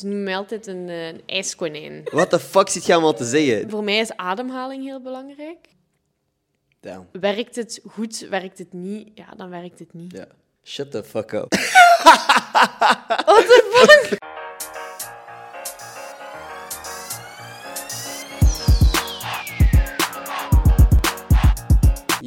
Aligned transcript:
Ze 0.00 0.06
noemen 0.06 0.24
mij 0.24 0.36
altijd 0.36 0.66
een, 0.66 0.88
eh, 0.88 1.06
een 1.06 1.22
ijskonijn. 1.26 2.02
What 2.04 2.30
the 2.30 2.40
fuck 2.40 2.68
zit 2.68 2.86
je 2.86 2.92
allemaal 2.92 3.14
te 3.14 3.24
zeggen? 3.24 3.70
Voor 3.70 3.84
mij 3.84 3.98
is 3.98 4.16
ademhaling 4.16 4.84
heel 4.84 5.00
belangrijk. 5.00 5.68
Damn. 6.80 7.08
Werkt 7.12 7.56
het 7.56 7.80
goed, 7.86 8.18
werkt 8.18 8.58
het 8.58 8.72
niet? 8.72 9.10
Ja, 9.14 9.26
dan 9.36 9.50
werkt 9.50 9.78
het 9.78 9.92
niet. 9.92 10.12
Ja. 10.12 10.26
Shut 10.64 10.90
the 10.90 11.04
fuck 11.04 11.32
up. 11.32 11.54
What 13.24 13.46
the 13.46 13.68
fuck? 13.72 14.18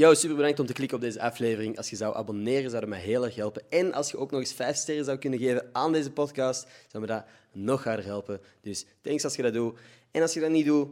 Yo, 0.04 0.14
super 0.14 0.36
bedankt 0.36 0.60
om 0.60 0.66
te 0.66 0.74
klikken 0.74 0.98
op 0.98 1.04
deze 1.04 1.22
aflevering. 1.22 1.78
Als 1.78 1.90
je 1.90 1.96
zou 1.96 2.16
abonneren, 2.16 2.70
zou 2.70 2.82
dat 2.82 2.90
mij 2.90 3.00
heel 3.00 3.26
erg 3.26 3.36
helpen. 3.36 3.62
En 3.70 3.94
als 3.94 4.12
je 4.12 4.18
ook 4.18 4.32
nog 4.32 4.40
eens 4.40 4.54
vijf 4.54 4.76
sterren 4.76 5.06
zou 5.06 5.18
kunnen 5.18 5.40
geven 5.40 5.70
aan 5.72 5.92
deze 5.92 6.12
podcast, 6.12 6.68
zou 6.88 7.04
me 7.04 7.10
dat 7.10 7.24
nog 7.52 7.84
harder 7.84 8.06
helpen. 8.06 8.42
Dus 8.62 8.86
thanks 9.02 9.24
als 9.24 9.36
je 9.36 9.42
dat 9.42 9.54
doet. 9.54 9.80
En 10.12 10.22
als 10.22 10.34
je 10.34 10.40
dat 10.40 10.50
niet 10.50 10.66
doet, 10.66 10.88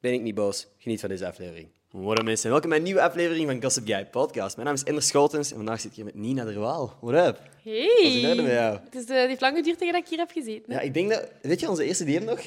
ben 0.00 0.12
ik 0.12 0.20
niet 0.20 0.34
boos. 0.34 0.66
Geniet 0.78 1.00
van 1.00 1.08
deze 1.08 1.26
aflevering. 1.26 1.68
What 1.90 2.22
mensen, 2.22 2.50
welkom 2.50 2.68
bij 2.68 2.78
een 2.78 2.84
nieuwe 2.84 3.02
aflevering 3.02 3.46
van 3.46 3.62
Gossip 3.62 3.86
Guy 3.86 4.06
Podcast. 4.06 4.56
Mijn 4.56 4.68
naam 4.68 4.76
is 4.76 4.84
Ender 4.84 5.02
Scholtens 5.02 5.50
en 5.50 5.56
vandaag 5.56 5.80
zit 5.80 5.90
ik 5.90 5.96
hier 5.96 6.04
met 6.04 6.14
Nina 6.14 6.44
de 6.44 6.58
Waal. 6.58 6.96
What 7.00 7.26
up? 7.26 7.42
Hey. 7.62 7.86
Wat 8.02 8.12
is 8.12 8.22
er 8.22 8.42
met 8.42 8.52
jou? 8.52 8.78
Het, 8.84 8.94
is, 8.94 9.04
eh, 9.04 9.16
het 9.16 9.28
heeft 9.28 9.40
lang 9.40 9.56
geduurd 9.56 9.78
tegen 9.78 9.94
dat 9.94 10.02
ik 10.02 10.08
hier 10.08 10.18
heb 10.18 10.30
gezeten. 10.30 10.72
Ja, 10.72 10.80
ik 10.80 10.94
denk 10.94 11.10
dat... 11.10 11.28
Weet 11.42 11.60
je 11.60 11.68
onze 11.68 11.84
eerste 11.84 12.04
DM 12.04 12.24
nog? 12.24 12.40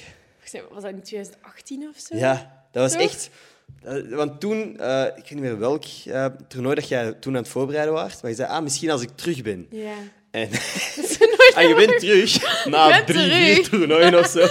Was 0.51 0.83
dat 0.83 0.91
in 0.91 1.01
2018 1.01 1.87
of 1.87 1.99
zo? 1.99 2.15
Ja, 2.15 2.65
dat 2.71 2.91
was 2.91 3.01
echt... 3.01 3.29
eh, 3.83 4.15
want 4.15 4.39
toen, 4.39 4.77
eh, 4.79 5.05
ik 5.05 5.13
weet 5.15 5.31
niet 5.31 5.41
meer 5.41 5.59
welk 5.59 5.83
eh, 6.05 6.25
toernooi 6.47 6.75
dat 6.75 6.87
jij 6.87 7.13
toen 7.13 7.35
aan 7.35 7.41
het 7.41 7.51
voorbereiden 7.51 7.93
was, 7.93 8.21
maar 8.21 8.31
je 8.31 8.37
zei, 8.37 8.49
ah, 8.49 8.63
misschien 8.63 8.89
als 8.89 9.01
ik 9.01 9.09
terug 9.15 9.41
ben. 9.41 9.67
Ja. 9.69 9.93
En 10.31 10.49
nooit 11.19 11.51
ah, 11.55 11.67
je 11.67 11.73
bent 11.75 11.99
terug 11.99 12.65
na 12.65 13.03
drie, 13.03 13.15
terug. 13.29 13.33
vier 13.37 13.69
toernooien 13.69 14.19
of 14.19 14.27
zo. 14.27 14.47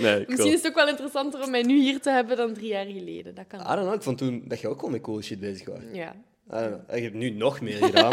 Nee, 0.00 0.24
Misschien 0.28 0.52
is 0.52 0.62
het 0.62 0.66
ook 0.66 0.74
wel 0.74 0.88
interessanter 0.88 1.42
om 1.42 1.50
mij 1.50 1.62
nu 1.62 1.80
hier 1.80 2.00
te 2.00 2.10
hebben 2.10 2.36
dan 2.36 2.54
drie 2.54 2.68
jaar 2.68 2.86
geleden. 2.86 3.34
Dat 3.34 3.44
kan. 3.48 3.60
I 3.60 3.64
don't 3.64 3.80
know, 3.80 3.94
ik 3.94 4.02
vond 4.02 4.18
toen 4.18 4.42
dat 4.44 4.60
je 4.60 4.68
ook 4.68 4.80
wel 4.80 4.90
met 4.90 5.00
cool 5.00 5.22
shit 5.22 5.40
bezig 5.40 5.66
was. 5.68 5.78
Ja. 5.92 6.10
I 6.10 6.14
don't 6.50 6.84
know. 6.86 6.96
Je 6.96 7.02
hebt 7.02 7.14
nu 7.14 7.30
nog 7.30 7.60
meer 7.60 7.76
gedaan, 7.84 8.10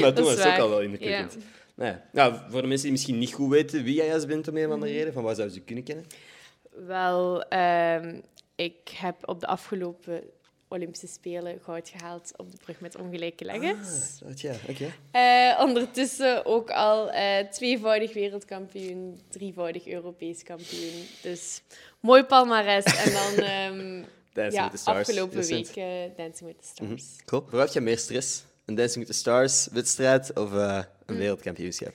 maar 0.00 0.12
toen 0.12 0.24
was 0.24 0.34
het 0.34 0.46
ook 0.46 0.58
al 0.58 0.68
wel 0.68 0.80
indrukwekkend. 0.80 1.36
Nee. 1.74 1.92
Nou, 2.12 2.34
voor 2.48 2.60
de 2.60 2.66
mensen 2.66 2.82
die 2.84 2.92
misschien 2.92 3.18
niet 3.18 3.32
goed 3.32 3.50
weten 3.50 3.82
wie 3.84 3.94
jij 3.94 4.06
juist 4.06 4.26
bent 4.26 4.48
om 4.48 4.54
een 4.56 4.60
of 4.60 4.66
Mhm. 4.66 4.74
andere 4.74 4.92
reden, 4.92 5.12
van 5.12 5.22
waar 5.22 5.34
zouden 5.34 5.56
ze 5.56 5.62
kunnen 5.62 5.84
kennen? 5.84 6.06
Wel, 6.86 7.42
ehm, 7.48 8.14
ik 8.56 8.88
heb 8.88 9.28
op 9.28 9.40
de 9.40 9.46
afgelopen 9.46 10.22
Olympische 10.68 11.06
Spelen 11.06 11.58
goud 11.62 11.88
gehaald 11.88 12.32
op 12.36 12.50
de 12.50 12.56
brug 12.64 12.80
met 12.80 12.96
ongelijke 12.96 13.44
leggers. 13.44 14.20
Ah, 14.24 14.36
ja, 14.36 14.54
oké. 14.68 14.92
Eh, 15.10 15.64
ondertussen 15.64 16.44
ook 16.44 16.70
al 16.70 17.10
eh, 17.10 17.46
tweevoudig 17.50 18.12
wereldkampioen, 18.12 19.20
drievoudig 19.28 19.86
Europees 19.86 20.42
kampioen. 20.42 21.06
Dus 21.22 21.62
mooi 22.00 22.22
palmares. 22.22 22.84
En 22.84 23.12
dan 23.12 23.44
ehm, 23.44 24.02
Dancing 24.32 24.54
ja, 24.54 24.62
with 24.62 24.72
the 24.72 24.78
Stars. 24.78 25.08
afgelopen 25.08 25.36
recent. 25.36 25.66
week 25.66 25.76
eh, 25.76 26.16
Dancing 26.16 26.48
with 26.48 26.58
the 26.60 26.66
Stars. 26.66 27.04
Cool. 27.24 27.46
Waar 27.50 27.64
heb 27.64 27.72
je 27.72 27.80
meer 27.80 27.98
stress? 27.98 28.44
Een 28.64 28.74
Dancing 28.74 29.04
with 29.04 29.14
the 29.14 29.20
Stars 29.20 29.68
wedstrijd 29.72 30.38
of 30.38 30.52
een 30.52 31.16
wereldkampioenschap? 31.16 31.92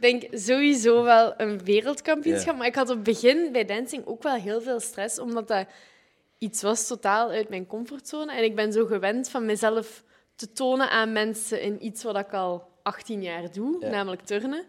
Ik 0.00 0.20
denk 0.20 0.40
sowieso 0.40 1.02
wel 1.02 1.34
een 1.36 1.64
wereldkampioenschap. 1.64 2.56
Maar 2.56 2.66
ik 2.66 2.74
had 2.74 2.88
op 2.88 2.94
het 2.94 3.04
begin 3.04 3.52
bij 3.52 3.64
dancing 3.64 4.06
ook 4.06 4.22
wel 4.22 4.34
heel 4.34 4.62
veel 4.62 4.80
stress, 4.80 5.18
omdat 5.18 5.48
dat 5.48 5.66
iets 6.40 6.62
was 6.62 6.86
totaal 6.86 7.30
uit 7.30 7.48
mijn 7.48 7.66
comfortzone. 7.66 8.32
En 8.32 8.44
ik 8.44 8.54
ben 8.54 8.72
zo 8.72 8.86
gewend 8.86 9.28
van 9.28 9.44
mezelf 9.46 10.04
te 10.34 10.52
tonen 10.52 10.90
aan 10.90 11.12
mensen 11.12 11.62
in 11.62 11.84
iets 11.84 12.02
wat 12.02 12.16
ik 12.18 12.32
al 12.32 12.68
18 12.82 13.22
jaar 13.22 13.52
doe, 13.52 13.76
Ja. 13.80 13.90
namelijk 13.90 14.22
turnen. 14.22 14.64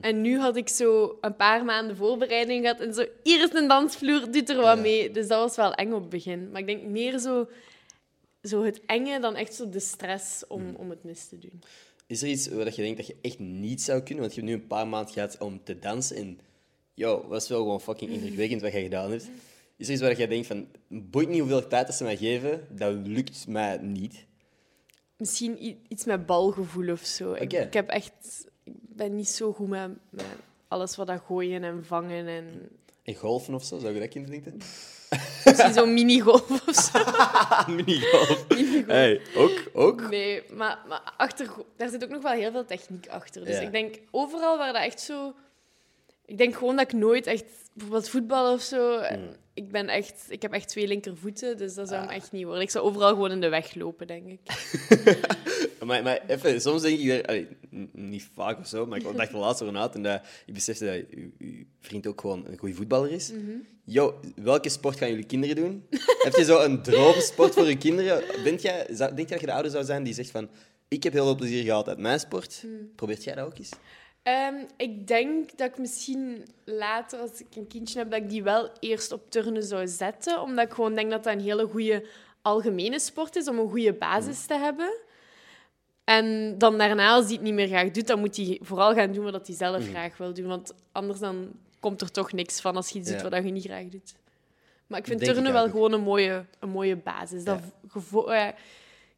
En 0.00 0.20
nu 0.20 0.38
had 0.38 0.56
ik 0.56 0.68
zo 0.68 1.18
een 1.20 1.36
paar 1.36 1.64
maanden 1.64 1.96
voorbereiding 1.96 2.60
gehad 2.62 2.80
en 2.80 2.94
zo, 2.94 3.04
hier 3.22 3.42
is 3.42 3.52
een 3.52 3.68
dansvloer, 3.68 4.30
doe 4.30 4.42
er 4.44 4.56
wat 4.56 4.76
Ja. 4.76 4.82
mee. 4.82 5.10
Dus 5.10 5.26
dat 5.28 5.38
was 5.40 5.56
wel 5.56 5.74
eng 5.74 5.92
op 5.92 6.00
het 6.00 6.08
begin. 6.10 6.50
Maar 6.50 6.60
ik 6.60 6.66
denk 6.66 6.82
meer 6.82 7.18
zo, 7.18 7.48
zo 8.42 8.62
het 8.64 8.80
enge 8.86 9.20
dan 9.20 9.36
echt 9.36 9.54
zo 9.54 9.68
de 9.68 9.80
stress 9.80 10.46
om, 10.46 10.74
om 10.76 10.90
het 10.90 11.04
mis 11.04 11.28
te 11.28 11.38
doen. 11.38 11.62
Is 12.06 12.22
er 12.22 12.28
iets 12.28 12.48
waar 12.48 12.66
je 12.66 12.82
denkt 12.82 12.96
dat 12.96 13.06
je 13.06 13.16
echt 13.22 13.38
niet 13.38 13.82
zou 13.82 14.00
kunnen? 14.00 14.20
Want 14.20 14.34
je 14.34 14.40
hebt 14.40 14.52
nu 14.52 14.58
een 14.60 14.66
paar 14.66 14.88
maanden 14.88 15.12
gehad 15.12 15.36
om 15.38 15.60
te 15.64 15.78
dansen 15.78 16.16
en... 16.16 16.38
Yo, 16.94 17.24
was 17.28 17.48
wel 17.48 17.58
gewoon 17.58 17.80
fucking 17.80 18.10
indrukwekkend 18.10 18.60
wat 18.60 18.72
je 18.72 18.80
gedaan 18.82 19.10
hebt. 19.10 19.28
Is 19.82 19.88
er 19.88 19.94
iets 19.94 20.02
waar 20.02 20.18
je 20.18 20.28
denkt 20.28 20.46
van... 20.46 20.68
Boeit 20.88 21.28
niet 21.28 21.40
hoeveel 21.40 21.66
tijd 21.66 21.86
dat 21.86 21.96
ze 21.96 22.04
mij 22.04 22.16
geven, 22.16 22.66
dat 22.70 22.94
lukt 23.04 23.46
mij 23.48 23.76
niet. 23.76 24.26
Misschien 25.16 25.78
iets 25.88 26.04
met 26.04 26.26
balgevoel 26.26 26.92
of 26.92 27.00
zo. 27.00 27.32
Ik, 27.32 27.72
heb 27.72 27.88
echt... 27.88 28.12
Ik 28.64 28.72
ben 28.74 29.16
niet 29.16 29.28
zo 29.28 29.52
goed 29.52 29.68
met, 29.68 29.90
met 30.10 30.24
alles 30.68 30.96
wat 30.96 31.06
dat 31.06 31.20
gooien 31.26 31.64
en 31.64 31.84
vangen 31.84 32.26
en... 32.26 32.68
En 33.02 33.14
golfen 33.14 33.54
of 33.54 33.64
zo, 33.64 33.78
zou 33.78 33.94
je 33.94 34.00
dat 34.00 34.08
kunnen 34.08 34.30
denken? 34.30 34.58
Misschien 35.44 35.72
zo'n 35.72 35.94
minigolf 35.94 36.68
of 36.68 36.74
zo. 36.74 36.98
Minigolf. 37.84 38.44
Hey, 38.86 39.20
ook, 39.36 39.62
ook. 39.72 40.10
Nee, 40.10 40.42
maar, 40.52 40.78
maar 40.88 41.12
achter, 41.16 41.50
daar 41.76 41.88
zit 41.88 42.04
ook 42.04 42.10
nog 42.10 42.22
wel 42.22 42.32
heel 42.32 42.50
veel 42.50 42.64
techniek 42.64 43.08
achter. 43.08 43.44
Dus 43.44 43.56
Ja. 43.56 43.60
ik 43.62 43.72
denk, 43.72 43.98
overal 44.10 44.58
waar 44.58 44.72
dat 44.72 44.82
echt 44.82 45.00
zo... 45.00 45.34
Ik 46.32 46.38
denk 46.38 46.54
gewoon 46.54 46.76
dat 46.76 46.92
ik 46.92 46.98
nooit 46.98 47.26
echt... 47.26 47.44
Bijvoorbeeld 47.72 48.08
voetbal 48.08 48.52
of 48.52 48.62
zo... 48.62 48.98
en 48.98 49.20
Mm. 49.20 49.40
Ik, 49.54 49.70
ben 49.70 49.88
echt, 49.88 50.26
ik 50.28 50.42
heb 50.42 50.52
echt 50.52 50.68
twee 50.68 50.86
linkervoeten, 50.86 51.56
dus 51.56 51.74
dat 51.74 51.88
zou 51.88 52.00
Ah. 52.00 52.06
hem 52.08 52.16
echt 52.16 52.32
niet 52.32 52.44
worden. 52.44 52.62
Ik 52.62 52.70
zou 52.70 52.84
overal 52.84 53.08
gewoon 53.08 53.30
in 53.30 53.40
de 53.40 53.48
weg 53.48 53.74
lopen, 53.74 54.06
denk 54.06 54.26
ik. 54.26 54.40
Maar, 55.84 56.02
maar 56.02 56.20
even, 56.26 56.60
soms 56.60 56.82
denk 56.82 56.98
ik 56.98 57.26
allee, 57.26 57.48
niet 57.92 58.28
vaak 58.34 58.58
of 58.58 58.66
zo, 58.66 58.86
maar 58.86 58.98
ik 58.98 59.16
dacht 59.16 59.32
er 59.32 59.38
laatst 59.38 59.62
over 59.62 59.74
na 59.74 59.88
toen 59.88 60.02
dat 60.02 60.20
ik 60.46 60.54
besefte 60.54 60.84
dat 60.84 61.18
uw 61.38 61.64
vriend 61.80 62.06
ook 62.06 62.20
gewoon 62.20 62.46
een 62.46 62.58
goede 62.58 62.74
voetballer 62.74 63.10
is. 63.10 63.30
Mhm. 63.32 63.50
Yo, 63.84 64.20
welke 64.36 64.68
sport 64.68 64.96
gaan 64.96 65.08
jullie 65.08 65.24
kinderen 65.26 65.56
doen? 65.56 65.86
Heb 66.24 66.34
je 66.36 66.44
zo 66.44 66.62
een 66.62 66.82
droomsport 66.82 67.54
voor 67.54 67.66
je 67.66 67.76
kinderen? 67.78 68.22
Denk 68.44 68.60
jij, 68.60 68.86
denk 68.96 69.16
jij 69.16 69.26
dat 69.26 69.40
je 69.40 69.46
de 69.46 69.52
ouder 69.52 69.70
zou 69.70 69.84
zijn 69.84 70.02
die 70.02 70.14
zegt 70.14 70.30
van... 70.30 70.48
Ik 70.88 71.02
heb 71.02 71.12
heel 71.12 71.24
veel 71.24 71.34
plezier 71.36 71.64
gehad 71.64 71.88
uit 71.88 71.98
mijn 71.98 72.20
sport. 72.20 72.58
Hmm. 72.60 72.90
Probeert 72.96 73.24
jij 73.24 73.34
dat 73.34 73.46
ook 73.46 73.58
eens? 73.58 73.70
Ehm, 74.22 74.54
ik 74.76 75.06
denk 75.06 75.58
dat 75.58 75.68
ik 75.68 75.78
misschien 75.78 76.44
later, 76.64 77.18
als 77.18 77.40
ik 77.40 77.56
een 77.56 77.66
kindje 77.66 77.98
heb, 77.98 78.10
dat 78.10 78.20
ik 78.20 78.28
die 78.28 78.42
wel 78.42 78.70
eerst 78.80 79.12
op 79.12 79.30
turnen 79.30 79.62
zou 79.62 79.86
zetten. 79.88 80.40
Omdat 80.42 80.64
ik 80.66 80.72
gewoon 80.72 80.94
denk 80.94 81.10
dat 81.10 81.24
dat 81.24 81.32
een 81.34 81.40
hele 81.40 81.66
goede 81.66 82.06
algemene 82.42 82.98
sport 83.00 83.36
is, 83.36 83.48
om 83.48 83.58
een 83.58 83.70
goede 83.70 83.92
basis 83.92 84.46
te 84.46 84.54
hebben. 84.54 84.94
En 86.04 86.54
dan 86.58 86.78
daarna, 86.78 87.12
als 87.12 87.24
hij 87.24 87.34
het 87.34 87.42
niet 87.42 87.54
meer 87.54 87.66
graag 87.66 87.90
doet, 87.90 88.06
dan 88.06 88.18
moet 88.20 88.36
hij 88.36 88.58
vooral 88.62 88.94
gaan 88.94 89.12
doen 89.12 89.30
wat 89.30 89.46
hij 89.46 89.56
zelf 89.56 89.88
graag 89.88 90.16
wil 90.16 90.34
doen. 90.34 90.46
Want 90.46 90.74
anders 90.92 91.18
dan 91.18 91.50
komt 91.80 92.00
er 92.00 92.10
toch 92.10 92.32
niks 92.32 92.60
van 92.60 92.76
als 92.76 92.88
je 92.88 92.98
iets 92.98 93.10
Ja. 93.10 93.22
doet 93.22 93.30
wat 93.30 93.44
je 93.44 93.50
niet 93.50 93.64
graag 93.64 93.88
doet. 93.88 94.14
Maar 94.86 94.98
ik 94.98 95.06
vind 95.06 95.20
turnen 95.24 95.52
wel 95.52 95.70
gewoon 95.70 95.92
een 95.92 96.00
mooie, 96.00 96.44
een 96.58 96.68
mooie 96.68 96.96
basis. 96.96 97.44
Dat 97.44 97.60
Ja. 97.92 98.54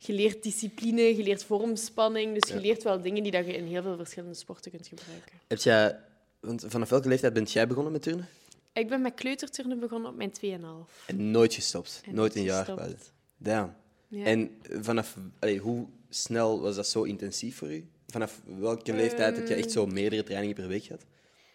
Je 0.07 0.13
leert 0.13 0.43
discipline, 0.43 1.01
je 1.17 1.23
leert 1.23 1.45
vormspanning. 1.45 2.35
Dus 2.41 2.49
je 2.49 2.55
Ja. 2.55 2.61
leert 2.61 2.83
wel 2.83 3.01
dingen 3.01 3.23
die 3.23 3.33
dat 3.33 3.47
je 3.47 3.53
in 3.53 3.65
heel 3.65 3.83
veel 3.83 3.97
verschillende 3.97 4.35
sporten 4.35 4.71
kunt 4.71 4.87
gebruiken. 4.87 5.33
Heb 5.47 5.59
jij... 5.59 5.99
Want 6.41 6.65
vanaf 6.69 6.89
welke 6.89 7.09
leeftijd 7.09 7.33
bent 7.33 7.53
jij 7.53 7.67
begonnen 7.67 7.93
met 7.93 8.03
turnen? 8.03 8.29
Ik 8.73 8.89
ben 8.89 9.01
met 9.03 9.15
kleuterturnen 9.15 9.79
begonnen 9.81 10.11
op 10.11 10.17
mijn 10.17 10.33
2,5. 10.33 11.07
En 11.07 11.31
nooit 11.31 11.55
gestopt. 11.55 12.03
En 12.07 12.15
nooit 12.15 12.35
een 12.35 12.43
jaar. 12.43 12.65
gestopt. 12.65 13.13
Damn. 13.37 13.75
Ja. 14.09 14.25
En 14.25 14.51
vanaf... 14.81 15.17
allee, 15.39 15.59
hoe 15.59 15.87
snel 16.09 16.61
was 16.61 16.77
dat 16.77 16.87
zo 16.87 17.03
intensief 17.03 17.57
voor 17.57 17.73
u? 17.73 17.89
Vanaf 18.07 18.41
welke 18.59 18.93
leeftijd 18.93 19.37
heb 19.37 19.49
je 19.49 19.55
echt 19.55 19.71
zo 19.71 19.87
meerdere 19.87 20.23
trainingen 20.23 20.55
per 20.57 20.69
week 20.69 20.85
gehad? 20.85 21.05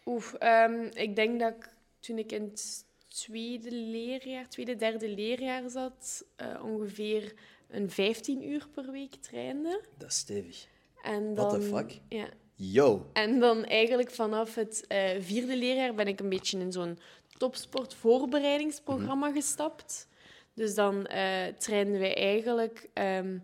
Oef, 0.05 0.33
ehm, 0.33 0.81
ik 0.93 1.16
denk 1.16 1.39
dat 1.39 1.53
ik 1.55 1.69
toen 1.99 2.17
ik 2.17 2.31
in 2.31 2.41
het 2.41 2.83
tweede 3.07 3.71
leerjaar, 3.71 4.49
tweede, 4.49 4.75
derde 4.75 5.09
leerjaar 5.09 5.69
zat, 5.69 6.25
eh, 6.35 6.63
ongeveer 6.63 7.33
een 7.69 7.90
15 7.90 8.50
uur 8.50 8.68
per 8.74 8.91
week 8.91 9.16
trainde. 9.16 9.81
Dat 9.97 10.09
is 10.09 10.18
stevig. 10.18 10.68
En 11.03 11.35
What 11.35 11.50
dan, 11.52 11.59
the 11.59 11.66
fuck? 11.68 12.00
Ja. 12.09 12.28
Yo. 12.56 13.09
En 13.13 13.40
dan 13.40 13.66
eigenlijk 13.66 14.12
vanaf 14.12 14.56
het 14.56 14.88
eh, 14.88 15.09
vierde 15.19 15.56
leerjaar 15.57 15.94
ben 15.96 16.08
ik 16.08 16.19
een 16.19 16.29
beetje 16.29 16.59
in 16.59 16.72
zo'n 16.72 17.00
topsportvoorbereidingsprogramma 17.38 19.28
Mhm. 19.28 19.35
gestapt. 19.35 20.08
Dus 20.53 20.76
dan 20.76 21.05
eh 21.05 21.47
trainden 21.58 21.99
wij 21.99 22.16
eigenlijk 22.16 22.90
ehm, 22.93 23.38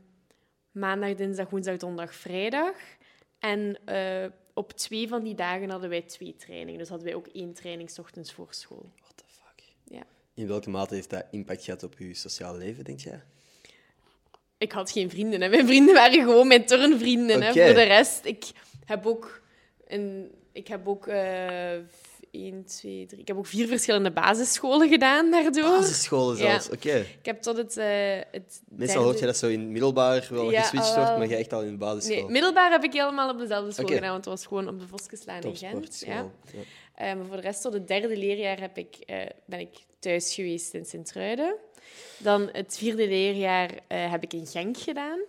maandag, 0.72 1.16
dinsdag, 1.16 1.50
woensdag, 1.50 1.78
donderdag, 1.78 2.16
vrijdag. 2.16 2.76
En 3.40 3.80
eh, 3.86 4.26
op 4.54 4.72
twee 4.72 5.08
van 5.08 5.24
die 5.24 5.36
dagen 5.36 5.70
hadden 5.70 5.90
wij 5.90 6.02
twee 6.02 6.36
trainingen. 6.36 6.80
Dus 6.80 6.90
hadden 6.90 7.08
wij 7.08 7.16
ook 7.16 7.28
één 7.28 7.54
training 7.54 7.90
's 7.90 7.98
ochtends 8.00 8.34
voor 8.34 8.48
school. 8.54 8.92
What 9.02 9.18
the 9.18 9.24
fuck? 9.28 9.64
Ja. 9.84 10.04
In 10.34 10.48
welke 10.48 10.70
mate 10.70 10.94
heeft 10.96 11.10
dat 11.10 11.26
impact 11.32 11.64
gehad 11.64 11.84
op 11.84 11.98
je 12.00 12.14
sociale 12.14 12.58
leven, 12.58 12.84
denk 12.84 13.00
jij? 13.00 13.24
Ik 14.58 14.72
had 14.72 14.92
geen 14.92 15.10
vrienden. 15.10 15.42
Hè. 15.42 15.50
Mijn 15.50 15.68
vrienden 15.68 15.94
waren 15.94 16.24
gewoon 16.24 16.48
mijn 16.48 16.66
turnvrienden. 16.66 17.42
Hè. 17.42 17.52
Voor 17.52 17.74
de 17.74 17.84
rest, 17.84 18.26
ik 18.26 18.46
heb 18.86 19.06
ook, 19.06 19.42
een, 19.88 20.32
ik 20.52 20.68
heb 20.68 20.88
ook 20.88 21.08
eh, 21.08 21.74
één, 22.32 22.66
twee, 22.66 23.06
drie... 23.06 23.22
Ik 23.22 23.28
heb 23.28 23.38
ook 23.38 23.46
vier 23.46 23.68
verschillende 23.68 24.12
basisscholen 24.12 24.90
gedaan 24.90 25.32
daardoor. 25.32 25.64
Basisscholen 25.78 26.38
Ja. 26.38 26.50
zelfs, 26.50 26.70
oké. 26.70 26.96
Ik 26.96 27.26
heb 27.26 27.42
tot 27.42 27.58
het, 27.58 27.78
eh 27.78 27.88
het 28.32 28.62
Meestal 28.70 29.04
hoort 29.04 29.20
je 29.20 29.26
dat 29.26 29.38
zo 29.38 29.48
in 29.48 29.72
middelbaar 29.72 30.28
wel 30.30 30.52
Ja, 30.52 30.62
geswitcht 30.62 30.96
wordt, 30.96 31.18
maar 31.18 31.28
jij 31.28 31.40
echt 31.40 31.54
al 31.54 31.62
in 31.62 31.72
de 31.72 31.78
basisschool. 31.78 32.16
Nee, 32.16 32.32
middelbaar 32.32 32.72
heb 32.72 32.84
ik 32.84 32.94
helemaal 32.94 33.30
op 33.30 33.38
dezelfde 33.40 33.72
school 33.72 33.88
gedaan, 33.88 34.12
want 34.12 34.26
het 34.26 34.34
was 34.34 34.46
gewoon 34.46 34.68
op 34.68 34.80
de 34.80 34.88
Vosgeslaan 34.88 35.42
in 35.42 35.56
Gent. 35.56 36.04
Ja. 36.06 36.14
Ja. 36.14 36.30
Eh, 36.96 37.16
maar 37.16 37.26
voor 37.26 37.36
de 37.36 37.42
rest, 37.42 37.62
tot 37.62 37.74
het 37.74 37.88
derde 37.88 38.18
leerjaar 38.18 38.60
heb 38.60 38.78
ik, 38.78 38.96
eh, 39.06 39.18
ben 39.46 39.60
ik 39.60 39.70
thuis 40.00 40.34
geweest 40.34 40.74
in 40.74 40.86
Sint-Truiden. 40.86 41.56
Dan 42.18 42.50
het 42.52 42.78
vierde 42.78 43.08
leerjaar 43.08 43.70
eh, 43.88 44.12
heb 44.12 44.24
ik 44.24 44.34
in 44.34 44.48
Genk 44.48 44.78
gedaan. 44.78 45.20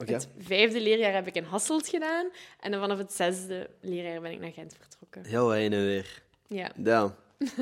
Oké. 0.00 0.12
Het 0.12 0.28
vijfde 0.38 0.80
leerjaar 0.80 1.12
heb 1.12 1.26
ik 1.26 1.34
in 1.34 1.44
Hasselt 1.44 1.88
gedaan. 1.88 2.26
En 2.60 2.70
dan 2.70 2.80
vanaf 2.80 2.98
het 2.98 3.12
zesde 3.12 3.70
leerjaar 3.80 4.20
ben 4.20 4.32
ik 4.32 4.40
naar 4.40 4.52
Gent 4.52 4.76
vertrokken. 4.80 5.24
Heel 5.24 5.54
en 5.54 5.70
weer. 5.70 6.22
Ja. 6.46 6.70
Ja. 6.82 7.16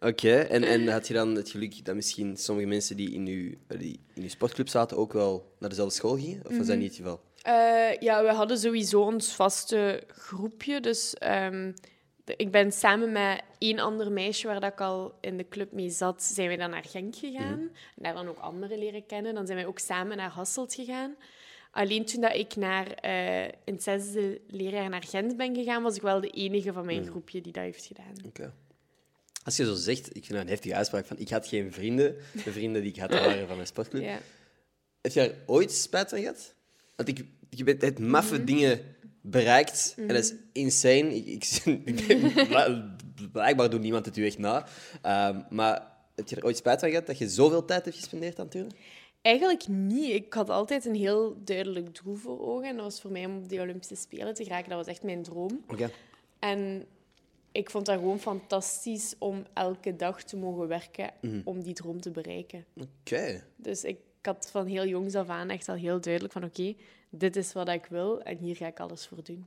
Oké, 0.00 0.38
en, 0.38 0.62
en 0.62 0.88
had 0.88 1.08
je 1.08 1.14
dan 1.14 1.34
het 1.34 1.50
geluk 1.50 1.84
dat 1.84 1.94
misschien 1.94 2.36
sommige 2.36 2.68
mensen 2.68 2.96
die 2.96 3.12
in 3.12 3.26
je, 3.26 3.56
die 3.78 4.00
in 4.14 4.22
uw 4.22 4.28
sportclub 4.28 4.68
zaten 4.68 4.96
ook 4.96 5.12
wel 5.12 5.52
naar 5.58 5.68
dezelfde 5.68 5.94
school 5.94 6.16
gingen? 6.16 6.42
Of 6.46 6.56
was 6.56 6.66
dat 6.66 6.76
niet 6.76 6.88
het 6.88 6.96
geval? 6.96 7.20
Eh, 7.42 7.98
ja, 7.98 8.22
we 8.22 8.32
hadden 8.32 8.58
sowieso 8.58 9.00
ons 9.00 9.34
vaste 9.34 10.02
groepje. 10.08 10.80
Dus 10.80 11.14
ehm, 11.14 11.72
ik 12.36 12.50
ben 12.50 12.72
samen 12.72 13.12
met 13.12 13.42
één 13.58 13.78
ander 13.78 14.12
meisje 14.12 14.46
waar 14.46 14.60
dat 14.60 14.72
ik 14.72 14.80
al 14.80 15.18
in 15.20 15.36
de 15.36 15.48
club 15.48 15.72
mee 15.72 15.90
zat, 15.90 16.22
zijn 16.22 16.48
wij 16.48 16.56
dan 16.56 16.70
naar 16.70 16.84
Genk 16.84 17.16
gegaan. 17.16 17.60
En 17.60 18.02
daar 18.02 18.14
dan 18.14 18.28
ook 18.28 18.38
anderen 18.38 18.78
leren 18.78 19.06
kennen. 19.06 19.34
Dan 19.34 19.46
zijn 19.46 19.58
wij 19.58 19.66
ook 19.66 19.78
samen 19.78 20.16
naar 20.16 20.30
Hasselt 20.30 20.74
gegaan. 20.74 21.16
Alleen 21.70 22.04
toen 22.04 22.20
dat 22.20 22.34
ik 22.34 22.56
naar, 22.56 22.90
eh, 22.90 23.44
in 23.44 23.74
het 23.74 23.82
zesde 23.82 24.40
leerjaar 24.48 24.88
naar 24.88 25.02
Gent 25.02 25.36
ben 25.36 25.54
gegaan, 25.54 25.82
was 25.82 25.96
ik 25.96 26.02
wel 26.02 26.20
de 26.20 26.30
enige 26.30 26.72
van 26.72 26.86
mijn 26.86 27.06
groepje 27.06 27.40
die 27.40 27.52
dat 27.52 27.62
heeft 27.62 27.86
gedaan. 27.86 28.14
Oké. 28.26 28.52
Als 29.44 29.56
je 29.56 29.64
zo 29.64 29.74
zegt, 29.74 30.06
ik 30.06 30.24
vind 30.24 30.28
dat 30.28 30.40
een 30.40 30.48
heftige 30.48 30.74
uitspraak 30.74 31.06
van 31.06 31.18
ik 31.18 31.28
had 31.28 31.46
geen 31.46 31.72
vrienden. 31.72 32.16
De 32.44 32.52
vrienden 32.52 32.82
die 32.82 32.90
ik 32.90 32.98
had 32.98 33.10
waren 33.10 33.46
van 33.46 33.56
mijn 33.56 33.68
sportclub. 33.68 34.02
Ja. 34.02 34.18
Heb 35.00 35.12
je 35.12 35.20
daar 35.20 35.34
ooit 35.46 35.72
spijt 35.72 36.08
van 36.08 36.18
gehad? 36.18 36.54
Want 36.96 37.08
ik, 37.08 37.24
je 37.50 37.64
bent 37.64 37.82
het 37.82 37.98
maffe 37.98 38.44
dingen 38.44 38.95
bereikt 39.30 39.94
en 39.96 40.08
dat 40.08 40.16
is 40.16 40.34
insane. 40.52 41.14
Ik, 41.14 41.44
ik, 41.64 42.00
ik 42.00 43.32
blijkbaar 43.32 43.70
doet 43.70 43.80
niemand 43.80 44.06
het 44.06 44.16
u 44.16 44.26
echt 44.26 44.38
na. 44.38 44.66
Ehm, 45.02 45.40
maar 45.50 45.92
heb 46.14 46.28
je 46.28 46.36
er 46.36 46.44
ooit 46.44 46.56
spijt 46.56 46.80
van 46.80 46.88
gehad 46.88 47.06
dat 47.06 47.18
je 47.18 47.28
zoveel 47.28 47.64
tijd 47.64 47.84
hebt 47.84 47.96
gespendeerd 47.96 48.38
aan 48.38 48.48
turnen? 48.48 48.72
Eigenlijk 49.22 49.68
niet. 49.68 50.12
Ik 50.12 50.32
had 50.32 50.50
altijd 50.50 50.84
een 50.84 50.94
heel 50.94 51.36
duidelijk 51.44 52.02
doel 52.02 52.14
voor 52.14 52.40
ogen. 52.40 52.68
En 52.68 52.74
dat 52.74 52.84
was 52.84 53.00
voor 53.00 53.10
mij 53.10 53.26
om 53.26 53.36
op 53.36 53.48
de 53.48 53.60
Olympische 53.60 53.96
Spelen 53.96 54.34
te 54.34 54.44
geraken. 54.44 54.68
Dat 54.68 54.78
was 54.78 54.86
echt 54.86 55.02
mijn 55.02 55.22
droom. 55.22 55.64
Oké. 55.68 55.90
En 56.38 56.84
ik 57.52 57.70
vond 57.70 57.86
dat 57.86 57.98
gewoon 57.98 58.20
fantastisch 58.20 59.14
om 59.18 59.46
elke 59.52 59.96
dag 59.96 60.22
te 60.22 60.36
mogen 60.36 60.68
werken 60.68 61.10
om 61.44 61.62
die 61.62 61.74
droom 61.74 62.00
te 62.00 62.10
bereiken. 62.10 62.64
Oké. 62.76 63.44
Dus 63.56 63.84
ik 63.84 63.98
had 64.26 64.48
van 64.50 64.66
heel 64.66 64.86
jongs 64.86 65.14
af 65.14 65.28
aan 65.28 65.50
echt 65.50 65.68
al 65.68 65.74
heel 65.74 66.00
duidelijk 66.00 66.32
van 66.32 66.44
oké, 66.44 66.74
dit 67.10 67.36
is 67.36 67.52
wat 67.52 67.68
ik 67.68 67.86
wil 67.86 68.22
en 68.22 68.36
hier 68.36 68.56
ga 68.56 68.66
ik 68.66 68.80
alles 68.80 69.06
voor 69.06 69.22
doen. 69.22 69.46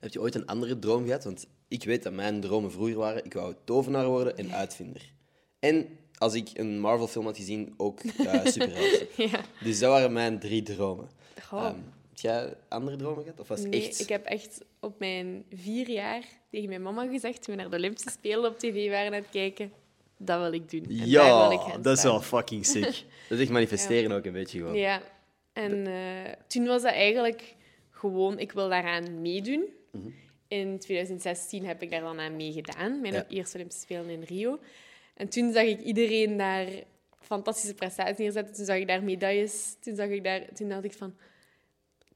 Heb 0.00 0.12
je 0.12 0.20
ooit 0.20 0.34
een 0.34 0.46
andere 0.46 0.78
droom 0.78 1.04
gehad? 1.04 1.24
Want 1.24 1.46
ik 1.68 1.84
weet 1.84 2.02
dat 2.02 2.12
mijn 2.12 2.40
dromen 2.40 2.72
vroeger 2.72 2.96
waren. 2.96 3.24
Ik 3.24 3.32
wou 3.32 3.54
tovenaar 3.64 4.06
worden 4.06 4.36
en 4.36 4.52
uitvinder. 4.52 5.12
En 5.58 5.86
als 6.18 6.34
ik 6.34 6.50
een 6.54 6.80
Marvel-film 6.80 7.24
had 7.24 7.36
gezien, 7.36 7.74
ook 7.76 8.02
uh, 8.04 8.44
superheld. 8.54 9.04
Ja. 9.16 9.40
Dus 9.62 9.78
dat 9.78 9.90
waren 9.90 10.12
mijn 10.12 10.38
drie 10.38 10.62
dromen. 10.62 11.08
Ehm, 11.50 11.64
heb 11.64 12.18
jij 12.18 12.54
andere 12.68 12.96
dromen 12.96 13.22
gehad? 13.22 13.40
Of 13.40 13.48
was 13.48 13.60
Nee, 13.60 13.88
echt... 13.88 14.00
ik 14.00 14.08
heb 14.08 14.24
echt 14.24 14.64
op 14.80 14.98
mijn 14.98 15.44
vier 15.50 15.90
jaar 15.90 16.24
tegen 16.50 16.68
mijn 16.68 16.82
mama 16.82 17.06
gezegd, 17.06 17.42
toen 17.42 17.54
we 17.54 17.60
naar 17.60 17.70
de 17.70 17.76
Olympische 17.76 18.10
Spelen 18.10 18.50
op 18.50 18.58
tv 18.58 18.90
waren 18.90 19.06
aan 19.06 19.20
het 19.20 19.30
kijken, 19.30 19.72
dat 20.26 20.40
wil 20.40 20.52
ik 20.52 20.70
doen. 20.70 20.82
En 20.82 20.96
daar 20.96 21.06
Ja, 21.06 21.48
wil 21.48 21.58
ik 21.76 21.82
dat 21.82 21.96
is 21.96 22.02
wel 22.02 22.20
fucking 22.20 22.66
sick. 22.66 22.82
dat 23.28 23.38
is 23.38 23.40
echt 23.40 23.50
manifesteren 23.50 24.12
ook 24.12 24.24
een 24.24 24.32
beetje 24.32 24.58
gewoon. 24.58 24.74
Ja, 24.74 25.02
en 25.52 25.86
eh, 25.86 26.32
toen 26.46 26.66
was 26.66 26.82
dat 26.82 26.92
eigenlijk 26.92 27.54
gewoon, 27.90 28.38
ik 28.38 28.52
wil 28.52 28.68
daaraan 28.68 29.20
meedoen. 29.20 29.64
Mhm. 29.92 30.08
In 30.48 30.78
2016 30.78 31.66
heb 31.66 31.82
ik 31.82 31.90
daar 31.90 32.00
dan 32.00 32.20
aan 32.20 32.36
meegedaan, 32.36 33.00
mijn 33.00 33.14
Ja. 33.14 33.26
eerste 33.28 33.54
Olympische 33.56 33.82
Spelen 33.82 34.08
in 34.08 34.22
Rio. 34.22 34.58
En 35.14 35.28
toen 35.28 35.52
zag 35.52 35.62
ik 35.64 35.80
iedereen 35.80 36.36
daar 36.36 36.66
fantastische 37.20 37.74
prestaties 37.74 38.16
neerzetten. 38.18 38.54
Toen 38.54 38.64
zag 38.64 38.76
ik 38.76 38.86
daar 38.88 39.02
medailles. 39.02 39.76
Toen, 39.80 39.96
zag 39.96 40.08
ik 40.08 40.24
daar, 40.24 40.42
toen 40.54 40.68
dacht 40.68 40.84
ik 40.84 40.92
van, 40.92 41.14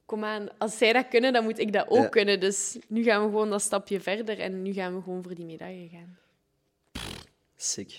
kom 0.05 0.25
aan, 0.25 0.49
als 0.59 0.79
zij 0.79 0.93
dat 0.93 1.09
kunnen, 1.09 1.32
dan 1.32 1.44
moet 1.44 1.59
ik 1.59 1.73
dat 1.73 1.88
ook 1.88 1.97
Ja. 2.02 2.09
kunnen. 2.09 2.41
Dus 2.41 2.76
nu 2.88 3.02
gaan 3.02 3.20
we 3.23 3.26
gewoon 3.29 3.50
dat 3.50 3.62
stapje 3.62 4.00
verder 4.00 4.38
en 4.38 4.62
nu 4.62 4.73
gaan 4.73 4.94
we 4.97 5.02
gewoon 5.02 5.23
voor 5.23 5.35
die 5.35 5.44
medaille 5.44 5.88
gaan. 5.88 6.19
Sick. 7.56 7.91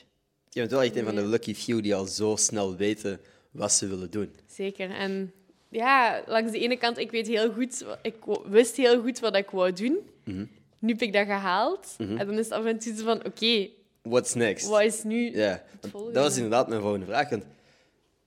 Je 0.49 0.59
bent 0.59 0.71
wel 0.71 0.81
echt 0.83 0.95
een 0.95 1.05
van 1.05 1.15
de 1.15 1.25
lucky 1.25 1.53
few 1.55 1.81
die 1.81 1.95
al 1.95 2.05
zo 2.05 2.35
snel 2.35 2.75
weten 2.75 3.19
wat 3.51 3.71
ze 3.71 3.87
willen 3.87 4.11
doen. 4.11 4.35
Zeker. 4.47 4.89
En 4.91 5.31
ja, 5.69 6.23
langs 6.27 6.51
de 6.51 6.59
ene 6.59 6.77
kant, 6.77 6.97
ik 6.97 7.11
weet 7.11 7.27
heel 7.27 7.51
goed, 7.53 7.85
ik 8.01 8.15
wist 8.45 8.75
heel 8.75 9.01
goed 9.01 9.19
wat 9.19 9.35
ik 9.35 9.49
wou 9.49 9.73
doen. 9.73 9.97
Mhm. 10.23 10.45
Nu 10.79 10.91
heb 10.91 11.01
ik 11.01 11.13
dat 11.13 11.25
gehaald. 11.25 11.95
En 11.97 12.17
dan 12.17 12.31
is 12.31 12.37
het 12.45 12.51
af 12.51 12.65
en 12.65 12.79
toe 12.79 12.95
zo 12.95 13.03
van, 13.03 13.25
oké, 13.25 13.69
What's 14.01 14.33
next? 14.33 14.67
wat 14.67 14.81
is 14.81 15.03
nu 15.03 15.35
Ja, 15.37 15.63
dat 15.91 16.13
was 16.13 16.35
inderdaad 16.35 16.67
mijn 16.69 16.81
volgende 16.81 17.05
vraag. 17.05 17.29
Want 17.29 17.43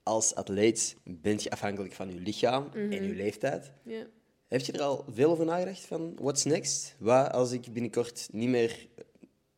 als 0.03 0.35
atleet 0.35 0.97
bent 1.05 1.43
je 1.43 1.51
afhankelijk 1.51 1.93
van 1.95 2.15
je 2.15 2.21
lichaam 2.21 2.65
Mhm. 2.75 2.93
en 2.93 3.03
je 3.09 3.15
leeftijd. 3.15 3.73
Ja. 3.83 4.07
Heb 4.49 4.61
je 4.61 4.73
er 4.73 4.81
al 4.83 5.05
veel 5.15 5.31
over 5.31 5.45
nagedacht 5.45 5.81
van 5.85 6.15
what's 6.21 6.45
next? 6.45 6.95
Wat 6.99 7.33
als 7.33 7.53
ik 7.53 7.73
binnenkort 7.73 8.29
niet 8.33 8.49
meer 8.49 8.87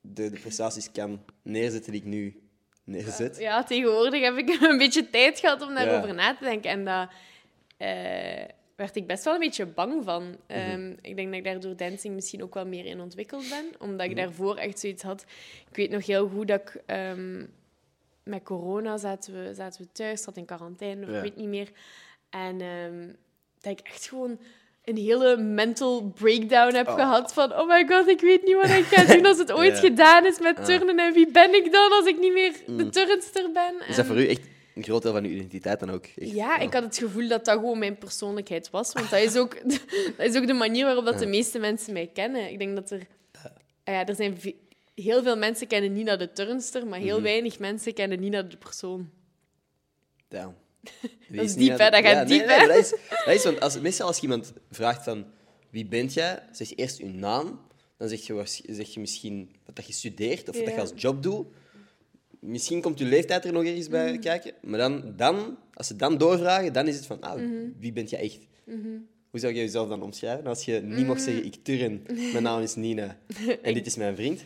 de, 0.03 0.31
de 0.31 0.39
prestaties 0.41 0.93
kan 0.93 1.25
neerzetten 1.43 1.93
die 1.93 2.01
ik 2.01 2.07
nu 2.07 2.41
neerzet? 2.85 3.39
ja, 3.39 3.63
tegenwoordig 3.65 4.23
heb 4.23 4.37
ik 4.37 4.49
een 4.71 4.79
beetje 4.79 5.11
tijd 5.11 5.39
gehad 5.41 5.63
om 5.63 5.75
daarover 5.75 6.09
Ja. 6.09 6.15
na 6.15 6.37
te 6.37 6.45
denken. 6.45 6.71
En 6.71 6.85
daar 6.85 7.15
werd 8.77 8.97
ik 8.97 9.07
best 9.07 9.25
wel 9.25 9.35
een 9.35 9.41
beetje 9.41 9.67
bang 9.67 10.05
van. 10.05 10.23
Mhm. 10.23 10.37
Ehm, 10.47 10.91
ik 11.01 11.17
denk 11.17 11.29
dat 11.29 11.37
ik 11.39 11.45
daardoor 11.45 11.77
dancing 11.77 12.15
misschien 12.15 12.43
ook 12.43 12.55
wel 12.55 12.67
meer 12.67 12.85
in 12.85 13.01
ontwikkeld 13.01 13.49
ben. 13.49 13.65
Omdat 13.79 14.07
ik 14.07 14.13
Mhm. 14.13 14.21
daarvoor 14.21 14.57
echt 14.57 14.79
zoiets 14.79 15.03
had... 15.03 15.25
Ik 15.71 15.77
weet 15.77 15.91
nog 15.91 16.07
heel 16.07 16.29
goed 16.29 16.49
dat 16.49 16.61
ik... 16.61 16.83
ehm, 16.87 17.45
met 18.23 18.43
corona 18.43 18.97
zaten 18.99 19.33
we, 19.45 19.55
zaten 19.55 19.83
we 19.83 19.89
thuis, 19.93 20.23
zat 20.23 20.37
in 20.37 20.45
quarantaine, 20.45 21.03
of 21.05 21.11
Ja. 21.11 21.17
ik 21.17 21.23
weet 21.23 21.37
niet 21.37 21.49
meer. 21.49 21.71
En 22.31 22.61
ehm, 22.61 23.09
dat 23.61 23.79
ik 23.79 23.87
echt 23.87 24.07
gewoon 24.09 24.41
een 24.85 24.97
hele 24.97 25.37
mental 25.37 26.03
breakdown 26.15 26.75
heb 26.75 26.89
Oh. 26.89 26.95
gehad 26.95 27.33
van 27.33 27.53
oh 27.53 27.69
my 27.69 27.87
god, 27.89 28.09
ik 28.09 28.21
weet 28.21 28.45
niet 28.45 28.55
wat 28.55 28.71
ik 28.71 28.85
ga 28.85 29.15
doen 29.15 29.27
als 29.27 29.39
het 29.39 29.53
ooit 29.61 29.73
Ja. 29.75 29.81
gedaan 29.81 30.27
is 30.27 30.39
met 30.41 30.65
turnen 30.65 30.99
en 30.99 31.13
wie 31.13 31.31
ben 31.31 31.55
ik 31.55 31.73
dan 31.73 31.93
als 31.93 32.07
ik 32.07 32.19
niet 32.19 32.33
meer 32.33 32.53
de 32.67 32.73
Mm. 32.85 32.91
turnster 32.91 33.53
ben. 33.53 33.75
Is 33.89 33.97
dat 33.97 34.07
voor 34.07 34.17
u 34.21 34.27
echt 34.29 34.41
een 34.75 34.83
groot 34.85 35.03
deel 35.03 35.13
van 35.13 35.25
uw 35.25 35.31
identiteit 35.31 35.81
dan 35.81 35.91
ook? 35.91 36.05
Echt? 36.17 36.31
ja, 36.33 36.59
ik 36.59 36.73
had 36.73 36.83
het 36.83 36.99
gevoel 36.99 37.29
dat 37.29 37.45
dat 37.45 37.55
gewoon 37.59 37.79
mijn 37.79 37.99
persoonlijkheid 37.99 38.71
was. 38.71 38.93
Want 38.93 39.11
dat 39.11 39.21
is 39.21 39.37
ook, 39.37 39.57
dat 40.17 40.27
is 40.27 40.37
ook 40.37 40.47
de 40.47 40.53
manier 40.53 40.85
waarop 40.85 41.05
dat 41.05 41.19
de 41.19 41.27
meeste 41.27 41.59
mensen 41.59 41.93
mij 41.93 42.11
kennen. 42.15 42.51
Ik 42.51 42.59
denk 42.59 42.75
dat 42.75 42.91
er... 42.91 43.01
Ja, 43.85 44.07
er 44.07 44.15
zijn 44.15 44.39
heel 44.95 45.23
veel 45.23 45.37
mensen 45.37 45.67
kennen 45.67 45.93
Nina 45.93 46.17
de 46.17 46.33
turnster, 46.33 46.87
maar 46.87 46.99
Mhm. 46.99 47.09
heel 47.09 47.23
weinig 47.23 47.59
mensen 47.59 47.95
kennen 47.95 48.21
Nina 48.21 48.43
de 48.43 48.57
persoon. 48.57 49.11
Damn. 50.29 50.55
Dat 51.29 51.45
is 51.45 51.55
diep, 51.55 51.79
hè? 51.79 51.91
Dat 51.91 52.05
gaat 52.05 52.29
diep, 52.29 52.47
hè? 52.47 52.67
dat 52.67 52.77
is, 52.77 52.91
dat 53.25 53.35
is, 53.35 53.45
want 53.45 53.61
als, 53.61 53.81
meestal 53.81 54.07
als 54.07 54.17
je 54.17 54.23
iemand 54.23 54.53
vraagt 54.71 55.05
van 55.05 55.25
wie 55.71 55.87
bent 55.87 56.15
jij, 56.15 56.39
zeg 56.53 56.69
je 56.69 56.75
eerst 56.75 56.99
je 56.99 57.05
naam. 57.07 57.61
Dan 57.97 58.09
zeg 58.09 58.27
je, 58.27 58.43
zeg 58.69 58.95
je 58.95 59.01
misschien 59.01 59.51
wat 59.67 59.77
dat 59.77 59.87
je 59.87 59.93
studeert 59.93 60.49
of 60.49 60.57
dat 60.57 60.65
je 60.67 60.71
Ja. 60.73 60.81
als 60.81 60.93
job 60.97 61.23
doet. 61.23 61.47
Misschien 62.41 62.81
komt 62.81 62.99
je 62.99 63.05
leeftijd 63.05 63.45
er 63.45 63.53
nog 63.53 63.65
ergens 63.65 63.89
bij 63.89 64.11
Mhm. 64.13 64.21
kijken. 64.21 64.53
Maar 64.63 64.79
dan, 64.79 65.13
dan, 65.17 65.59
als 65.75 65.87
ze 65.87 65.97
dan 65.97 66.19
doorvragen, 66.19 66.73
dan 66.73 66.89
is 66.89 66.97
het 66.97 67.07
van, 67.07 67.21
ah, 67.21 67.35
Mhm. 67.37 67.49
wie 67.79 67.93
bent 67.93 68.11
jij 68.11 68.21
echt? 68.21 68.39
Hoe 69.31 69.41
zou 69.41 69.53
je 69.55 69.61
jezelf 69.61 69.89
dan 69.89 70.03
omschrijven? 70.03 70.47
Als 70.47 70.65
je 70.65 70.81
niet 70.83 71.07
mocht 71.07 71.23
zeggen, 71.23 71.45
ik 71.45 71.55
turn, 71.63 72.03
mijn 72.33 72.43
naam 72.43 72.63
is 72.63 72.75
Nina 72.75 73.17
en 73.63 73.75
dit 73.75 73.87
is 73.87 73.97
mijn 73.97 74.17
vriend. 74.17 74.41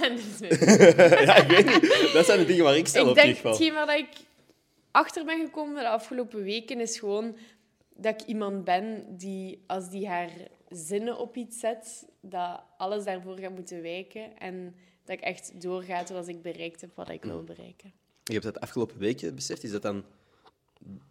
En 0.00 0.16
dat 0.16 0.24
is 0.40 0.58
mijn- 0.58 0.80
ja, 1.26 1.36
ik 1.36 1.48
weet 1.48 1.64
niet. 1.82 2.10
Dat 2.12 2.26
zijn 2.26 2.38
de 2.38 2.44
dingen 2.44 2.64
waar 2.64 2.76
ik 2.76 2.86
stel 2.86 3.02
ik 3.02 3.08
op 3.08 3.14
denk, 3.14 3.26
terugval. 3.26 3.52
hetgeen 3.52 3.72
waar 3.72 3.98
ik 3.98 4.08
achter 4.94 5.24
ben 5.24 5.44
gekomen 5.44 5.74
de 5.74 5.88
afgelopen 5.88 6.42
weken, 6.42 6.80
is 6.80 6.98
gewoon 6.98 7.36
dat 7.94 8.20
ik 8.20 8.26
iemand 8.26 8.64
ben 8.64 9.04
die, 9.16 9.64
als 9.66 9.90
die 9.90 10.08
haar 10.08 10.30
zinnen 10.68 11.18
op 11.18 11.36
iets 11.36 11.58
zet, 11.58 12.08
dat 12.20 12.62
alles 12.76 13.04
daarvoor 13.04 13.38
gaat 13.38 13.54
moeten 13.54 13.82
wijken. 13.82 14.38
En 14.38 14.74
dat 15.04 15.16
ik 15.16 15.22
echt 15.22 15.60
doorga 15.62 16.06
zoals 16.06 16.26
ik 16.26 16.42
bereikt 16.42 16.80
heb 16.80 16.90
wat 16.94 17.08
ik 17.08 17.24
wil 17.24 17.44
bereiken. 17.44 17.92
Je 18.24 18.32
hebt 18.32 18.44
dat 18.44 18.60
afgelopen 18.60 18.98
weken 18.98 19.34
beseft. 19.34 19.64
Is 19.64 19.70
dat 19.70 19.82
dan 19.82 20.04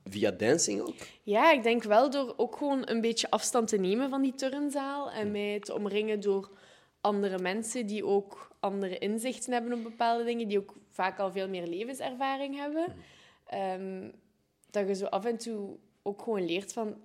via 0.03 0.31
dancing 0.31 0.81
ook? 0.81 0.95
Ja, 1.23 1.51
ik 1.51 1.63
denk 1.63 1.83
wel 1.83 2.09
door 2.09 2.33
ook 2.37 2.55
gewoon 2.55 2.89
een 2.89 3.01
beetje 3.01 3.29
afstand 3.29 3.67
te 3.67 3.77
nemen 3.77 4.09
van 4.09 4.21
die 4.21 4.35
turnzaal 4.35 5.11
en 5.11 5.31
mij 5.31 5.59
te 5.59 5.73
omringen 5.73 6.19
door 6.19 6.49
andere 7.01 7.39
mensen 7.39 7.85
die 7.85 8.05
ook 8.05 8.51
andere 8.59 8.97
inzichten 8.97 9.53
hebben 9.53 9.73
op 9.73 9.83
bepaalde 9.83 10.23
dingen, 10.23 10.47
die 10.47 10.59
ook 10.59 10.75
vaak 10.89 11.19
al 11.19 11.31
veel 11.31 11.49
meer 11.49 11.67
levenservaring 11.67 12.55
hebben. 12.55 12.95
Ehm, 13.53 14.10
dat 14.69 14.88
je 14.88 14.95
zo 14.95 15.05
af 15.05 15.25
en 15.25 15.38
toe 15.38 15.77
ook 16.01 16.22
gewoon 16.22 16.45
leert 16.45 16.74
van 16.74 16.98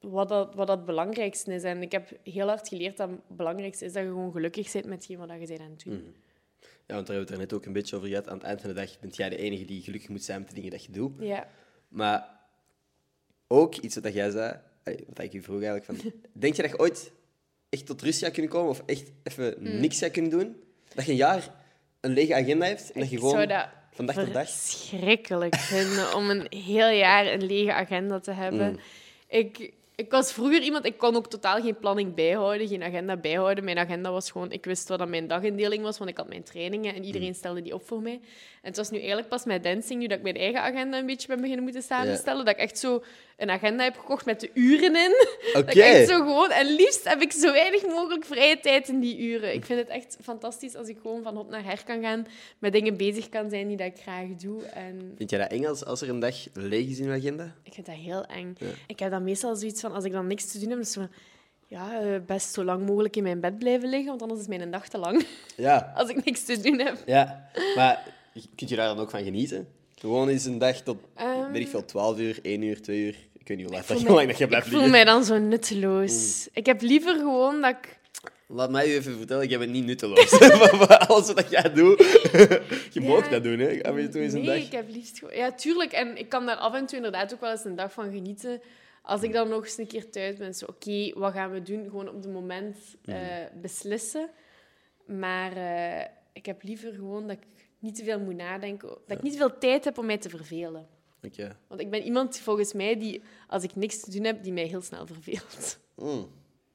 wat 0.00 0.28
dat, 0.28 0.54
wat 0.54 0.66
dat 0.66 0.76
het 0.76 0.86
belangrijkste 0.86 1.54
is. 1.54 1.62
En 1.62 1.82
ik 1.82 1.92
heb 1.92 2.18
heel 2.22 2.46
hard 2.46 2.68
geleerd 2.68 2.96
dat 2.96 3.08
het 3.10 3.36
belangrijkste 3.36 3.84
is 3.84 3.92
dat 3.92 4.02
je 4.02 4.08
gewoon 4.08 4.32
gelukkig 4.32 4.72
bent 4.72 4.84
met 4.84 4.94
hetgeen 4.94 5.18
wat 5.18 5.30
je 5.40 5.46
bent 5.46 5.60
aan 5.60 5.70
het 5.70 5.84
doen. 5.84 6.14
Ja, 6.86 6.94
want 6.96 7.06
daar 7.06 7.16
hebben 7.16 7.16
we 7.16 7.20
het 7.20 7.30
er 7.30 7.38
net 7.38 7.52
ook 7.52 7.64
een 7.64 7.72
beetje 7.72 7.96
over 7.96 8.08
gehad. 8.08 8.28
Aan 8.28 8.34
het 8.34 8.42
eind 8.46 8.60
van 8.60 8.68
de 8.68 8.76
dag 8.76 8.98
bent 8.98 9.16
jij 9.16 9.28
de 9.28 9.36
enige 9.36 9.64
die 9.64 9.82
gelukkig 9.82 10.08
moet 10.08 10.22
zijn 10.24 10.40
met 10.40 10.48
de 10.48 10.54
dingen 10.54 10.70
dat 10.70 10.84
je 10.84 10.92
doet. 10.92 11.12
Ja. 11.18 11.48
Maar 11.88 12.40
ook 13.46 13.76
iets 13.76 13.96
wat 13.96 14.12
jij 14.12 14.30
zei, 14.30 14.58
wat 14.84 15.18
ik 15.18 15.32
u 15.32 15.42
vroeg 15.42 15.62
eigenlijk, 15.62 15.84
van, 15.84 16.12
denk 16.32 16.54
je 16.54 16.62
dat 16.62 16.70
je 16.70 16.78
ooit 16.78 17.12
echt 17.68 17.86
tot 17.86 18.02
rust 18.02 18.22
gaat 18.22 18.32
kunnen 18.32 18.50
komen 18.50 18.70
of 18.70 18.82
echt 18.86 19.12
even 19.22 19.54
Mm. 19.58 19.80
niks 19.80 19.98
gaat 19.98 20.10
kunnen 20.10 20.30
doen? 20.30 20.56
Dat 20.94 21.04
je 21.04 21.10
een 21.10 21.16
jaar 21.16 21.54
een 22.00 22.12
lege 22.12 22.34
agenda 22.34 22.66
hebt 22.66 22.92
en 22.92 23.00
dat 23.00 23.10
je 23.10 23.16
gewoon 23.16 23.32
zou 23.32 23.46
dat 23.46 23.68
van 24.06 24.14
dag 24.14 24.24
tot 24.24 24.34
dag... 24.34 24.50
verschrikkelijk 24.50 25.56
vinden 25.56 26.14
om 26.18 26.30
een 26.30 26.46
heel 26.48 26.88
jaar 26.88 27.26
een 27.26 27.46
lege 27.46 27.72
agenda 27.72 28.20
te 28.20 28.32
hebben. 28.32 28.70
Mm. 28.70 28.78
Ik, 29.28 29.72
ik 29.94 30.10
was 30.10 30.32
vroeger 30.32 30.62
iemand, 30.62 30.86
ik 30.86 30.98
kon 30.98 31.16
ook 31.16 31.28
totaal 31.28 31.60
geen 31.60 31.78
planning 31.78 32.14
bijhouden, 32.14 32.68
geen 32.68 32.82
agenda 32.82 33.16
bijhouden. 33.16 33.64
Mijn 33.64 33.78
agenda 33.78 34.10
was 34.10 34.30
gewoon, 34.30 34.52
ik 34.52 34.64
wist 34.64 34.88
wat 34.88 34.98
dat 34.98 35.08
mijn 35.08 35.26
dagindeling 35.26 35.82
was, 35.82 35.98
want 35.98 36.10
ik 36.10 36.16
had 36.16 36.28
mijn 36.28 36.42
trainingen 36.42 36.94
en 36.94 37.00
Mm. 37.00 37.06
iedereen 37.06 37.34
stelde 37.34 37.62
die 37.62 37.74
op 37.74 37.86
voor 37.86 38.02
mij. 38.02 38.20
En 38.62 38.68
het 38.68 38.76
was 38.76 38.90
nu 38.90 38.98
eigenlijk 38.98 39.28
pas 39.28 39.44
met 39.44 39.62
dancing, 39.64 40.00
nu 40.00 40.06
dat 40.06 40.16
ik 40.16 40.22
mijn 40.22 40.36
eigen 40.36 40.62
agenda 40.62 40.98
een 40.98 41.06
beetje 41.06 41.28
ben 41.28 41.40
beginnen 41.40 41.64
moeten 41.64 41.82
samenstellen, 41.82 42.44
dat 42.44 42.54
ik 42.54 42.60
echt 42.60 42.78
zo 42.78 43.02
een 43.40 43.50
agenda 43.50 43.82
heb 43.84 43.96
gekocht 43.98 44.24
met 44.24 44.40
de 44.40 44.50
uren 44.54 44.96
in. 44.96 45.12
Oké. 45.60 45.80
Echt 45.80 46.08
zo 46.08 46.16
gewoon... 46.18 46.50
En 46.50 46.66
liefst 46.74 47.08
heb 47.08 47.20
ik 47.20 47.32
zo 47.32 47.52
weinig 47.52 47.86
mogelijk 47.86 48.24
vrije 48.24 48.60
tijd 48.60 48.88
in 48.88 49.00
die 49.00 49.18
uren. 49.18 49.54
Ik 49.54 49.64
vind 49.64 49.78
het 49.78 49.88
echt 49.88 50.16
fantastisch 50.22 50.74
als 50.76 50.88
ik 50.88 50.98
gewoon 51.02 51.22
van 51.22 51.36
hot 51.36 51.48
naar 51.48 51.64
her 51.64 51.82
kan 51.84 52.02
gaan, 52.02 52.26
met 52.58 52.72
dingen 52.72 52.96
bezig 52.96 53.28
kan 53.28 53.50
zijn 53.50 53.68
die 53.68 53.76
dat 53.76 53.86
ik 53.86 53.98
graag 54.02 54.26
doe. 54.36 54.64
En 54.64 55.12
Vind 55.16 55.30
jij 55.30 55.38
dat 55.38 55.50
eng 55.50 55.64
als, 55.66 55.84
als 55.84 56.00
er 56.00 56.08
een 56.08 56.20
dag 56.20 56.36
leeg 56.52 56.88
is 56.88 56.98
in 56.98 57.06
je 57.08 57.12
agenda? 57.12 57.54
ik 57.62 57.72
vind 57.74 57.86
dat 57.86 57.94
heel 57.94 58.24
eng. 58.24 58.54
Ja. 58.58 58.66
Ik 58.86 58.98
heb 58.98 59.10
dan 59.10 59.24
meestal 59.24 59.56
zoiets 59.56 59.80
van, 59.80 59.92
als 59.92 60.04
ik 60.04 60.12
dan 60.12 60.26
niks 60.26 60.52
te 60.52 60.58
doen 60.58 60.70
heb, 60.70 60.84
zo 60.84 61.00
van, 61.00 61.10
ja, 61.66 62.00
eh, 62.00 62.20
best 62.26 62.52
zo 62.52 62.64
lang 62.64 62.86
mogelijk 62.86 63.16
in 63.16 63.22
mijn 63.22 63.40
bed 63.40 63.58
blijven 63.58 63.88
liggen, 63.88 64.08
want 64.08 64.22
anders 64.22 64.40
is 64.40 64.46
mijn 64.46 64.70
dag 64.70 64.88
te 64.88 64.98
lang 64.98 65.24
Ja. 65.56 65.92
als 65.96 66.08
ik 66.08 66.24
niks 66.24 66.44
te 66.44 66.60
doen 66.60 66.78
heb. 66.78 66.96
Ja. 67.06 67.48
Maar 67.76 68.02
kun 68.56 68.66
je 68.68 68.76
daar 68.76 68.88
dan 68.94 68.98
ook 68.98 69.10
van 69.10 69.24
genieten? 69.24 69.68
Gewoon 69.94 70.28
eens 70.28 70.44
een 70.44 70.58
dag 70.58 70.76
tot, 70.80 70.96
Ehm, 71.14 71.52
weet 71.52 71.62
ik 71.62 71.68
veel, 71.68 71.84
12 71.84 72.18
uur, 72.18 72.38
1 72.42 72.62
uur, 72.62 72.82
2 72.82 73.00
uur. 73.00 73.16
Ik 73.50 73.56
weet 73.56 73.66
niet 73.66 73.74
hoe 73.76 73.76
laat, 73.76 73.86
voel 73.86 73.96
dat- 73.96 74.04
mij- 74.04 74.12
hoe 74.12 74.20
lang 74.20 74.30
dat 74.30 74.38
je 74.38 74.46
blijft 74.46 74.66
Ik 74.66 74.72
voel 74.72 74.80
liggen. 74.82 75.04
mij 75.04 75.12
dan 75.14 75.24
zo 75.24 75.38
nutteloos. 75.38 76.44
Mm. 76.44 76.50
Ik 76.54 76.66
heb 76.66 76.80
liever 76.82 77.14
gewoon 77.14 77.60
dat 77.60 77.70
ik... 77.70 77.98
Laat 78.46 78.70
mij 78.70 78.84
even 78.84 79.16
vertellen, 79.16 79.42
ik 79.42 79.50
heb 79.50 79.60
het 79.60 79.70
niet 79.70 79.84
nutteloos. 79.84 80.40
Alles 81.08 81.32
wat 81.32 81.50
jij 81.50 81.72
doet, 81.72 81.98
je 82.94 83.00
mag 83.00 83.28
dat 83.28 83.42
doen, 83.42 83.58
hè? 83.58 83.82
Af 83.82 83.96
en 83.96 84.10
toe 84.10 84.20
eens 84.20 84.32
een 84.32 84.40
nee, 84.44 84.56
dag. 84.58 84.66
ik 84.66 84.72
heb 84.72 84.88
liefst 84.88 85.18
gewoon... 85.18 85.36
Ja, 85.36 85.52
tuurlijk. 85.52 85.92
En 85.92 86.16
ik 86.16 86.28
kan 86.28 86.46
daar 86.46 86.56
af 86.56 86.74
en 86.74 86.86
toe 86.86 86.96
inderdaad 86.96 87.34
ook 87.34 87.40
wel 87.40 87.50
eens 87.50 87.64
een 87.64 87.76
dag 87.76 87.92
van 87.92 88.10
genieten. 88.12 88.60
Als 89.02 89.22
ik 89.22 89.32
dan 89.32 89.48
nog 89.48 89.64
eens 89.64 89.78
een 89.78 89.86
keer 89.86 90.10
thuis 90.10 90.36
ben, 90.36 90.54
zo, 90.54 90.66
oké, 90.66 91.10
wat 91.18 91.32
gaan 91.32 91.50
we 91.50 91.62
doen? 91.62 91.84
Gewoon 91.84 92.08
op 92.08 92.14
het 92.22 92.32
moment 92.32 92.76
eh, 93.04 93.16
beslissen. 93.60 94.28
Maar 95.06 95.52
eh, 95.56 96.06
ik 96.32 96.46
heb 96.46 96.62
liever 96.62 96.92
gewoon 96.92 97.26
dat 97.26 97.36
ik 97.36 97.46
niet 97.78 97.94
te 97.96 98.04
veel 98.04 98.20
moet 98.20 98.36
nadenken. 98.36 98.88
Dat 99.06 99.16
ik 99.16 99.22
niet 99.22 99.36
veel 99.36 99.58
tijd 99.58 99.84
heb 99.84 99.98
om 99.98 100.06
mij 100.06 100.18
te 100.18 100.28
vervelen. 100.28 100.86
Want 101.68 101.80
ik 101.80 101.90
ben 101.90 102.02
iemand, 102.02 102.38
volgens 102.38 102.72
mij, 102.72 102.98
die, 102.98 103.22
als 103.48 103.62
ik 103.62 103.74
niks 103.76 104.00
te 104.00 104.10
doen 104.10 104.24
heb, 104.24 104.42
die 104.42 104.52
mij 104.52 104.64
heel 104.66 104.80
snel 104.82 105.06
verveelt. 105.06 105.78
Mm. 105.96 106.28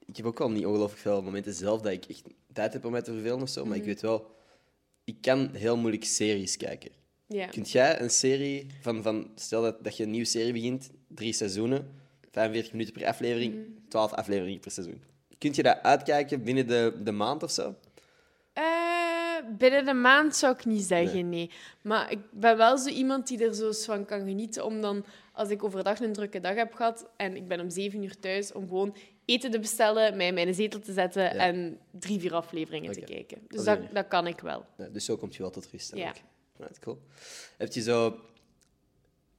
Ik 0.06 0.18
heb 0.18 0.25
ook 0.25 0.40
wel 0.40 0.50
niet 0.52 0.66
ongelooflijk 0.66 1.02
veel 1.02 1.22
momenten 1.22 1.54
zelf 1.54 1.82
dat 1.82 1.92
ik 1.92 2.06
echt 2.06 2.24
tijd 2.54 2.74
heb 2.74 2.86
om 2.86 2.92
mij 2.92 3.02
te 3.02 3.12
vervelen 3.12 3.42
of 3.42 3.50
zo, 3.50 3.62
maar 3.66 3.72
Mhm. 3.72 3.80
ik 3.80 3.86
weet 3.86 4.02
wel, 4.02 4.32
ik 5.04 5.16
kan 5.22 5.50
heel 5.54 5.78
moeilijk 5.78 6.04
series 6.04 6.58
kijken. 6.58 6.92
Ja. 7.28 7.46
Kunt 7.48 7.72
jij 7.72 8.02
een 8.02 8.10
serie 8.10 8.66
van, 8.82 9.04
van 9.04 9.32
stel 9.36 9.62
dat, 9.62 9.84
dat 9.84 9.98
je 9.98 10.04
een 10.04 10.12
nieuwe 10.12 10.25
serie 10.25 10.54
begint, 10.54 10.90
drie 11.08 11.34
seizoenen, 11.34 11.92
45 12.32 12.72
minuten 12.72 12.94
per 12.94 13.06
aflevering, 13.08 13.54
Mhm. 13.54 13.62
12 13.88 14.12
afleveringen 14.14 14.60
per 14.60 14.72
seizoen. 14.72 15.04
Kunt 15.38 15.56
je 15.56 15.64
dat 15.64 15.78
uitkijken 15.82 16.44
binnen 16.44 16.68
de, 16.68 17.00
de 17.04 17.12
maand 17.12 17.44
of 17.44 17.52
zo? 17.52 17.75
Eh, 18.54 18.64
binnen 19.58 19.86
de 19.86 19.94
maand 19.94 20.36
zou 20.36 20.54
ik 20.54 20.66
niet 20.66 20.84
zeggen, 20.84 21.30
nee. 21.30 21.52
Maar 21.82 22.12
ik 22.12 22.20
ben 22.32 22.58
wel 22.58 22.78
zo 22.78 22.90
iemand 22.90 23.28
die 23.28 23.46
er 23.46 23.56
zo 23.56 23.72
van 23.72 24.06
kan 24.06 24.20
genieten 24.20 24.66
om 24.66 24.82
dan, 24.82 25.06
als 25.34 25.50
ik 25.50 25.64
overdag 25.64 26.00
een 26.00 26.14
drukke 26.14 26.40
dag 26.40 26.56
heb 26.56 26.74
gehad 26.74 27.10
en 27.18 27.36
ik 27.36 27.48
ben 27.48 27.60
om 27.60 27.70
zeven 27.70 28.04
uur 28.04 28.20
thuis, 28.20 28.52
om 28.52 28.68
gewoon 28.68 28.96
eten 29.25 29.52
te 29.52 29.60
bestellen, 29.60 30.18
mij 30.18 30.28
in 30.28 30.34
mijn 30.34 30.54
zetel 30.54 30.80
te 30.80 30.94
zetten 30.94 31.32
en 31.32 31.80
drie, 31.92 32.20
vier 32.20 32.34
afleveringen 32.34 32.92
te 32.92 33.02
kijken. 33.02 33.38
Dus 33.48 33.64
dat, 33.64 33.80
dat 33.94 34.08
kan 34.08 34.28
ik 34.28 34.40
wel. 34.40 34.66
Ja, 34.78 34.88
dus 34.88 35.06
zo 35.06 35.18
komt 35.18 35.36
je 35.36 35.42
wel 35.42 35.52
tot 35.52 35.68
rust. 35.72 35.96
Ja. 35.96 36.14
Right, 36.58 36.80
cool. 36.80 37.00
Heb 37.58 37.74
je 37.74 37.82
zo... 37.82 38.20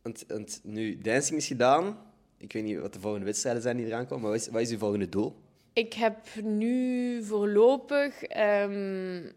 Want, 0.03 0.25
want 0.29 0.61
nu, 0.63 0.99
dancing 0.99 1.39
is 1.39 1.47
gedaan. 1.47 1.99
Ik 2.37 2.53
weet 2.53 2.65
niet 2.65 2.79
wat 2.79 2.93
de 2.93 3.01
volgende 3.01 3.27
wedstrijden 3.27 3.63
zijn 3.63 3.77
die 3.77 3.87
eraan 3.87 4.07
komen, 4.07 4.23
maar 4.23 4.31
wat 4.31 4.41
is, 4.41 4.49
wat 4.49 4.61
is 4.61 4.71
je 4.71 4.79
volgende 4.79 5.09
doel? 5.09 5.37
Ik 5.73 5.93
heb 5.93 6.17
nu 6.43 7.23
voorlopig 7.25 8.23
ehm, 8.23 9.31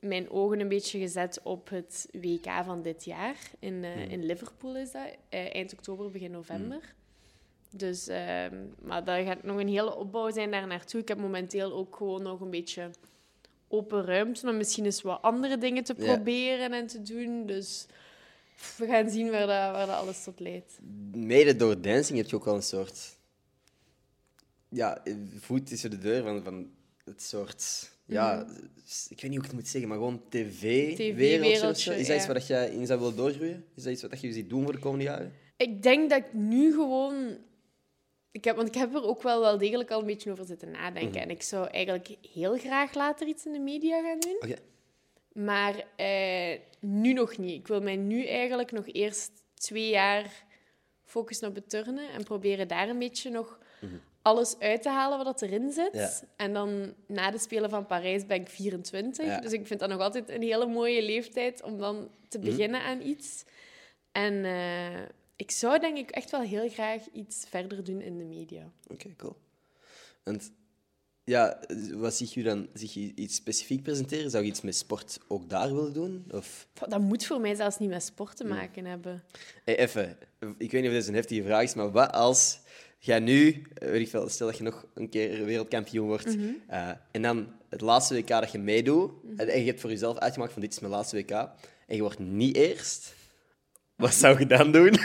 mijn 0.00 0.30
ogen 0.30 0.60
een 0.60 0.68
beetje 0.68 0.98
gezet 0.98 1.40
op 1.42 1.68
het 1.68 2.08
WK 2.12 2.46
van 2.64 2.82
dit 2.82 3.04
jaar. 3.04 3.36
In, 3.58 3.84
eh, 3.84 4.10
in 4.10 4.24
Liverpool 4.26 4.76
is 4.76 4.92
dat. 4.92 5.02
eh, 5.28 5.54
eind 5.54 5.72
oktober, 5.72 6.10
begin 6.10 6.30
november. 6.30 6.94
Dus, 7.70 8.08
ehm, 8.08 8.56
maar 8.82 9.04
daar 9.04 9.24
gaat 9.24 9.42
nog 9.42 9.58
een 9.58 9.68
hele 9.68 9.96
opbouw 9.96 10.30
zijn 10.30 10.50
daar 10.50 10.66
naartoe. 10.66 11.00
Ik 11.00 11.08
heb 11.08 11.18
momenteel 11.18 11.72
ook 11.72 11.96
gewoon 11.96 12.22
nog 12.22 12.40
een 12.40 12.50
beetje 12.50 12.90
open 13.68 14.04
ruimte 14.04 14.48
om 14.48 14.56
misschien 14.56 14.84
eens 14.84 15.02
wat 15.02 15.22
andere 15.22 15.58
dingen 15.58 15.84
te 15.84 15.94
proberen 15.94 16.72
en 16.72 16.86
te 16.86 17.02
doen. 17.02 17.46
Dus 17.46 17.86
we 18.76 18.86
gaan 18.86 19.10
zien 19.10 19.30
waar 19.30 19.46
dat, 19.46 19.48
waar 19.48 19.86
dat 19.86 19.96
alles 19.96 20.24
tot 20.24 20.40
leidt. 20.40 20.78
Mede 21.12 21.56
door 21.56 21.80
dancing 21.80 22.18
heb 22.18 22.28
je 22.28 22.36
ook 22.36 22.44
wel 22.44 22.54
een 22.54 22.62
soort... 22.62 23.16
Ja, 24.68 25.02
voet 25.38 25.66
tussen 25.66 25.90
de 25.90 25.98
deur 25.98 26.22
van, 26.22 26.42
van 26.42 26.70
het 27.08 27.22
soort... 27.22 27.90
Ja, 28.04 28.46
ik 29.08 29.20
weet 29.20 29.22
niet 29.22 29.30
hoe 29.30 29.38
ik 29.38 29.44
het 29.44 29.52
moet 29.52 29.68
zeggen, 29.68 29.88
maar 29.88 29.98
gewoon 29.98 30.22
tv-wereldje. 30.28 31.70
Is 31.70 31.84
dat 31.84 31.98
iets 31.98 32.08
ja. 32.08 32.26
waar 32.26 32.42
jij 32.42 32.70
in 32.70 32.86
zou 32.86 32.98
willen 32.98 33.16
doorgroeien? 33.16 33.64
Is 33.74 33.82
dat 33.82 33.92
iets 33.92 34.02
wat 34.02 34.20
je 34.20 34.32
ziet 34.32 34.50
doen 34.50 34.62
voor 34.62 34.72
de 34.72 34.78
komende 34.78 35.04
jaren? 35.04 35.32
Ik 35.56 35.82
denk 35.82 36.10
dat 36.10 36.18
ik 36.18 36.32
nu 36.32 36.72
gewoon... 36.72 37.36
Ik 38.30 38.44
heb, 38.44 38.56
want 38.56 38.68
ik 38.68 38.74
heb 38.74 38.94
er 38.94 39.02
ook 39.02 39.22
wel, 39.22 39.40
wel 39.40 39.58
degelijk 39.58 39.90
al 39.90 40.00
een 40.00 40.06
beetje 40.06 40.30
over 40.30 40.44
zitten 40.44 40.70
nadenken. 40.70 41.20
En 41.20 41.30
ik 41.30 41.42
zou 41.42 41.66
eigenlijk 41.66 42.16
heel 42.32 42.58
graag 42.58 42.94
later 42.94 43.26
iets 43.26 43.46
in 43.46 43.52
de 43.52 43.58
media 43.58 44.02
gaan 44.02 44.20
doen. 44.20 44.56
Maar 45.44 45.84
eh, 45.96 46.58
nu 46.80 47.12
nog 47.12 47.36
niet. 47.36 47.58
Ik 47.58 47.66
wil 47.66 47.80
mij 47.80 47.96
nu 47.96 48.26
eigenlijk 48.26 48.72
nog 48.72 48.84
eerst 48.86 49.30
twee 49.54 49.88
jaar 49.88 50.46
focussen 51.04 51.48
op 51.48 51.54
het 51.54 51.70
turnen. 51.70 52.10
En 52.10 52.24
proberen 52.24 52.68
daar 52.68 52.88
een 52.88 52.98
beetje 52.98 53.30
nog 53.30 53.58
alles 54.22 54.58
uit 54.58 54.82
te 54.82 54.88
halen 54.88 55.24
wat 55.24 55.42
erin 55.42 55.72
zit. 55.72 55.90
Ja. 55.92 56.10
En 56.36 56.52
dan 56.52 56.94
na 57.06 57.30
de 57.30 57.38
Spelen 57.38 57.70
van 57.70 57.86
Parijs 57.86 58.26
ben 58.26 58.40
ik 58.40 58.48
24. 58.48 59.26
Ja. 59.26 59.40
Dus 59.40 59.52
ik 59.52 59.66
vind 59.66 59.80
dat 59.80 59.88
nog 59.88 60.00
altijd 60.00 60.30
een 60.30 60.42
hele 60.42 60.66
mooie 60.66 61.02
leeftijd 61.02 61.62
om 61.62 61.78
dan 61.78 62.10
te 62.28 62.38
beginnen 62.38 62.80
aan 62.80 63.00
iets. 63.02 63.44
En 64.12 64.44
eh, 64.44 65.02
ik 65.36 65.50
zou 65.50 65.78
denk 65.78 65.96
ik 65.96 66.10
echt 66.10 66.30
wel 66.30 66.40
heel 66.40 66.68
graag 66.68 67.02
iets 67.12 67.46
verder 67.48 67.84
doen 67.84 68.00
in 68.00 68.18
de 68.18 68.24
media. 68.24 68.70
Oké, 68.86 69.14
cool. 69.16 69.36
En 70.24 70.40
ja, 71.24 71.60
wat 71.92 72.14
zie 72.14 72.30
je 72.30 72.42
dan? 72.42 72.68
Zie 72.72 72.90
je 72.94 73.12
iets 73.14 73.34
specifiek 73.34 73.82
presenteren? 73.82 74.30
Zou 74.30 74.44
je 74.44 74.50
iets 74.50 74.60
met 74.60 74.76
sport 74.76 75.18
ook 75.28 75.48
daar 75.48 75.74
willen 75.74 75.92
doen? 75.92 76.24
Of... 76.30 76.68
Dat 76.88 77.00
moet 77.00 77.26
voor 77.26 77.40
mij 77.40 77.54
zelfs 77.54 77.78
niet 77.78 77.88
met 77.88 78.02
sport 78.02 78.36
te 78.36 78.44
maken 78.44 78.84
hebben. 78.84 79.24
Hey, 79.64 79.78
even, 79.78 80.18
ik 80.58 80.70
weet 80.70 80.82
niet 80.82 80.90
of 80.90 80.96
dit 80.96 81.08
een 81.08 81.14
heftige 81.14 81.42
vraag 81.42 81.62
is, 81.62 81.74
maar 81.74 81.90
wat 81.90 82.12
als 82.12 82.60
jij 82.98 83.18
nu, 83.18 83.62
eh, 83.74 83.88
weet 83.88 84.00
ik 84.00 84.08
veel, 84.08 84.28
stel 84.28 84.46
dat 84.46 84.56
je 84.56 84.62
nog 84.62 84.86
een 84.94 85.08
keer 85.08 85.44
wereldkampioen 85.44 86.06
wordt, 86.06 86.36
eh, 86.68 86.88
en 87.10 87.22
dan 87.22 87.48
het 87.68 87.80
laatste 87.80 88.14
WK 88.14 88.28
dat 88.28 88.52
je 88.52 88.58
meedoet, 88.58 89.10
en 89.36 89.60
je 89.60 89.66
hebt 89.66 89.80
voor 89.80 89.90
jezelf 89.90 90.18
uitgemaakt 90.18 90.52
van 90.52 90.62
dit 90.62 90.72
is 90.72 90.80
mijn 90.80 90.92
laatste 90.92 91.16
WK, 91.16 91.30
en 91.30 91.96
je 91.96 92.00
wordt 92.00 92.18
niet 92.18 92.56
eerst, 92.56 93.14
wat 93.96 94.14
zou 94.14 94.38
je 94.38 94.46
dan 94.46 94.72
doen? 94.72 94.90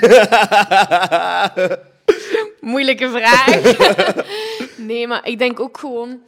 Moeilijke 2.71 3.09
vraag. 3.09 3.77
nee, 4.87 5.07
maar 5.07 5.27
ik 5.27 5.37
denk 5.39 5.59
ook 5.59 5.77
gewoon, 5.77 6.21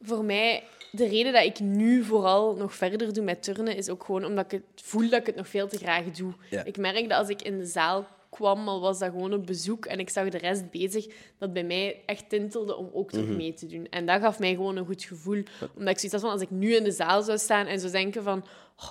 voor 0.00 0.24
mij, 0.24 0.62
de 0.90 1.08
reden 1.08 1.32
dat 1.32 1.44
ik 1.44 1.60
nu 1.60 2.04
vooral 2.04 2.56
nog 2.56 2.74
verder 2.74 3.12
doe 3.12 3.24
met 3.24 3.42
turnen, 3.42 3.76
is 3.76 3.88
ook 3.88 4.04
gewoon 4.04 4.24
omdat 4.24 4.44
ik 4.44 4.50
het 4.50 4.82
voel 4.86 5.08
dat 5.08 5.20
ik 5.20 5.26
het 5.26 5.36
nog 5.36 5.48
veel 5.48 5.68
te 5.68 5.78
graag 5.78 6.04
doe. 6.04 6.32
Ja. 6.50 6.64
Ik 6.64 6.76
merk 6.76 7.08
dat 7.08 7.18
als 7.18 7.28
ik 7.28 7.42
in 7.42 7.58
de 7.58 7.66
zaal 7.66 8.06
kwam, 8.38 8.68
al 8.68 8.80
was 8.80 8.98
dat 8.98 9.10
gewoon 9.10 9.32
op 9.32 9.46
bezoek, 9.46 9.86
en 9.86 9.98
ik 9.98 10.10
zag 10.10 10.28
de 10.28 10.38
rest 10.38 10.70
bezig, 10.70 11.06
dat 11.38 11.52
bij 11.52 11.64
mij 11.64 12.02
echt 12.06 12.28
tintelde 12.28 12.76
om 12.76 12.90
ook 12.92 13.10
terug 13.10 13.28
mee 13.28 13.54
te 13.54 13.66
doen. 13.66 13.86
En 13.90 14.06
dat 14.06 14.20
gaf 14.20 14.38
mij 14.38 14.54
gewoon 14.54 14.76
een 14.76 14.86
goed 14.86 15.02
gevoel. 15.04 15.42
Omdat 15.76 15.88
ik 15.88 15.98
zoiets 15.98 16.12
had 16.12 16.20
van, 16.20 16.30
als 16.30 16.40
ik 16.40 16.50
nu 16.50 16.74
in 16.74 16.84
de 16.84 16.90
zaal 16.90 17.22
zou 17.22 17.38
staan 17.38 17.66
en 17.66 17.80
zou 17.80 17.92
denken 17.92 18.22
van... 18.22 18.44
"Oh, 18.76 18.88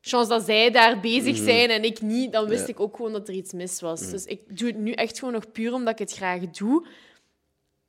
chance 0.00 0.28
dat 0.28 0.42
zij 0.44 0.70
daar 0.70 1.00
bezig 1.00 1.36
zijn 1.36 1.70
en 1.70 1.82
ik 1.84 2.00
niet, 2.00 2.32
dan 2.32 2.48
wist 2.48 2.66
Ja. 2.66 2.72
ik 2.72 2.80
ook 2.80 2.96
gewoon 2.96 3.12
dat 3.12 3.28
er 3.28 3.34
iets 3.34 3.52
mis 3.52 3.80
was. 3.80 4.10
Dus 4.10 4.24
ik 4.24 4.58
doe 4.58 4.68
het 4.68 4.78
nu 4.78 4.92
echt 4.92 5.18
gewoon 5.18 5.34
nog 5.34 5.52
puur 5.52 5.72
omdat 5.72 5.92
ik 5.92 5.98
het 5.98 6.12
graag 6.16 6.40
doe. 6.50 6.86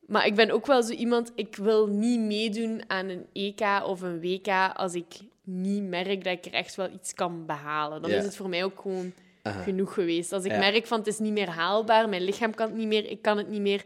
Maar 0.08 0.26
ik 0.26 0.36
ben 0.36 0.52
ook 0.52 0.66
wel 0.66 0.84
zo 0.84 0.92
iemand, 0.94 1.32
ik 1.36 1.56
wil 1.56 1.88
niet 1.88 2.20
meedoen 2.20 2.82
aan 2.88 3.10
een 3.10 3.26
EK 3.34 3.62
of 3.86 4.02
een 4.02 4.20
WK 4.22 4.48
als 4.74 4.94
ik 4.94 5.06
niet 5.44 5.84
merk 5.84 6.24
dat 6.24 6.34
ik 6.34 6.46
er 6.46 6.54
echt 6.54 6.76
wel 6.76 6.90
iets 6.94 7.14
kan 7.14 7.46
behalen. 7.46 8.02
Dan 8.02 8.12
Ja. 8.12 8.18
is 8.18 8.24
het 8.24 8.36
voor 8.36 8.50
mij 8.50 8.64
ook 8.64 8.80
gewoon 8.82 9.14
Aha. 9.48 9.62
genoeg 9.64 9.94
geweest. 9.94 10.34
Als 10.34 10.44
ik 10.44 10.52
Ja. 10.52 10.58
merk 10.58 10.86
van 10.86 10.98
het 10.98 11.08
is 11.08 11.20
niet 11.20 11.34
meer 11.34 11.50
haalbaar, 11.50 12.10
mijn 12.10 12.22
lichaam 12.22 12.54
kan 12.54 12.68
het 12.68 12.78
niet 12.78 12.88
meer, 12.88 13.06
ik 13.10 13.22
kan 13.22 13.38
het 13.38 13.50
niet 13.50 13.62
meer, 13.62 13.86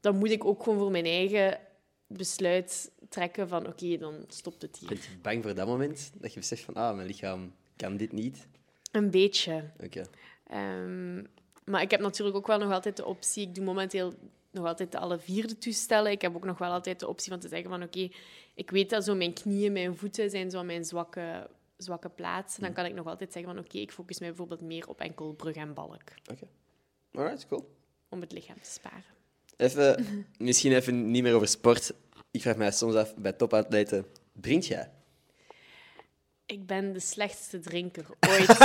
dan 0.00 0.16
moet 0.16 0.30
ik 0.30 0.44
ook 0.44 0.62
gewoon 0.62 0.78
voor 0.78 0.90
mijn 0.90 1.04
eigen 1.04 1.58
besluit 2.06 2.90
trekken 3.08 3.48
van 3.48 3.66
oké, 3.66 3.96
dan 3.96 4.24
stopt 4.28 4.62
het 4.62 4.76
hier. 4.76 4.88
Ben 4.88 4.98
je 4.98 5.18
bang 5.22 5.42
voor 5.42 5.54
dat 5.54 5.66
moment? 5.66 6.12
Dat 6.14 6.32
je 6.32 6.38
beseft 6.40 6.62
van, 6.62 6.74
ah, 6.74 6.94
mijn 6.94 7.06
lichaam 7.06 7.54
kan 7.76 7.96
dit 7.96 8.12
niet? 8.12 8.46
Een 8.92 9.10
beetje. 9.10 9.70
Oké. 9.84 10.02
Ehm, 10.46 11.16
maar 11.64 11.82
ik 11.82 11.90
heb 11.90 12.00
natuurlijk 12.00 12.36
ook 12.36 12.46
wel 12.46 12.58
nog 12.58 12.72
altijd 12.72 12.96
de 12.96 13.04
optie. 13.04 13.46
Ik 13.48 13.54
doe 13.54 13.64
momenteel 13.64 14.12
nog 14.50 14.66
altijd 14.66 14.92
de 14.92 14.98
alle 14.98 15.18
vierde 15.18 15.58
toestellen. 15.58 16.10
Ik 16.12 16.22
heb 16.22 16.36
ook 16.36 16.44
nog 16.44 16.58
wel 16.58 16.70
altijd 16.72 17.00
de 17.00 17.08
optie 17.08 17.30
van 17.30 17.40
te 17.40 17.48
zeggen 17.48 17.70
van 17.70 17.82
oké, 17.82 18.08
ik 18.54 18.70
weet 18.70 18.90
dat 18.90 19.04
zo 19.04 19.14
mijn 19.14 19.32
knieën, 19.32 19.72
mijn 19.72 19.96
voeten 19.96 20.30
zijn 20.30 20.50
zo 20.50 20.62
mijn 20.64 20.84
zwakke, 20.84 21.50
zwakke 21.82 22.08
plaatsen. 22.08 22.62
Dan 22.62 22.72
kan 22.72 22.84
ik 22.84 22.94
nog 22.94 23.06
altijd 23.06 23.32
zeggen 23.32 23.54
van 23.54 23.64
oké, 23.64 23.78
ik 23.78 23.92
focus 23.92 24.18
mij 24.18 24.28
bijvoorbeeld 24.28 24.60
meer 24.60 24.88
op 24.88 25.00
enkel 25.00 25.32
brug 25.32 25.56
en 25.56 25.74
balk. 25.74 26.02
Oké. 26.30 26.46
Alright, 27.12 27.46
cool. 27.46 27.74
Om 28.08 28.20
het 28.20 28.32
lichaam 28.32 28.60
te 28.62 28.70
sparen. 28.70 29.04
Even, 29.56 30.06
misschien 30.38 30.72
even 30.72 31.10
niet 31.10 31.22
meer 31.22 31.34
over 31.34 31.48
sport. 31.48 31.92
Ik 32.30 32.42
vraag 32.42 32.56
mij 32.56 32.70
soms 32.70 32.94
af, 32.94 33.14
bij 33.16 33.32
topatleten, 33.32 34.06
drink 34.32 34.62
jij? 34.62 34.90
Ik 36.46 36.66
ben 36.66 36.92
de 36.92 37.00
slechtste 37.00 37.58
drinker 37.58 38.06
ooit. 38.28 38.48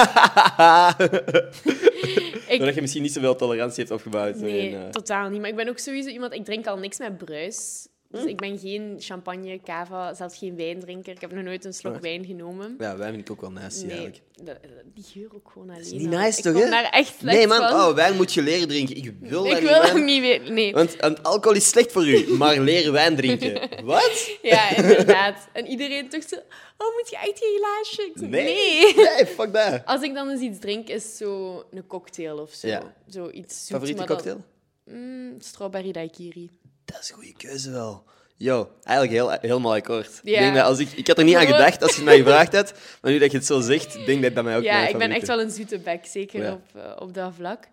ik, 2.48 2.58
Doordat 2.58 2.76
je 2.76 2.82
misschien 2.82 3.02
niet 3.02 3.14
zoveel 3.14 3.36
tolerantie 3.36 3.80
hebt 3.80 3.92
opgebouwd. 3.96 4.36
nee, 4.36 4.76
en, 4.76 4.86
eh, 4.86 4.90
totaal 4.90 5.30
niet. 5.30 5.40
Maar 5.40 5.50
ik 5.50 5.56
ben 5.56 5.68
ook 5.68 5.78
sowieso 5.78 6.10
iemand... 6.10 6.34
Ik 6.34 6.46
drink 6.46 6.68
al 6.68 6.78
niks 6.78 6.98
met 6.98 7.18
bruis. 7.18 7.88
Dus 8.12 8.22
Hm. 8.22 8.28
ik 8.28 8.38
ben 8.38 8.58
geen 8.60 8.96
champagne, 9.00 9.60
cava, 9.64 10.14
zelfs 10.14 10.38
geen 10.38 10.56
wijndrinker. 10.56 11.14
Ik 11.14 11.22
heb 11.22 11.32
nog 11.32 11.44
nooit 11.44 11.66
een 11.66 11.74
slok 11.74 12.00
wijn 12.02 12.26
genomen. 12.26 12.76
Ja, 12.80 12.98
wij 12.98 13.10
vind 13.10 13.22
ik 13.22 13.32
ook 13.32 13.42
wel 13.42 13.52
nice 13.52 13.80
Nee, 13.86 13.90
eigenlijk. 13.90 14.22
dat- 14.44 14.58
die 14.94 15.04
geur 15.04 15.30
ook 15.36 15.50
gewoon 15.54 15.70
alleen. 15.70 15.98
niet 15.98 16.14
al. 16.14 16.20
nice, 16.20 16.38
ik 16.38 16.44
toch, 16.44 16.70
daar 16.70 16.90
echt 16.90 17.14
slecht 17.20 17.38
Nee, 17.38 17.48
man, 17.48 17.58
van. 17.58 17.74
oh, 17.74 17.94
wijn 17.94 18.16
moet 18.16 18.34
je 18.34 18.42
leren 18.42 18.68
drinken. 18.68 18.96
Ik 18.98 19.14
wil 19.20 19.44
dat 19.44 19.52
ik 19.58 19.62
niet, 19.62 19.70
wil 19.92 19.98
niet 20.04 20.22
weten. 20.22 20.54
Nee. 20.54 20.74
Want, 20.74 20.96
want 20.96 21.24
alcohol 21.24 21.58
is 21.58 21.68
slecht 21.70 21.92
voor 21.92 22.08
u, 22.08 22.34
maar 22.34 22.60
leren 22.60 22.92
wijn 22.92 23.16
drinken. 23.16 23.70
Wat? 23.86 24.30
Ja, 24.42 24.76
inderdaad. 24.76 25.48
En 25.54 25.66
iedereen 25.68 26.10
toch 26.10 26.24
zo... 26.24 26.36
Oh, 26.78 26.94
moet 26.96 27.10
je 27.10 27.16
echt 27.16 27.40
geen 27.40 27.58
glaasje? 27.58 28.02
Ik 28.02 28.12
zeg, 28.16 28.30
Nee. 28.30 28.44
nee. 28.44 28.94
Nee, 29.16 29.26
fuck 29.26 29.54
dat. 29.54 29.82
Als 29.86 30.02
ik 30.02 30.14
dan 30.14 30.30
eens 30.30 30.42
iets 30.42 30.60
drink, 30.60 30.88
is 30.88 31.18
zo 31.18 31.64
een 31.72 31.88
cocktail 31.88 32.38
of 32.38 32.54
zo. 32.54 32.68
Ja. 32.68 32.94
Zo 33.10 33.30
iets 33.30 33.68
Favoriete 33.70 33.98
dan- 34.06 34.08
cocktail? 34.08 34.44
Mm, 34.86 35.36
strawberry 35.40 35.92
daiquiri. 35.92 36.50
Dat 36.92 37.02
is 37.02 37.10
een 37.10 37.16
goede 37.16 37.34
keuze 37.34 37.72
wel. 37.72 38.04
Yo, 38.36 38.70
eigenlijk 38.84 39.18
heel, 39.18 39.38
helemaal 39.42 39.74
akkoord. 39.74 40.20
Ik, 40.24 40.38
denk 40.38 40.56
dat 40.56 40.66
als 40.66 40.80
ik, 40.80 40.92
ik 40.92 41.08
had 41.08 41.18
er 41.18 41.24
niet 41.24 41.36
aan 41.36 41.46
gedacht 41.46 41.82
als 41.82 41.90
je 41.92 41.96
het 41.96 42.06
mij 42.06 42.18
gevraagd 42.18 42.54
had, 42.54 42.74
maar 43.02 43.12
nu 43.12 43.20
dat 43.20 43.32
je 43.32 43.38
het 43.38 43.46
zo 43.46 43.60
zegt, 43.60 44.06
denk 44.06 44.22
dat 44.22 44.36
dat 44.36 44.44
mij 44.44 44.58
ook 44.58 44.64
Ja, 44.64 44.88
ik 44.88 44.98
ben 44.98 45.12
echt 45.12 45.28
wel 45.28 45.40
een 45.42 45.52
zoete 45.52 45.80
bek, 45.80 46.06
zeker 46.06 46.44
Ja. 46.44 46.52
op, 46.52 46.62
eh, 46.76 46.92
op 47.00 47.14
dat 47.14 47.34
vlak. 47.36 47.68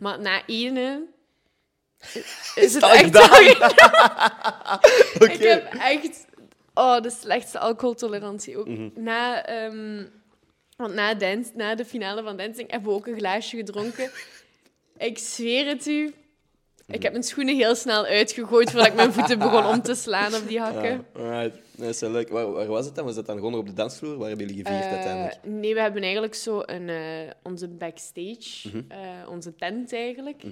Maar 0.00 0.20
na 0.20 0.46
ene 0.46 1.02
is 2.54 2.74
het 2.74 2.82
echt. 2.82 3.16
Oké. 5.14 5.32
Ik 5.32 5.42
heb 5.42 5.74
echt 5.74 6.26
oh, 6.74 7.00
de 7.00 7.10
slechtste 7.10 7.58
alcoholtolerantie 7.58 8.58
ook. 8.58 8.68
Mhm. 8.68 8.88
Na, 8.94 9.44
ehm, 9.44 10.04
want 10.76 10.94
na, 10.94 11.14
dance, 11.14 11.50
na 11.54 11.74
de 11.74 11.84
finale 11.84 12.22
van 12.22 12.36
Dancing 12.36 12.70
hebben 12.70 12.88
we 12.90 12.96
ook 12.96 13.06
een 13.06 13.18
glaasje 13.18 13.56
gedronken. 13.56 14.10
ik 14.96 15.18
zweer 15.18 15.66
het 15.66 15.86
u. 15.86 16.14
Ik 16.90 17.02
heb 17.02 17.12
mijn 17.12 17.24
schoenen 17.24 17.56
heel 17.56 17.74
snel 17.74 18.04
uitgegooid 18.04 18.70
voordat 18.70 18.88
ik 18.88 18.94
mijn 18.94 19.12
voeten 19.12 19.38
begon 19.38 19.66
om 19.66 19.82
te 19.82 19.94
slaan 19.94 20.34
op 20.34 20.48
die 20.48 20.60
hakken. 20.60 21.04
Ja, 21.14 21.20
alright. 21.20 21.58
Dat 21.76 21.88
is 21.88 22.00
wel 22.00 22.10
leuk. 22.10 22.28
Waar, 22.28 22.52
waar 22.52 22.66
was 22.66 22.86
het 22.86 22.94
dan? 22.94 23.04
Was 23.04 23.14
dat 23.14 23.26
dan 23.26 23.36
gewoon 23.36 23.54
op 23.54 23.66
de 23.66 23.72
dansvloer? 23.72 24.16
Waar 24.18 24.28
hebben 24.28 24.46
jullie 24.46 24.64
gevierd 24.64 24.84
Eh, 24.84 24.90
uiteindelijk? 24.92 25.38
nee, 25.44 25.74
we 25.74 25.80
hebben 25.80 26.02
eigenlijk 26.02 26.34
zo 26.34 26.62
een, 26.66 26.88
eh, 26.88 27.30
onze 27.42 27.68
backstage, 27.68 28.68
Mhm. 28.68 28.82
eh, 28.88 29.28
onze 29.28 29.54
tent 29.54 29.92
eigenlijk. 29.92 30.42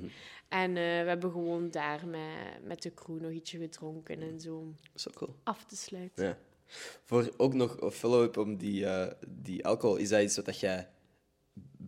En 0.49 0.69
eh, 0.69 0.75
we 1.03 1.09
hebben 1.09 1.31
gewoon 1.31 1.71
daar 1.71 2.07
met, 2.07 2.67
met 2.67 2.83
de 2.83 2.95
crew 2.95 3.21
nog 3.21 3.31
ietsje 3.31 3.59
gedronken 3.59 4.21
en 4.23 4.41
zo 4.41 4.73
Zo 4.95 5.11
cool. 5.15 5.35
af 5.45 5.65
te 5.65 5.77
sluiten. 5.77 6.25
Ja. 6.25 6.37
Voor 7.05 7.31
ook 7.37 7.55
nog 7.55 7.81
een 7.81 7.91
follow-up 7.91 8.37
om 8.37 8.57
die, 8.57 8.87
die 9.29 9.67
alcohol, 9.67 9.97
is 9.97 10.09
dat 10.09 10.23
iets 10.23 10.37
wat 10.37 10.61
jij 10.61 10.89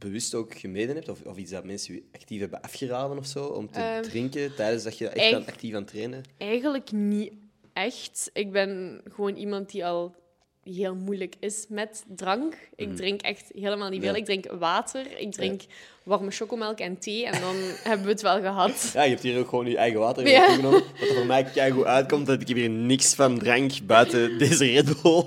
bewust 0.01 0.35
ook 0.35 0.55
gemeden 0.59 0.95
hebt? 0.95 1.09
Of, 1.09 1.23
of 1.25 1.37
iets 1.37 1.51
dat 1.51 1.65
mensen 1.65 1.95
je 1.95 2.03
actief 2.13 2.41
hebben 2.41 2.61
afgeraden 2.61 3.19
of 3.19 3.27
zo? 3.27 3.45
Om 3.45 3.71
te 3.71 3.79
Ehm, 3.81 4.03
drinken 4.03 4.55
tijdens 4.55 4.83
dat 4.83 4.99
je 4.99 5.09
echt 5.09 5.35
aan, 5.35 5.47
actief 5.47 5.75
aan 5.75 5.81
het 5.81 5.91
trainen? 5.91 6.23
Eigenlijk 6.39 6.93
niet 6.93 7.33
echt. 7.73 8.31
Ik 8.33 8.53
ben 8.53 9.01
gewoon 9.11 9.37
iemand 9.37 9.71
die 9.71 9.87
al 9.87 10.15
heel 10.63 10.95
moeilijk 10.95 11.35
is 11.41 11.67
met 11.69 12.05
drank. 12.09 12.55
Ik 12.77 12.97
drink 12.97 13.21
echt 13.21 13.51
helemaal 13.55 13.89
niet 13.89 14.01
veel. 14.03 14.11
Ja. 14.13 14.17
Ik 14.19 14.25
drink 14.25 14.47
water, 14.59 15.19
ik 15.19 15.33
drink 15.33 15.63
warme 16.03 16.31
chocomelk 16.31 16.79
en 16.79 16.99
thee 16.99 17.27
en 17.27 17.41
dan 17.41 17.57
hebben 17.89 18.07
we 18.07 18.13
het 18.13 18.23
wel 18.23 18.41
gehad. 18.41 18.91
Ja, 18.95 19.03
je 19.03 19.11
hebt 19.11 19.23
hier 19.23 19.39
ook 19.39 19.49
gewoon 19.49 19.67
je 19.67 19.77
eigen 19.77 20.01
water 20.01 20.27
Ja. 20.27 20.31
ja. 20.31 20.55
genomen. 20.55 20.83
Wat 20.99 21.09
er 21.09 21.15
voor 21.15 21.27
mij 21.27 21.45
keigoed 21.45 21.85
uitkomt, 21.85 22.27
dat 22.27 22.41
ik 22.41 22.49
heb 22.49 22.57
hier 22.57 22.71
niks 22.71 23.15
van 23.15 23.39
drank 23.39 23.73
buiten 23.87 24.39
deze 24.39 24.65
Red 24.65 25.03
Bull. 25.03 25.25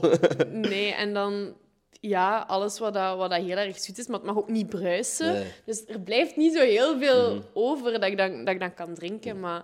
Nee, 0.51 0.93
en 0.93 1.13
dan 1.13 1.53
ja, 2.09 2.39
alles 2.47 2.79
wat, 2.79 2.93
dat, 2.93 3.17
wat 3.17 3.29
dat 3.29 3.41
heel 3.41 3.57
erg 3.57 3.79
zoet 3.79 3.97
is, 3.97 4.07
maar 4.07 4.17
het 4.17 4.25
mag 4.27 4.37
ook 4.37 4.49
niet 4.49 4.69
bruisen. 4.69 5.33
Nee. 5.33 5.51
Dus 5.65 5.83
er 5.87 5.99
blijft 5.99 6.35
niet 6.35 6.53
zo 6.53 6.59
heel 6.61 6.99
veel 6.99 7.35
Mhm. 7.35 7.43
over 7.53 7.91
dat 7.91 8.03
ik, 8.03 8.17
dan, 8.17 8.45
dat 8.45 8.53
ik 8.53 8.59
dan 8.59 8.73
kan 8.73 8.93
drinken. 8.93 9.39
Maar 9.39 9.63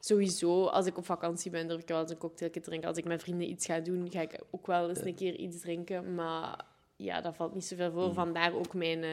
sowieso, 0.00 0.64
als 0.66 0.86
ik 0.86 0.98
op 0.98 1.04
vakantie 1.04 1.50
ben, 1.50 1.68
durf 1.68 1.80
ik 1.80 1.88
wel 1.88 2.00
eens 2.00 2.10
een 2.10 2.18
cocktailje 2.18 2.60
drinken. 2.60 2.88
Als 2.88 2.98
ik 2.98 3.04
met 3.04 3.22
vrienden 3.22 3.50
iets 3.50 3.66
ga 3.66 3.80
doen, 3.80 4.08
ga 4.10 4.20
ik 4.20 4.40
ook 4.50 4.66
wel 4.66 4.88
eens 4.88 5.00
een 5.04 5.14
keer 5.14 5.34
iets 5.34 5.60
drinken. 5.60 6.14
Maar 6.14 6.64
ja, 6.96 7.20
dat 7.20 7.36
valt 7.36 7.54
niet 7.54 7.64
zoveel 7.64 7.90
Mhm. 7.90 7.98
voor. 8.00 8.14
Vandaar 8.14 8.54
ook 8.54 8.74
mijn 8.74 9.02
eh, 9.02 9.10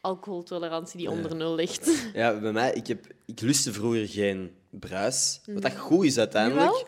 alcoholtolerantie 0.00 0.98
die 0.98 1.10
onder 1.10 1.36
nul 1.36 1.54
ligt. 1.54 2.08
Ja, 2.14 2.38
bij 2.40 2.52
mij, 2.52 2.72
ik, 2.72 2.86
heb, 2.86 3.04
ik 3.24 3.40
lustte 3.40 3.72
vroeger 3.72 4.08
geen 4.08 4.54
bruis. 4.70 5.40
Wat 5.46 5.62
dat 5.62 5.76
goed 5.76 6.04
is 6.04 6.18
uiteindelijk. 6.18 6.84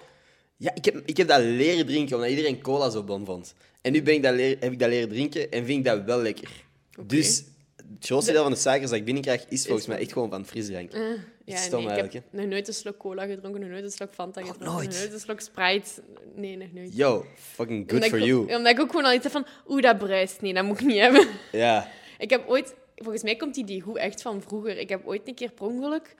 Ja, 0.58 0.74
ik 0.74 0.84
heb, 0.84 1.02
ik 1.04 1.16
heb 1.16 1.28
dat 1.28 1.40
leren 1.40 1.86
drinken 1.86 2.14
omdat 2.14 2.30
iedereen 2.30 2.60
cola 2.60 2.90
zo 2.90 3.02
bon 3.02 3.24
vond. 3.24 3.54
En 3.80 3.92
nu 3.92 4.02
ben 4.02 4.14
ik 4.14 4.22
dat 4.22 4.34
leer, 4.34 4.56
heb 4.60 4.72
ik 4.72 4.78
dat 4.78 4.88
leren 4.88 5.08
drinken 5.08 5.50
en 5.50 5.64
vind 5.64 5.78
ik 5.78 5.84
dat 5.84 6.04
wel 6.04 6.22
lekker. 6.22 6.50
Dus 7.06 7.44
het 7.76 8.06
grootste 8.06 8.32
deel 8.32 8.42
van 8.42 8.52
de 8.52 8.58
suikers 8.58 8.90
dat 8.90 8.98
ik 8.98 9.04
binnenkrijg 9.04 9.44
is 9.48 9.66
volgens 9.66 9.86
mij 9.86 9.98
echt 9.98 10.12
gewoon 10.12 10.30
van 10.30 10.46
frisdrank. 10.46 10.92
Eh, 10.92 11.00
ja, 11.44 11.56
stom 11.56 11.78
nee, 11.78 11.88
ik 11.88 11.98
eigenlijk, 11.98 12.12
heb 12.12 12.40
nog 12.40 12.50
nooit 12.50 12.68
een 12.68 12.74
slok 12.74 12.98
cola 12.98 13.26
gedronken, 13.26 13.60
nog 13.60 13.70
nooit 13.70 13.84
een 13.84 13.90
slok 13.90 14.14
Fanta 14.14 14.40
gedronken, 14.40 14.72
nooit? 14.72 14.88
nog 14.88 14.98
nooit 14.98 15.12
een 15.12 15.20
slok 15.20 15.40
Sprite. 15.40 15.90
Nee, 16.34 16.56
nog 16.56 16.72
nooit. 16.72 16.96
Yo, 16.96 17.24
fucking 17.36 17.90
good 17.90 18.04
for 18.04 18.20
you. 18.20 18.40
Omdat 18.56 18.72
ik 18.72 18.80
ook 18.80 18.90
gewoon 18.90 19.04
al 19.04 19.12
iets 19.12 19.22
heb 19.22 19.32
van, 19.32 19.46
oeh, 19.68 19.82
dat 19.82 19.98
bruist. 19.98 20.40
Nee, 20.40 20.54
dat 20.54 20.64
moet 20.64 20.80
ik 20.80 20.86
niet 20.86 21.00
hebben. 21.00 21.26
Ja. 21.52 21.90
Ik 22.18 22.30
heb 22.30 22.48
ooit, 22.48 22.74
volgens 22.94 23.22
mij 23.22 23.36
komt 23.36 23.54
die 23.54 23.62
idee 23.62 23.80
goed 23.80 23.96
echt 23.96 24.22
van 24.22 24.42
vroeger. 24.42 24.78
Ik 24.78 24.88
heb 24.88 25.06
ooit 25.06 25.28
een 25.28 25.34
keer 25.34 25.50
per 25.50 25.66
ongeluk, 25.66 26.14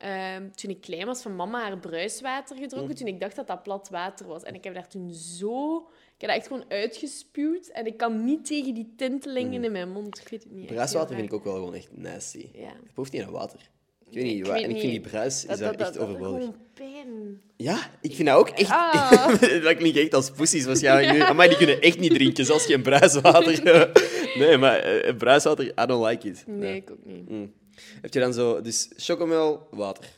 ehm, 0.00 0.50
toen 0.50 0.70
ik 0.70 0.80
klein 0.80 1.06
was, 1.06 1.22
van 1.22 1.36
mama 1.36 1.62
haar 1.62 1.78
bruiswater 1.78 2.56
gedronken. 2.56 2.96
Toen 2.96 3.06
ik 3.06 3.20
dacht 3.20 3.36
dat 3.36 3.46
dat 3.46 3.62
plat 3.62 3.88
water 3.88 4.26
was. 4.26 4.42
En 4.42 4.54
ik 4.54 4.64
heb 4.64 4.74
daar 4.74 4.88
toen 4.88 5.12
zo... 5.12 5.76
Ik 6.14 6.26
heb 6.26 6.28
dat 6.30 6.38
echt 6.38 6.46
gewoon 6.46 6.64
uitgespuwd. 6.68 7.66
En 7.68 7.86
ik 7.86 7.96
kan 7.96 8.24
niet 8.24 8.46
tegen 8.46 8.74
die 8.74 8.92
tintelingen 8.96 9.64
in 9.64 9.72
mijn 9.72 9.90
mond. 9.90 10.18
Ik 10.20 10.28
weet 10.28 10.42
het 10.42 10.52
niet. 10.52 10.66
Bruiswater 10.66 11.14
vind 11.14 11.26
ik 11.26 11.32
ook 11.34 11.44
wel 11.44 11.54
gewoon 11.54 11.74
echt 11.74 11.88
nasty. 11.92 12.48
Ja. 12.52 12.66
Het 12.68 12.94
hoeft 12.94 13.12
niet 13.12 13.22
aan 13.22 13.30
water. 13.30 13.70
Ik 14.10 14.16
weet 14.16 14.24
niet, 14.24 14.46
ik 14.46 14.52
weet 14.52 14.62
en 14.62 14.70
ik 14.70 14.70
vind 14.70 14.80
die 14.80 14.90
niet. 14.90 15.02
bruis 15.02 15.34
is 15.34 15.46
Dat, 15.46 15.58
daar 15.58 15.68
dat, 15.68 15.78
dat, 15.78 15.86
echt 15.88 15.96
dat 15.98 16.08
overbodig. 16.08 16.38
gewoon 16.38 16.56
pijn. 16.74 17.40
Ja, 17.56 17.90
ik 18.00 18.14
vind 18.14 18.28
dat 18.28 18.36
ook 18.36 18.48
echt... 18.48 18.70
Ah. 18.70 19.26
dat 19.64 19.76
klinkt 19.76 19.98
echt 19.98 20.14
als 20.14 20.30
poesies 20.30 20.64
waarschijnlijk 20.64 21.28
nu. 21.28 21.34
Maar 21.34 21.48
die 21.48 21.56
kunnen 21.56 21.80
echt 21.80 21.98
niet 21.98 22.14
drinken, 22.14 22.44
zelfs 22.44 22.66
geen 22.66 22.82
bruiswater. 22.82 23.90
nee, 24.38 24.56
maar 24.56 24.78
eh, 24.78 25.16
bruiswater, 25.16 25.66
I 25.66 25.86
don't 25.86 26.06
like 26.06 26.28
it. 26.28 26.44
Nee, 26.46 26.76
ik 26.76 26.90
ook 26.90 27.04
niet. 27.04 27.28
Mm. 27.28 27.52
Heb 28.00 28.12
je 28.14 28.20
dan 28.20 28.32
zo... 28.32 28.60
Dus 28.60 28.90
chocomel, 28.96 29.66
water 29.70 30.12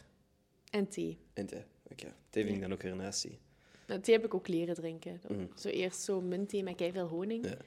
En 0.71 0.89
thee. 0.89 1.19
en 1.35 1.47
thee. 1.47 1.65
Oké, 1.91 2.13
thee 2.31 2.45
vind 2.45 2.57
ik 2.57 2.63
dan 2.63 2.73
ook 2.73 2.83
weer 2.83 2.97
nasty. 2.97 3.39
Nou, 3.87 4.01
thee 4.01 4.15
heb 4.15 4.25
ik 4.25 4.35
ook 4.35 4.49
leren 4.49 4.75
drinken. 4.75 5.21
Mhm. 5.29 5.45
Zo 5.57 5.69
eerst 5.69 6.01
zo 6.01 6.21
muntthee 6.21 6.63
met 6.63 6.83
veel 6.93 7.07
honing. 7.09 7.45
Ja. 7.45 7.51
Dat 7.51 7.61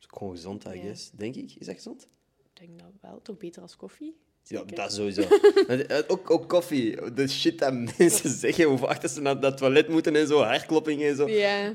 is 0.00 0.04
ook 0.10 0.18
gewoon 0.18 0.34
gezond, 0.34 0.64
I 0.64 0.68
Ja. 0.68 0.80
guess. 0.82 1.10
Denk 1.10 1.34
ik. 1.34 1.54
Is 1.58 1.66
dat 1.66 1.74
gezond? 1.74 2.08
Ik 2.54 2.60
denk 2.66 2.78
dat 2.78 2.88
wel. 3.00 3.22
Toch 3.22 3.36
beter 3.36 3.62
als 3.62 3.76
koffie? 3.76 4.16
Ja, 4.44 4.64
dat 4.64 4.92
sowieso. 4.92 5.22
Eh, 5.68 5.98
ook, 6.08 6.30
ook 6.30 6.48
koffie. 6.48 7.12
De 7.12 7.28
shit 7.28 7.58
dat 7.58 7.72
mensen 7.98 8.30
zeggen, 8.44 8.64
hoe 8.64 8.78
vaak 8.78 9.00
dat 9.00 9.10
ze 9.10 9.20
naar 9.20 9.40
dat 9.40 9.56
toilet 9.56 9.88
moeten 9.88 10.16
en 10.16 10.26
zo, 10.26 10.40
hartkloppingen 10.42 11.08
en 11.08 11.16
zo. 11.16 11.28
Ja. 11.28 11.72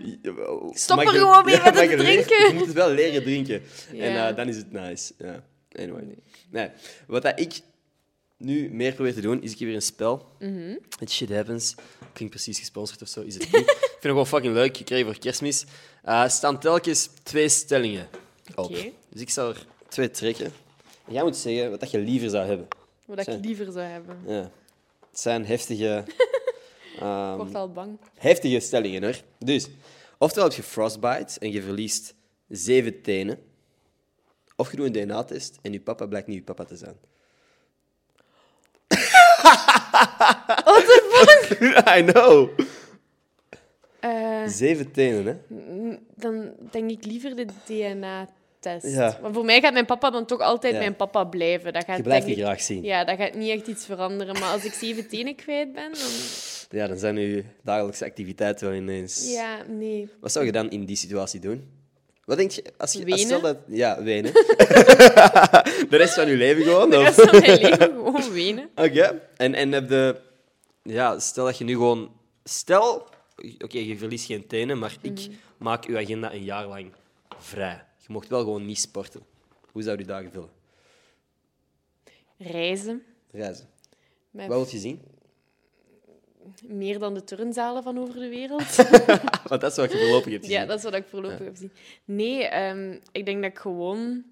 Stop 0.72 1.00
er 1.00 1.08
gewoon 1.08 1.46
mee 1.46 1.56
met 1.64 1.80
het 1.80 1.98
drinken. 1.98 2.48
Je 2.48 2.52
moet 2.54 2.66
het 2.66 2.76
wel 2.76 2.90
leren 2.92 3.24
drinken. 3.24 3.62
En 3.94 4.28
eh, 4.28 4.36
dan 4.36 4.48
is 4.48 4.56
het 4.58 4.72
nice. 4.72 5.14
Ja. 5.18 5.44
Anyway. 5.78 6.04
Nee. 6.50 6.70
Wat 7.08 7.22
dat 7.22 7.40
ik 7.40 7.60
nu 8.38 8.70
meer 8.72 8.94
probeer 8.94 9.14
te 9.14 9.22
doen, 9.22 9.42
is 9.42 9.52
ik 9.52 9.60
heb 9.60 9.68
hier 9.68 9.76
een 9.78 9.82
spel. 9.82 10.26
Mhm. 10.40 10.76
Het 11.00 11.12
Shit 11.12 11.30
Happens. 11.30 11.76
Klinkt 12.14 12.34
precies 12.36 12.60
gesponsord 12.60 13.02
of 13.02 13.08
zo, 13.08 13.22
is 13.22 13.34
het 13.34 13.44
niet. 13.44 13.54
ik 13.72 13.78
vind 13.78 13.92
het 13.92 14.02
gewoon 14.02 14.28
fucking 14.28 14.54
leuk. 14.54 14.78
gekregen 14.78 15.06
voor 15.06 15.18
kerstmis. 15.20 15.66
Eh 16.04 16.28
staan 16.30 16.60
telkens 16.60 17.10
twee 17.24 17.50
stellingen 17.50 18.08
op. 18.56 18.66
Oké. 18.66 18.92
Dus 19.10 19.22
ik 19.22 19.30
zal 19.30 19.50
er 19.50 19.66
twee 19.90 20.10
trekken. 20.12 20.46
En 21.08 21.14
jij 21.14 21.24
moet 21.24 21.36
zeggen 21.38 21.70
wat 21.70 21.80
dat 21.80 21.92
je 21.92 22.00
liever 22.00 22.30
zou 22.30 22.48
hebben. 22.48 22.68
Wat 23.06 23.18
ik 23.20 23.24
Zijn. 23.24 23.40
liever 23.40 23.66
zou 23.72 23.86
hebben. 23.86 24.18
Ja. 24.28 24.52
Het 25.10 25.20
zijn 25.20 25.46
heftige, 25.46 26.04
Ik 26.94 27.00
ehm, 27.00 27.36
word 27.38 27.56
al 27.56 27.72
bang. 27.72 27.98
heftige 28.18 28.60
stellingen 28.60 29.04
hoor. 29.04 29.22
Dus, 29.40 29.68
oftewel 30.18 30.48
heb 30.48 30.58
je 30.58 30.64
frostbite 30.64 31.40
en 31.40 31.52
je 31.52 31.62
verliest 31.62 32.14
zeven 32.48 33.02
tenen. 33.02 33.40
Of 34.60 34.72
je 34.72 34.78
doet 34.78 34.96
een 34.96 35.06
DNA-test 35.08 35.58
en 35.62 35.72
je 35.72 35.80
papa 35.80 36.06
blijkt 36.06 36.28
niet 36.28 36.38
je 36.38 36.44
papa 36.44 36.64
te 36.64 36.76
zijn. 36.76 36.96
What 40.66 40.86
the 40.86 41.02
fuck? 41.58 41.88
I 41.98 42.04
know. 42.04 42.50
Eh, 44.00 44.48
Zeven 44.48 44.92
tenen, 44.92 45.26
hè? 45.26 45.36
dan 46.16 46.52
denk 46.72 46.90
ik 46.92 47.06
liever 47.06 47.36
de 47.36 47.46
DNA 47.66 48.28
test. 48.60 48.86
Ja. 48.96 49.20
Maar 49.22 49.34
voor 49.34 49.46
mij 49.46 49.62
gaat 49.62 49.74
mijn 49.74 49.86
papa 49.86 50.10
dan 50.10 50.26
toch 50.26 50.40
altijd 50.40 50.74
Ja. 50.74 50.80
mijn 50.80 50.96
papa 50.96 51.24
blijven. 51.24 51.74
Dat 51.74 51.84
gaat, 51.86 51.98
Je 51.98 52.04
blijft 52.04 52.26
denk 52.26 52.38
ik- 52.38 52.44
graag 52.44 52.62
zien. 52.62 52.84
Ja, 52.84 53.04
dat 53.04 53.18
gaat 53.18 53.34
niet 53.34 53.50
echt 53.50 53.68
iets 53.68 53.86
veranderen. 53.86 54.34
Maar 54.40 54.52
als 54.52 54.66
ik 54.66 54.74
zeven 54.74 55.08
tenen 55.08 55.36
kwijt 55.36 55.74
ben, 55.74 55.92
dan... 55.92 56.10
Ja, 56.70 56.88
dan 56.88 56.98
zijn 56.98 57.18
uw 57.18 57.42
dagelijkse 57.64 58.06
activiteiten 58.06 58.68
wel 58.68 58.78
ineens... 58.78 59.32
Ja, 59.34 59.58
nee. 59.68 60.10
Wat 60.20 60.32
zou 60.32 60.46
je 60.46 60.52
dan 60.52 60.70
in 60.70 60.86
die 60.86 60.96
situatie 60.96 61.40
doen? 61.40 61.76
Wat 62.28 62.38
denk 62.38 62.52
je? 62.52 62.64
Als 62.78 62.94
je 62.94 63.12
als 63.12 63.22
stel 63.22 63.42
dat... 63.42 63.58
Ja, 63.68 64.04
wenen. 64.04 64.32
de 65.90 65.96
rest 65.98 66.14
van 66.14 66.28
je 66.30 66.36
leven 66.36 66.64
gewoon? 66.64 66.90
De 66.90 66.98
of? 66.98 67.04
rest 67.04 67.22
van 67.22 67.40
mijn 67.40 67.60
leven 67.60 67.78
gewoon 67.80 68.32
wenen. 68.32 68.70
Oké. 68.86 69.22
En, 69.38 69.54
en 69.54 69.72
heb 69.72 69.88
de... 69.88 70.22
Ja, 70.84 71.20
stel 71.20 71.46
dat 71.46 71.58
je 71.58 71.64
nu 71.64 71.74
gewoon... 71.74 72.12
Stel... 72.44 73.08
Oké, 73.64 73.78
je 73.78 73.98
verliest 73.98 74.26
geen 74.26 74.48
tenen, 74.48 74.80
maar 74.80 74.98
ik 75.02 75.12
Mhm. 75.28 75.32
maak 75.58 75.86
uw 75.86 75.98
agenda 75.98 76.34
een 76.34 76.44
jaar 76.44 76.68
lang 76.68 76.92
vrij. 77.40 77.84
Je 77.98 78.08
mocht 78.14 78.28
wel 78.28 78.40
gewoon 78.40 78.66
niet 78.66 78.80
sporten. 78.80 79.22
Hoe 79.72 79.82
zou 79.84 79.98
je 79.98 80.06
dagen 80.06 80.32
vullen? 80.32 80.50
Reizen. 82.38 83.04
Reizen. 83.32 83.70
Met 84.32 84.48
Wat 84.48 84.58
wil 84.58 84.68
je 84.72 84.80
zien? 84.80 85.02
Meer 86.68 87.00
dan 87.00 87.14
de 87.14 87.24
turnzalen 87.24 87.84
van 87.84 88.00
over 88.00 88.20
de 88.20 88.30
wereld. 88.30 88.76
Want 89.50 89.62
dat 89.62 89.72
is 89.72 89.78
wat 89.78 89.92
je 89.92 89.98
voorlopig 89.98 90.32
hebt 90.32 90.46
gezien. 90.46 90.60
Ja, 90.60 90.66
dat 90.66 90.78
is 90.78 90.84
wat 90.84 90.94
ik 90.94 91.06
voorlopig 91.08 91.38
heb 91.38 91.50
gezien. 91.50 91.72
Nee, 92.06 92.44
ehm, 92.48 92.98
ik 93.12 93.26
denk 93.26 93.42
dat 93.42 93.52
ik 93.52 93.58
gewoon 93.58 94.24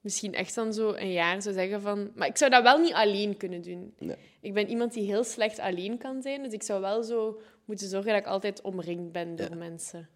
misschien 0.00 0.34
echt 0.34 0.54
dan 0.54 0.72
zo 0.72 0.92
een 0.92 1.12
jaar 1.12 1.42
zou 1.42 1.54
zeggen 1.54 1.80
van... 1.80 2.10
Maar 2.14 2.28
ik 2.28 2.36
zou 2.36 2.50
dat 2.50 2.62
wel 2.62 2.78
niet 2.78 2.92
alleen 2.92 3.36
kunnen 3.36 3.62
doen. 3.62 3.94
Nee. 3.98 4.16
Ik 4.40 4.54
ben 4.54 4.68
iemand 4.68 4.92
die 4.92 5.04
heel 5.04 5.24
slecht 5.24 5.58
alleen 5.58 5.98
kan 5.98 6.22
zijn, 6.22 6.42
dus 6.42 6.52
ik 6.52 6.62
zou 6.62 6.80
wel 6.80 7.02
zo 7.02 7.40
moeten 7.64 7.88
zorgen 7.88 8.10
dat 8.12 8.20
ik 8.20 8.26
altijd 8.26 8.60
omringd 8.60 9.12
ben 9.12 9.36
door 9.36 9.48
Ja. 9.48 9.54
mensen. 9.56 10.08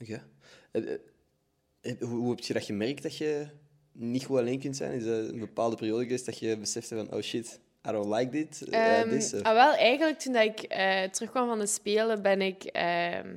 Oké. 0.00 0.22
Eh, 0.70 0.82
eh, 0.92 0.98
eh, 1.80 1.98
Hoe, 2.00 2.08
hoe 2.18 2.30
heb 2.30 2.38
je 2.40 2.52
dat 2.52 2.64
gemerkt 2.64 3.02
dat 3.02 3.16
je 3.16 3.46
niet 3.92 4.24
goed 4.24 4.38
alleen 4.38 4.60
kunt 4.60 4.76
zijn? 4.76 4.92
Is 4.92 5.04
er 5.04 5.28
een 5.28 5.38
bepaalde 5.38 5.76
periode 5.76 6.02
geweest 6.02 6.26
dat 6.26 6.38
je 6.38 6.58
besefte 6.58 6.94
van 6.96 7.12
oh 7.12 7.20
shit, 7.20 7.60
I 7.88 7.90
don't 7.92 8.14
like 8.14 8.30
dit? 8.30 8.68
eh, 8.68 9.00
Ehm, 9.00 9.08
this, 9.08 9.34
ah, 9.34 9.52
wel, 9.54 9.72
eigenlijk 9.74 10.18
toen 10.18 10.32
dat 10.32 10.44
ik 10.44 10.60
eh, 10.62 11.02
terugkwam 11.02 11.48
van 11.48 11.58
de 11.58 11.66
Spelen, 11.66 12.22
ben 12.22 12.40
ik 12.42 12.64
ehm, 12.64 13.36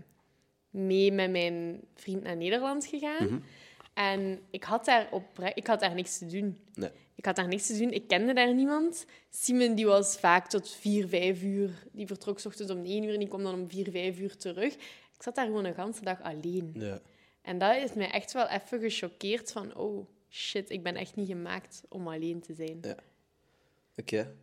mee 0.70 1.12
met 1.12 1.32
mijn 1.32 1.82
vriend 1.96 2.24
naar 2.24 2.38
Nederland 2.38 2.86
gegaan. 2.86 3.26
Mhm. 3.26 3.40
En 3.94 4.40
ik 4.52 4.64
had, 4.64 4.86
daar 4.86 5.08
opre- 5.12 5.52
ik 5.56 5.68
had 5.68 5.80
daar 5.80 5.94
niks 5.96 6.18
te 6.18 6.26
doen. 6.26 6.60
Nee. 6.74 6.90
Ik 7.16 7.26
had 7.26 7.36
daar 7.36 7.48
niks 7.48 7.68
te 7.68 7.78
doen. 7.78 7.92
Ik 7.92 8.08
kende 8.08 8.34
daar 8.34 8.54
niemand. 8.54 9.06
Simon 9.30 9.76
die 9.76 9.86
was 9.86 10.18
vaak 10.18 10.48
tot 10.50 10.70
vier, 10.70 11.08
vijf 11.08 11.42
uur. 11.44 11.70
Die 11.92 12.08
vertrok 12.08 12.40
's 12.40 12.46
ochtends 12.46 12.72
om 12.72 12.82
negen 12.82 13.04
uur 13.04 13.14
en 13.14 13.20
die 13.20 13.28
kwam 13.28 13.44
dan 13.44 13.54
om 13.54 13.70
vier, 13.70 13.92
vijf 13.92 14.20
uur 14.20 14.38
terug. 14.38 14.74
Ik 15.16 15.24
zat 15.24 15.36
daar 15.36 15.46
gewoon 15.46 15.66
een 15.66 15.74
ganse 15.74 16.04
dag 16.04 16.22
alleen. 16.22 16.72
Ja. 16.74 17.00
En 17.42 17.58
dat 17.58 17.76
is 17.76 17.94
mij 17.94 18.10
echt 18.12 18.32
wel 18.34 18.48
even 18.48 18.80
gechoqueerd 18.80 19.52
van... 19.52 19.76
Oh, 19.76 20.08
shit, 20.30 20.70
ik 20.70 20.84
ben 20.84 20.96
echt 20.96 21.16
niet 21.16 21.28
gemaakt 21.28 21.84
om 21.90 22.08
alleen 22.08 22.42
te 22.42 22.54
zijn. 22.54 22.78
Ja. 22.82 22.96
Oké. 23.96 24.34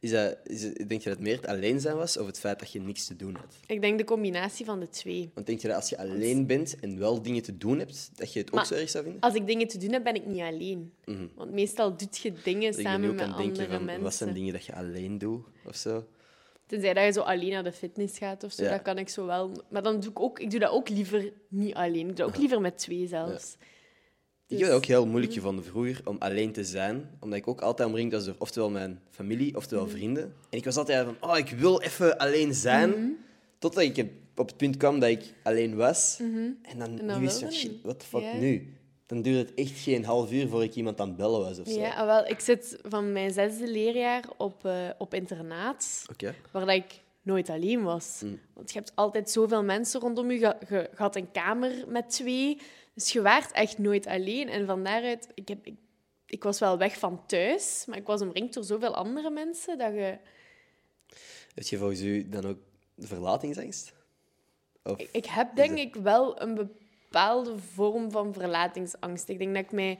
Is 0.00 0.10
dat, 0.10 0.38
is 0.44 0.62
het- 0.62 0.76
denk 0.88 1.02
je 1.02 1.08
dat 1.08 1.18
het 1.18 1.20
meer 1.26 1.36
het 1.36 1.46
alleen 1.46 1.80
zijn 1.80 1.96
was 1.96 2.16
of 2.16 2.26
het 2.26 2.38
feit 2.38 2.58
dat 2.58 2.70
je 2.72 2.80
niks 2.80 3.06
te 3.06 3.16
doen 3.16 3.34
had? 3.34 3.54
Ik 3.66 3.80
denk 3.80 3.98
de 3.98 4.04
combinatie 4.04 4.64
van 4.64 4.80
de 4.80 4.88
twee. 4.88 5.30
Want 5.34 5.46
denk 5.46 5.60
je 5.60 5.68
dat 5.68 5.76
als 5.76 5.88
je 5.88 5.98
alleen 5.98 6.46
bent 6.46 6.76
en 6.80 6.98
wel 6.98 7.22
dingen 7.22 7.42
te 7.42 7.56
doen 7.56 7.78
hebt, 7.78 8.10
dat 8.14 8.32
je 8.32 8.38
het 8.40 8.52
ook 8.52 8.64
zo 8.64 8.74
erg 8.74 8.90
zou 8.90 9.04
vinden? 9.04 9.22
Als 9.22 9.34
ik 9.34 9.46
dingen 9.46 9.68
te 9.68 9.78
doen 9.78 9.92
heb, 9.92 10.04
ben 10.04 10.14
ik 10.14 10.26
niet 10.26 10.40
alleen. 10.40 10.92
Mhm. 11.04 11.26
Want 11.34 11.50
meestal 11.52 11.96
doe 11.96 12.08
je 12.22 12.32
dingen 12.44 12.72
Dat 12.72 12.80
samen 12.80 13.08
ook 13.08 13.14
met 13.16 13.24
denken 13.26 13.42
andere 13.44 13.68
van, 13.68 13.84
mensen. 13.84 14.02
wat 14.02 14.14
zijn 14.14 14.34
dingen 14.34 14.52
dat 14.52 14.64
je 14.64 14.74
alleen 14.74 15.18
doet 15.18 15.44
of 15.64 15.76
zo? 15.76 16.06
Tenzij 16.66 16.94
dat 16.94 17.04
je 17.04 17.12
zo 17.12 17.20
alleen 17.20 17.50
naar 17.50 17.64
de 17.64 17.72
fitness 17.72 18.18
gaat 18.18 18.44
of 18.44 18.52
zo, 18.52 18.62
Ja. 18.64 18.70
dat 18.70 18.82
kan 18.82 18.98
ik 18.98 19.08
zo 19.08 19.26
wel. 19.26 19.62
Maar 19.70 19.82
dan 19.82 20.00
doe 20.00 20.10
ik 20.10 20.20
ook, 20.20 20.38
ik 20.38 20.50
doe 20.50 20.60
dat 20.60 20.70
ook 20.70 20.88
liever 20.88 21.32
niet 21.48 21.74
alleen. 21.74 22.00
Ik 22.00 22.06
doe 22.06 22.14
dat 22.14 22.28
ook 22.28 22.36
liever 22.36 22.60
met 22.60 22.78
twee 22.78 23.06
zelfs. 23.06 23.56
Dus- 24.46 24.58
heb 24.58 24.68
het 24.68 24.76
ook 24.76 24.84
heel 24.84 25.06
moeilijk 25.06 25.32
gevonden 25.32 25.64
vroeger 25.64 26.00
om 26.04 26.16
alleen 26.18 26.52
te 26.52 26.64
zijn, 26.64 27.10
omdat 27.20 27.38
ik 27.38 27.48
ook 27.48 27.60
altijd 27.60 27.88
omringd 27.88 28.12
was 28.12 28.24
door 28.24 28.34
oftewel 28.38 28.70
mijn 28.70 29.00
familie, 29.10 29.56
oftewel 29.56 29.84
Mhm. 29.84 29.94
vrienden. 29.94 30.22
En 30.50 30.58
ik 30.58 30.64
was 30.64 30.76
altijd 30.76 31.04
van, 31.04 31.16
oh, 31.30 31.38
ik 31.38 31.48
wil 31.50 31.80
even 31.80 32.18
alleen 32.18 32.54
zijn, 32.54 32.88
Mhm. 32.90 33.08
totdat 33.58 33.82
ik 33.82 34.06
op 34.36 34.46
het 34.48 34.56
punt 34.56 34.76
kwam 34.76 35.00
dat 35.00 35.08
ik 35.10 35.34
alleen 35.42 35.76
was. 35.76 36.16
En 36.20 36.24
dan, 36.78 36.90
Mhm. 36.90 36.98
En 36.98 37.06
dan 37.06 37.20
nu 37.20 37.26
is 37.26 37.30
wilde 37.32 37.44
het 37.46 37.54
je 37.54 37.60
shit, 37.60 37.70
niet. 37.70 37.82
what 37.82 37.98
the 38.00 38.06
fuck 38.06 38.32
nu? 38.40 38.74
Dan 39.06 39.22
duurde 39.22 39.38
het 39.38 39.54
echt 39.54 39.78
geen 39.78 40.04
half 40.04 40.32
uur 40.32 40.48
voor 40.48 40.62
ik 40.62 40.74
iemand 40.74 41.00
aan 41.00 41.08
het 41.08 41.16
bellen 41.16 41.40
was 41.40 41.58
of 41.58 41.68
zo. 41.68 41.78
Ja, 41.80 41.94
ah, 41.94 42.06
wel, 42.06 42.26
ik 42.26 42.40
zit 42.40 42.78
van 42.82 43.12
mijn 43.12 43.30
zesde 43.32 43.68
leerjaar 43.70 44.24
op, 44.36 44.64
eh, 44.64 44.88
op 44.98 45.14
internaat, 45.14 46.04
waar 46.50 46.66
dat 46.66 46.74
ik 46.74 47.00
nooit 47.22 47.48
alleen 47.50 47.82
was. 47.82 48.20
Mm. 48.24 48.38
Want 48.54 48.72
je 48.72 48.78
hebt 48.78 48.92
altijd 48.94 49.30
zoveel 49.30 49.62
mensen 49.64 50.00
rondom 50.00 50.30
je. 50.30 50.38
Je, 50.38 50.56
je, 50.68 50.74
je 50.74 50.88
had 50.94 51.16
een 51.16 51.30
kamer 51.32 51.72
met 51.88 52.10
twee, 52.10 52.58
dus 52.96 53.12
je 53.12 53.22
waart 53.22 53.52
echt 53.52 53.78
nooit 53.78 54.06
alleen. 54.06 54.48
En 54.48 54.66
van 54.66 54.84
daaruit, 54.84 55.28
ik, 55.34 55.48
heb, 55.48 55.66
ik, 55.66 55.76
ik 56.26 56.42
was 56.42 56.58
wel 56.58 56.78
weg 56.78 56.98
van 56.98 57.26
thuis, 57.26 57.84
maar 57.86 57.98
ik 57.98 58.06
was 58.06 58.20
omringd 58.20 58.54
door 58.54 58.64
zoveel 58.64 58.94
andere 58.94 59.30
mensen 59.30 59.78
dat 59.78 59.92
je... 59.92 60.18
Heb 61.54 61.64
je 61.64 61.78
volgens 61.78 62.00
u 62.00 62.28
dan 62.28 62.44
ook 62.44 62.58
de 62.94 63.06
verlatingsangst? 63.06 63.92
Of, 64.82 64.98
Ik, 64.98 65.08
ik 65.12 65.26
heb 65.26 65.56
denk 65.56 65.78
ik 65.78 65.94
wel 65.94 66.40
een 66.40 66.54
bepaalde 66.54 67.58
vorm 67.58 68.10
van 68.10 68.32
verlatingsangst. 68.32 69.28
Ik 69.28 69.38
denk 69.38 69.54
dat 69.54 69.64
ik 69.64 69.72
mij 69.72 69.98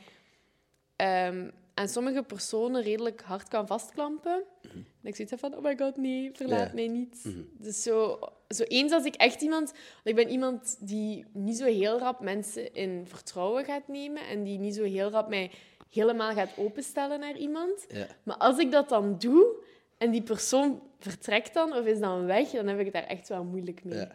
ehm, 0.96 1.50
aan 1.76 1.88
sommige 1.88 2.22
personen 2.22 2.82
redelijk 2.82 3.20
hard 3.20 3.48
kan 3.48 3.66
vastklampen. 3.66 4.44
En 4.72 4.86
ik 5.02 5.16
zoiets 5.16 5.30
heb 5.30 5.40
van, 5.40 5.56
oh 5.56 5.62
my 5.62 5.76
god, 5.76 5.96
nee, 5.96 6.30
verlaat 6.32 6.72
mij 6.72 6.88
niet. 6.88 7.24
Dus 7.58 7.82
zo, 7.82 8.18
zo 8.48 8.62
eens 8.62 8.92
als 8.92 9.04
ik 9.04 9.14
echt 9.14 9.42
iemand... 9.42 9.70
want 9.70 9.78
Ik 10.04 10.14
ben 10.14 10.28
iemand 10.28 10.76
die 10.80 11.24
niet 11.32 11.56
zo 11.56 11.64
heel 11.64 11.98
rap 11.98 12.20
mensen 12.20 12.74
in 12.74 13.06
vertrouwen 13.06 13.64
gaat 13.64 13.88
nemen 13.88 14.22
en 14.28 14.42
die 14.42 14.58
niet 14.58 14.74
zo 14.74 14.82
heel 14.82 15.10
rap 15.10 15.28
mij 15.28 15.50
helemaal 15.90 16.32
gaat 16.32 16.56
openstellen 16.56 17.20
naar 17.20 17.36
iemand. 17.36 17.86
Maar 18.22 18.36
als 18.36 18.58
ik 18.58 18.70
dat 18.70 18.88
dan 18.88 19.18
doe 19.18 19.64
en 19.98 20.10
die 20.10 20.22
persoon 20.22 20.82
vertrekt 20.98 21.54
dan 21.54 21.72
of 21.72 21.84
is 21.84 21.98
dan 21.98 22.26
weg, 22.26 22.50
dan 22.50 22.66
heb 22.66 22.78
ik 22.78 22.84
het 22.84 22.94
daar 22.94 23.06
echt 23.06 23.28
wel 23.28 23.44
moeilijk 23.44 23.84
mee. 23.84 24.06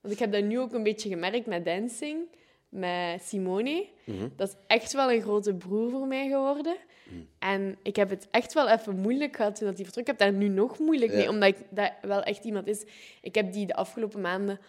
Want 0.00 0.14
ik 0.14 0.18
heb 0.18 0.32
dat 0.32 0.44
nu 0.44 0.60
ook 0.60 0.72
een 0.72 0.82
beetje 0.82 1.08
gemerkt 1.08 1.46
met 1.46 1.64
dancing, 1.64 2.28
met 2.68 3.22
Simone. 3.22 3.88
Mhm. 4.04 4.28
Dat 4.36 4.48
is 4.48 4.54
echt 4.66 4.92
wel 4.92 5.12
een 5.12 5.22
grote 5.22 5.54
broer 5.54 5.90
voor 5.90 6.06
mij 6.06 6.28
geworden. 6.28 6.76
En 7.38 7.78
ik 7.82 7.96
heb 7.96 8.10
het 8.10 8.28
echt 8.30 8.52
wel 8.52 8.68
even 8.68 8.96
moeilijk 8.96 9.36
gehad 9.36 9.54
toen 9.54 9.66
dat 9.66 9.74
hij 9.76 9.84
vertrok. 9.84 10.06
Ik 10.08 10.18
heb 10.18 10.18
daar 10.18 10.32
nu 10.38 10.48
nog 10.48 10.78
moeilijk 10.78 11.10
Ja. 11.10 11.16
mee, 11.16 11.28
omdat 11.28 11.48
ik 11.48 11.56
dat 11.70 11.92
wel 12.02 12.22
echt 12.22 12.44
iemand 12.44 12.66
is. 12.66 12.84
Ik 13.20 13.34
heb 13.34 13.52
die 13.52 13.66
de 13.66 13.74
afgelopen 13.74 14.20
maanden 14.20 14.60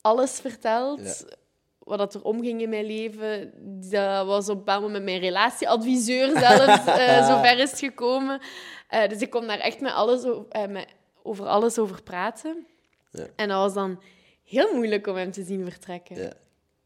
alles 0.00 0.40
verteld. 0.40 1.00
Ja. 1.28 1.36
Wat 1.78 1.98
dat 1.98 2.14
er 2.14 2.22
omging 2.24 2.60
in 2.62 2.68
mijn 2.68 2.84
leven. 2.84 3.52
Dat 3.90 4.26
was 4.26 4.44
op 4.44 4.50
een 4.50 4.56
bepaald 4.58 4.82
moment 4.82 5.04
mijn 5.04 5.20
relatieadviseur 5.20 6.38
zelfs 6.38 6.86
eh 6.98 7.26
zo 7.26 7.40
ver 7.40 7.58
is 7.58 7.78
gekomen. 7.78 8.40
Eh, 8.88 9.08
dus 9.08 9.20
ik 9.20 9.30
kon 9.30 9.46
daar 9.46 9.58
echt 9.58 9.80
met 9.80 9.92
alles 9.92 10.24
over, 10.24 10.44
eh, 10.50 10.66
met, 10.66 10.86
over 11.22 11.46
alles 11.46 11.78
over 11.78 12.02
praten. 12.02 12.66
Ja. 13.10 13.26
En 13.36 13.48
dat 13.48 13.58
was 13.58 13.74
dan 13.74 14.02
heel 14.44 14.74
moeilijk 14.74 15.06
om 15.06 15.16
hem 15.16 15.30
te 15.30 15.42
zien 15.42 15.64
vertrekken. 15.70 16.32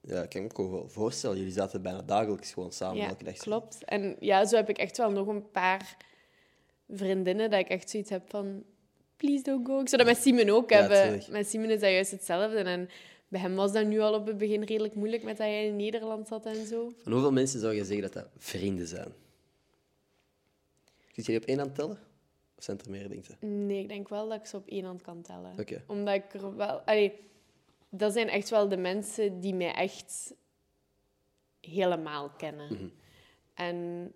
Ja. 0.05 0.23
ik 0.23 0.29
kan 0.29 0.43
me 0.43 0.49
ook 0.57 0.71
wel 0.71 0.89
voorstellen. 0.89 1.37
Jullie 1.37 1.53
zaten 1.53 1.83
bijna 1.83 2.03
dagelijks 2.03 2.53
gewoon 2.53 2.73
samen 2.73 2.97
Ja, 2.97 3.09
elke 3.09 3.25
dag. 3.25 3.37
klopt. 3.37 3.85
En 3.85 4.17
ja, 4.21 4.45
zo 4.47 4.57
heb 4.57 4.69
ik 4.69 4.79
echt 4.79 4.97
wel 4.97 5.11
nog 5.11 5.27
een 5.27 5.51
paar 5.51 5.97
vriendinnen 6.89 7.51
dat 7.51 7.61
ik 7.61 7.69
echt 7.69 7.91
zoiets 7.91 8.11
heb 8.11 8.31
van... 8.31 8.63
Please 9.17 9.43
don't 9.43 9.67
go. 9.67 9.81
Ik 9.81 9.89
zou 9.89 10.03
dat 10.05 10.15
met 10.15 10.23
Simon 10.23 10.51
ook 10.51 10.71
Ja, 10.71 10.79
hebben. 10.81 11.03
tuurlijk. 11.03 11.29
Met 11.29 11.49
Simon 11.49 11.71
is 11.71 11.81
dat 11.81 11.91
juist 11.91 12.11
hetzelfde. 12.11 12.57
En 12.59 12.89
bij 13.29 13.41
hem 13.41 13.55
was 13.55 13.73
dat 13.73 13.87
nu 13.87 14.01
al 14.01 14.15
op 14.15 14.27
het 14.27 14.39
begin 14.39 14.63
redelijk 14.63 14.95
moeilijk 14.95 15.23
met 15.23 15.37
dat 15.37 15.47
hij 15.47 15.67
in 15.67 15.77
Nederland 15.77 16.29
zat 16.29 16.47
en 16.47 16.67
zo. 16.67 16.93
Van 17.03 17.13
hoeveel 17.13 17.33
mensen 17.33 17.61
zou 17.61 17.75
je 17.75 17.85
zeggen 17.85 18.03
dat 18.03 18.13
dat 18.13 18.27
vrienden 18.39 18.87
zijn? 18.87 19.13
Kun 21.13 21.23
je 21.23 21.23
die 21.23 21.37
op 21.37 21.45
één 21.45 21.59
hand 21.59 21.75
tellen? 21.75 21.99
Of 22.59 22.65
zijn 22.65 22.79
er 22.85 22.91
meer, 22.91 23.09
denk 23.09 23.25
je? 23.27 23.47
Nee, 23.47 23.81
ik 23.83 23.89
denk 23.89 24.09
wel 24.09 24.29
dat 24.29 24.39
ik 24.39 24.47
ze 24.47 24.57
op 24.57 24.67
één 24.69 24.85
hand 24.85 25.03
kan 25.03 25.23
tellen. 25.23 25.53
Oké. 25.59 25.83
Omdat 25.87 26.15
ik 26.15 26.35
er 26.35 26.57
wel... 26.57 26.81
Allee, 26.81 27.13
dat 27.95 28.13
zijn 28.13 28.29
echt 28.29 28.51
wel 28.51 28.69
de 28.69 28.77
mensen 28.77 29.41
die 29.41 29.55
mij 29.55 29.75
echt 29.75 30.35
helemaal 31.61 32.31
kennen. 32.31 32.73
Mhm. 32.73 32.89
En 33.55 34.13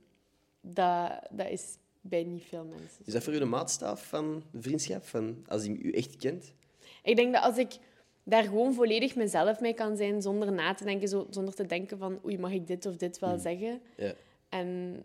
dat, 0.61 1.11
dat 1.31 1.49
is 1.49 1.77
bij 2.01 2.25
niet 2.25 2.45
veel 2.45 2.65
mensen. 2.65 3.05
Is 3.05 3.13
dat 3.13 3.23
voor 3.23 3.35
u 3.35 3.39
de 3.39 3.45
maatstaf 3.45 4.07
van 4.07 4.43
vriendschap? 4.55 5.05
Van 5.05 5.45
als 5.47 5.63
hij 5.67 5.75
u 5.75 5.91
echt 5.91 6.17
kent? 6.17 6.53
Ik 7.03 7.17
denk 7.17 7.33
dat 7.33 7.43
als 7.43 7.57
ik 7.57 7.79
daar 8.23 8.43
gewoon 8.43 8.75
volledig 8.75 9.15
mezelf 9.15 9.61
mee 9.61 9.75
kan 9.75 9.97
zijn, 9.97 10.23
zonder 10.23 10.53
na 10.53 10.75
te 10.75 10.85
denken, 10.85 11.09
zo, 11.09 11.27
zonder 11.31 11.55
te 11.55 11.67
denken 11.67 11.99
van 11.99 12.21
oei, 12.25 12.39
mag 12.39 12.53
ik 12.53 12.67
dit 12.67 12.87
of 12.87 12.97
dit 12.97 13.19
wel 13.19 13.39
zeggen? 13.39 13.81
Ja. 13.97 14.15
En 14.49 15.03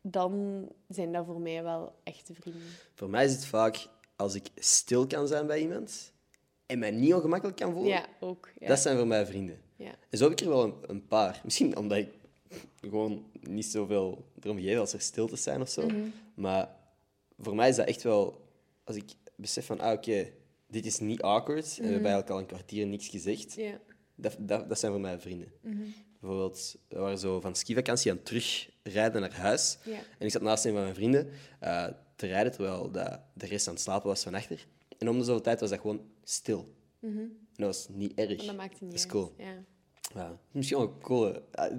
dan 0.00 0.66
zijn 0.88 1.12
dat 1.12 1.26
voor 1.26 1.40
mij 1.40 1.62
wel 1.62 1.94
echte 2.02 2.34
vrienden. 2.34 2.68
Voor 2.94 3.10
mij 3.10 3.24
is 3.24 3.32
het 3.32 3.46
vaak 3.46 3.86
als 4.16 4.34
ik 4.34 4.48
stil 4.54 5.06
kan 5.06 5.28
zijn 5.28 5.46
bij 5.46 5.60
iemand 5.60 6.12
en 6.72 6.78
mij 6.78 6.90
niet 6.90 7.14
ongemakkelijk 7.14 7.58
kan 7.58 7.72
voelen. 7.72 7.92
Ja, 7.92 8.06
ook. 8.20 8.48
Ja. 8.58 8.68
Dat 8.68 8.78
zijn 8.78 8.96
voor 8.96 9.06
mij 9.06 9.26
vrienden. 9.26 9.60
ja. 9.76 9.94
En 10.10 10.18
zo 10.18 10.24
heb 10.24 10.32
ik 10.32 10.40
er 10.40 10.48
wel 10.48 10.64
een, 10.64 10.74
een 10.86 11.06
paar. 11.06 11.40
Misschien 11.44 11.76
omdat 11.76 11.98
ik 11.98 12.08
gewoon 12.80 13.24
niet 13.40 13.66
zoveel 13.66 14.24
erom 14.40 14.58
geef 14.60 14.78
als 14.78 14.92
er 14.92 15.00
stiltes 15.00 15.42
zijn 15.42 15.60
of 15.60 15.68
zo. 15.68 15.86
Mhm. 15.86 16.08
Maar 16.34 16.68
voor 17.38 17.54
mij 17.54 17.68
is 17.68 17.76
dat 17.76 17.86
echt 17.86 18.02
wel... 18.02 18.40
Als 18.84 18.96
ik 18.96 19.04
besef 19.36 19.66
van, 19.66 19.80
ah, 19.80 19.92
oké, 19.92 20.30
dit 20.66 20.86
is 20.86 20.98
niet 20.98 21.22
awkward. 21.22 21.66
En 21.78 21.84
we 21.84 21.92
hebben 21.92 22.10
eigenlijk 22.10 22.30
al 22.30 22.38
een 22.38 22.46
kwartier 22.46 22.86
niks 22.86 23.08
gezegd. 23.08 23.54
Ja. 23.54 23.80
Dat, 24.14 24.36
dat, 24.38 24.68
dat 24.68 24.78
zijn 24.78 24.92
voor 24.92 25.00
mij 25.00 25.18
vrienden. 25.18 25.52
bijvoorbeeld, 26.20 26.76
we 26.88 26.98
waren 26.98 27.18
zo 27.18 27.40
van 27.40 27.54
skivakantie 27.54 28.10
aan 28.10 28.16
het 28.16 28.26
terugrijden 28.26 29.20
naar 29.20 29.34
huis. 29.34 29.78
Ja. 29.84 29.98
En 30.18 30.26
ik 30.26 30.30
zat 30.30 30.42
naast 30.42 30.64
een 30.64 30.72
van 30.72 30.82
mijn 30.82 30.94
vrienden 30.94 31.30
eh, 31.60 31.86
te 32.16 32.26
rijden, 32.26 32.52
terwijl 32.52 32.90
de, 32.90 33.18
de 33.34 33.46
rest 33.46 33.68
aan 33.68 33.74
het 33.74 33.82
slapen 33.82 34.08
was 34.08 34.22
van 34.22 34.34
achter. 34.34 34.66
En 34.98 35.08
om 35.08 35.18
de 35.18 35.24
zoveel 35.24 35.42
tijd 35.42 35.60
was 35.60 35.70
dat 35.70 35.80
gewoon 35.80 36.00
stil. 36.24 36.74
En 37.00 37.38
dat 37.54 37.66
was 37.66 37.88
niet 37.88 38.12
erg. 38.14 38.44
Dat 38.44 38.56
maakt 38.56 38.80
niet 38.80 38.90
Dat 38.90 38.98
is 38.98 39.02
uit. 39.02 39.12
cool. 39.12 39.34
Ja. 39.38 39.64
Ja, 40.14 40.38
misschien 40.50 40.78
wel 40.78 40.98
cool. 40.98 41.32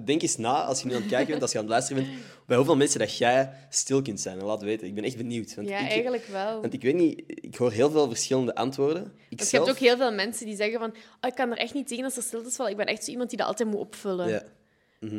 Denk 0.04 0.22
eens 0.22 0.36
na, 0.36 0.64
als 0.64 0.82
je 0.82 0.88
nu 0.88 0.94
aan 0.94 1.00
het 1.00 1.10
kijken 1.10 1.30
bent, 1.30 1.42
als 1.42 1.52
je 1.52 1.58
aan 1.58 1.64
het 1.64 1.72
luisteren 1.72 2.04
bent, 2.04 2.16
bij 2.46 2.56
hoeveel 2.56 2.76
mensen 2.76 2.98
dat 2.98 3.16
jij 3.16 3.52
stil 3.70 4.02
kunt 4.02 4.20
zijn. 4.20 4.38
En 4.38 4.44
laat 4.44 4.62
weten. 4.62 4.86
Ik 4.86 4.94
ben 4.94 5.04
echt 5.04 5.16
benieuwd. 5.16 5.54
Want 5.54 5.68
ja, 5.68 5.78
ik, 5.78 5.90
eigenlijk 5.90 6.26
wel. 6.26 6.60
Want 6.60 6.72
ik 6.72 6.82
weet 6.82 6.94
niet, 6.94 7.22
ik 7.26 7.56
hoor 7.56 7.72
heel 7.72 7.90
veel 7.90 8.08
verschillende 8.08 8.54
antwoorden. 8.54 9.02
Ik 9.28 9.38
Want 9.38 9.48
zelf... 9.48 9.50
je 9.50 9.56
hebt 9.56 9.70
ook 9.70 9.88
heel 9.88 9.96
veel 9.96 10.12
mensen 10.12 10.46
die 10.46 10.56
zeggen 10.56 10.78
van 10.78 10.90
oh, 10.90 11.28
ik 11.28 11.34
kan 11.34 11.50
er 11.50 11.58
echt 11.58 11.74
niet 11.74 11.88
tegen 11.88 12.04
als 12.04 12.16
er 12.16 12.22
stilte 12.22 12.50
valt. 12.50 12.70
Ik 12.70 12.76
ben 12.76 12.86
echt 12.86 13.04
zo 13.04 13.10
iemand 13.10 13.28
die 13.28 13.38
dat 13.38 13.46
altijd 13.46 13.68
moet 13.68 13.80
opvullen. 13.80 14.28
Ja. 14.28 14.42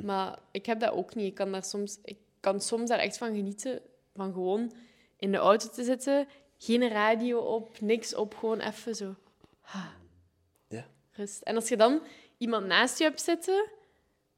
Maar 0.04 0.40
ik 0.52 0.66
heb 0.66 0.80
dat 0.80 0.92
ook 0.92 1.16
niet. 1.16 1.26
Ik 1.26 1.36
kan, 1.36 1.52
daar 1.52 1.64
soms, 1.64 2.00
ik 2.04 2.18
kan 2.40 2.62
soms 2.62 2.90
daar 2.90 3.00
echt 3.00 3.18
van 3.18 3.36
genieten. 3.36 3.82
Van 4.16 4.34
gewoon 4.34 4.74
in 5.18 5.32
de 5.32 5.38
auto 5.38 5.70
te 5.70 5.84
zitten, 5.84 6.28
geen 6.58 6.88
radio 6.90 7.40
op, 7.40 7.82
niks 7.82 8.16
op, 8.16 8.36
gewoon 8.36 8.60
even 8.60 8.96
zo 8.96 9.16
Ja. 10.70 10.86
rust. 11.12 11.42
En 11.42 11.56
als 11.56 11.68
je 11.68 11.78
dan 11.78 12.02
iemand 12.38 12.66
naast 12.66 12.98
je 12.98 13.04
hebt 13.04 13.22
zitten, 13.22 13.66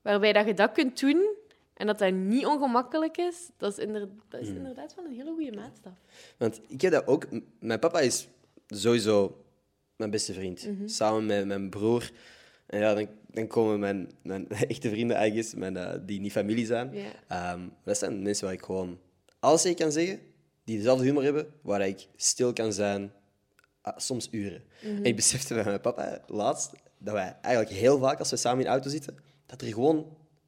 waarbij 0.01 0.33
dat 0.33 0.45
je 0.45 0.53
dat 0.53 0.71
kunt 0.71 0.99
doen 0.99 1.35
en 1.73 1.87
dat 1.87 1.99
dat 1.99 2.13
niet 2.13 2.45
ongemakkelijk 2.45 3.17
is, 3.17 3.49
dat 3.57 3.77
is, 3.77 3.83
inder- 3.85 4.09
dat 4.29 4.41
is 4.41 4.47
inderdaad 4.47 4.95
wel 4.95 5.05
een 5.05 5.15
hele 5.15 5.31
goede 5.33 5.51
maatstaf. 5.55 5.93
Want 6.37 6.59
ik 6.67 6.81
heb 6.81 6.91
dat 6.91 7.07
ook... 7.07 7.25
Mijn 7.59 7.79
papa 7.79 7.99
is 7.99 8.27
sowieso 8.67 9.43
mijn 9.95 10.09
beste 10.11 10.33
vriend. 10.33 10.67
Mhm. 10.67 10.87
Samen 10.87 11.25
met 11.25 11.45
mijn 11.45 11.69
broer. 11.69 12.11
En 12.65 12.79
ja, 12.79 12.93
dan, 12.93 13.07
dan 13.27 13.47
komen 13.47 13.79
mijn, 13.79 14.11
mijn 14.21 14.49
echte 14.73 14.89
vrienden 14.89 15.17
eigenlijk, 15.17 15.55
mijn, 15.55 15.77
eh, 15.77 15.99
die 16.01 16.19
niet 16.19 16.31
familie 16.31 16.65
zijn. 16.65 16.93
Ehm, 17.27 17.61
dat 17.83 17.97
zijn 17.97 18.21
mensen 18.21 18.45
waar 18.45 18.53
ik 18.53 18.63
gewoon 18.63 18.99
alles 19.39 19.61
tegen 19.61 19.77
kan 19.77 19.91
zeggen, 19.91 20.19
die 20.67 20.77
dezelfde 20.77 21.03
humor 21.05 21.23
hebben, 21.23 21.47
waar 21.61 21.87
ik 21.87 22.07
stil 22.15 22.53
kan 22.53 22.73
zijn, 22.73 23.11
ah, 23.81 23.97
soms 23.97 24.27
uren. 24.31 24.63
Mhm. 24.81 24.95
En 24.95 25.03
ik 25.03 25.15
besefte 25.15 25.53
bij 25.53 25.63
mijn 25.63 25.81
papa 25.81 26.21
laatst 26.27 26.71
dat 26.97 27.13
wij 27.13 27.35
eigenlijk 27.41 27.75
heel 27.75 27.99
vaak, 27.99 28.19
als 28.19 28.29
we 28.29 28.35
samen 28.35 28.59
in 28.59 28.65
de 28.65 28.71
auto 28.71 28.89
zitten, 28.89 29.17
dat 29.45 29.61
er 29.61 29.67
gewoon 29.67 30.05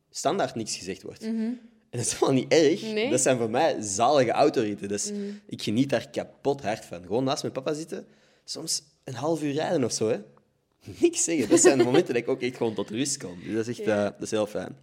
standaard 0.10 0.56
niks 0.56 0.76
gezegd 0.78 1.02
wordt. 1.02 1.24
En 1.24 1.60
dat 1.90 2.02
is 2.02 2.12
helemaal 2.14 2.34
niet 2.34 2.52
erg. 2.54 2.82
Mhm. 2.82 2.94
Nee. 2.94 3.02
Mhm. 3.04 3.12
Dat 3.12 3.22
zijn 3.22 3.38
voor 3.38 3.50
mij 3.50 3.82
zalige 3.82 4.32
autoritten. 4.32 4.88
Dus 4.88 5.12
ik 5.46 5.62
geniet 5.62 5.90
daar 5.90 6.10
kapot 6.10 6.62
hard 6.62 6.86
van. 6.86 7.02
Gewoon 7.02 7.24
naast 7.24 7.42
mijn 7.42 7.54
papa 7.54 7.74
zitten, 7.74 8.06
soms 8.44 8.84
een 9.04 9.14
half 9.16 9.44
uur 9.44 9.54
rijden 9.54 9.84
of 9.84 9.92
zo. 9.92 10.10
Hè. 10.10 10.20
Niks 11.02 11.24
zeggen. 11.24 11.50
Dat 11.50 11.60
zijn 11.60 11.78
de 11.78 11.84
momenten 11.84 12.14
dat 12.14 12.24
ik 12.24 12.30
ook 12.30 12.42
echt 12.42 12.58
gewoon 12.58 12.74
tot 12.74 12.90
rust 12.90 13.18
kom. 13.18 13.40
Dus 13.44 13.54
dat 13.56 13.68
is 13.68 13.78
echt 13.80 13.88
Ja. 13.88 13.98
eh, 13.98 14.04
dat 14.04 14.22
is 14.22 14.32
heel 14.32 14.48
fijn. 14.48 14.78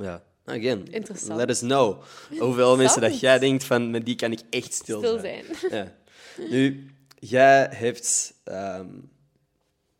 Ja. 0.00 0.22
Again, 0.44 0.86
Interessant. 0.92 1.36
let 1.38 1.50
us 1.50 1.58
know 1.58 2.02
hoeveel 2.38 2.76
mensen 2.76 3.00
dat 3.00 3.20
jij 3.20 3.38
denkt 3.38 3.64
van 3.64 3.90
met 3.90 4.04
die 4.04 4.14
kan 4.16 4.32
ik 4.32 4.40
echt 4.50 4.72
stil, 4.74 4.98
Stil 4.98 5.18
zijn. 5.18 5.44
zijn. 5.60 5.70
Ja. 6.36 6.46
Nu, 6.50 6.90
jij 7.18 7.68
hebt... 7.70 8.34
ehm, 8.44 8.88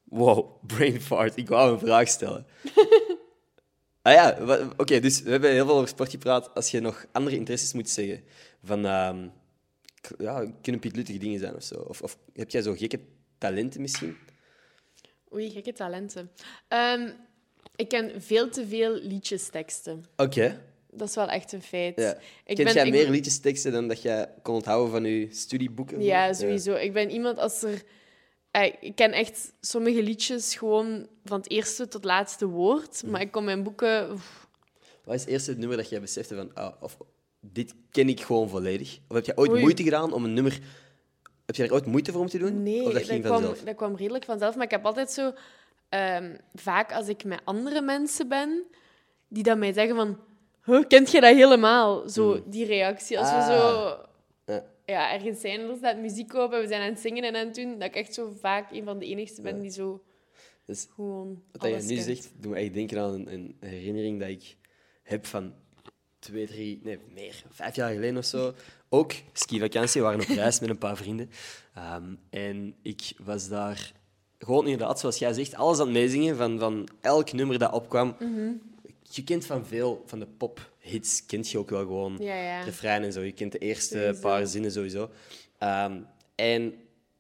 Wow, 0.05 0.66
brain 0.66 1.00
fart. 1.00 1.37
Ik 1.37 1.48
wou 1.48 1.72
een 1.72 1.78
vraag 1.78 2.09
stellen. 2.09 2.46
ah 4.02 4.12
ja, 4.12 4.38
oké, 4.76 5.00
dus 5.00 5.22
we 5.22 5.31
hebben 5.31 5.50
heel 5.50 5.66
veel 5.66 5.74
over 5.74 5.88
sport 5.88 6.11
gepraat. 6.11 6.55
Als 6.55 6.70
je 6.70 6.81
nog 6.81 7.05
andere 7.12 7.37
interesses 7.37 7.72
moet 7.72 7.88
zeggen, 7.90 8.24
van... 8.64 8.87
ehm, 8.87 9.28
ja, 10.18 10.52
kunnen 10.62 10.81
pietluttige 10.81 11.18
dingen 11.18 11.38
zijn 11.38 11.55
of 11.55 11.62
zo. 11.62 11.74
Of, 11.74 12.02
of 12.02 12.18
heb 12.33 12.50
jij 12.50 12.62
zo 12.62 12.74
gekke 12.74 13.00
talenten 13.38 13.81
misschien? 13.81 14.16
Oei, 15.35 15.50
gekke 15.50 15.72
talenten. 15.72 16.31
Ehm, 16.68 17.11
ik 17.76 17.88
ken 17.88 18.22
veel 18.22 18.48
te 18.50 18.66
veel 18.66 18.94
liedjesteksten. 18.94 20.04
Oké. 20.16 20.61
Dat 20.90 21.08
is 21.08 21.14
wel 21.14 21.28
echt 21.28 21.52
een 21.52 21.62
feit. 21.62 21.96
Ja. 22.00 22.12
Ik 22.44 22.56
Kent 22.56 22.64
ben- 22.64 22.74
jij 22.74 22.87
ik- 22.87 22.92
meer 22.92 23.08
liedjesteksten 23.11 23.72
dan 23.72 23.88
dat 23.88 24.02
jij 24.02 24.28
kon 24.42 24.54
onthouden 24.54 24.90
van 24.90 25.04
je 25.04 25.28
studieboeken? 25.30 26.02
Ja, 26.02 26.32
sowieso. 26.32 26.74
Ik 26.74 26.92
ben 26.92 27.11
iemand 27.11 27.38
als 27.38 27.62
er... 27.62 27.82
Eh, 28.50 28.72
Ik 28.80 28.94
ken 28.94 29.12
echt 29.12 29.52
sommige 29.61 30.02
liedjes 30.02 30.54
gewoon 30.54 31.06
van 31.24 31.38
het 31.38 31.50
eerste 31.50 31.88
tot 31.88 32.04
laatste 32.04 32.46
woord. 32.46 33.02
Maar 33.06 33.20
ik 33.20 33.30
kon 33.30 33.44
mijn 33.44 33.62
boeken... 33.62 34.11
oef, 34.12 34.46
Wat 35.04 35.14
is 35.14 35.20
het 35.20 35.30
eerste 35.30 35.54
nummer 35.58 35.76
dat 35.76 35.88
jij 35.88 36.00
besefte 36.00 36.35
van... 36.35 36.54
Ah, 36.54 36.82
of, 36.82 36.96
dit 37.40 37.74
ken 37.90 38.08
ik 38.08 38.20
gewoon 38.20 38.48
volledig? 38.48 38.98
Of 39.08 39.16
heb 39.16 39.24
jij 39.26 39.37
ooit 39.37 39.50
Oei. 39.50 39.61
moeite 39.61 39.82
gedaan 39.82 40.12
om 40.12 40.24
een 40.24 40.32
nummer... 40.35 40.58
Heb 41.46 41.56
je 41.56 41.62
er 41.64 41.72
ooit 41.72 41.87
moeite 41.87 42.12
voor 42.12 42.20
om 42.20 42.28
te 42.28 42.38
doen? 42.38 42.62
Nee, 42.62 42.78
of 42.78 42.85
dat 42.85 42.92
dat, 42.92 43.02
ging 43.02 43.24
kwam, 43.24 43.35
vanzelf? 43.35 43.61
dat 43.61 43.74
kwam 43.74 43.96
redelijk 43.96 44.24
vanzelf. 44.24 44.54
Maar 44.54 44.64
ik 44.64 44.70
heb 44.70 44.85
altijd 44.87 45.11
zo... 45.11 45.32
ehm, 45.92 46.37
vaak 46.55 46.92
als 46.92 47.09
ik 47.09 47.24
met 47.24 47.40
andere 47.44 47.81
mensen 47.81 48.28
ben, 48.28 48.62
die 49.28 49.42
dan 49.42 49.59
mij 49.59 49.72
zeggen 49.72 49.96
van... 49.96 50.18
Huh, 50.64 50.87
kent 50.88 51.11
je 51.11 51.20
dat 51.20 51.35
helemaal? 51.35 52.09
Zo, 52.09 52.42
die 52.46 52.66
reactie. 52.66 53.18
Als 53.18 53.31
we 53.31 53.37
Ah. 53.37 53.46
zo 53.46 53.96
Ja. 54.46 54.64
ja, 54.87 55.12
ergens 55.12 55.40
zijn, 55.40 55.61
er 55.61 55.76
staat 55.76 55.98
muziek 55.98 56.35
op 56.35 56.52
en 56.52 56.61
we 56.61 56.66
zijn 56.66 56.83
aan 56.83 56.88
het 56.88 57.00
zingen 57.00 57.24
en 57.24 57.37
aan 57.37 57.46
het 57.46 57.55
doen, 57.55 57.78
dat 57.78 57.88
ik 57.88 57.94
echt 57.94 58.14
zo 58.14 58.33
vaak 58.40 58.70
een 58.70 58.85
van 58.85 58.98
de 58.98 59.07
enigste 59.07 59.42
ben 59.42 59.61
die 59.61 59.70
zo 59.70 60.02
Dus 60.64 60.88
gewoon 60.94 61.42
wat 61.52 61.70
je 61.70 61.76
nu 61.76 61.94
kent. 61.94 62.02
zegt, 62.07 62.33
doet 62.37 62.52
me 62.52 62.59
echt 62.59 62.74
denken 62.74 63.00
aan 63.00 63.12
een, 63.12 63.28
een 63.61 63.68
herinnering 63.68 64.20
dat 64.20 64.28
ik 64.28 64.57
heb 65.02 65.26
van 65.26 65.55
twee, 66.18 66.46
drie, 66.46 66.81
nee, 66.83 66.98
meer, 67.14 67.42
vijf 67.50 67.74
jaar 67.74 67.92
geleden 67.92 68.16
of 68.16 68.24
zo. 68.24 68.55
Ook 68.88 69.12
skivakantie, 69.33 70.00
we 70.00 70.07
waren 70.07 70.20
op 70.20 70.26
reis 70.26 70.61
met 70.61 70.70
een 70.70 70.78
paar 70.78 70.96
vrienden. 70.96 71.31
Ehm, 71.74 72.14
en 72.31 72.74
ik 72.83 73.12
was 73.24 73.48
daar 73.48 73.92
gewoon 74.44 74.64
inderdaad, 74.66 75.00
zoals 75.00 75.18
jij 75.18 75.33
zegt, 75.33 75.55
alles 75.55 75.78
aan 75.78 75.85
het 75.87 75.94
meezingen 75.94 76.37
van, 76.37 76.59
van 76.59 76.88
elk 77.00 77.33
nummer 77.33 77.59
dat 77.59 77.72
opkwam. 77.72 78.16
Mhm. 78.18 78.50
Je 79.02 79.24
kent 79.24 79.46
van 79.46 79.66
veel 79.66 80.02
van 80.07 80.18
de 80.18 80.26
pophits, 80.37 81.26
kent 81.26 81.50
je 81.50 81.59
ook 81.59 81.70
wel 81.70 81.81
gewoon 81.81 82.16
Ja, 82.20 82.35
ja. 82.42 82.62
refrein 82.62 83.02
en 83.02 83.12
zo. 83.12 83.20
Je 83.20 83.33
kent 83.33 83.52
de 83.52 83.59
eerste 83.59 83.98
Sowieso. 83.98 84.20
paar 84.20 84.46
zinnen 84.46 84.72
sowieso. 84.72 85.11
Ehm, 85.59 86.00
en 86.35 86.62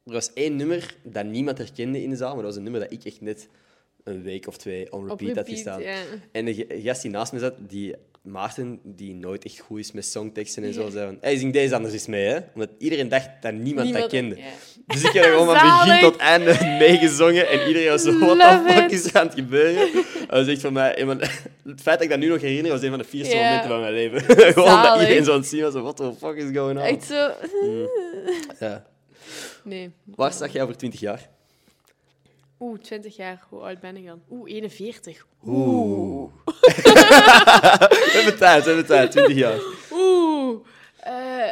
er 0.04 0.12
was 0.12 0.32
één 0.32 0.56
nummer 0.56 0.96
dat 1.02 1.24
niemand 1.24 1.58
herkende 1.58 2.02
in 2.02 2.10
de 2.10 2.16
zaal, 2.16 2.28
maar 2.34 2.36
dat 2.36 2.46
was 2.46 2.56
een 2.56 2.62
nummer 2.62 2.80
dat 2.80 2.92
ik 2.92 3.04
echt 3.04 3.20
net 3.20 3.48
een 4.04 4.22
week 4.22 4.46
of 4.46 4.56
twee 4.56 4.92
on 4.92 5.08
repeat, 5.08 5.36
had 5.36 5.48
gestaan. 5.48 5.82
En 6.32 6.44
de 6.44 6.66
gast 6.82 7.02
die 7.02 7.10
naast 7.10 7.32
me 7.32 7.38
zat, 7.38 7.54
die 7.68 7.94
Maarten, 8.22 8.80
die 8.84 9.14
nooit 9.14 9.44
echt 9.44 9.58
goed 9.58 9.78
is 9.78 9.92
met 9.92 10.06
songteksten 10.06 10.64
en 10.64 10.72
zo, 10.72 10.90
zei 10.90 11.06
van, 11.06 11.16
hey, 11.20 11.36
zing 11.36 11.52
deze 11.52 11.74
anders 11.74 11.92
eens 11.94 12.06
mee, 12.06 12.24
hè. 12.26 12.38
Omdat 12.54 12.68
iedereen 12.78 13.08
dacht 13.08 13.28
dat 13.40 13.52
niemand, 13.52 13.84
Niemand- 13.84 13.94
dat 14.02 14.10
kende. 14.20 14.36
ja. 14.36 14.42
Dus 14.86 15.02
ik 15.04 15.12
heb 15.12 15.24
gewoon 15.24 15.44
van 15.46 15.54
begin 15.86 16.00
tot 16.00 16.16
einde 16.16 16.56
meegezongen 16.88 17.48
en 17.48 17.66
iedereen 17.68 17.88
was 17.88 18.02
zo, 18.02 18.18
what 18.18 18.38
the 18.38 18.72
fuck 18.72 18.84
it. 18.84 18.92
is 18.92 19.04
er 19.04 19.20
aan 19.20 19.26
het 19.26 19.34
gebeuren? 19.34 19.88
Dat 20.20 20.28
was 20.28 20.46
echt 20.46 20.60
voor 20.60 20.72
mij, 20.72 20.94
het 21.64 21.80
feit 21.82 21.84
dat 21.84 22.00
ik 22.02 22.08
dat 22.08 22.18
nu 22.18 22.26
nog 22.28 22.40
herinner, 22.40 22.72
was 22.72 22.82
een 22.82 22.88
van 22.90 22.98
de 22.98 23.04
fierste 23.04 23.34
Ja. 23.36 23.42
momenten 23.42 23.68
van 23.70 23.80
mijn 23.80 23.92
leven. 23.92 24.20
gewoon 24.52 24.82
dat 24.82 25.00
iedereen 25.00 25.24
zo 25.24 25.32
aan 25.32 25.38
het 25.38 25.48
zien 25.48 25.62
was, 25.62 25.72
what 25.74 25.96
the 25.96 26.12
fuck 26.18 26.36
is 26.36 26.56
going 26.56 26.78
on? 26.78 26.84
Echt 26.84 27.04
zo... 27.04 27.30
Ja. 28.60 28.84
Nee. 29.64 29.90
Waar 30.04 30.32
sta 30.32 30.46
jij 30.46 30.62
over 30.62 30.76
20 30.76 31.00
jaar? 31.00 31.28
Oeh, 32.62 32.78
20 32.78 33.16
jaar. 33.16 33.42
Hoe 33.48 33.60
oud 33.60 33.80
ben 33.80 33.96
ik 33.96 34.06
dan? 34.06 34.22
Oeh, 34.30 34.50
41. 34.52 35.26
Oeh. 35.46 36.30
we 36.44 38.10
hebben 38.12 38.38
tijd, 38.38 38.62
we 38.64 38.68
hebben 38.68 38.86
tijd, 38.86 39.10
20 39.10 39.36
jaar. 39.36 39.60
Oeh. 39.92 40.58
Eh, 40.96 41.50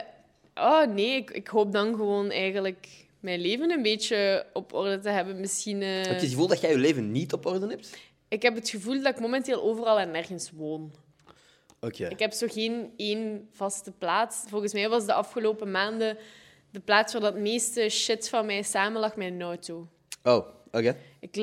oh, 0.55 0.87
nee. 0.87 1.16
Ik, 1.16 1.31
ik 1.31 1.49
hoop 1.49 1.73
dan 1.73 1.94
gewoon 1.94 2.31
eigenlijk 2.31 2.87
mijn 3.20 3.40
leven 3.40 3.70
een 3.70 3.83
beetje 3.83 4.46
op 4.53 4.73
orde 4.73 4.99
te 4.99 5.09
hebben. 5.09 5.40
Misschien... 5.40 5.83
eh, 5.83 5.88
Heb 5.96 6.05
je 6.07 6.12
het 6.12 6.23
gevoel 6.23 6.46
dat 6.46 6.61
jij 6.61 6.70
je 6.70 6.79
leven 6.79 7.12
niet 7.12 7.33
op 7.33 7.46
orde 7.46 7.66
hebt? 7.66 7.96
Ik 8.29 8.42
heb 8.42 8.55
het 8.55 8.68
gevoel 8.70 9.03
dat 9.03 9.14
ik 9.14 9.20
momenteel 9.20 9.62
overal 9.62 9.99
en 9.99 10.11
nergens 10.11 10.51
woon. 10.55 10.92
Oké. 11.81 12.07
Ik 12.09 12.18
heb 12.18 12.33
zo 12.33 12.46
geen 12.51 12.92
één 12.96 13.49
vaste 13.53 13.92
plaats. 13.92 14.37
Volgens 14.49 14.73
mij 14.73 14.88
was 14.88 15.07
de 15.07 15.12
afgelopen 15.12 15.70
maanden 15.70 16.16
de 16.70 16.81
plaats 16.81 17.12
waar 17.12 17.23
dat 17.23 17.37
meeste 17.37 17.88
shit 17.88 18.29
van 18.29 18.46
mij 18.46 18.62
samen 18.62 19.01
lag 19.01 19.16
mijn 19.16 19.42
auto. 19.42 19.88
Oh, 20.23 20.46
Ik 21.20 21.37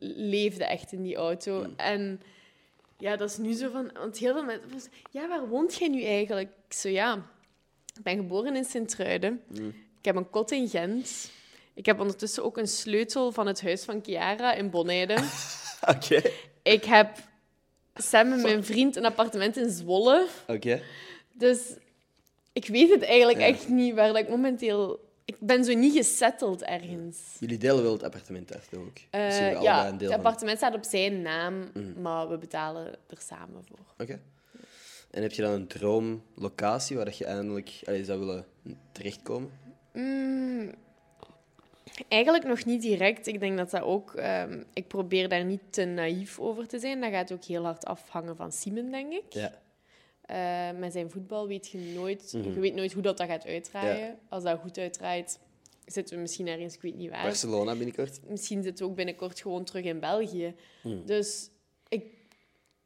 leefde 0.00 0.64
echt 0.64 0.92
in 0.92 1.02
die 1.02 1.16
auto. 1.16 1.62
Hmm. 1.62 1.72
En 1.76 2.20
ja, 2.98 3.16
dat 3.16 3.30
is 3.30 3.36
nu 3.36 3.52
zo 3.52 3.70
van... 3.70 3.90
Want 3.94 4.18
heel 4.18 4.32
veel 4.32 4.44
mensen... 4.44 4.90
Ja, 5.10 5.28
waar 5.28 5.48
woont 5.48 5.74
jij 5.74 5.88
nu 5.88 6.02
eigenlijk? 6.02 6.48
Ik 6.66 6.72
zo, 6.72 6.88
ja... 6.88 7.14
Ik 7.96 8.02
ben 8.02 8.16
geboren 8.16 8.56
in 8.56 8.64
Sint-Truiden. 8.64 9.40
Hmm. 9.54 9.68
Ik 9.98 10.04
heb 10.04 10.16
een 10.16 10.30
kot 10.30 10.50
in 10.50 10.68
Gent. 10.68 11.30
Ik 11.74 11.86
heb 11.86 12.00
ondertussen 12.00 12.44
ook 12.44 12.58
een 12.58 12.68
sleutel 12.68 13.32
van 13.32 13.46
het 13.46 13.62
huis 13.62 13.84
van 13.84 14.00
Chiara 14.04 14.52
in 14.52 14.70
Bonheide. 14.70 15.16
Oké. 15.94 16.22
ik 16.62 16.84
heb 16.84 17.18
samen 17.94 18.30
met 18.36 18.42
mijn 18.42 18.64
vriend 18.64 18.96
een 18.96 19.04
appartement 19.04 19.56
in 19.56 19.70
Zwolle. 19.70 20.26
Oké. 20.46 20.82
Dus 21.32 21.76
ik 22.52 22.66
weet 22.66 22.90
het 22.90 23.02
eigenlijk 23.02 23.38
Ja. 23.38 23.46
echt 23.46 23.68
niet 23.68 23.94
waar 23.94 24.16
ik 24.16 24.28
momenteel... 24.28 25.03
Ik 25.24 25.36
ben 25.40 25.64
zo 25.64 25.74
niet 25.74 25.96
gesetteld 25.96 26.62
ergens. 26.62 27.36
Jullie 27.38 27.58
delen 27.58 27.82
wel 27.82 27.92
het 27.92 28.02
appartement 28.02 28.46
toch 28.48 28.80
ook? 28.80 28.96
Eh, 29.10 29.26
Dus 29.28 29.38
ja, 29.62 29.86
een 29.88 29.92
het 29.94 30.04
van- 30.04 30.12
appartement 30.14 30.56
staat 30.56 30.74
op 30.74 30.84
zijn 30.84 31.22
naam, 31.22 31.64
maar 32.02 32.28
we 32.28 32.38
betalen 32.38 32.86
er 32.86 33.18
samen 33.20 33.64
voor. 33.68 33.78
Oké. 33.98 34.20
En 35.10 35.22
heb 35.22 35.32
je 35.32 35.42
dan 35.42 35.52
een 35.52 35.66
droomlocatie 35.66 36.96
waar 36.96 37.14
je 37.18 37.24
eindelijk 37.24 37.80
allee, 37.84 38.04
zou 38.04 38.18
willen 38.18 38.46
terechtkomen? 38.92 39.50
Mm, 39.92 40.72
Eigenlijk 42.08 42.44
nog 42.44 42.64
niet 42.64 42.82
direct. 42.82 43.26
Ik 43.26 43.40
denk 43.40 43.56
dat 43.58 43.70
dat 43.70 43.82
ook... 43.82 44.14
ehm, 44.14 44.62
ik 44.72 44.88
probeer 44.88 45.28
daar 45.28 45.44
niet 45.44 45.60
te 45.70 45.84
naïef 45.84 46.38
over 46.40 46.66
te 46.68 46.78
zijn. 46.78 47.00
Dat 47.00 47.10
gaat 47.10 47.32
ook 47.32 47.44
heel 47.44 47.64
hard 47.64 47.84
afhangen 47.84 48.36
van 48.36 48.52
Simon, 48.52 48.90
denk 48.90 49.12
ik. 49.12 49.22
Ja. 49.28 49.52
Eh, 50.24 50.70
met 50.78 50.92
zijn 50.92 51.10
voetbal 51.10 51.46
weet 51.46 51.68
je 51.68 51.78
nooit... 51.78 52.32
Mhm. 52.32 52.52
Je 52.52 52.60
weet 52.60 52.74
nooit 52.74 52.92
hoe 52.92 53.02
dat, 53.02 53.16
dat 53.16 53.26
gaat 53.26 53.46
uitdraaien. 53.46 54.06
Ja. 54.06 54.18
Als 54.28 54.42
dat 54.42 54.58
goed 54.58 54.78
uitdraait, 54.78 55.38
zitten 55.86 56.14
we 56.14 56.20
misschien 56.20 56.48
ergens... 56.48 56.74
Ik 56.74 56.82
weet 56.82 56.96
niet 56.96 57.10
waar. 57.10 57.22
Barcelona 57.22 57.76
binnenkort. 57.76 58.20
Misschien 58.28 58.62
zitten 58.62 58.84
we 58.84 58.90
ook 58.90 58.96
binnenkort 58.96 59.40
gewoon 59.40 59.64
terug 59.64 59.84
in 59.84 60.00
België. 60.00 60.54
Hmm. 60.82 61.06
Dus 61.06 61.50
ik 61.88 62.04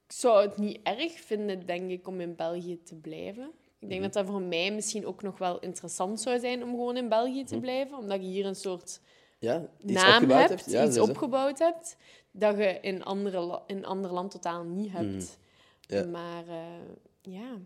zou 0.08 0.42
het 0.42 0.56
niet 0.56 0.78
erg 0.82 1.12
vinden, 1.12 1.66
denk 1.66 1.90
ik, 1.90 2.06
om 2.06 2.20
in 2.20 2.36
België 2.36 2.82
te 2.82 2.94
blijven. 2.94 3.50
Ik 3.78 3.88
denk 3.88 4.02
dat 4.02 4.12
dat 4.12 4.26
voor 4.26 4.42
mij 4.42 4.72
misschien 4.72 5.06
ook 5.06 5.22
nog 5.22 5.38
wel 5.38 5.58
interessant 5.58 6.20
zou 6.20 6.38
zijn 6.38 6.62
om 6.62 6.70
gewoon 6.70 6.96
in 6.96 7.08
België 7.08 7.44
te 7.44 7.60
blijven. 7.60 7.98
Omdat 7.98 8.20
je 8.20 8.28
hier 8.28 8.46
een 8.46 8.54
soort 8.54 9.00
Ja, 9.38 9.68
iets 9.78 9.92
naam 9.92 10.22
opgebouwd 10.22 10.48
hebt, 10.48 10.60
hebt. 10.60 10.70
Ja, 10.70 10.84
iets 10.84 10.94
zo, 10.94 11.02
opgebouwd 11.02 11.58
hebt, 11.58 11.96
dat 12.30 12.56
je 12.56 12.78
in, 12.80 13.04
andere 13.04 13.62
in 13.66 13.84
ander 13.84 14.12
land 14.12 14.30
totaal 14.30 14.64
niet 14.64 14.92
hebt. 14.92 15.38
Ja. 15.80 16.04
Maar 16.04 16.48
eh, 16.48 16.64
ja... 17.32 17.56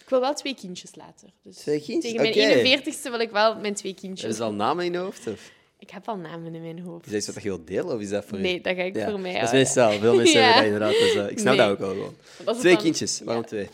Ik 0.00 0.08
wil 0.08 0.20
wel 0.20 0.34
twee 0.34 0.54
kindjes 0.54 0.94
later. 0.94 1.28
Dus 1.42 1.56
Twee 1.56 1.82
kindjes? 1.82 2.12
Tegen 2.12 2.32
mijn 2.32 2.58
Oké. 2.78 2.90
41ste 2.90 3.02
wil 3.10 3.20
ik 3.20 3.30
wel 3.30 3.58
mijn 3.60 3.74
twee 3.74 3.94
kindjes. 3.94 4.36
ze 4.36 4.42
al 4.42 4.52
namen 4.52 4.84
in 4.84 4.92
je 4.92 4.98
hoofd? 4.98 5.26
Of? 5.26 5.50
Ik 5.78 5.90
heb 5.90 6.08
al 6.08 6.16
namen 6.16 6.54
in 6.54 6.62
mijn 6.62 6.78
hoofd. 6.80 7.04
Is 7.06 7.10
dat 7.12 7.20
iets 7.20 7.34
wat 7.34 7.42
je 7.42 7.48
wilt 7.48 7.66
delen? 7.66 7.94
Of 7.94 8.00
is 8.00 8.08
dat 8.08 8.24
voor 8.24 8.38
je? 8.38 8.44
Nee, 8.44 8.60
dat 8.60 8.76
ga 8.76 8.82
ik 8.82 8.96
Ja, 8.96 9.10
voor 9.10 9.20
mij 9.20 9.34
Dat 9.34 9.42
is 9.42 9.50
meestal. 9.52 9.92
Veel 9.92 10.14
mensen 10.16 10.40
Ja. 10.40 10.46
hebben 10.52 10.80
dat 10.80 10.90
inderdaad. 10.92 11.14
Dus, 11.14 11.14
eh, 11.24 11.30
ik 11.30 11.38
snap 11.38 11.56
Nee. 11.56 11.66
dat 11.66 11.70
ook 11.70 11.78
wel 11.78 11.90
gewoon. 11.90 12.14
Is 12.54 12.58
Twee 12.60 12.72
dan- 12.74 12.82
kindjes. 12.82 13.20
Waarom 13.20 13.42
Ja. 13.42 13.48
twee? 13.48 13.68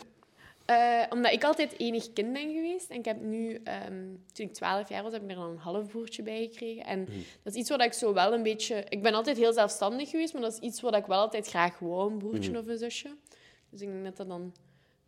Eh, 0.65 1.03
omdat 1.09 1.31
ik 1.31 1.43
altijd 1.43 1.79
enig 1.79 2.13
kind 2.13 2.33
ben 2.33 2.53
geweest. 2.53 2.89
En 2.89 2.97
ik 2.97 3.05
heb 3.05 3.21
nu, 3.21 3.59
ehm, 3.63 3.93
toen 4.33 4.45
ik 4.45 4.53
12 4.53 4.89
jaar 4.89 5.03
was, 5.03 5.13
heb 5.13 5.23
ik 5.23 5.29
er 5.29 5.35
dan 5.35 5.49
een 5.49 5.57
halfbroertje 5.57 6.23
bij 6.23 6.47
gekregen. 6.51 6.85
En 6.85 7.05
Hmm. 7.05 7.23
dat 7.43 7.53
is 7.53 7.59
iets 7.59 7.69
wat 7.69 7.81
ik 7.81 7.93
zo 7.93 8.13
wel 8.13 8.33
een 8.33 8.43
beetje... 8.43 8.83
Ik 8.89 9.01
ben 9.01 9.13
altijd 9.13 9.37
heel 9.37 9.53
zelfstandig 9.53 10.09
geweest, 10.09 10.33
maar 10.33 10.41
dat 10.41 10.53
is 10.53 10.59
iets 10.59 10.81
wat 10.81 10.95
ik 10.95 11.05
wel 11.05 11.19
altijd 11.19 11.47
graag 11.47 11.79
wou, 11.79 12.11
een 12.11 12.17
broertje 12.17 12.49
Hmm. 12.49 12.59
of 12.59 12.67
een 12.67 12.77
zusje. 12.77 13.09
Dus 13.69 13.81
ik 13.81 13.87
denk 13.87 14.03
dat 14.03 14.17
dat 14.17 14.27
dan 14.27 14.53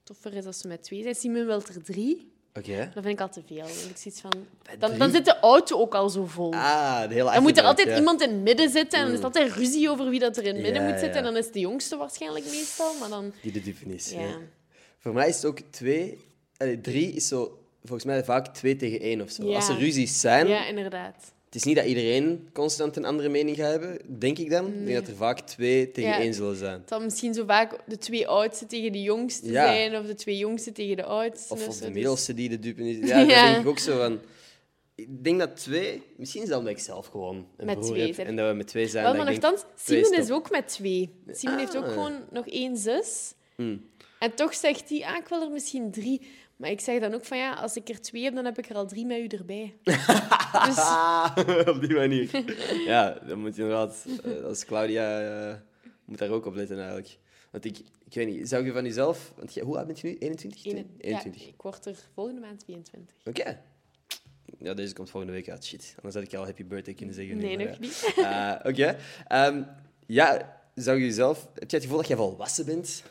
toffer 0.06 0.34
is 0.34 0.46
als 0.46 0.60
ze 0.60 0.68
met 0.68 0.84
twee 0.84 1.02
zijn. 1.02 1.16
Simon 1.16 1.46
wil 1.46 1.62
er 1.62 1.84
drie. 1.84 2.34
Oké. 2.54 2.92
Dat 2.94 3.04
vind 3.04 3.16
ik 3.16 3.22
al 3.22 3.30
te 3.30 3.42
veel. 3.48 3.66
Ik 3.66 3.98
zoiets 3.98 4.22
van... 4.22 4.32
Dan, 4.80 4.98
dan 4.98 5.12
zit 5.12 5.26
de 5.26 5.40
auto 5.40 5.80
ook 5.80 5.96
al 5.96 6.10
zo 6.10 6.26
vol. 6.26 6.54
Ah, 6.54 7.08
de 7.08 7.14
hele 7.14 7.32
Dan 7.32 7.42
moet 7.44 7.58
er 7.58 7.64
altijd 7.64 7.88
ja. 7.88 7.98
iemand 7.98 8.22
in 8.22 8.30
het 8.30 8.42
midden 8.42 8.70
zitten. 8.70 9.00
En 9.00 9.06
dan 9.06 9.14
is 9.14 9.20
er 9.20 9.26
altijd 9.26 9.52
ruzie 9.52 9.90
over 9.90 10.10
wie 10.10 10.20
dat 10.20 10.38
er 10.38 10.44
in 10.44 10.54
het 10.54 10.64
midden 10.64 10.82
Ja, 10.84 10.90
moet 10.90 11.00
zitten. 11.00 11.18
En 11.18 11.24
dan 11.24 11.38
is 11.38 11.52
de 11.52 11.60
jongste 11.60 11.98
waarschijnlijk 11.98 12.46
meestal. 12.46 12.94
Maar 13.00 13.10
dan... 13.10 13.34
Die 13.42 13.52
de 13.52 13.74
is. 13.86 14.12
Ja. 14.12 14.40
Voor 14.98 15.14
mij 15.14 15.28
is 15.28 15.36
het 15.36 15.46
ook 15.46 15.60
twee... 15.70 16.20
allee, 16.58 16.82
drie 16.82 17.14
is 17.14 17.28
zo... 17.28 17.60
Volgens 17.84 18.06
mij 18.06 18.24
vaak 18.24 18.48
twee 18.54 18.76
tegen 18.76 19.00
één 19.00 19.22
of 19.22 19.30
zo. 19.30 19.54
Als 19.54 19.70
er 19.70 19.78
ruzies 19.78 20.20
zijn... 20.20 20.48
Ja, 20.48 20.68
inderdaad. 20.68 21.34
Het 21.46 21.56
is 21.56 21.64
niet 21.64 21.76
dat 21.76 21.86
iedereen 21.86 22.50
constant 22.54 22.96
een 22.96 23.06
andere 23.06 23.30
mening 23.30 23.58
gaat 23.58 23.72
hebben, 23.72 24.20
denk 24.20 24.38
ik 24.38 24.50
dan. 24.50 24.68
Ik 24.68 24.86
denk 24.86 24.98
dat 25.00 25.08
er 25.08 25.16
vaak 25.16 25.40
twee 25.40 25.92
tegen 25.92 26.10
Ja. 26.10 26.20
één 26.20 26.34
zullen 26.34 26.56
zijn. 26.56 26.80
Het 26.80 26.90
zal 26.90 27.00
misschien 27.02 27.34
zo 27.34 27.46
vaak 27.46 27.78
de 27.86 27.98
twee 27.98 28.28
oudste 28.28 28.66
tegen 28.66 28.92
de 28.92 29.02
jongste 29.02 29.52
Ja. 29.52 29.66
zijn, 29.66 29.98
of 29.98 30.06
de 30.06 30.16
twee 30.16 30.38
jongste 30.38 30.72
tegen 30.72 30.96
de 30.96 31.04
oudste. 31.04 31.54
Of, 31.54 31.68
of 31.68 31.78
de 31.78 31.86
Dus- 31.86 31.94
middelste 31.94 32.34
die 32.34 32.50
de 32.50 32.60
dupe 32.60 32.90
is. 32.90 33.08
Ja, 33.10 33.20
dat 33.26 33.28
denk 33.30 33.58
ik 33.58 33.68
ook 33.68 33.80
zo 33.80 33.98
van... 33.98 34.20
Ik 34.96 35.24
denk 35.24 35.40
dat 35.40 35.56
twee... 35.58 36.02
Misschien 36.18 36.42
is 36.42 36.48
dat 36.48 36.58
omdat 36.58 36.74
ik 36.74 36.80
zelf 36.80 37.08
gewoon 37.08 37.48
een 37.58 37.66
Met 37.66 37.80
broer 37.80 37.90
twee 37.94 38.14
heb. 38.14 38.28
En 38.28 38.36
dat 38.36 38.48
we 38.50 38.54
met 38.56 38.68
twee 38.68 38.88
zijn. 38.88 39.04
Wel, 39.04 39.14
dat 39.14 39.24
maar 39.24 39.32
nogthans, 39.32 39.64
Simon 39.76 40.12
is 40.14 40.18
is 40.20 40.32
ook 40.32 40.52
met 40.52 40.68
twee. 40.68 41.10
Simon 41.32 41.58
heeft 41.58 41.78
ook 41.78 41.84
Ah. 41.86 41.92
gewoon 41.92 42.14
nog 42.32 42.48
één 42.48 42.78
zus. 42.78 43.34
Hmm. 43.56 43.90
En 44.20 44.36
toch 44.36 44.54
zegt 44.56 44.90
hij, 44.90 45.04
ah, 45.06 45.18
ik 45.18 45.28
wil 45.28 45.42
er 45.42 45.52
misschien 45.52 45.92
drie. 45.92 46.22
Maar 46.56 46.70
ik 46.70 46.80
zeg 46.80 47.00
dan 47.02 47.14
ook 47.14 47.26
van, 47.26 47.38
ja, 47.38 47.54
als 47.54 47.76
ik 47.76 47.90
er 47.90 48.02
twee 48.02 48.24
heb, 48.24 48.36
dan 48.36 48.46
heb 48.46 48.58
ik 48.58 48.70
er 48.70 48.76
al 48.76 48.88
drie 48.88 49.06
met 49.06 49.18
u 49.18 49.28
erbij. 49.38 49.76
dus 50.66 50.78
op 51.76 51.78
die 51.82 51.94
manier. 51.94 52.44
ja, 52.86 53.20
dan 53.28 53.40
moet 53.40 53.56
je 53.56 53.62
inderdaad... 53.62 54.06
eh, 54.24 54.44
Als 54.44 54.66
Claudia... 54.66 55.22
eh, 55.50 55.56
moet 56.06 56.18
daar 56.18 56.30
ook 56.30 56.46
op 56.46 56.56
letten, 56.56 56.78
eigenlijk. 56.78 57.18
Want 57.52 57.66
ik... 57.66 57.78
Ik 58.08 58.14
weet 58.14 58.28
niet, 58.28 58.50
zou 58.50 58.66
je 58.66 58.72
van 58.72 58.84
jezelf... 58.84 59.34
Want 59.36 59.60
hoe 59.60 59.78
oud 59.78 59.86
bent 59.86 60.00
je 60.00 60.08
nu? 60.08 60.16
21? 60.18 60.66
één- 60.66 60.76
ja, 60.76 60.84
21. 60.98 61.48
ik 61.48 61.62
word 61.62 61.86
er 61.86 61.96
volgende 62.14 62.42
maand 62.42 62.60
22. 62.60 63.16
Oké. 63.26 63.62
Ja, 64.60 64.74
deze 64.74 64.94
komt 64.94 65.10
volgende 65.10 65.36
week 65.36 65.50
uit. 65.50 65.66
Shit. 65.66 65.94
Anders 65.96 66.16
had 66.16 66.24
ik 66.24 66.32
je 66.32 66.38
al 66.38 66.46
happy 66.46 66.66
birthday 66.66 66.94
kunnen 66.94 67.16
zeggen. 67.16 67.38
Nee, 67.38 67.58
nog 67.58 67.68
ja. 67.68 67.76
niet. 67.80 68.14
Eh, 68.16 68.72
Oké. 68.72 68.98
Ehm, 69.28 69.64
ja, 70.06 70.60
zou 70.76 70.98
je 71.00 71.06
jezelf... 71.06 71.38
Heb 71.54 71.70
jij 71.72 71.80
het 71.80 71.82
gevoel 71.82 71.98
dat 71.98 72.08
jij 72.08 72.18
volwassen 72.18 72.66
bent? 72.66 73.04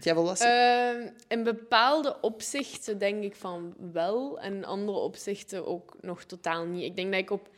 Jij 0.00 0.14
volwassen? 0.14 0.48
Ehm, 0.48 1.10
in 1.28 1.42
bepaalde 1.42 2.20
opzichten 2.20 2.98
denk 2.98 3.22
ik 3.22 3.36
van 3.36 3.74
wel, 3.92 4.40
en 4.40 4.54
in 4.54 4.64
andere 4.64 4.98
opzichten 4.98 5.66
ook 5.66 5.96
nog 6.00 6.24
totaal 6.24 6.64
niet. 6.64 6.84
Ik 6.84 6.96
denk 6.96 7.12
dat 7.12 7.20
ik 7.20 7.30
op 7.30 7.48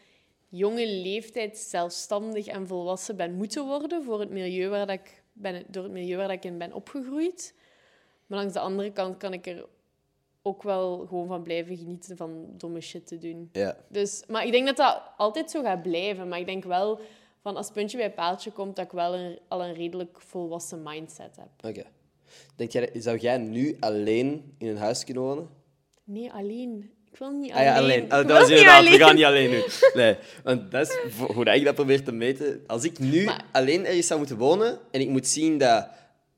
jonge 0.49 0.87
leeftijd 0.87 1.59
zelfstandig 1.59 2.47
en 2.47 2.67
volwassen 2.67 3.17
ben 3.17 3.35
moeten 3.35 3.67
worden 3.67 4.05
voor 4.05 4.21
het 4.21 4.31
milieu 4.31 4.69
waar 4.69 4.87
dat 4.87 4.99
ik 5.01 5.23
ben, 5.33 5.65
door 5.69 5.83
het 5.83 5.93
milieu 5.93 6.17
waar 6.17 6.29
dat 6.29 6.37
ik 6.37 6.45
in 6.45 6.59
ben 6.59 6.73
opgegroeid. 6.73 7.55
Maar 8.27 8.39
langs 8.39 8.55
de 8.55 8.61
andere 8.61 8.93
kant 8.93 9.17
kan 9.17 9.33
ik 9.33 9.47
er 9.47 9.67
ook 10.43 10.63
wel 10.63 11.07
gewoon 11.07 11.27
van 11.27 11.43
blijven 11.43 11.77
genieten 11.77 12.17
van 12.17 12.47
domme 12.57 12.81
shit 12.81 13.07
te 13.07 13.19
doen. 13.19 13.49
ja. 13.53 13.77
Dus, 13.89 14.25
maar 14.29 14.47
ik 14.47 14.53
denk 14.53 14.67
dat 14.67 14.77
dat 14.77 15.03
altijd 15.17 15.51
zo 15.51 15.63
gaat 15.63 15.83
blijven. 15.83 16.29
Maar 16.29 16.39
ik 16.39 16.47
denk 16.47 16.65
wel 16.65 17.01
van 17.41 17.57
als 17.57 17.71
puntje 17.71 17.97
bij 17.97 18.13
paaltje 18.13 18.51
komt, 18.51 18.77
dat 18.77 18.85
ik 18.85 18.93
wel 18.93 19.15
een, 19.15 19.39
al 19.49 19.65
een 19.65 19.75
redelijk 19.75 20.21
volwassen 20.21 20.83
mindset 20.83 21.37
heb. 21.37 21.67
Oké. 21.71 21.85
Denk 22.57 22.71
jij, 22.73 22.91
zou 22.95 23.19
jij 23.19 23.37
nu 23.39 23.77
alleen 23.81 24.55
in 24.59 24.69
een 24.69 24.77
huis 24.77 25.05
kunnen 25.05 25.23
wonen? 25.23 25.49
Nee, 26.05 26.33
alleen. 26.33 26.91
Ik 27.13 27.19
wil 27.19 27.31
niet 27.31 27.53
Ah 27.53 27.63
ja, 27.63 27.77
alleen. 27.77 27.85
alleen. 27.91 28.05
Oh, 28.05 28.27
wil 28.27 28.37
dat 28.37 28.41
niet 28.41 28.49
inderdaad, 28.59 28.83
we 28.83 28.87
alleen. 28.89 29.01
gaan 29.01 29.15
niet 29.15 29.25
alleen 29.25 29.51
nu. 29.51 29.63
Nee, 29.95 30.17
want 30.45 30.71
dat 30.71 30.89
is 30.89 30.97
hoe 31.35 31.45
ik 31.45 31.65
dat 31.65 31.75
probeer 31.75 32.05
te 32.05 32.13
meten. 32.13 32.61
Als 32.67 32.85
ik 32.85 32.99
nu 32.99 33.25
Maar- 33.25 33.45
alleen 33.53 33.87
ergens 33.87 34.07
zou 34.07 34.19
moeten 34.19 34.37
wonen 34.39 34.79
en 34.91 35.01
ik 35.01 35.09
moet 35.09 35.27
zien 35.27 35.59
dat 35.59 35.89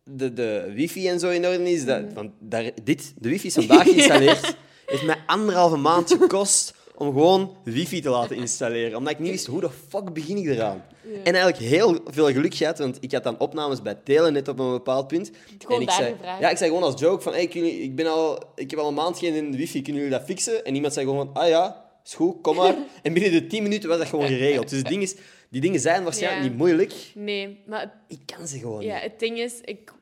de, 0.05 0.33
de 0.33 0.71
wifi 0.75 1.09
en 1.09 1.19
zo 1.21 1.29
in 1.31 1.47
orde 1.47 1.71
is, 1.71 1.85
dat, 1.85 2.01
Mm. 2.03 2.15
want 2.15 2.31
daar, 2.39 2.71
dit, 2.85 3.13
de 3.19 3.29
wifi 3.29 3.47
is 3.47 3.55
vandaag 3.55 3.83
geïnstalleerd, 3.89 4.57
heeft 4.87 5.05
mij 5.05 5.17
anderhalve 5.27 5.77
maand 5.77 6.13
gekost 6.21 6.75
om 6.95 7.07
gewoon 7.07 7.57
wifi 7.65 8.01
te 8.01 8.09
laten 8.09 8.37
installeren. 8.37 8.99
Omdat 8.99 9.13
ik 9.13 9.19
niet 9.19 9.31
wist, 9.31 9.47
hoe 9.47 9.61
de 9.61 9.71
fuck 9.89 10.13
begin 10.13 10.37
ik 10.37 10.47
eraan? 10.47 10.85
En 11.13 11.35
eigenlijk 11.35 11.57
heel 11.57 11.99
veel 12.05 12.33
geluk 12.33 12.55
gehad, 12.55 12.79
want 12.79 12.97
ik 13.01 13.13
had 13.13 13.23
dan 13.23 13.39
opnames 13.39 13.83
bij 13.83 13.95
Telenet 13.95 14.49
op 14.49 14.59
een 14.59 14.71
bepaald 14.71 15.07
punt. 15.09 15.31
Gewoon 15.59 15.77
en 15.77 15.83
ik 15.83 15.89
daar 15.89 15.97
zei, 15.97 16.13
gevraagd. 16.13 16.41
Ja, 16.41 16.51
ik 16.51 16.57
zei 16.57 16.69
gewoon 16.71 16.85
als 16.93 17.01
joke 17.01 17.23
van, 17.23 17.33
hey, 17.33 17.49
kunnen 17.49 17.71
jullie- 17.71 17.85
ik, 17.87 17.95
ben 17.97 18.07
al, 18.07 18.43
ik 18.55 18.71
heb 18.71 18.79
al 18.81 18.89
een 18.89 18.95
maand 18.95 19.19
geen 19.19 19.57
wifi, 19.57 19.83
kunnen 19.83 20.03
jullie 20.03 20.19
dat 20.19 20.27
fixen? 20.27 20.65
En 20.65 20.75
iemand 20.75 20.93
zei 20.93 21.07
gewoon 21.07 21.27
van, 21.33 21.43
ah 21.43 21.49
ja, 21.49 21.85
is 22.05 22.15
goed, 22.15 22.41
kom 22.41 22.57
maar. 22.57 22.75
En 23.03 23.13
binnen 23.13 23.33
de 23.33 23.47
10 23.47 23.63
minuten 23.63 23.89
was 23.89 23.99
dat 23.99 24.07
gewoon 24.07 24.27
geregeld. 24.27 24.69
Dus 24.69 24.79
het 24.79 24.89
ding 24.89 25.03
is, 25.03 25.17
die 25.49 25.61
dingen 25.61 25.81
zijn 25.81 26.03
waarschijnlijk 26.05 26.43
Ja. 26.43 26.49
niet 26.49 26.59
moeilijk. 26.59 26.95
Nee, 27.15 27.61
maar 27.67 27.81
het, 27.81 27.91
Ik 28.09 28.21
kan 28.37 28.47
ze 28.49 28.59
gewoon 28.59 28.83
ja, 28.85 28.95
niet. 28.95 29.03
het 29.03 29.19
ding 29.19 29.39
is, 29.39 29.61
ik... 29.61 29.93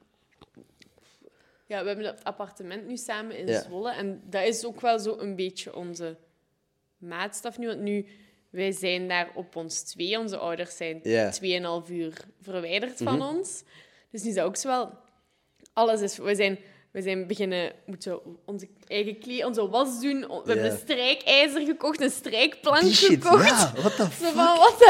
Ja, 1.67 1.81
we 1.81 1.87
hebben 1.87 2.05
dat 2.05 2.25
appartement 2.25 2.87
nu 2.87 2.97
samen 2.97 3.39
in 3.39 3.47
Ja. 3.47 3.63
Zwolle. 3.63 3.93
En 3.93 4.23
dat 4.31 4.43
is 4.47 4.65
ook 4.65 4.81
wel 4.81 4.99
zo 4.99 5.17
een 5.19 5.37
beetje 5.37 5.77
onze 5.77 6.17
maatstaf 6.99 7.59
nu. 7.59 7.67
Want 7.67 7.81
nu, 7.81 8.07
wij 8.53 8.73
zijn 8.73 9.09
daar 9.09 9.29
op 9.35 9.57
ons 9.57 9.81
twee. 9.81 10.19
Onze 10.19 10.37
ouders 10.37 10.77
zijn 10.77 11.01
Ja. 11.03 11.31
2,5 11.33 11.91
uur 11.91 12.13
verwijderd 12.43 13.01
van 13.03 13.17
Mhm. 13.19 13.37
ons. 13.37 13.63
Dus 14.11 14.23
nu 14.23 14.29
is 14.29 14.35
dat 14.35 14.45
ook 14.45 14.57
zo 14.57 14.69
wel... 14.69 14.91
Alles 15.73 16.01
is... 16.01 16.19
We 16.19 16.35
zijn, 16.35 16.59
we 16.91 17.03
zijn 17.03 17.27
beginnen... 17.27 17.73
Moeten 17.87 18.21
onze 18.45 18.69
eigen 18.87 19.19
kleding, 19.19 19.45
onze 19.45 19.69
was 19.69 20.01
doen. 20.01 20.21
We 20.21 20.43
hebben 20.47 20.71
een 20.71 20.79
strijkijzer 20.79 21.61
gekocht, 21.61 22.01
een 22.01 22.11
strijkplank 22.11 22.81
Die 22.83 22.95
shit, 22.95 23.25
gekocht. 23.25 23.49
ja, 23.49 23.73
what 23.77 23.97
the 23.97 24.07
Zo 24.25 24.31
van, 24.31 24.57
wat? 24.59 24.83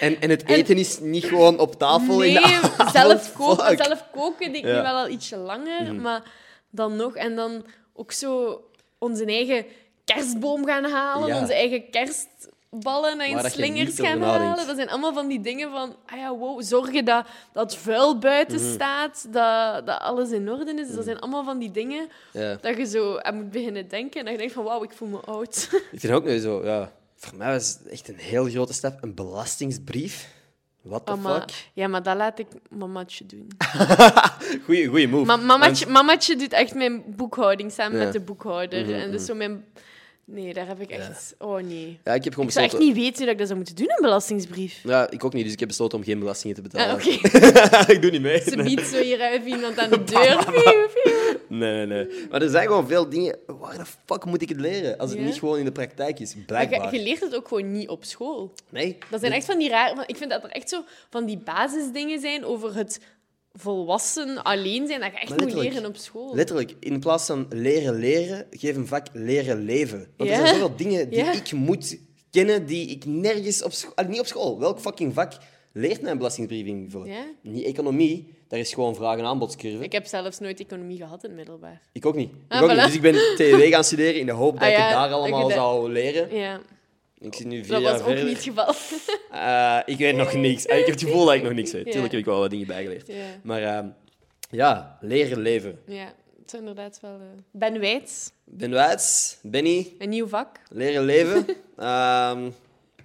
En, 0.00 0.20
en 0.20 0.30
het 0.30 0.48
eten 0.48 0.76
is 0.76 0.98
niet 1.00 1.24
gewoon 1.24 1.58
op 1.58 1.74
tafel 1.74 2.18
nee, 2.18 2.28
in 2.28 2.34
de 2.34 2.40
avond. 2.42 2.90
zelf 2.96 3.32
koken, 3.32 3.76
zelf 3.84 4.04
koken 4.12 4.52
deed 4.52 4.56
ik 4.56 4.64
Ja. 4.64 4.68
Mhm. 4.68 4.76
nu 4.76 4.82
wel 4.82 4.96
al 4.96 5.08
ietsje 5.08 5.36
langer, 5.36 5.94
maar 5.94 6.22
dan 6.70 6.96
nog. 6.96 7.16
En 7.16 7.36
dan 7.36 7.66
ook 7.94 8.12
zo 8.12 8.60
onze 8.98 9.24
eigen 9.24 9.64
kerstboom 10.04 10.66
gaan 10.66 10.84
halen, 10.84 11.28
Ja. 11.28 11.40
onze 11.40 11.54
eigen 11.54 11.90
kerstballen 12.80 13.20
en 13.20 13.30
je 13.30 13.48
slingers 13.50 14.00
gaan 14.00 14.22
halen. 14.22 14.66
Dat 14.66 14.76
zijn 14.76 14.88
allemaal 14.88 15.12
van 15.12 15.28
die 15.28 15.40
dingen 15.40 15.70
van, 15.70 15.96
ah 16.06 16.18
ja, 16.18 16.34
wow, 16.36 16.62
zorgen 16.62 17.04
dat, 17.04 17.26
dat 17.52 17.76
vuil 17.76 18.18
buiten 18.18 18.60
Mhm. 18.62 18.72
staat, 18.72 19.26
dat, 19.32 19.86
dat 19.86 20.00
alles 20.00 20.30
in 20.30 20.50
orde 20.50 20.74
is. 20.74 20.94
Dat 20.94 21.04
zijn 21.04 21.20
allemaal 21.20 21.44
van 21.44 21.58
die 21.58 21.70
dingen 21.70 22.08
Ja. 22.32 22.56
dat 22.60 22.76
je 22.76 22.84
zo 22.86 23.16
aan 23.18 23.36
moet 23.36 23.50
beginnen 23.50 23.88
denken. 23.88 24.18
En 24.18 24.24
dat 24.24 24.32
je 24.32 24.38
denkt 24.38 24.54
van, 24.54 24.64
wauw, 24.64 24.82
ik 24.82 24.92
voel 24.92 25.08
me 25.08 25.20
oud. 25.20 25.68
Ik 25.92 26.00
vind 26.00 26.12
ook 26.12 26.24
nu 26.24 26.38
zo, 26.38 26.64
ja... 26.64 26.92
Voor 27.18 27.38
mij 27.38 27.52
was 27.52 27.68
het 27.78 27.88
echt 27.88 28.08
een 28.08 28.16
heel 28.16 28.44
grote 28.44 28.72
stap. 28.72 29.02
Een 29.02 29.14
belastingsbrief. 29.14 30.28
What 30.82 31.06
the 31.06 31.12
Oh, 31.12 31.34
fuck? 31.34 31.50
ja, 31.72 31.88
maar 31.88 32.02
dat 32.02 32.16
laat 32.16 32.38
ik 32.38 32.46
mamatje 32.70 33.26
doen. 33.26 33.48
Goeie, 34.64 34.86
goeie 34.88 35.08
move. 35.08 35.24
Ma 35.26 35.36
mamatje, 35.36 35.86
mamatje 35.86 36.36
doet 36.36 36.52
echt 36.52 36.74
mijn 36.74 37.02
boekhouding 37.16 37.72
samen 37.72 37.98
Ja. 37.98 38.04
met 38.04 38.12
de 38.12 38.20
boekhouder. 38.20 38.82
Mhm, 38.84 38.92
En 38.92 39.10
dus 39.10 39.24
zo 39.24 39.34
mijn... 39.34 39.64
Nee, 40.28 40.54
daar 40.54 40.66
heb 40.66 40.80
ik 40.80 40.90
echt... 40.90 41.34
Oh, 41.38 41.60
nee. 41.62 42.00
Ja, 42.04 42.14
ik 42.14 42.24
heb 42.24 42.32
gewoon 42.32 42.48
Ik 42.48 42.54
zou 42.54 42.64
echt 42.66 42.78
niet 42.78 42.94
weten 42.94 43.14
hoe 43.16 43.24
dat 43.24 43.28
ik 43.32 43.38
dat 43.38 43.46
zou 43.46 43.58
moeten 43.58 43.76
doen, 43.76 43.90
een 43.90 44.00
belastingsbrief. 44.02 44.80
Ja, 44.84 45.10
ik 45.10 45.24
ook 45.24 45.32
niet, 45.32 45.44
dus 45.44 45.52
ik 45.52 45.58
heb 45.58 45.68
besloten 45.68 45.98
om 45.98 46.04
geen 46.04 46.18
belastingen 46.18 46.56
te 46.56 46.62
betalen. 46.62 46.88
Ah, 46.88 46.94
Oké. 46.94 47.08
ik 47.94 48.02
doe 48.02 48.10
niet 48.10 48.20
mee. 48.22 48.40
Ze 48.50 48.62
biedt 48.62 48.86
zo 48.86 49.00
hier 49.02 49.20
even 49.20 49.48
iemand 49.48 49.78
aan 49.78 49.90
de 49.90 50.04
deur. 50.12 50.46
Nee, 51.48 51.86
nee, 51.86 51.86
nee. 51.86 52.26
Maar 52.30 52.42
er 52.42 52.48
zijn 52.50 52.66
gewoon 52.66 52.86
veel 52.88 53.08
dingen... 53.08 53.38
Waar 53.46 53.78
de 53.78 53.84
fuck 54.06 54.24
moet 54.24 54.42
ik 54.42 54.48
het 54.48 54.60
leren? 54.60 54.98
Als 54.98 55.10
het 55.10 55.18
Ja. 55.18 55.24
niet 55.24 55.38
gewoon 55.38 55.58
in 55.58 55.64
de 55.64 55.72
praktijk 55.72 56.20
is. 56.20 56.34
Maar 56.34 56.44
Blijkbaar. 56.44 56.92
je, 56.92 56.98
je 56.98 57.04
leert 57.04 57.20
het 57.20 57.34
ook 57.36 57.48
gewoon 57.48 57.72
niet 57.72 57.88
op 57.88 58.04
school. 58.04 58.52
Nee. 58.70 58.98
Dat 59.10 59.20
zijn 59.20 59.32
echt 59.32 59.46
van 59.46 59.58
die 59.58 59.68
rare... 59.68 60.04
Ik 60.06 60.16
vind 60.16 60.30
dat 60.30 60.44
er 60.44 60.50
echt 60.50 60.68
zo 60.68 60.84
van 61.10 61.24
die 61.26 61.38
basisdingen 61.38 62.20
zijn 62.20 62.44
over 62.44 62.74
het 62.74 63.00
volwassen 63.56 64.42
alleen 64.42 64.86
zijn, 64.86 65.00
dat 65.00 65.10
je 65.12 65.18
echt 65.18 65.40
moet 65.40 65.52
leren 65.54 65.86
op 65.86 65.96
school. 65.96 66.34
Letterlijk, 66.34 66.74
in 66.80 67.00
plaats 67.00 67.26
van 67.26 67.46
leren 67.48 67.94
leren, 67.94 68.46
geef 68.50 68.76
een 68.76 68.86
vak 68.86 69.06
leren 69.12 69.64
leven. 69.64 70.08
Want 70.16 70.30
er 70.30 70.36
zijn 70.36 70.48
zoveel 70.48 70.76
dingen 70.76 71.08
die 71.10 71.24
ik 71.24 71.52
moet 71.52 71.98
kennen 72.30 72.66
die 72.66 72.86
ik 72.88 73.04
nergens 73.04 73.62
op 73.62 73.72
school... 73.72 73.92
Niet 74.08 74.20
op 74.20 74.26
school. 74.26 74.58
Welk 74.58 74.80
fucking 74.80 75.14
vak 75.14 75.32
leert 75.72 76.00
mij 76.02 76.10
een 76.10 76.16
belastingbrief 76.16 76.66
invullen? 76.66 77.08
Niet 77.42 77.64
economie. 77.64 78.34
Daar 78.48 78.58
is 78.58 78.74
gewoon 78.74 78.94
vraag- 78.94 79.18
en 79.18 79.24
aanbodscurve. 79.24 79.76
Ik, 79.76 79.82
Ik 79.84 79.92
heb 79.92 80.06
zelfs 80.06 80.38
nooit 80.38 80.60
economie 80.60 80.96
gehad 80.96 81.22
in 81.22 81.28
het 81.28 81.38
middelbaar. 81.38 81.80
ook 82.00 82.14
niet. 82.14 82.30
Ik 82.30 82.36
Ah, 82.48 82.62
ook 82.62 82.70
voilà. 82.70 82.74
niet. 82.74 82.84
Dus 82.84 82.94
ik 82.94 83.00
ben 83.00 83.14
TW 83.36 83.72
gaan 83.72 83.84
studeren 83.84 84.20
in 84.20 84.26
de 84.26 84.32
hoop 84.32 84.52
dat 84.58 84.62
Ah, 84.62 84.68
ik 84.68 84.76
ja, 84.76 84.84
het 84.84 84.94
daar 84.94 85.08
dat 85.08 85.18
allemaal 85.18 85.42
dat- 85.42 85.52
zou 85.52 85.92
leren. 85.92 86.34
Ja, 86.36 86.60
Ik 87.26 87.34
zit 87.34 87.46
nu 87.46 87.64
vier 87.64 87.72
dat 87.72 87.82
jaar 87.82 87.90
was 87.92 88.00
ook 88.00 88.06
verder. 88.06 88.24
niet 88.24 88.34
het 88.36 88.44
geval. 88.44 88.74
Eh, 89.30 89.78
ik 89.84 89.98
weet 89.98 90.16
nog 90.16 90.32
niks. 90.34 90.66
Eh, 90.66 90.78
Ik 90.78 90.84
heb 90.86 90.94
het 90.94 91.04
gevoel 91.04 91.24
dat 91.24 91.34
ik 91.34 91.42
nog 91.42 91.52
niks 91.52 91.72
weet. 91.72 91.84
Ja. 91.84 91.90
Tuurlijk 91.90 92.12
heb 92.12 92.20
ik 92.20 92.26
wel 92.26 92.38
wat 92.38 92.50
dingen 92.50 92.66
bijgeleerd. 92.66 93.06
ja, 93.06 93.14
Maar 93.42 93.62
ehm, 93.62 93.86
ja, 94.50 94.98
leren 95.00 95.38
leven. 95.40 95.78
ja, 95.86 96.04
het 96.42 96.52
is 96.54 96.58
inderdaad 96.58 96.98
wel... 97.00 97.10
eh, 97.20 97.26
Ben 97.50 97.80
Wijts, 97.80 98.30
Ben 98.44 98.70
Wijts, 98.70 99.38
Benny, 99.42 99.94
een 99.98 100.08
nieuw 100.08 100.28
vak. 100.28 100.56
leren 100.70 101.04
leven. 101.04 101.46
Ehm, 101.76 102.50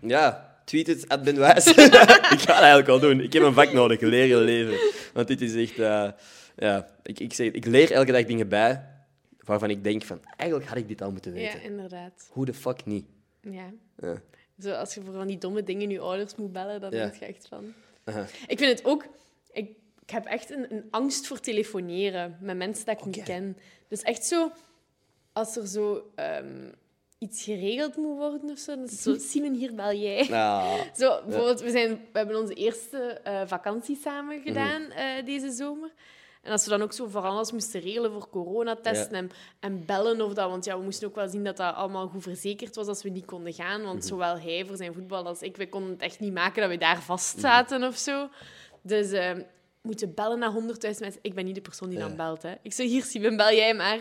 ja, 0.02 0.56
tweet 0.66 0.88
het 0.88 1.08
at 1.10 1.24
Ben 1.24 1.40
Wijs. 1.40 1.66
ik 1.68 1.76
ga 1.76 2.38
het 2.38 2.48
eigenlijk 2.50 2.88
wel 2.88 3.00
doen. 3.00 3.20
Ik 3.22 3.34
heb 3.34 3.44
een 3.44 3.54
vak 3.54 3.74
nodig, 3.74 4.00
leren 4.02 4.42
leven. 4.44 4.78
Want 5.14 5.28
dit 5.28 5.42
is 5.42 5.56
echt... 5.56 5.76
ja, 6.56 6.88
ik, 7.04 7.20
ik, 7.20 7.34
zeg, 7.34 7.52
ik 7.52 7.66
leer 7.66 7.92
elke 7.92 8.12
dag 8.12 8.26
dingen 8.26 8.48
bij 8.50 8.86
waarvan 9.46 9.70
ik 9.70 9.84
denk 9.84 10.04
van... 10.04 10.20
Eigenlijk 10.38 10.70
had 10.70 10.78
ik 10.80 10.88
dit 10.88 11.02
al 11.02 11.12
moeten 11.12 11.34
weten. 11.34 11.60
Ja, 11.60 11.66
inderdaad. 11.66 12.28
Hoe 12.30 12.46
de 12.46 12.54
fuck 12.54 12.86
niet? 12.86 13.06
Ja. 13.42 13.72
Ja. 13.98 14.22
Zo, 14.60 14.72
als 14.72 14.94
je 14.94 15.02
voor 15.02 15.14
van 15.14 15.28
die 15.28 15.38
domme 15.38 15.64
dingen 15.64 15.90
je 15.90 16.00
ouders 16.00 16.36
moet 16.36 16.52
bellen, 16.52 16.82
dan 16.82 16.92
Ja. 16.92 16.98
denk 16.98 17.14
je 17.16 17.26
echt 17.26 17.48
van... 17.48 17.74
Aha. 18.04 18.26
Ik 18.48 18.58
vind 18.58 18.78
het 18.80 18.86
ook... 18.86 19.06
Ik, 19.52 19.70
ik 20.02 20.10
heb 20.10 20.26
echt 20.26 20.50
een, 20.50 20.74
een 20.74 20.88
angst 20.92 21.28
voor 21.28 21.40
telefoneren 21.40 22.38
met 22.42 22.58
mensen 22.58 22.86
dat 22.86 23.00
ik 23.00 23.06
niet 23.06 23.24
ken. 23.24 23.58
Dus 23.88 24.02
echt 24.02 24.26
zo... 24.26 24.52
Als 25.34 25.56
er 25.56 25.68
zo 25.68 26.12
ehm, 26.16 26.70
iets 27.18 27.44
geregeld 27.44 27.96
moet 27.96 28.18
worden 28.18 28.50
of 28.50 28.58
zo, 28.60 28.76
dan 28.76 28.84
is 28.84 28.92
het 28.92 29.00
zo... 29.00 29.16
Simon, 29.30 29.54
hier 29.54 29.76
bel 29.76 29.94
jij. 29.94 30.28
Nou, 30.30 30.80
Zo, 30.98 31.22
bijvoorbeeld, 31.26 31.62
we, 31.62 31.70
zijn, 31.72 31.90
we 32.12 32.18
hebben 32.18 32.40
onze 32.40 32.54
eerste 32.54 32.98
eh, 33.24 33.42
vakantie 33.46 33.96
Mhm. 33.96 34.04
samen 34.04 34.42
gedaan 34.42 34.82
eh, 34.82 35.26
deze 35.26 35.52
zomer. 35.52 35.92
En 36.42 36.52
als 36.52 36.64
we 36.64 36.70
dan 36.70 36.82
ook 36.82 36.94
zo 36.94 37.08
voor 37.08 37.22
alles 37.22 37.52
moesten 37.52 37.82
regelen 37.82 38.12
voor 38.12 38.30
coronatesten 38.30 39.12
Ja. 39.16 39.18
en, 39.18 39.32
en 39.60 39.86
bellen 39.86 40.22
of 40.22 40.34
dat, 40.34 40.50
want 40.50 40.66
ja, 40.66 40.78
we 40.78 40.84
moesten 40.84 41.08
ook 41.08 41.16
wel 41.16 41.28
zien 41.30 41.44
dat 41.44 41.58
dat 41.58 41.76
allemaal 41.76 42.08
goed 42.08 42.24
verzekerd 42.24 42.76
was 42.76 42.88
als 42.88 43.04
we 43.04 43.10
niet 43.10 43.26
konden 43.26 43.54
gaan. 43.54 43.82
Want 43.84 43.98
Mhm. 43.98 44.08
zowel 44.08 44.40
hij 44.40 44.66
voor 44.68 44.76
zijn 44.78 44.94
voetbal 44.94 45.26
als 45.26 45.42
ik, 45.42 45.58
we 45.58 45.70
konden 45.70 45.90
het 45.92 46.02
echt 46.02 46.20
niet 46.20 46.34
maken 46.34 46.62
dat 46.62 46.70
we 46.70 46.78
daar 46.78 47.02
vast 47.02 47.40
zaten 47.40 47.84
of 47.84 47.96
zo. 47.98 48.30
Dus 48.82 49.12
eh, 49.12 49.32
moeten 49.82 50.14
bellen 50.14 50.40
naar 50.40 50.52
100.000 50.52 50.80
mensen. 50.82 51.20
Ik 51.22 51.34
ben 51.34 51.46
niet 51.46 51.56
de 51.56 51.62
persoon 51.62 51.90
die 51.90 52.00
dan 52.00 52.16
belt. 52.16 52.42
Hè. 52.42 52.52
Ik 52.62 52.74
zeg 52.74 52.88
hier, 52.88 53.04
Simon, 53.04 53.36
bel 53.38 53.52
jij 53.54 53.74
maar. 53.74 53.98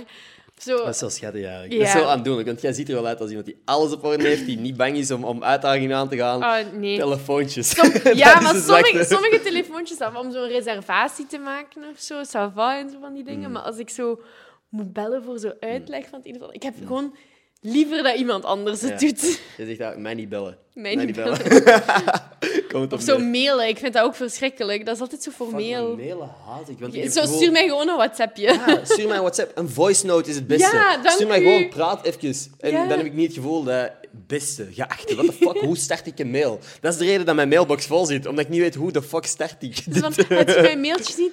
Zo, 0.59 0.76
dat 0.76 0.95
is 0.95 1.01
wel 1.01 1.11
schattig 1.11 1.43
eigenlijk. 1.43 1.72
Ja. 1.72 1.78
Dat 1.78 1.87
is 1.87 1.93
zo 1.93 2.05
aandoenlijk, 2.09 2.47
want 2.47 2.61
jij 2.61 2.72
ziet 2.72 2.89
er 2.89 2.95
wel 2.95 3.07
uit 3.07 3.20
als 3.20 3.28
iemand 3.28 3.47
die 3.47 3.61
alles 3.64 3.93
op 3.93 4.05
orde 4.05 4.28
heeft, 4.28 4.47
die 4.47 4.59
niet 4.59 4.76
bang 4.76 4.97
is 4.97 5.11
om, 5.11 5.24
om 5.24 5.45
uitdagingen 5.45 5.97
aan 5.97 6.09
te 6.09 6.16
gaan. 6.16 6.43
ah, 6.43 6.72
nee. 6.72 6.99
Telefoontjes. 6.99 7.68
Som- 7.70 7.93
ja, 8.14 8.41
maar 8.41 8.55
sommige, 8.55 9.05
sommige 9.05 9.41
telefoontjes 9.43 9.99
om 10.16 10.33
zo'n 10.33 10.49
reservatie 10.49 11.26
te 11.26 11.39
maken 11.39 11.83
of 11.93 11.99
zo, 12.01 12.22
ça 12.24 12.53
va 12.55 12.78
en 12.78 12.91
zo 12.91 12.97
van 13.01 13.12
die 13.14 13.22
Mm. 13.22 13.28
dingen. 13.28 13.53
Maar 13.53 13.62
als 13.62 13.78
ik 13.78 13.91
zo 13.91 14.20
moet 14.68 14.93
bellen 14.93 15.22
voor 15.22 15.39
zo'n 15.39 15.55
uitleg 15.61 16.09
van 16.09 16.18
het 16.18 16.28
een 16.28 16.35
of 16.35 16.41
ander, 16.41 16.57
ik 16.57 16.62
heb 16.62 16.74
gewoon 16.87 17.16
liever 17.61 18.03
dat 18.03 18.16
iemand 18.16 18.45
anders 18.45 18.81
het 18.81 19.01
Ja. 19.01 19.07
doet. 19.09 19.20
Je 19.57 19.66
zegt 19.66 19.78
dat, 19.78 19.97
mij 19.99 20.14
niet 20.14 20.28
bellen. 20.28 20.59
Mij 20.74 20.95
niet 20.95 21.16
het 21.16 21.43
Of 22.75 23.01
zo 23.03 23.18
neer. 23.18 23.31
mailen, 23.31 23.68
ik 23.68 23.79
vind 23.79 23.93
dat 23.93 24.03
ook 24.05 24.14
verschrikkelijk. 24.14 24.87
Dat 24.87 24.95
is 24.95 25.01
altijd 25.01 25.23
zo 25.23 25.31
formeel. 25.31 25.97
mailen 25.97 26.31
haat 26.47 26.68
ik. 26.68 26.79
Want 26.79 26.95
ik 26.95 27.11
Zo, 27.11 27.21
gewoon- 27.21 27.37
stuur 27.37 27.53
mij 27.53 27.68
gewoon 27.68 27.89
een 27.89 27.97
WhatsAppje. 27.97 28.43
Ja, 28.43 28.81
stuur 28.85 29.07
mij 29.07 29.16
een 29.16 29.23
WhatsApp. 29.23 29.59
Een 29.59 29.68
voice 29.68 30.07
note 30.07 30.29
is 30.31 30.35
het 30.37 30.47
beste. 30.47 30.77
Ja, 30.77 30.93
dank 30.97 31.09
stuur 31.09 31.27
mij 31.27 31.41
u. 31.41 31.45
gewoon, 31.45 31.68
praat 31.68 32.05
even. 32.05 32.37
En 32.59 32.71
Ja. 32.71 32.87
dan 32.87 32.97
heb 32.99 33.07
ik 33.07 33.14
niet 33.14 33.27
het 33.27 33.35
gevoel 33.35 33.62
dat... 33.64 33.91
Beste, 34.27 34.66
geachte, 34.73 35.14
what 35.14 35.27
the 35.27 35.33
fuck, 35.33 35.57
hoe 35.61 35.77
start 35.77 36.07
ik 36.07 36.18
een 36.18 36.31
mail? 36.31 36.59
Dat 36.81 36.93
is 36.93 36.99
de 36.99 37.05
reden 37.05 37.27
dat 37.27 37.35
mijn 37.35 37.49
mailbox 37.49 37.87
vol 37.87 38.07
zit. 38.07 38.27
Omdat 38.27 38.45
ik 38.45 38.51
niet 38.51 38.61
weet 38.61 38.75
hoe 38.75 38.93
de 38.93 39.03
fuck 39.03 39.27
start 39.27 39.57
ik 39.62 39.77
van, 39.91 40.12
heb 40.29 40.49
je 40.49 40.59
mijn 40.62 40.81
mailtje 40.81 41.05
gezien? 41.05 41.33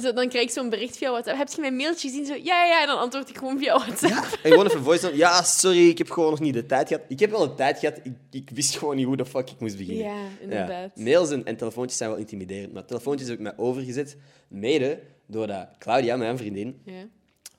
Zo, 0.00 0.12
dan 0.12 0.28
krijg 0.28 0.44
ik 0.44 0.50
zo'n 0.50 0.70
bericht 0.70 0.96
via 0.96 1.10
WhatsApp. 1.10 1.38
Heb 1.38 1.48
je 1.48 1.60
mijn 1.60 1.76
mailtje 1.76 2.08
gezien? 2.08 2.26
Zo, 2.26 2.34
ja, 2.34 2.40
ja, 2.42 2.64
ja. 2.64 2.80
En 2.80 2.86
dan 2.86 2.98
antwoord 2.98 3.28
ik 3.28 3.38
gewoon 3.38 3.58
via 3.58 3.78
WhatsApp. 3.78 4.12
Ja, 4.12 4.22
en 4.42 4.50
gewoon 4.50 4.66
even 4.66 4.82
voice 4.82 5.04
note. 5.04 5.16
Ja, 5.16 5.42
sorry, 5.42 5.88
ik 5.88 5.98
heb 5.98 6.10
gewoon 6.10 6.30
nog 6.30 6.40
niet 6.40 6.54
de 6.54 6.66
tijd 6.66 6.88
gehad. 6.88 7.02
Ik 7.08 7.20
heb 7.20 7.30
wel 7.30 7.40
de 7.48 7.54
tijd 7.54 7.78
gehad, 7.78 7.96
ik, 8.02 8.12
ik 8.30 8.50
wist 8.54 8.78
gewoon 8.78 8.96
niet 8.96 9.06
hoe 9.06 9.16
de 9.16 9.26
fuck 9.26 9.50
ik 9.50 9.60
moest 9.60 9.76
beginnen. 9.76 10.04
Ja, 10.04 10.16
inderdaad. 10.40 10.90
Ja, 10.94 11.02
mails 11.02 11.30
en, 11.30 11.44
en 11.44 11.56
telefoontjes 11.56 11.98
zijn 11.98 12.10
wel 12.10 12.18
intimiderend, 12.18 12.72
maar 12.72 12.84
telefoontjes 12.84 13.28
heb 13.28 13.36
ik 13.36 13.42
mij 13.42 13.56
overgezet, 13.56 14.16
mede 14.48 15.00
doordat 15.26 15.68
Claudia, 15.78 16.16
mijn 16.16 16.36
vriendin, 16.36 16.80
Ja. 16.84 16.92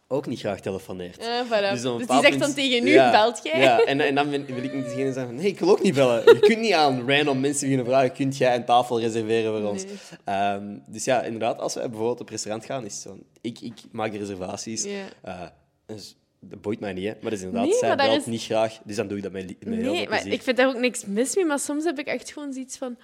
Ook 0.08 0.26
niet 0.28 0.40
graag 0.40 0.60
telefoneert. 0.60 1.18
Voilà. 1.22 1.72
Dus, 1.72 1.82
Dus 1.82 2.08
die 2.08 2.22
zegt 2.22 2.40
dan 2.40 2.54
tegen 2.54 2.88
u, 2.88 2.92
Ja, 2.92 3.12
belt 3.12 3.40
jij? 3.44 3.62
Ja, 3.62 3.80
en, 3.84 4.00
en 4.00 4.16
dan 4.16 4.30
ben- 4.30 4.46
wil 4.46 4.64
ik 4.64 4.74
niet 4.74 4.84
degene 4.86 5.14
zijn 5.14 5.26
van, 5.26 5.36
nee, 5.36 5.48
ik 5.48 5.60
wil 5.60 5.70
ook 5.70 5.82
niet 5.82 5.94
bellen. 5.94 6.24
Je 6.26 6.40
kunt 6.40 6.60
niet 6.60 6.74
aan 6.74 7.10
random 7.12 7.40
mensen 7.40 7.62
beginnen 7.68 7.86
vragen, 7.86 8.12
kunt 8.12 8.38
jij 8.38 8.56
een 8.56 8.66
tafel 8.66 9.00
reserveren 9.00 9.60
voor 9.62 9.70
ons? 9.70 9.84
Nee. 9.84 9.94
Ehm, 10.24 10.78
dus 10.88 11.04
ja, 11.04 11.22
inderdaad, 11.24 11.60
als 11.60 11.74
we 11.74 11.80
bijvoorbeeld 11.80 12.20
op 12.22 12.30
restaurant 12.30 12.66
gaan, 12.66 12.86
is 12.86 12.94
het 12.94 13.02
zo, 13.02 13.18
ik, 13.42 13.60
ik 13.62 13.74
maak 13.92 14.14
reservaties. 14.14 14.84
Ja. 14.84 14.92
Eh, 15.22 15.42
dus 15.86 16.16
dat 16.40 16.62
boeit 16.62 16.80
mij 16.80 16.94
niet, 16.94 17.04
hè. 17.06 17.12
maar 17.12 17.30
dat 17.32 17.40
is 17.40 17.42
inderdaad, 17.42 17.66
Nee, 17.70 17.78
zij 17.78 17.96
belt 17.96 18.20
is- 18.20 18.26
niet 18.26 18.44
graag, 18.44 18.80
dus 18.84 18.96
dan 18.96 19.08
doe 19.08 19.18
ik 19.18 19.24
dat 19.24 19.32
met, 19.32 19.46
met 19.48 19.58
heel 19.60 19.84
veel 19.84 19.94
Nee, 19.94 20.10
maar 20.10 20.28
ik 20.28 20.42
vind 20.42 20.58
daar 20.58 20.68
ook 20.68 20.78
niks 20.80 21.06
mis 21.06 21.36
mee. 21.36 21.46
Maar 21.46 21.60
soms 21.60 21.84
heb 21.84 22.00
ik 22.00 22.08
echt 22.08 22.32
gewoon 22.32 22.54
zoiets 22.54 22.78
van... 22.78 22.98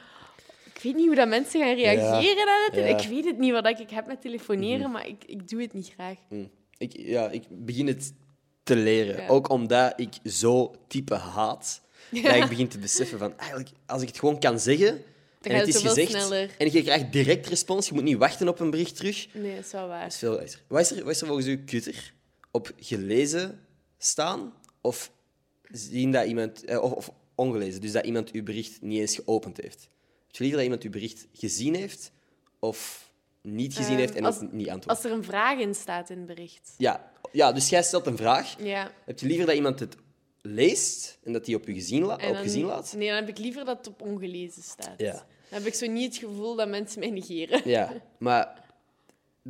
Ik 0.73 0.81
weet 0.87 0.95
niet 0.95 1.05
hoe 1.07 1.15
dat 1.15 1.27
mensen 1.27 1.59
gaan 1.61 1.75
reageren 1.75 2.47
aan 2.47 2.65
het. 2.71 2.75
Ja. 2.75 2.97
Ik 2.97 3.07
weet 3.09 3.25
het 3.25 3.37
niet 3.37 3.51
wat 3.51 3.67
ik 3.79 3.89
heb 3.89 4.07
met 4.07 4.21
telefoneren, 4.21 4.91
maar 4.91 5.07
ik, 5.07 5.23
ik 5.25 5.49
doe 5.49 5.61
het 5.61 5.73
niet 5.73 5.91
graag. 5.93 6.15
Mm. 6.29 6.49
Ik, 6.81 6.97
ja, 6.97 7.29
ik 7.29 7.43
begin 7.49 7.87
het 7.87 8.13
te 8.63 8.75
leren. 8.75 9.15
Ja. 9.21 9.27
Ook 9.27 9.49
omdat 9.49 9.93
ik 9.95 10.13
zo 10.31 10.75
type 10.87 11.15
haat. 11.15 11.81
Dat 12.11 12.35
ik 12.35 12.49
begin 12.49 12.67
te 12.67 12.77
beseffen 12.79 13.19
van, 13.19 13.37
eigenlijk, 13.37 13.69
als 13.85 14.01
ik 14.01 14.07
het 14.07 14.19
gewoon 14.19 14.39
kan 14.39 14.59
zeggen... 14.59 15.03
Dan 15.41 15.51
en 15.51 15.59
het 15.59 15.67
is 15.67 15.81
gezegd, 15.81 16.11
sneller. 16.11 16.49
en 16.57 16.71
je 16.71 16.83
krijgt 16.83 17.11
direct 17.11 17.47
respons. 17.47 17.87
Je 17.87 17.93
moet 17.93 18.03
niet 18.03 18.17
wachten 18.17 18.47
op 18.47 18.59
een 18.59 18.69
bericht 18.69 18.95
terug. 18.95 19.27
Nee, 19.33 19.55
dat 19.55 19.65
is 19.65 19.71
wel 19.71 19.87
waar. 19.87 20.01
Dat 20.03 20.11
is 20.11 20.17
veel. 20.17 20.41
Wat 20.67 20.81
is 20.81 20.91
er, 20.91 21.03
wat 21.03 21.13
is 21.13 21.21
er 21.21 21.27
volgens 21.27 21.47
u 21.47 21.57
kutter? 21.63 22.13
Op 22.51 22.71
gelezen 22.79 23.59
staan 23.97 24.53
of 24.81 25.11
zien 25.71 26.11
dat 26.11 26.25
iemand... 26.25 26.65
eh, 26.65 26.81
Of, 26.81 26.91
of 26.91 27.11
ongelezen, 27.35 27.81
dus 27.81 27.91
dat 27.91 28.05
iemand 28.05 28.31
uw 28.31 28.43
bericht 28.43 28.81
niet 28.81 28.99
eens 28.99 29.15
geopend 29.15 29.61
heeft. 29.61 29.89
Heb 30.27 30.35
je 30.35 30.39
liever 30.39 30.55
dat 30.57 30.63
iemand 30.63 30.83
uw 30.83 30.91
bericht 30.91 31.27
gezien 31.33 31.75
heeft 31.75 32.11
of 32.59 33.10
niet 33.41 33.75
gezien 33.75 33.97
heeft 33.97 34.15
en 34.15 34.25
als- 34.25 34.39
ook 34.41 34.51
niet 34.51 34.69
antwoordt? 34.69 34.99
Als 35.01 35.11
er 35.11 35.17
een 35.17 35.23
vraag 35.23 35.59
in 35.59 35.75
staat 35.75 36.09
in 36.09 36.17
het 36.17 36.25
bericht. 36.27 36.73
Ja. 36.77 37.11
ja, 37.31 37.51
dus 37.51 37.69
jij 37.69 37.83
stelt 37.83 38.05
een 38.05 38.17
vraag. 38.17 38.55
Ja. 38.63 38.91
Heb 39.05 39.19
je 39.19 39.25
liever 39.27 39.45
dat 39.45 39.55
iemand 39.55 39.79
het 39.79 39.95
leest 40.41 41.19
en 41.23 41.33
dat 41.33 41.45
hij 41.45 41.55
op, 41.55 41.65
je 41.67 41.73
gezien, 41.73 42.03
la- 42.05 42.13
op 42.29 42.35
gezien 42.35 42.65
laat? 42.65 42.93
Nee, 42.97 43.07
dan 43.07 43.15
heb 43.15 43.27
ik 43.29 43.37
liever 43.37 43.65
dat 43.65 43.77
het 43.77 43.87
op 43.87 44.01
ongelezen 44.01 44.63
staat. 44.63 44.93
Ja. 44.97 45.11
Dan 45.11 45.59
heb 45.59 45.65
ik 45.65 45.73
zo 45.73 45.87
niet 45.87 46.13
het 46.15 46.23
gevoel 46.29 46.55
dat 46.55 46.67
mensen 46.69 46.99
mij 46.99 47.09
negeren. 47.09 47.61
Ja, 47.69 47.91
maar 48.17 48.63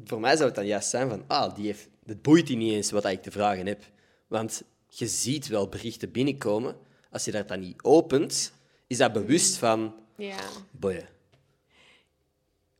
voor 0.03 0.19
mij 0.19 0.33
zou 0.35 0.45
het 0.45 0.55
dan 0.55 0.65
juist 0.65 0.89
zijn 0.89 1.09
van, 1.09 1.23
ah, 1.27 1.55
die 1.55 1.65
heeft, 1.65 1.87
het 2.05 2.21
boeit 2.21 2.47
die 2.47 2.57
niet 2.57 2.73
eens 2.73 2.91
wat 2.91 3.05
ik 3.05 3.21
te 3.21 3.31
vragen 3.31 3.65
heb. 3.65 3.83
Want 4.27 4.63
je 4.87 5.07
ziet 5.07 5.47
wel 5.47 5.67
berichten 5.67 6.11
binnenkomen. 6.11 6.75
Als 7.11 7.25
je 7.25 7.31
dat 7.31 7.47
dan 7.47 7.59
niet 7.59 7.83
opent, 7.83 8.53
is 8.87 8.97
dat 8.97 9.13
bewust 9.13 9.57
van, 9.57 9.95
Ja. 10.17 10.37
boeien. 10.71 11.07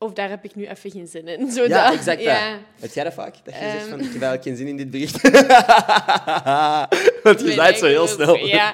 Of 0.01 0.13
daar 0.13 0.29
heb 0.29 0.43
ik 0.43 0.55
nu 0.55 0.67
even 0.67 0.91
geen 0.91 1.07
zin 1.07 1.27
in. 1.27 1.51
Zo 1.57 1.63
Ja, 1.63 1.85
dat- 1.89 1.93
exact 1.97 2.21
ja. 2.21 2.59
Heb 2.79 2.91
jij 2.93 3.03
dat 3.03 3.13
vaak? 3.13 3.35
Dat 3.43 3.53
je 3.53 3.59
zegt 3.59 3.77
Ehm. 3.81 3.89
van, 3.89 3.99
ik 3.99 4.03
heb 4.13 4.21
eigenlijk 4.21 4.43
geen 4.43 4.55
zin 4.55 4.67
in 4.67 4.77
dit 4.77 4.91
bericht. 4.91 5.21
Want 7.23 7.39
je 7.39 7.45
Nee, 7.45 7.53
zei 7.53 7.67
het 7.67 7.77
zo 7.77 7.85
heel 7.85 8.03
ik- 8.03 8.09
snel. 8.09 8.35
Ja. 8.35 8.73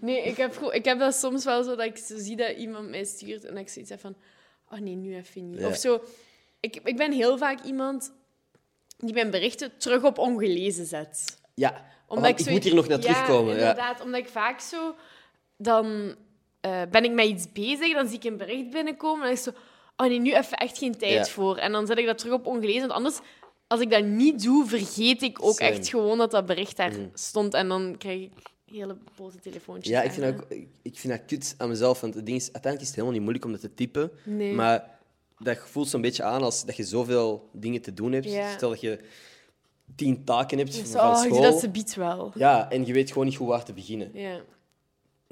Nee, 0.00 0.22
ik 0.22 0.36
heb, 0.36 0.54
ik 0.70 0.84
heb 0.84 0.98
dat 0.98 1.14
soms 1.14 1.44
wel 1.44 1.62
zo 1.62 1.76
dat 1.76 1.86
ik 1.86 1.96
zo 1.96 2.14
zie 2.18 2.36
dat 2.36 2.56
iemand 2.56 2.88
mij 2.88 3.04
stuurt 3.04 3.44
en 3.44 3.52
dat 3.54 3.62
ik 3.62 3.68
zoiets 3.68 3.90
heb 3.90 4.00
van... 4.00 4.16
Oh 4.72 4.78
nee, 4.78 4.94
nu 4.94 5.16
even 5.16 5.50
niet. 5.50 5.60
Ja. 5.60 5.66
Of 5.68 5.76
zo... 5.76 6.00
Ik, 6.60 6.80
ik 6.84 6.96
ben 6.96 7.12
heel 7.12 7.38
vaak 7.38 7.58
iemand 7.64 8.12
die 8.98 9.14
mijn 9.14 9.30
berichten 9.30 9.72
terug 9.78 10.02
op 10.02 10.18
ongelezen 10.18 10.86
zet. 10.86 11.24
Ja, 11.54 11.84
Omdat 12.06 12.30
ik 12.30 12.38
zo- 12.38 12.50
moet 12.50 12.64
hier 12.64 12.74
nog 12.74 12.88
naar 12.88 12.98
ja, 13.00 13.04
terugkomen. 13.04 13.54
Ja, 13.54 13.58
inderdaad. 13.60 14.02
Omdat 14.02 14.20
ik 14.20 14.28
vaak 14.28 14.60
zo... 14.60 14.94
Dan 15.56 16.14
eh, 16.60 16.82
ben 16.90 17.04
ik 17.04 17.12
met 17.12 17.26
iets 17.26 17.52
bezig, 17.52 17.94
dan 17.94 18.06
zie 18.08 18.16
ik 18.16 18.24
een 18.24 18.36
bericht 18.36 18.70
binnenkomen 18.70 19.18
en 19.20 19.24
dan 19.24 19.32
is 19.36 19.42
zo... 19.42 19.50
Oh 20.00 20.06
nee, 20.06 20.20
nu 20.20 20.34
even 20.34 20.56
echt 20.56 20.78
geen 20.78 20.96
tijd 20.98 21.12
Ja. 21.26 21.32
voor. 21.32 21.56
En 21.56 21.72
dan 21.72 21.86
zet 21.86 21.98
ik 21.98 22.06
dat 22.06 22.18
terug 22.18 22.34
op 22.34 22.46
ongelezen. 22.46 22.80
Want 22.80 22.92
anders, 22.92 23.18
als 23.66 23.80
ik 23.80 23.90
dat 23.90 24.04
niet 24.04 24.42
doe, 24.42 24.66
vergeet 24.66 25.22
ik 25.22 25.42
ook 25.44 25.54
Same. 25.58 25.70
echt 25.70 25.88
gewoon 25.88 26.18
dat 26.18 26.30
dat 26.30 26.46
bericht 26.46 26.76
daar 26.76 26.90
Mhm. 26.90 27.06
stond. 27.14 27.54
En 27.54 27.68
dan 27.68 27.94
krijg 27.98 28.20
ik 28.20 28.30
hele 28.66 28.96
boze 29.16 29.38
telefoontjes. 29.40 29.94
Ja, 29.94 30.02
ik 30.02 30.10
vind, 30.12 30.24
dat 30.26 30.34
ook, 30.34 30.50
ik- 30.50 30.68
ik 30.82 30.98
vind 30.98 31.12
dat 31.12 31.24
kut 31.26 31.54
aan 31.58 31.68
mezelf. 31.68 32.00
Want 32.00 32.14
het 32.14 32.26
ding 32.26 32.36
is, 32.38 32.42
uiteindelijk 32.52 32.82
is 32.82 32.86
het 32.88 32.94
helemaal 32.96 33.12
niet 33.14 33.22
moeilijk 33.22 33.44
om 33.44 33.52
dat 33.52 33.60
te 33.60 33.74
typen. 33.74 34.10
Nee. 34.24 34.52
Maar 34.54 34.98
dat 35.38 35.58
voelt 35.58 35.88
zo'n 35.88 36.00
beetje 36.00 36.22
aan 36.22 36.42
als 36.42 36.64
dat 36.64 36.76
je 36.76 36.84
zoveel 36.84 37.48
dingen 37.52 37.82
te 37.82 37.94
doen 37.94 38.12
hebt. 38.12 38.30
Ja. 38.30 38.52
Stel 38.56 38.68
dat 38.70 38.80
je 38.80 38.98
tien 39.96 40.24
taken 40.24 40.58
hebt 40.58 40.76
Dus, 40.76 40.90
van 40.90 41.00
oh, 41.00 41.16
school. 41.22 41.42
dat 41.42 41.60
ze 41.60 41.68
biedt 41.68 41.94
wel. 41.94 42.32
Ja, 42.34 42.70
en 42.70 42.86
je 42.86 42.92
weet 42.92 43.08
gewoon 43.12 43.26
niet 43.26 43.36
hoe 43.36 43.48
waar 43.48 43.64
te 43.64 43.72
beginnen. 43.72 44.10
Ja. 44.12 44.40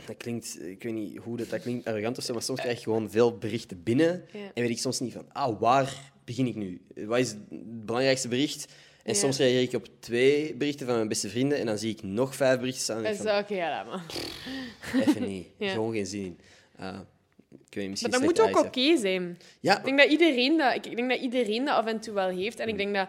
Dat 0.05 0.16
klinkt, 0.16 0.59
ik 0.62 0.82
weet 0.82 0.92
niet 0.92 1.16
hoe 1.16 1.36
dat, 1.36 1.51
dat 1.51 1.61
klinkt, 1.62 1.86
arrogant 1.86 2.18
of 2.18 2.24
zo, 2.24 2.32
maar 2.32 2.42
soms 2.42 2.61
krijg 2.61 2.78
je 2.78 2.84
gewoon 2.84 3.11
veel 3.11 3.38
berichten 3.38 3.82
binnen. 3.82 4.24
Ja. 4.32 4.38
En 4.55 4.62
weet 4.62 4.70
ik 4.70 4.78
soms 4.78 5.01
niet 5.01 5.12
van, 5.12 5.26
ah, 5.32 5.61
waar 5.61 6.12
begin 6.24 6.47
ik 6.47 6.55
nu? 6.55 6.80
Wat 6.94 7.18
is 7.18 7.28
het 7.28 7.38
belangrijkste 7.86 8.28
bericht? 8.28 8.72
En 9.03 9.12
Ja. 9.12 9.18
soms 9.18 9.38
reageer 9.38 9.62
ik 9.62 9.72
op 9.72 9.86
twee 10.01 10.55
berichten 10.55 10.86
van 10.86 10.94
mijn 10.97 11.09
beste 11.09 11.28
vrienden 11.28 11.59
en 11.59 11.66
dan 11.66 11.78
zie 11.78 11.90
ik 11.90 12.03
nog 12.03 12.34
vijf 12.36 12.59
berichten 12.59 12.82
staan. 12.82 12.97
En 12.97 13.03
Dat 13.03 13.12
ik 13.12 13.18
is 13.18 13.26
van, 13.26 13.38
oké, 13.38 13.55
ja, 13.55 13.84
maar. 13.84 14.05
even 15.07 15.28
niet. 15.28 15.47
Ja. 15.59 15.72
Gewoon 15.72 15.92
geen 15.92 16.07
zin 16.07 16.24
in. 16.24 16.38
Ik 17.68 17.74
weet 17.74 17.82
niet, 17.82 17.90
misschien 17.90 18.11
Maar 18.11 18.18
dat 18.20 18.28
moet 18.28 18.40
ook 18.40 18.64
oké 18.66 18.97
zijn. 18.97 19.38
Ja, 19.61 19.78
Ik 19.78 19.84
denk, 19.84 19.99
dat 19.99 20.11
iedereen 20.11 20.57
dat, 20.57 20.74
ik, 20.74 20.97
denk 20.97 21.11
dat 21.11 21.20
iedereen 21.20 21.64
dat 21.64 21.74
af 21.74 21.86
en 21.86 22.01
toe 22.01 22.14
wel 22.14 22.28
heeft. 22.28 22.59
En 22.59 22.68
ik 22.68 22.76
denk 22.76 22.94
dat... 22.94 23.09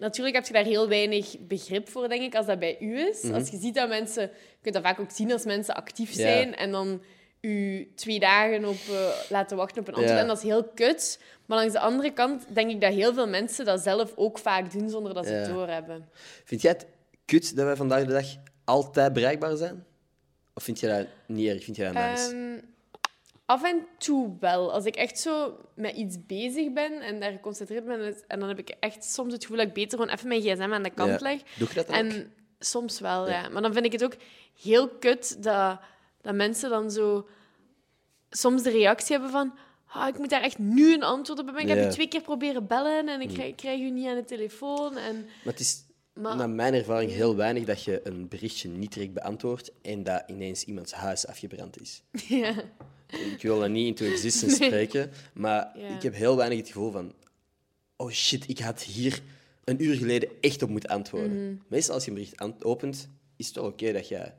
Natuurlijk 0.00 0.36
heb 0.36 0.46
je 0.46 0.52
daar 0.52 0.64
heel 0.64 0.88
weinig 0.88 1.36
begrip 1.38 1.88
voor, 1.88 2.08
denk 2.08 2.22
ik, 2.22 2.34
als 2.34 2.46
dat 2.46 2.58
bij 2.58 2.76
u 2.80 2.98
is. 2.98 3.22
Mhm. 3.22 3.34
Als 3.34 3.50
je 3.50 3.58
ziet 3.58 3.74
dat 3.74 3.88
mensen... 3.88 4.22
Je 4.22 4.58
kunt 4.62 4.74
dat 4.74 4.84
vaak 4.84 5.00
ook 5.00 5.10
zien 5.10 5.32
als 5.32 5.44
mensen 5.44 5.74
actief 5.74 6.12
zijn 6.12 6.56
en 6.56 6.70
dan 6.70 7.02
u 7.40 7.88
twee 7.94 8.20
dagen 8.20 8.64
op 8.64 8.76
eh, 8.90 9.08
laten 9.28 9.56
wachten 9.56 9.80
op 9.80 9.88
een 9.88 9.94
antwoord. 9.94 10.18
En 10.18 10.26
dat 10.26 10.36
is 10.36 10.42
heel 10.42 10.64
kut. 10.64 11.20
Maar 11.46 11.58
langs 11.58 11.72
de 11.72 11.80
andere 11.80 12.12
kant 12.12 12.44
denk 12.54 12.70
ik 12.70 12.80
dat 12.80 12.92
heel 12.92 13.14
veel 13.14 13.28
mensen 13.28 13.64
dat 13.64 13.80
zelf 13.80 14.12
ook 14.16 14.38
vaak 14.38 14.72
doen 14.72 14.90
zonder 14.90 15.14
dat 15.14 15.26
ze 15.26 15.32
het 15.32 15.48
doorhebben. 15.48 16.08
Vind 16.44 16.62
jij 16.62 16.70
het 16.70 16.86
kut 17.24 17.56
dat 17.56 17.64
wij 17.64 17.76
vandaag 17.76 18.04
de 18.04 18.12
dag 18.12 18.26
altijd 18.64 19.12
bereikbaar 19.12 19.56
zijn? 19.56 19.84
Of 20.54 20.62
vind 20.62 20.80
je 20.80 20.86
dat 20.86 21.06
niet 21.26 21.48
erg? 21.48 21.64
Vind 21.64 21.76
je 21.76 21.82
dat 21.82 21.92
nice? 21.92 22.30
Ehm, 22.30 22.69
af 23.50 23.64
en 23.64 23.86
toe 23.98 24.36
wel. 24.40 24.72
Als 24.72 24.84
ik 24.84 24.96
echt 24.96 25.18
zo 25.18 25.56
met 25.74 25.96
iets 25.96 26.16
bezig 26.26 26.72
ben 26.72 27.00
en 27.00 27.20
daar 27.20 27.32
geconcentreerd 27.32 27.84
ben, 27.84 28.14
en 28.26 28.38
dan 28.40 28.48
heb 28.48 28.58
ik 28.58 28.68
echt 28.80 29.04
soms 29.04 29.32
het 29.32 29.42
gevoel 29.42 29.56
dat 29.58 29.66
ik 29.66 29.72
beter 29.72 29.98
gewoon 29.98 30.14
even 30.14 30.28
mijn 30.28 30.40
gsm 30.40 30.72
aan 30.72 30.82
de 30.82 30.90
kant 30.90 31.10
Ja. 31.10 31.18
leg. 31.20 31.42
Doe 31.58 31.68
je 31.68 31.74
dat 31.74 31.86
dan 31.86 31.96
ook? 31.96 32.02
En 32.12 32.32
soms 32.58 33.00
wel, 33.00 33.28
Ja. 33.28 33.42
ja. 33.42 33.48
Maar 33.48 33.62
dan 33.62 33.72
vind 33.72 33.84
ik 33.84 33.92
het 33.92 34.04
ook 34.04 34.16
heel 34.62 34.88
kut 34.88 35.42
dat, 35.42 35.80
dat 36.20 36.34
mensen 36.34 36.70
dan 36.70 36.90
zo 36.90 37.28
soms 38.30 38.62
de 38.62 38.70
reactie 38.70 39.12
hebben 39.12 39.30
van 39.30 39.54
ah, 39.86 40.08
ik 40.08 40.18
moet 40.18 40.30
daar 40.30 40.42
echt 40.42 40.58
nu 40.58 40.94
een 40.94 41.02
antwoord 41.02 41.38
op 41.38 41.44
hebben. 41.46 41.62
Ik 41.62 41.68
heb 41.68 41.84
je 41.84 41.88
twee 41.88 42.08
keer 42.08 42.22
proberen 42.22 42.66
bellen 42.66 43.08
en 43.08 43.20
ik 43.20 43.28
krijg, 43.28 43.48
ik 43.48 43.56
krijg 43.56 43.80
u 43.80 43.90
niet 43.90 44.06
aan 44.06 44.16
de 44.16 44.24
telefoon. 44.24 44.96
En, 44.96 45.16
Maar 45.16 45.52
het 45.52 45.60
is 45.60 45.84
maar, 46.12 46.36
naar 46.36 46.50
mijn 46.50 46.74
ervaring 46.74 47.10
heel 47.10 47.36
weinig 47.36 47.64
dat 47.64 47.84
je 47.84 48.00
een 48.04 48.28
berichtje 48.28 48.68
niet 48.68 48.92
direct 48.92 49.12
beantwoordt 49.12 49.72
en 49.82 50.02
dat 50.02 50.22
ineens 50.26 50.64
iemands 50.64 50.92
huis 50.92 51.26
afgebrand 51.26 51.80
is. 51.80 52.02
ja. 52.42 52.54
Ik 53.12 53.42
wil 53.42 53.60
dat 53.60 53.68
niet 53.68 53.86
into 53.86 54.12
existence 54.12 54.58
Nee. 54.58 54.68
spreken, 54.68 55.10
maar 55.32 55.72
Ja. 55.74 55.88
ik 55.96 56.02
heb 56.02 56.14
heel 56.14 56.36
weinig 56.36 56.58
het 56.58 56.66
gevoel 56.66 56.90
van... 56.90 57.12
Oh 57.96 58.10
shit, 58.10 58.48
ik 58.48 58.58
had 58.58 58.82
hier 58.82 59.20
een 59.64 59.82
uur 59.84 59.94
geleden 59.94 60.28
echt 60.40 60.62
op 60.62 60.68
moeten 60.68 60.90
antwoorden. 60.90 61.44
Mhm. 61.44 61.54
Meestal 61.68 61.94
als 61.94 62.04
je 62.04 62.10
een 62.10 62.16
bericht 62.16 62.64
opent, 62.64 63.08
is 63.36 63.46
het 63.46 63.54
wel 63.56 63.64
oké 63.64 63.92
dat 63.92 64.08
jij... 64.08 64.34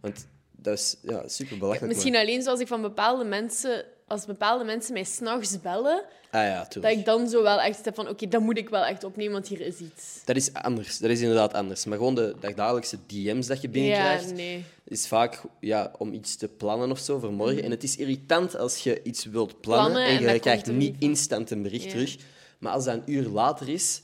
Want 0.00 0.26
dat 0.56 0.78
is 0.78 0.96
ja, 1.02 1.28
super 1.28 1.58
belachelijk. 1.58 1.92
Mhm. 1.92 2.02
Misschien 2.02 2.16
alleen 2.16 2.42
zoals 2.42 2.60
ik 2.60 2.66
van 2.66 2.82
bepaalde 2.82 3.24
mensen... 3.24 3.84
Als 4.06 4.26
bepaalde 4.26 4.64
mensen 4.64 4.92
mij 4.92 5.04
s'nachts 5.04 5.60
bellen, 5.60 6.04
Ah 6.30 6.42
ja, 6.44 6.68
dat 6.80 6.90
ik 6.90 7.04
dan 7.04 7.28
zo 7.28 7.42
wel 7.42 7.60
echt 7.60 7.84
heb 7.84 7.94
van... 7.94 8.08
Oké, 8.08 8.28
dat 8.28 8.40
moet 8.40 8.58
ik 8.58 8.68
wel 8.68 8.84
echt 8.84 9.04
opnemen, 9.04 9.32
want 9.32 9.48
hier 9.48 9.60
is 9.60 9.78
iets. 9.78 10.20
Dat 10.24 10.36
is 10.36 10.52
anders. 10.52 10.98
Dat 10.98 11.10
is 11.10 11.20
inderdaad 11.20 11.52
anders. 11.54 11.84
Maar 11.84 11.98
gewoon 11.98 12.14
de 12.14 12.34
dagdagelijkse 12.40 12.98
DM's 13.06 13.46
dat 13.46 13.60
je 13.60 13.68
binnenkrijgt, 13.68 14.28
Ja, 14.28 14.34
nee. 14.34 14.64
Is 14.90 15.08
vaak 15.08 15.42
ja, 15.60 15.92
om 15.98 16.12
iets 16.12 16.36
te 16.36 16.48
plannen 16.48 16.90
of 16.90 16.98
zo 16.98 17.18
voor 17.18 17.32
morgen. 17.32 17.62
En 17.62 17.70
het 17.70 17.82
is 17.82 17.96
irritant 17.96 18.56
als 18.56 18.78
je 18.78 19.02
iets 19.02 19.24
wilt 19.24 19.60
plannen, 19.60 19.90
Plannen 19.92 20.18
en 20.18 20.26
en 20.26 20.34
je 20.34 20.40
krijgt 20.40 20.66
niet 20.72 20.96
van. 20.98 21.08
instant 21.08 21.50
een 21.50 21.62
bericht 21.62 21.90
terug. 21.90 22.16
Maar 22.58 22.72
als 22.72 22.84
dat 22.84 22.94
een 22.94 23.02
uur 23.14 23.28
later 23.28 23.68
is, 23.68 24.02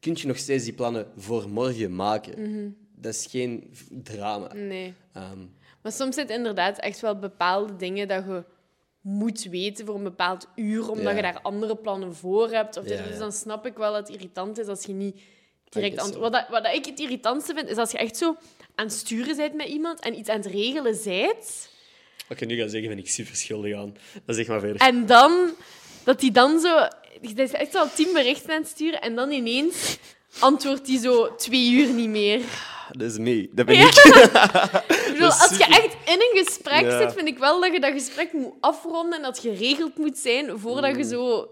kun 0.00 0.16
je 0.20 0.26
nog 0.26 0.36
steeds 0.36 0.64
die 0.64 0.72
plannen 0.72 1.06
voor 1.16 1.48
morgen 1.48 1.94
maken. 1.94 2.42
Mhm. 2.52 2.68
Dat 2.94 3.14
is 3.14 3.26
geen 3.30 3.70
drama. 4.02 4.52
Nee. 4.54 4.94
Ehm, 5.12 5.38
Maar 5.82 5.92
soms 5.92 6.14
zijn 6.14 6.26
het 6.26 6.36
inderdaad 6.36 6.78
echt 6.78 7.00
wel 7.00 7.18
bepaalde 7.18 7.76
dingen 7.76 8.08
dat 8.08 8.24
je 8.24 8.44
moet 9.00 9.42
weten 9.44 9.86
voor 9.86 9.94
een 9.94 10.02
bepaald 10.02 10.46
uur, 10.54 10.88
omdat 10.90 11.04
Ja. 11.04 11.16
je 11.16 11.22
daar 11.22 11.40
andere 11.42 11.76
plannen 11.76 12.14
voor 12.14 12.50
hebt. 12.50 12.76
Of. 12.76 12.88
Ja, 12.88 13.02
Dus 13.06 13.18
dan 13.18 13.32
snap 13.32 13.66
ik 13.66 13.76
wel 13.76 13.92
dat 13.92 14.06
het 14.06 14.16
irritant 14.16 14.58
is 14.58 14.66
als 14.66 14.84
je 14.84 14.92
niet 14.92 15.20
direct. 15.68 16.16
Wat, 16.18 16.32
dat- 16.32 16.48
wat 16.50 16.64
dat 16.64 16.74
ik 16.74 16.84
het 16.86 16.98
irritantste 17.00 17.54
vind, 17.54 17.68
is 17.68 17.76
als 17.76 17.90
je 17.90 17.98
echt 17.98 18.16
zo 18.16 18.36
aan 18.78 18.84
het 18.86 18.94
sturen 18.94 19.36
bent 19.36 19.54
met 19.54 19.66
iemand 19.66 20.00
en 20.00 20.18
iets 20.18 20.28
aan 20.28 20.36
het 20.36 20.46
regelen 20.46 20.98
bent. 21.04 21.68
Wat 22.28 22.40
ik 22.40 22.48
nu 22.48 22.56
ga 22.56 22.68
zeggen, 22.68 22.88
ben 22.88 22.98
ik 22.98 23.08
super 23.10 23.36
schuldig 23.36 23.74
aan. 23.76 23.96
Dat 24.26 24.36
zeg 24.36 24.46
maar 24.46 24.60
verder. 24.60 24.80
En 24.80 25.06
dan, 25.06 25.50
dat 26.04 26.20
die 26.20 26.30
dan 26.30 26.60
zo... 26.60 26.74
Dat 27.20 27.38
is 27.38 27.52
echt 27.52 27.74
al 27.74 27.86
tien 27.94 28.12
berichten 28.12 28.50
aan 28.54 28.60
het 28.60 28.70
sturen 28.70 29.00
en 29.00 29.14
dan 29.14 29.30
ineens 29.30 29.98
antwoordt 30.38 30.86
die 30.86 30.98
zo 30.98 31.34
twee 31.34 31.70
uur 31.70 31.92
niet 31.92 32.08
meer. 32.08 32.40
Dat 32.92 33.10
is 33.10 33.18
me. 33.18 33.48
Dat 33.52 33.66
ben 33.66 33.74
Ja. 33.76 33.86
ik. 33.86 33.94
Ik 35.06 35.12
bedoel, 35.14 35.28
als 35.28 35.56
je 35.58 35.64
echt 35.64 35.96
in 36.08 36.20
een 36.20 36.44
gesprek 36.44 36.80
Ja. 36.82 37.00
zit, 37.00 37.12
vind 37.12 37.28
ik 37.28 37.38
wel 37.38 37.60
dat 37.60 37.72
je 37.72 37.80
dat 37.80 37.92
gesprek 37.92 38.32
moet 38.32 38.52
afronden 38.60 39.16
en 39.16 39.22
dat 39.22 39.38
geregeld 39.38 39.96
moet 39.96 40.18
zijn 40.18 40.58
voordat 40.58 40.96
je 40.96 41.04
zo 41.04 41.50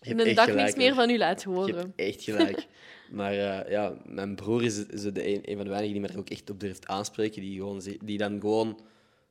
Mm. 0.00 0.12
Je 0.12 0.14
hebt 0.14 0.28
een 0.28 0.34
dag 0.34 0.44
gelijk, 0.44 0.64
niks 0.66 0.76
meer 0.76 0.94
van 0.94 1.10
u 1.10 1.18
laat 1.18 1.42
Je 1.42 1.48
horen. 1.48 1.76
hebt 1.76 1.92
echt 2.00 2.22
gelijk. 2.22 2.66
Maar 3.10 3.32
eh, 3.32 3.70
ja, 3.70 3.94
mijn 4.04 4.34
broer 4.34 4.64
is, 4.64 4.86
is 4.86 5.02
de 5.02 5.28
een, 5.28 5.40
een 5.50 5.56
van 5.56 5.64
de 5.64 5.70
weinigen 5.70 5.92
die 5.92 6.00
me 6.00 6.08
er 6.08 6.18
ook 6.18 6.30
echt 6.30 6.50
op 6.50 6.60
durft 6.60 6.86
aanspreken. 6.86 7.42
Die, 7.42 7.56
gewoon, 7.56 7.82
die 8.04 8.18
dan 8.18 8.40
gewoon 8.40 8.80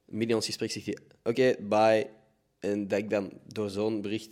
midden 0.05 0.29
in 0.29 0.35
ons 0.35 0.45
gesprek 0.45 0.71
zegt: 0.71 0.99
Oké, 1.23 1.55
bye. 1.59 2.07
En 2.59 2.87
dat 2.87 2.99
ik 2.99 3.09
dan 3.09 3.31
door 3.47 3.69
zo'n 3.69 4.01
bericht. 4.01 4.29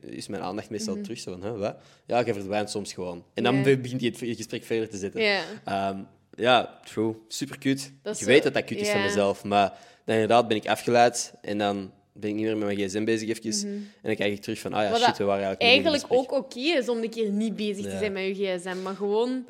Is 0.00 0.26
mijn 0.28 0.42
aandacht 0.42 0.70
meestal 0.70 1.00
terug 1.00 1.18
zo 1.18 1.30
van, 1.38 1.42
huh, 1.50 1.58
wat? 1.58 1.76
Ja, 2.06 2.18
je 2.18 2.34
verdwijnt 2.34 2.70
soms 2.70 2.92
gewoon. 2.92 3.24
En 3.34 3.42
dan 3.42 3.62
begint 3.62 4.00
hij 4.00 4.10
het 4.28 4.36
gesprek 4.36 4.64
verder 4.64 4.88
te 4.88 4.96
zetten. 4.96 5.22
Ja. 5.22 5.42
Ehm, 5.64 5.98
ja, 6.34 6.80
true. 6.84 7.14
Super 7.28 7.58
cute. 7.58 7.88
Dat 8.02 8.18
zo- 8.18 8.24
weet 8.26 8.42
dat 8.42 8.54
dat 8.54 8.64
cute 8.64 8.80
is 8.80 8.88
van 8.88 9.00
mezelf. 9.02 9.44
Maar 9.44 9.68
dan 10.04 10.14
inderdaad 10.14 10.48
ben 10.48 10.56
ik 10.56 10.66
afgeleid 10.68 11.34
en 11.42 11.58
dan 11.58 11.92
ben 12.12 12.30
ik 12.30 12.36
niet 12.36 12.44
meer 12.44 12.56
met 12.56 12.66
mijn 12.66 12.88
gsm 12.88 13.04
bezig 13.04 13.28
even. 13.28 13.68
En 13.68 13.92
dan 14.02 14.14
krijg 14.14 14.32
ik 14.32 14.40
terug 14.40 14.58
van, 14.58 14.72
ah 14.72 14.82
ja, 14.82 14.90
Wat 14.90 15.00
shit, 15.00 15.18
we 15.18 15.24
waren 15.24 15.44
eigenlijk 15.44 15.72
Eigenlijk 15.72 16.04
ook 16.08 16.32
oké 16.32 16.58
is 16.58 16.88
om 16.88 16.98
een 17.02 17.10
keer 17.10 17.30
niet 17.30 17.56
bezig 17.56 17.84
te 17.84 17.98
zijn 17.98 18.12
met 18.12 18.36
je 18.36 18.58
gsm, 18.58 18.82
maar 18.82 18.94
gewoon 18.96 19.44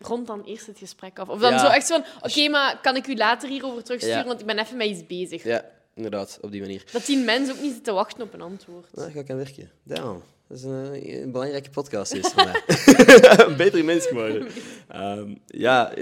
rond 0.00 0.26
dan 0.26 0.44
eerst 0.44 0.66
het 0.66 0.78
gesprek 0.78 1.18
af. 1.18 1.28
Of 1.28 1.40
dan 1.40 1.52
Ja. 1.52 1.58
zo 1.58 1.66
echt 1.66 1.86
van, 1.86 2.04
oké, 2.22 2.48
maar 2.48 2.78
kan 2.82 2.96
ik 2.96 3.06
u 3.06 3.14
later 3.16 3.48
hierover 3.48 3.82
terugsturen, 3.84 4.18
Ja. 4.18 4.24
want 4.26 4.40
ik 4.40 4.46
ben 4.46 4.58
even 4.58 4.76
met 4.76 4.86
iets 4.86 5.06
bezig. 5.06 5.44
Ja, 5.44 5.64
inderdaad, 5.94 6.38
op 6.40 6.50
die 6.50 6.60
manier. 6.60 6.84
Dat 6.92 7.06
die 7.06 7.18
mens 7.18 7.50
ook 7.50 7.60
niet 7.60 7.72
zit 7.72 7.84
te 7.84 7.92
wachten 7.92 8.22
op 8.22 8.34
een 8.34 8.40
antwoord. 8.40 8.96
Nou, 8.96 9.10
ga 9.10 9.20
ik 9.20 9.30
aan 9.30 9.36
werken. 9.36 9.70
Damn. 9.82 10.22
Dat 10.48 10.58
is 10.58 10.64
een, 10.64 11.22
een 11.22 11.30
belangrijke 11.32 11.70
podcast 11.70 12.12
is 12.12 12.26
voor 12.28 12.44
mij. 12.44 12.62
een 13.46 13.56
betere 13.56 13.82
mens 13.82 14.06
geworden. 14.06 14.48
Ehm, 14.88 15.34
ja, 15.46 15.92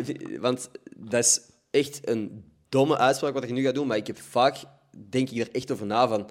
want 0.41 0.69
dat 0.97 1.25
is 1.25 1.41
echt 1.71 2.09
een 2.09 2.45
domme 2.69 2.97
uitspraak 2.99 3.35
wat 3.35 3.43
ik 3.45 3.51
nu 3.51 3.63
ga 3.63 3.73
doen, 3.73 3.87
maar 3.87 3.97
ik 3.97 4.07
heb 4.07 4.19
vaak, 4.19 4.57
denk 4.97 5.31
ik 5.31 5.39
er 5.41 5.55
echt 5.55 5.71
over 5.71 5.87
na 5.87 6.09
van, 6.09 6.31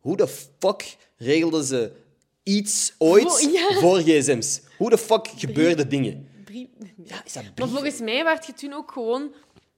hoe 0.00 0.16
de 0.16 0.28
fuck 0.58 0.96
regelden 1.16 1.64
ze 1.64 1.92
iets 2.42 2.94
ooit 2.98 3.22
Voor- 3.40 3.50
ja. 3.52 3.80
voor 3.80 3.98
gsm's? 4.00 4.60
Hoe 4.78 4.90
de 4.90 4.98
fuck 4.98 5.28
gebeurden 5.36 5.88
dingen? 5.88 6.28
Brief- 6.44 6.68
Ja, 7.04 7.24
is 7.24 7.32
dat 7.32 7.42
Maar 7.56 7.68
volgens 7.68 8.00
mij 8.00 8.24
werd 8.24 8.46
je 8.46 8.52
toen 8.52 8.72
ook 8.72 8.92
gewoon... 8.92 9.34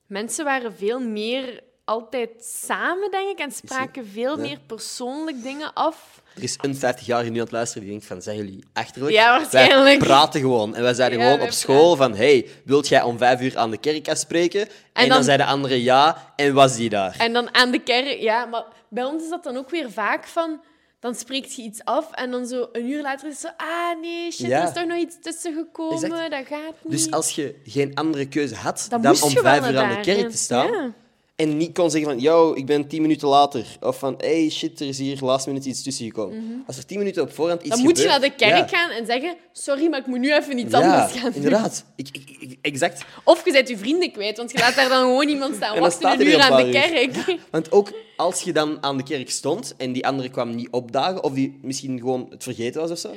Mensen 0.07 0.45
waren 0.45 0.75
veel 0.77 1.01
meer 1.01 1.63
altijd 1.85 2.31
samen, 2.45 3.11
denk 3.11 3.29
ik, 3.31 3.39
en 3.39 3.53
spraken 3.53 4.07
veel 4.07 4.37
Ja. 4.37 4.43
meer 4.43 4.61
persoonlijk 4.67 5.43
dingen 5.43 5.73
af. 5.73 6.20
Er 6.37 6.43
is 6.43 6.57
een 6.61 6.77
50-jarige 6.77 7.31
nu 7.31 7.37
aan 7.39 7.43
het 7.45 7.53
luisteren 7.53 7.83
die 7.83 7.91
denkt 7.91 8.07
van, 8.07 8.23
zijn 8.23 8.37
jullie 8.37 8.65
achterlijk? 8.73 9.13
Ja, 9.15 9.39
waarschijnlijk. 9.39 9.83
Wij 9.83 10.09
praten 10.09 10.41
gewoon. 10.41 10.75
En 10.75 10.83
wij 10.83 10.95
zeiden 10.95 11.19
Ja, 11.19 11.31
gewoon 11.31 11.47
op 11.47 11.53
school 11.53 11.97
van, 11.97 12.15
hey, 12.15 12.47
wilt 12.65 12.89
jij 12.89 13.03
om 13.03 13.19
vijf 13.19 13.41
uur 13.41 13.59
aan 13.59 13.71
de 13.71 13.77
kerk 13.79 14.09
afspreken? 14.09 14.61
En, 14.61 14.69
dan, 14.93 15.09
dan- 15.09 15.25
zei 15.25 15.37
de 15.37 15.45
andere 15.45 15.83
ja, 15.83 16.33
en 16.37 16.55
was 16.55 16.77
die 16.77 16.89
daar? 16.89 17.15
En 17.19 17.33
dan 17.33 17.55
aan 17.55 17.71
de 17.71 17.79
kerk... 17.83 18.21
Ja, 18.21 18.45
maar 18.45 18.65
bij 18.89 19.05
ons 19.05 19.23
is 19.23 19.29
dat 19.31 19.45
dan 19.45 19.57
ook 19.57 19.71
weer 19.71 19.91
vaak 19.93 20.27
van... 20.27 20.61
Dan 21.01 21.15
spreekt 21.15 21.55
je 21.55 21.63
iets 21.63 21.85
af 21.85 22.13
en 22.13 22.31
dan 22.31 22.47
zo 22.47 22.69
een 22.73 22.91
uur 22.91 23.03
later 23.03 23.29
is 23.29 23.33
het 23.33 23.41
zo... 23.59 23.65
Ah, 23.65 24.01
nee, 24.01 24.31
shit, 24.33 24.47
Ja. 24.47 24.61
er 24.61 24.69
is 24.69 24.75
toch 24.75 24.87
nog 24.87 24.99
iets 24.99 25.17
tussen 25.23 25.55
gekomen. 25.55 25.95
Exact. 26.03 26.31
Dat 26.31 26.47
gaat 26.47 26.75
niet. 26.83 26.93
Dus 26.93 27.11
als 27.11 27.31
je 27.35 27.55
geen 27.65 27.95
andere 27.95 28.27
keuze 28.29 28.55
had 28.55 28.87
Dan 28.91 29.07
om 29.23 29.31
vijf 29.31 29.69
uur 29.71 29.79
aan 29.79 29.89
de 29.95 30.01
kerk 30.01 30.31
te 30.31 30.37
staan... 30.37 30.67
Ja. 30.73 30.93
En 31.41 31.57
niet 31.57 31.73
kon 31.75 31.91
zeggen 31.91 32.11
van, 32.11 32.21
yo, 32.21 32.53
ik 32.55 32.67
ben 32.67 32.87
tien 32.89 33.03
minuten 33.03 33.29
later. 33.29 33.67
Of 33.81 33.99
van, 33.99 34.15
hey, 34.19 34.49
shit, 34.51 34.81
er 34.81 34.87
is 34.87 34.99
hier 34.99 35.19
last 35.21 35.47
minute 35.47 35.69
iets 35.69 35.83
tussen 35.83 36.05
gekomen. 36.07 36.65
Als 36.67 36.77
er 36.77 36.87
tien 36.87 36.99
minuten 36.99 37.23
op 37.23 37.33
voorhand 37.33 37.61
iets 37.63 37.69
Mhm. 37.69 37.77
Dan 37.77 37.87
moet 37.87 37.99
je 37.99 38.05
naar 38.05 38.15
gebeurt- 38.15 38.39
de 38.39 38.45
kerk 38.45 38.71
ja. 38.71 38.77
gaan 38.79 38.91
en 38.91 39.07
zeggen... 39.07 39.37
Sorry, 39.53 39.89
maar 39.89 39.99
ik 39.99 40.07
moet 40.07 40.19
nu 40.19 40.35
even 40.35 40.59
iets 40.59 40.71
Ja, 40.73 40.79
anders 40.81 41.13
gaan 41.13 41.25
doen. 41.33 41.35
inderdaad. 41.35 41.85
Ik, 41.97 42.09
ik, 42.13 42.37
ik- 42.41 42.59
exact. 42.63 43.05
Of 43.25 43.45
je 43.45 43.53
bent 43.53 43.69
je 43.69 43.79
vrienden 43.79 44.13
kwijt, 44.13 44.37
want 44.37 44.51
je 44.53 44.59
laat 44.59 44.75
daar 44.75 44.89
dan 44.89 45.01
gewoon 45.03 45.29
iemand 45.29 45.55
staan 45.55 45.75
En 45.77 45.81
dan 45.83 45.91
wachten 45.91 46.21
een 46.21 46.27
uur 46.27 46.41
aan 46.41 46.65
de 46.65 46.71
kerk. 46.71 47.37
Want 47.51 47.73
ook 47.73 47.93
als 48.17 48.43
je 48.43 48.53
dan 48.53 48.79
aan 48.81 48.97
de 48.97 49.03
kerk 49.03 49.31
stond 49.31 49.75
en 49.77 49.93
die 49.93 50.07
andere 50.07 50.29
kwam 50.29 50.55
niet 50.55 50.69
opdagen, 50.71 51.25
of 51.25 51.33
die 51.33 51.59
misschien 51.63 51.99
gewoon 51.99 52.27
het 52.31 52.43
vergeten 52.43 52.81
was 52.81 52.91
of 52.91 52.99
zo, 52.99 53.15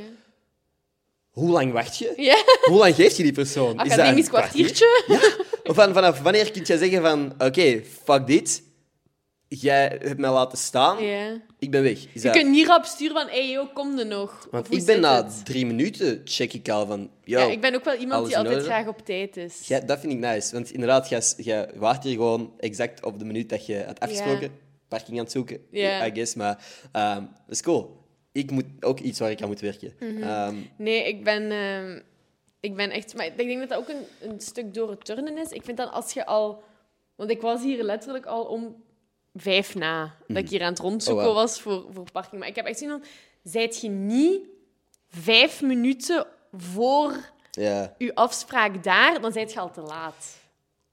hoe 1.30 1.49
lang 1.49 1.71
wacht 1.71 1.97
je? 1.97 2.38
Hoe 2.69 2.78
lang 2.78 2.95
geeft 2.95 3.17
je 3.17 3.24
die 3.24 3.32
persoon? 3.32 3.69
Is 3.71 3.76
dat 3.78 3.86
een 3.86 3.91
academisch 3.91 4.28
kwartiertje. 4.30 5.03
Of 5.64 5.76
van, 5.76 5.93
vanaf 5.93 6.22
wanneer 6.22 6.51
kun 6.51 6.61
je 6.66 6.78
zeggen 6.78 7.01
van, 7.01 7.34
oké, 7.38 7.82
fuck 8.03 8.28
dit, 8.28 8.64
jij 9.47 9.99
hebt 10.03 10.20
mij 10.20 10.30
laten 10.30 10.57
staan, 10.57 11.03
Ja. 11.03 11.41
ik 11.59 11.72
ben 11.72 11.84
weg. 11.84 11.91
Is 11.97 12.07
Je 12.14 12.20
dat- 12.22 12.32
kunt 12.32 12.49
niet 12.49 12.68
rap 12.68 12.86
sturen 12.86 13.16
van, 13.16 13.28
hey, 13.30 13.49
yo, 13.49 13.66
kom 13.74 13.97
er 13.99 14.05
nog. 14.05 14.47
Want 14.51 14.74
ik 14.74 14.86
ben 14.86 14.99
na 14.99 15.24
het? 15.24 15.45
drie 15.45 15.66
minuten, 15.66 16.22
check 16.26 16.53
ik 16.53 16.70
al 16.70 16.86
van... 16.86 17.09
Yo, 17.24 17.39
Ja, 17.39 17.45
ik 17.51 17.61
ben 17.61 17.76
ook 17.76 17.84
wel 17.86 17.95
iemand 17.95 18.26
die 18.28 18.38
altijd 18.38 18.64
graag 18.64 18.88
op 18.88 19.05
tijd 19.05 19.38
is. 19.38 19.68
jij- 19.68 19.86
dat 19.86 19.99
vind 19.99 20.14
ik 20.14 20.20
nice. 20.20 20.53
Want 20.53 20.72
inderdaad, 20.72 21.09
jij, 21.09 21.22
jij 21.38 21.70
waart 21.76 22.03
hier 22.03 22.14
gewoon 22.14 22.53
exact 22.59 23.03
op 23.05 23.20
de 23.20 23.26
minuut 23.26 23.49
dat 23.49 23.66
je 23.66 23.84
had 23.86 23.99
afgesproken. 23.99 24.51
Parking 24.88 25.18
aan 25.18 25.24
het 25.24 25.32
zoeken, 25.34 25.57
Ja. 25.72 26.05
I 26.05 26.11
guess. 26.14 26.36
Maar 26.36 26.64
dat 26.91 27.24
is 27.49 27.61
cool. 27.61 28.01
Ik 28.32 28.51
moet 28.51 28.66
ook 28.80 28.99
iets 28.99 29.20
waar 29.20 29.32
ik 29.32 29.41
aan 29.41 29.47
moet 29.47 29.59
werken. 29.59 29.93
Mhm. 29.99 30.24
Ehm, 30.24 30.55
Nee, 30.78 31.07
ik 31.07 31.24
ben, 31.24 31.51
ehm, 31.51 31.99
ik 32.64 32.76
ben 32.76 32.91
echt... 32.91 33.16
Maar 33.16 33.26
ik 33.26 33.38
denk 33.38 33.59
dat 33.59 33.70
dat 33.70 33.78
ook 33.78 33.89
een, 33.89 34.30
een 34.30 34.39
stuk 34.39 34.74
door 34.74 34.89
het 34.89 35.05
turnen 35.05 35.38
is. 35.38 35.49
Ik 35.49 35.64
vind 35.64 35.78
dat 35.78 35.91
als 35.91 36.14
je 36.14 36.26
al... 36.26 36.64
Want 37.16 37.30
ik 37.30 37.41
was 37.41 37.61
hier 37.61 37.84
letterlijk 37.84 38.26
al 38.26 38.43
om 38.43 38.84
vijf 39.34 39.76
na. 39.76 40.16
Dat 40.28 40.38
ik 40.38 40.49
hier 40.49 40.61
aan 40.61 40.70
het 40.70 40.80
rondzoeken 40.80 41.26
Oh, 41.26 41.30
wow. 41.30 41.41
was 41.41 41.61
voor, 41.61 41.86
voor 41.91 42.11
parking. 42.11 42.39
Maar 42.39 42.49
ik 42.49 42.55
heb 42.55 42.66
echt 42.66 42.78
zin 42.78 42.89
van... 42.89 43.03
Zijt 43.43 43.82
je 43.82 43.89
niet 43.89 44.39
vijf 45.09 45.61
minuten 45.61 46.28
voor 46.51 47.32
ja. 47.51 47.95
je 47.97 48.16
afspraak 48.16 48.84
daar, 48.84 49.22
dan 49.22 49.32
zijt 49.32 49.53
je 49.53 49.59
al 49.59 49.72
te 49.72 49.82
laat. 49.82 50.38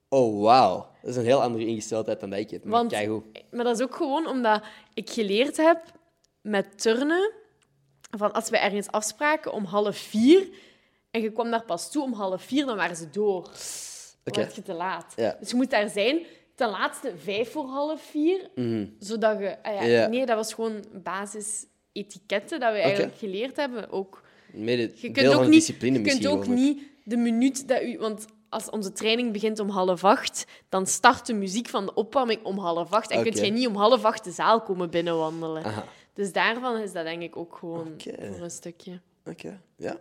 Oh, 0.09 0.43
wauw. 0.43 0.89
Dat 1.01 1.11
is 1.11 1.17
een 1.17 1.25
heel 1.25 1.43
andere 1.43 1.67
ingesteldheid 1.67 2.21
dan 2.21 2.31
dat 2.31 2.39
ik 2.39 2.51
heb. 2.51 2.65
Maar 2.65 2.73
Want-. 2.73 2.93
Maar 3.51 3.65
dat 3.65 3.79
is 3.79 3.85
ook 3.85 3.95
gewoon 3.95 4.27
omdat 4.27 4.63
ik 4.95 5.11
geleerd 5.11 5.57
heb 5.57 5.83
met 6.41 6.79
turnen, 6.81 7.33
van 8.11 8.33
als 8.33 8.51
we 8.51 8.59
ergens 8.59 8.89
afspraken 8.89 9.53
om 9.53 9.65
half 9.65 9.97
vier 9.97 10.49
en 11.11 11.21
je 11.23 11.33
kwam 11.33 11.51
daar 11.51 11.65
pas 11.65 11.91
toe 11.91 12.03
om 12.03 12.13
half 12.13 12.43
vier, 12.43 12.67
dan 12.67 12.77
waren 12.77 12.97
ze 12.97 13.11
door. 13.11 13.43
Dan 14.23 14.35
werd 14.35 14.55
je 14.55 14.63
te 14.63 14.73
laat. 14.73 15.13
Ja. 15.17 15.37
Dus 15.41 15.51
je 15.51 15.57
moet 15.57 15.71
daar 15.71 15.89
zijn 15.89 16.19
ten 16.55 16.69
laatste 16.69 17.13
vijf 17.17 17.51
voor 17.53 17.67
half 17.67 18.03
vier, 18.03 18.51
Mhm. 18.55 18.87
zodat 18.99 19.39
je... 19.39 19.63
ah 19.63 19.87
ja. 19.87 20.07
Nee, 20.07 20.27
dat 20.27 20.37
was 20.37 20.55
gewoon 20.55 20.85
basis 20.93 21.67
etiketten 21.93 22.61
dat 22.61 22.73
we 22.73 22.79
eigenlijk 22.79 23.17
geleerd 23.17 23.57
hebben. 23.57 23.91
Ook, 23.91 24.23
Mede, 24.53 24.91
je 24.95 25.11
kunt 25.11 25.35
ook, 25.35 25.47
niet, 25.47 25.67
je 25.67 26.01
kunt 26.03 26.27
ook 26.27 26.47
niet 26.47 26.83
de 27.05 27.17
minuut 27.17 27.69
dat 27.69 27.83
u... 27.83 27.99
Want 27.99 28.27
als 28.49 28.71
onze 28.71 28.93
training 28.93 29.33
begint 29.33 29.59
om 29.59 29.69
half 29.69 30.05
acht, 30.05 30.45
dan 30.69 30.87
start 30.87 31.27
de 31.27 31.35
muziek 31.35 31.69
van 31.69 31.87
de 31.87 31.95
opwarming 31.95 32.43
om 32.43 32.59
half 32.59 32.93
acht. 32.93 33.11
En 33.11 33.19
Oké. 33.19 33.29
kunt 33.29 33.39
jij 33.41 33.51
niet 33.51 33.67
om 33.67 33.75
half 33.75 34.05
acht 34.05 34.25
de 34.25 34.31
zaal 34.31 34.61
komen 34.63 34.91
binnenwandelen. 34.91 35.65
Aha. 35.65 35.85
Dus 36.15 36.33
daarvan 36.33 36.77
is 36.77 36.93
dat 36.93 37.05
denk 37.05 37.23
ik 37.23 37.37
ook 37.37 37.57
gewoon 37.57 37.95
voor 38.05 38.41
een 38.45 38.51
stukje. 38.51 39.01
Oké, 39.25 39.61
ja. 39.77 39.97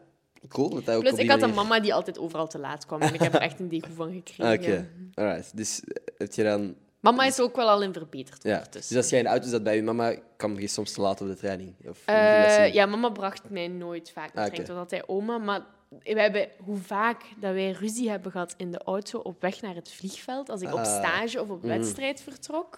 Cool 0.48 0.70
dat 0.70 0.86
dat 0.86 0.96
ook 0.96 1.02
Plus, 1.02 1.14
ik 1.18 1.30
had 1.30 1.42
een 1.42 1.54
mama 1.54 1.80
die 1.80 1.94
altijd 1.94 2.20
overal 2.20 2.48
te 2.48 2.60
laat 2.60 2.86
kwam. 2.86 3.02
En 3.02 3.14
ik 3.14 3.20
heb 3.22 3.34
er 3.34 3.42
echt 3.42 3.60
een 3.60 3.70
degoe 3.70 3.96
van 3.96 4.12
gekregen. 4.14 4.54
Oké, 4.60 4.90
alright. 5.14 5.58
Dus 5.58 5.84
eh, 5.84 6.04
heb 6.18 6.34
je 6.34 6.44
dan... 6.44 6.76
Mama 7.00 7.26
is 7.26 7.40
ook 7.40 7.56
wel 7.56 7.70
al 7.70 7.82
in 7.82 7.94
verbeterd 7.94 8.44
Ja. 8.44 8.64
Dus 8.70 8.96
als 8.96 9.10
jij 9.10 9.18
in 9.20 9.24
de 9.26 9.32
auto 9.32 9.48
zat 9.48 9.64
bij 9.64 9.76
je 9.76 9.84
mama, 9.84 10.16
kwam 10.38 10.60
je 10.60 10.68
soms 10.68 10.92
te 10.92 11.02
laat 11.02 11.22
op 11.22 11.28
de 11.28 11.36
training? 11.36 11.76
Of 11.90 12.02
Eh, 12.06 12.74
ja, 12.74 12.86
mama 12.86 13.10
bracht 13.10 13.50
mij 13.50 13.68
nooit 13.68 14.12
vaak 14.12 14.34
naar 14.34 14.50
Ah. 14.52 14.58
Het 14.58 14.68
was 14.68 14.78
altijd 14.78 15.04
oma. 15.08 15.38
Maar 15.38 15.62
we 15.90 16.22
hebben, 16.22 16.48
hoe 16.64 16.78
vaak 16.78 17.22
dat 17.40 17.54
wij 17.54 17.72
ruzie 17.72 18.10
hebben 18.10 18.32
gehad 18.32 18.54
in 18.58 18.72
de 18.72 18.78
auto 18.84 19.20
op 19.20 19.42
weg 19.42 19.62
naar 19.62 19.76
het 19.76 19.92
vliegveld, 19.92 20.50
als 20.50 20.62
ik 20.62 20.74
op 20.74 20.80
Ah. 20.80 20.86
stage 20.98 21.42
of 21.42 21.50
op 21.50 21.58
Mhm. 21.64 21.68
wedstrijd 21.68 22.22
vertrok. 22.22 22.78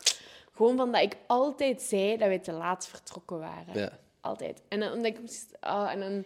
Gewoon 0.55 0.78
van 0.78 0.91
dat 0.91 1.01
ik 1.01 1.16
altijd 1.28 1.82
zei 1.82 2.18
dat 2.18 2.28
wij 2.28 2.39
te 2.39 2.51
laat 2.51 2.88
vertrokken 2.88 3.39
waren. 3.39 3.80
Ja. 3.80 3.91
Altijd. 4.22 4.62
En 4.68 4.80
dan, 4.80 4.91
omdat 4.91 5.05
ik, 5.05 5.20
ah, 5.59 5.91
en 5.91 5.99
dan, 5.99 6.24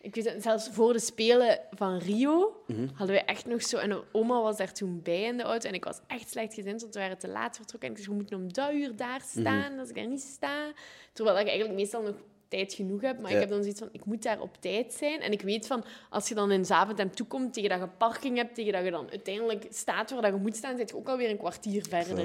ik 0.00 0.14
weet 0.14 0.24
het, 0.32 0.42
zelfs 0.42 0.68
voor 0.72 0.92
de 0.92 0.98
Spelen 0.98 1.60
van 1.70 1.98
Rio 1.98 2.62
Mhm. 2.66 2.86
hadden 2.94 3.16
we 3.16 3.22
echt 3.22 3.46
nog 3.46 3.62
zo... 3.62 3.76
En 3.76 3.88
mijn 3.88 4.00
oma 4.12 4.42
was 4.42 4.56
daar 4.56 4.72
toen 4.72 5.02
bij 5.02 5.22
in 5.22 5.36
de 5.36 5.42
auto 5.42 5.68
en 5.68 5.74
ik 5.74 5.84
was 5.84 5.98
echt 6.06 6.30
slecht 6.30 6.54
gezind, 6.54 6.80
want 6.80 6.94
we 6.94 7.00
waren 7.00 7.18
te 7.18 7.28
laat 7.28 7.56
vertrokken. 7.56 7.88
En 7.88 7.94
ik 7.94 8.00
zei, 8.02 8.10
we 8.10 8.20
moeten 8.22 8.36
om 8.38 8.52
dat 8.52 8.72
uur 8.72 8.96
daar 8.96 9.22
Mhm. 9.30 9.40
staan, 9.40 9.78
als 9.78 9.88
ik 9.88 9.94
daar 9.94 10.06
niet 10.06 10.20
sta. 10.20 10.72
Terwijl 11.12 11.38
ik 11.38 11.46
eigenlijk 11.46 11.78
meestal 11.78 12.02
nog 12.02 12.14
tijd 12.48 12.72
genoeg 12.74 13.00
heb, 13.00 13.18
maar 13.20 13.30
Ja. 13.30 13.34
ik 13.34 13.40
heb 13.42 13.50
dan 13.50 13.60
zoiets 13.62 13.78
van, 13.80 13.88
ik 13.92 14.04
moet 14.04 14.22
daar 14.22 14.40
op 14.40 14.56
tijd 14.60 14.92
zijn. 14.92 15.20
En 15.20 15.32
ik 15.32 15.40
weet 15.42 15.66
van, 15.66 15.84
als 16.10 16.28
je 16.28 16.34
dan 16.34 16.50
in 16.52 16.64
Zaventem 16.64 17.10
toekomt, 17.14 17.54
tegen 17.54 17.68
dat 17.70 17.78
je 17.80 17.88
parking 17.88 18.36
hebt, 18.36 18.54
tegen 18.54 18.72
dat 18.72 18.84
je 18.84 18.90
dan 18.90 19.10
uiteindelijk 19.10 19.66
staat 19.70 20.10
waar 20.10 20.22
dat 20.22 20.32
je 20.32 20.38
moet 20.38 20.56
staan, 20.56 20.76
zit 20.76 20.88
je 20.90 20.96
ook 20.96 21.08
alweer 21.08 21.30
een 21.30 21.38
kwartier 21.38 21.86
verder. 21.88 22.18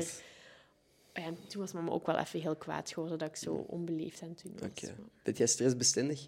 Ja, 1.14 1.24
en 1.24 1.38
toen 1.48 1.62
was 1.62 1.72
mama 1.74 1.92
ook 1.92 2.06
wel 2.06 2.18
even 2.18 2.40
heel 2.42 2.56
kwaad 2.56 2.90
geworden 2.92 3.18
dat 3.18 3.28
ik 3.30 3.36
zo 3.36 3.66
onbeleefd 3.68 4.22
aan 4.22 4.30
het 4.30 4.42
doen 4.44 4.54
was. 4.60 4.70
Oké. 4.70 4.96
Ben 5.24 5.34
jij 5.34 5.48
stressbestendig? 5.48 6.28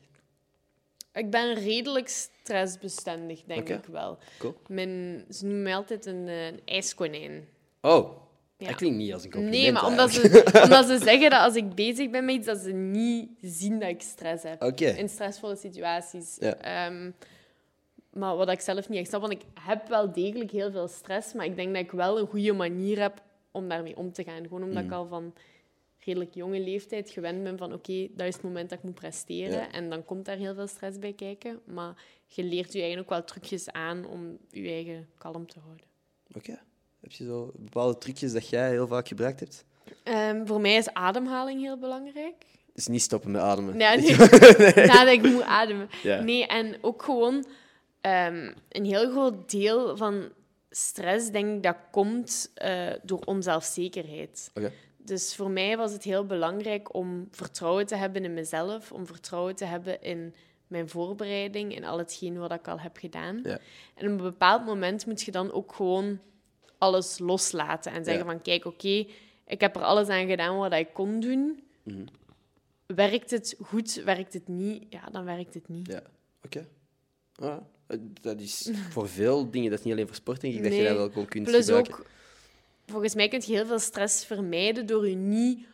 Ik 1.15 1.29
ben 1.29 1.53
redelijk 1.53 2.07
stressbestendig, 2.07 3.43
denk 3.45 3.69
ik 3.69 3.85
wel. 3.85 4.17
Cool. 4.39 4.55
Mijn, 4.67 5.23
ze 5.29 5.45
noemen 5.45 5.63
mij 5.63 5.75
altijd 5.75 6.05
een, 6.05 6.27
eh, 6.27 6.45
een 6.45 6.59
ijskonijn. 6.65 7.47
Oh, 7.81 8.09
Ja. 8.57 8.67
dat 8.67 8.75
klinkt 8.75 8.97
niet 8.97 9.13
als 9.13 9.23
een 9.23 9.31
compliment. 9.31 9.61
Nee, 9.63 9.71
maar 9.71 9.85
omdat 9.85 10.09
eigenlijk. 10.09 10.49
ze, 10.49 10.61
omdat 10.63 10.85
ze 10.85 10.97
zeggen 11.03 11.29
dat 11.29 11.39
als 11.41 11.55
ik 11.55 11.75
bezig 11.85 12.09
ben 12.09 12.25
met 12.25 12.35
iets, 12.35 12.45
dat 12.45 12.57
ze 12.59 12.71
niet 12.71 13.29
zien 13.41 13.79
dat 13.79 13.89
ik 13.89 14.01
stress 14.01 14.43
heb. 14.43 14.63
In 14.79 15.09
stressvolle 15.09 15.55
situaties. 15.55 16.37
Ja. 16.39 16.55
Ehm, 16.55 17.11
maar 18.13 18.35
wat 18.35 18.49
ik 18.49 18.59
zelf 18.61 18.89
niet 18.89 18.99
echt 18.99 19.07
snap, 19.09 19.21
want 19.21 19.33
ik 19.33 19.41
heb 19.59 19.87
wel 19.87 20.11
degelijk 20.11 20.51
heel 20.51 20.71
veel 20.71 20.87
stress, 20.87 21.33
maar 21.33 21.45
ik 21.45 21.55
denk 21.55 21.73
dat 21.73 21.83
ik 21.83 21.91
wel 21.91 22.19
een 22.19 22.27
goede 22.27 22.53
manier 22.53 22.99
heb 23.01 23.21
om 23.51 23.67
daarmee 23.69 23.97
om 23.97 24.11
te 24.13 24.23
gaan. 24.23 24.43
Gewoon 24.43 24.63
omdat 24.63 24.83
Mm. 24.83 24.89
ik 24.89 24.95
al 24.95 25.07
van 25.07 25.33
redelijk 26.05 26.33
jonge 26.33 26.59
leeftijd 26.59 27.09
gewend 27.09 27.43
ben 27.43 27.57
van 27.57 27.73
oké, 27.73 28.07
dat 28.11 28.27
is 28.27 28.33
het 28.33 28.43
moment 28.43 28.69
dat 28.69 28.77
ik 28.77 28.83
moet 28.83 28.93
presteren. 28.93 29.51
Ja. 29.51 29.71
En 29.71 29.89
dan 29.89 30.05
komt 30.05 30.25
daar 30.25 30.37
heel 30.37 30.53
veel 30.53 30.67
stress 30.67 30.99
bij 30.99 31.13
kijken. 31.13 31.59
Maar 31.65 31.93
je 32.25 32.43
leert 32.43 32.73
je 32.73 32.79
eigenlijk 32.79 33.11
ook 33.11 33.17
wel 33.17 33.27
trucjes 33.27 33.71
aan 33.71 34.05
om 34.05 34.37
je 34.49 34.69
eigen 34.69 35.07
kalm 35.17 35.47
te 35.47 35.59
houden. 35.59 35.85
Oké. 36.33 36.59
Heb 37.01 37.11
je 37.11 37.23
zo 37.23 37.51
bepaalde 37.55 37.97
trucjes 37.97 38.33
dat 38.33 38.49
jij 38.49 38.69
heel 38.69 38.87
vaak 38.87 39.07
gebruikt 39.07 39.39
hebt? 39.39 39.65
Ehm, 40.03 40.45
voor 40.45 40.61
mij 40.61 40.75
is 40.75 40.93
ademhaling 40.93 41.61
heel 41.61 41.77
belangrijk. 41.77 42.45
Dus 42.73 42.87
niet 42.87 43.01
stoppen 43.01 43.31
met 43.31 43.41
ademen. 43.41 43.77
Nee, 43.77 43.97
nee. 43.97 44.15
Nadat 44.87 45.13
ik 45.13 45.23
moet 45.23 45.41
ademen. 45.41 45.89
Ja. 46.03 46.21
Nee, 46.21 46.47
en 46.47 46.77
ook 46.81 47.03
gewoon 47.03 47.45
ehm, 48.01 48.53
een 48.69 48.85
heel 48.85 49.11
groot 49.11 49.51
deel 49.51 49.97
van 49.97 50.29
stress, 50.69 51.31
denk 51.31 51.55
ik, 51.55 51.63
dat 51.63 51.77
komt 51.91 52.51
eh, 52.53 52.93
door 53.03 53.19
onzelfzekerheid. 53.19 54.51
Oké. 54.53 54.71
Dus 55.05 55.35
voor 55.35 55.49
mij 55.51 55.77
was 55.77 55.91
het 55.91 56.03
heel 56.03 56.25
belangrijk 56.25 56.93
om 56.95 57.27
vertrouwen 57.31 57.85
te 57.85 57.95
hebben 57.95 58.23
in 58.23 58.33
mezelf, 58.33 58.91
om 58.91 59.05
vertrouwen 59.05 59.55
te 59.55 59.65
hebben 59.65 60.01
in 60.01 60.35
mijn 60.67 60.89
voorbereiding, 60.89 61.75
in 61.75 61.83
al 61.85 61.97
hetgeen 61.97 62.37
wat 62.37 62.51
ik 62.51 62.67
al 62.67 62.79
heb 62.79 62.97
gedaan. 62.97 63.39
Ja. 63.43 63.59
En 63.95 64.05
op 64.05 64.11
een 64.11 64.17
bepaald 64.17 64.65
moment 64.65 65.05
moet 65.05 65.21
je 65.21 65.31
dan 65.31 65.51
ook 65.51 65.73
gewoon 65.73 66.19
alles 66.77 67.19
loslaten 67.19 67.91
en 67.91 68.03
zeggen 68.03 68.25
Ja. 68.25 68.31
van, 68.31 68.41
kijk, 68.41 68.65
oké, 68.65 69.05
ik 69.47 69.61
heb 69.61 69.75
er 69.75 69.81
alles 69.81 70.07
aan 70.07 70.27
gedaan 70.27 70.57
wat 70.57 70.73
ik 70.73 70.93
kon 70.93 71.19
doen. 71.19 71.63
Mhm. 71.83 72.05
Werkt 72.85 73.31
het 73.31 73.55
goed, 73.61 73.93
werkt 73.93 74.33
het 74.33 74.47
niet? 74.47 74.85
Ja, 74.89 75.01
dan 75.11 75.25
werkt 75.25 75.53
het 75.53 75.67
niet. 75.67 75.87
Ja, 75.87 76.01
oké. 76.43 76.67
Ah, 77.35 77.57
eh, 77.87 77.97
dat 78.21 78.41
is 78.41 78.71
voor 78.89 79.09
veel 79.09 79.51
dingen, 79.51 79.69
dat 79.69 79.79
is 79.79 79.85
niet 79.85 79.93
alleen 79.93 80.07
voor 80.07 80.15
sport, 80.15 80.41
denk 80.41 80.53
ik, 80.53 80.63
dat 80.63 80.73
je 80.73 80.83
dat 80.83 80.95
wel 80.97 81.09
gewoon 81.09 81.25
kunt 81.27 81.43
Plus 81.45 81.65
gebruiken. 81.65 81.93
ook, 81.93 82.05
volgens 82.85 83.15
mij 83.15 83.27
kun 83.27 83.41
je 83.45 83.53
heel 83.53 83.65
veel 83.65 83.79
stress 83.79 84.25
vermijden 84.25 84.85
door 84.85 85.07
je 85.07 85.15
niet 85.15 85.67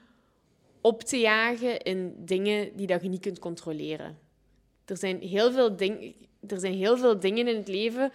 op 0.82 1.03
te 1.03 1.18
jagen 1.18 1.82
in 1.82 2.14
dingen 2.18 2.76
die 2.76 2.88
dat 2.88 3.01
je 3.01 3.09
niet 3.09 3.22
kunt 3.22 3.39
controleren. 3.39 4.18
Er 4.86 4.97
zijn 4.97 5.20
heel 5.20 5.51
veel, 5.51 5.76
ding, 5.76 6.16
er 6.47 6.59
zijn 6.59 6.74
heel 6.74 6.97
veel 6.97 7.20
dingen 7.20 7.47
in 7.47 7.55
het 7.55 7.68
leven 7.68 8.12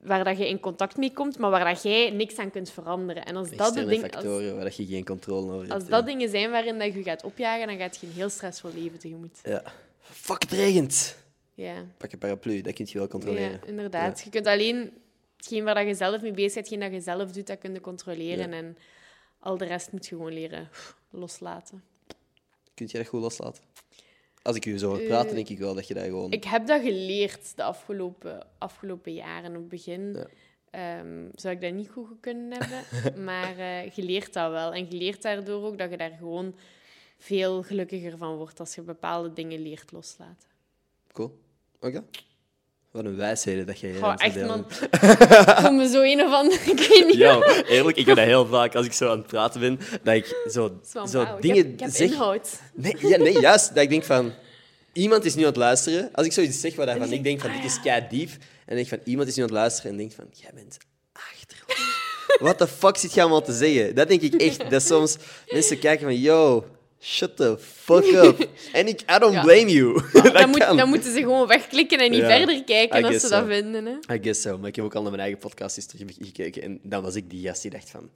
waar 0.00 0.24
dat 0.24 0.38
je 0.38 0.48
in 0.48 0.60
contact 0.60 0.96
mee 0.96 1.12
komt, 1.12 1.38
maar 1.38 1.50
waar 1.50 1.64
dat 1.64 1.82
jij 1.82 2.10
niks 2.10 2.36
aan 2.36 2.50
kunt 2.50 2.70
veranderen. 2.70 3.24
En 3.24 3.36
als 3.36 3.50
dat, 3.50 3.74
de 3.74 3.84
ding, 3.84 4.02
als, 4.02 4.12
factoren 4.12 4.54
waar 4.54 4.64
dat 4.64 4.76
je 4.76 4.86
geen 4.86 5.04
controle 5.04 5.46
over 5.46 5.58
hebt. 5.58 5.72
als 5.72 5.82
ja. 5.82 5.88
dat 5.88 6.06
dingen 6.06 6.28
zijn 6.28 6.50
waarin 6.50 6.78
dat 6.78 6.94
je 6.94 7.02
gaat 7.02 7.24
opjagen, 7.24 7.66
dan 7.66 7.76
gaat 7.76 7.96
je 8.00 8.06
een 8.06 8.12
heel 8.12 8.28
stressvol 8.28 8.70
leven 8.74 8.98
tegemoet. 8.98 9.38
Ja. 9.42 9.62
Fuck, 10.00 10.42
het 10.42 10.52
regent. 10.52 11.16
Ja. 11.54 11.74
Pak 11.96 12.12
een 12.12 12.18
paraplu, 12.18 12.60
dat 12.60 12.72
kun 12.72 12.86
je 12.88 12.98
wel 12.98 13.08
controleren. 13.08 13.50
Ja, 13.50 13.66
inderdaad. 13.66 14.20
Je 14.20 14.30
kunt 14.30 14.46
alleen 14.46 14.92
hetgeen 15.44 15.64
waar 15.64 15.74
dat 15.74 15.86
je 15.86 15.94
zelf 15.94 16.22
mee 16.22 16.32
bezig 16.32 16.54
bent, 16.54 16.68
hetgeen 16.68 16.80
dat 16.80 16.92
je 16.92 17.00
zelf 17.00 17.32
doet, 17.32 17.46
dat 17.46 17.58
kun 17.58 17.72
je 17.72 17.80
controleren. 17.80 18.50
Ja. 18.50 18.56
En 18.56 18.76
al 19.38 19.56
de 19.56 19.64
rest 19.64 19.92
moet 19.92 20.06
je 20.06 20.16
gewoon 20.16 20.32
leren 20.32 20.68
loslaten. 21.10 21.82
Kun 22.74 22.86
je 22.90 22.98
dat 22.98 23.06
goed 23.06 23.20
loslaten? 23.20 23.62
Als 24.42 24.56
ik 24.56 24.66
u 24.66 24.78
zo 24.78 24.88
hoor 24.88 25.00
praten, 25.00 25.28
Eh, 25.28 25.34
denk 25.34 25.48
ik 25.48 25.58
wel 25.58 25.74
dat 25.74 25.88
je 25.88 25.94
dat 25.94 26.04
gewoon... 26.04 26.32
Ik 26.32 26.44
heb 26.44 26.66
dat 26.66 26.80
geleerd 26.82 27.56
de 27.56 27.62
afgelopen, 27.62 28.46
afgelopen 28.58 29.14
jaren. 29.14 29.50
Op 29.50 29.56
het 29.56 29.68
begin 29.68 30.12
Ja. 30.12 30.26
ehm, 30.70 31.28
zou 31.34 31.54
ik 31.54 31.60
dat 31.60 31.72
niet 31.72 31.90
goed 31.90 32.08
kunnen 32.20 32.52
hebben. 32.62 33.24
maar 33.28 33.58
eh 33.58 33.90
je 33.90 34.02
leert 34.02 34.32
dat 34.32 34.50
wel. 34.50 34.72
En 34.72 34.90
je 34.90 34.96
leert 34.96 35.22
daardoor 35.22 35.64
ook 35.64 35.78
dat 35.78 35.90
je 35.90 35.96
daar 35.96 36.10
gewoon 36.18 36.54
veel 37.18 37.62
gelukkiger 37.62 38.16
van 38.18 38.36
wordt 38.36 38.60
als 38.60 38.74
je 38.74 38.82
bepaalde 38.82 39.32
dingen 39.32 39.62
leert 39.62 39.92
loslaten. 39.92 40.48
Cool. 41.12 41.38
Oké. 41.80 42.04
Wat 42.94 43.04
een 43.04 43.16
wijsheden 43.16 43.66
dat 43.66 43.80
jij 43.80 43.90
hier 43.90 44.00
Goh, 44.00 44.14
echt, 44.16 44.46
man. 44.46 44.66
Ik 44.90 45.56
voel 45.60 45.72
me 45.72 45.88
zo 45.88 46.02
een 46.02 46.20
of 46.20 46.32
ander... 46.32 46.52
Ik 46.72 46.86
weet 46.88 47.06
niet. 47.06 47.16
Ja, 47.16 47.62
eerlijk, 47.68 47.96
ik 47.96 48.06
heb 48.06 48.16
dat 48.16 48.24
heel 48.24 48.46
vaak 48.46 48.74
als 48.74 48.86
ik 48.86 48.92
zo 48.92 49.10
aan 49.10 49.18
het 49.18 49.26
praten 49.26 49.60
ben, 49.60 49.80
dat 50.02 50.14
ik 50.14 50.36
zo, 50.50 50.80
zo 51.10 51.26
dingen 51.40 51.56
ik 51.56 51.64
heb, 51.64 51.72
ik 51.72 51.80
heb 51.80 51.90
zeg. 51.90 52.10
inhoud. 52.10 52.60
Nee, 52.74 52.96
ja, 52.98 53.16
nee, 53.16 53.40
juist. 53.40 53.74
Dat 53.74 53.82
ik 53.82 53.88
denk 53.88 54.04
van... 54.04 54.32
Iemand 54.92 55.24
is 55.24 55.34
nu 55.34 55.40
aan 55.40 55.48
het 55.48 55.56
luisteren. 55.56 56.08
Als 56.12 56.26
ik 56.26 56.32
zoiets 56.32 56.60
zeg 56.60 56.74
waarvan 56.74 57.12
ik 57.12 57.24
denk 57.24 57.40
van, 57.40 57.50
ah, 57.50 57.56
dit 57.56 57.64
is 57.64 57.80
kei 57.80 58.06
diep. 58.10 58.30
En 58.66 58.74
denk 58.76 58.88
van, 58.88 58.98
iemand 59.04 59.28
is 59.28 59.36
nu 59.36 59.42
aan 59.42 59.48
het 59.48 59.58
luisteren 59.58 59.90
en 59.90 59.96
denkt 59.96 60.14
van, 60.14 60.26
jij 60.30 60.50
bent 60.54 60.76
achterlijk. 61.12 61.78
What 62.38 62.58
the 62.58 62.68
fuck 62.68 62.96
zit 62.96 63.14
je 63.14 63.20
allemaal 63.20 63.42
te 63.42 63.52
zeggen? 63.52 63.94
Dat 63.94 64.08
denk 64.08 64.20
ik 64.20 64.34
echt. 64.34 64.70
Dat 64.70 64.82
soms 64.82 65.16
mensen 65.48 65.78
kijken 65.78 66.06
van, 66.06 66.20
yo, 66.20 66.64
shut 67.04 67.36
the 67.36 67.58
fuck 67.58 68.04
up. 68.04 68.48
En 68.72 68.86
ik, 68.88 69.00
I 69.00 69.18
don't 69.18 69.32
Ja. 69.34 69.42
blame 69.42 69.70
you. 69.72 70.02
dat 70.12 70.32
Dan, 70.32 70.48
moet, 70.48 70.58
dan 70.58 70.88
moeten 70.88 71.12
ze 71.12 71.18
gewoon 71.18 71.46
wegklikken 71.46 71.98
en 71.98 72.10
niet 72.10 72.20
Ja, 72.20 72.36
verder 72.36 72.64
kijken 72.64 73.04
als 73.04 73.20
ze 73.20 73.28
dat 73.28 73.46
vinden. 73.46 73.86
Hè. 73.86 74.14
I 74.14 74.18
guess 74.22 74.40
so. 74.42 74.58
Maar 74.58 74.68
ik 74.68 74.76
heb 74.76 74.84
ook 74.84 74.94
al 74.94 75.00
naar 75.02 75.10
mijn 75.10 75.22
eigen 75.22 75.40
podcast 75.40 75.88
teruggekeken 75.88 76.62
en 76.62 76.80
dan 76.82 77.02
was 77.02 77.14
ik 77.14 77.30
die 77.30 77.46
gast 77.46 77.62
die 77.62 77.70
dacht 77.70 77.90
van... 77.90 78.10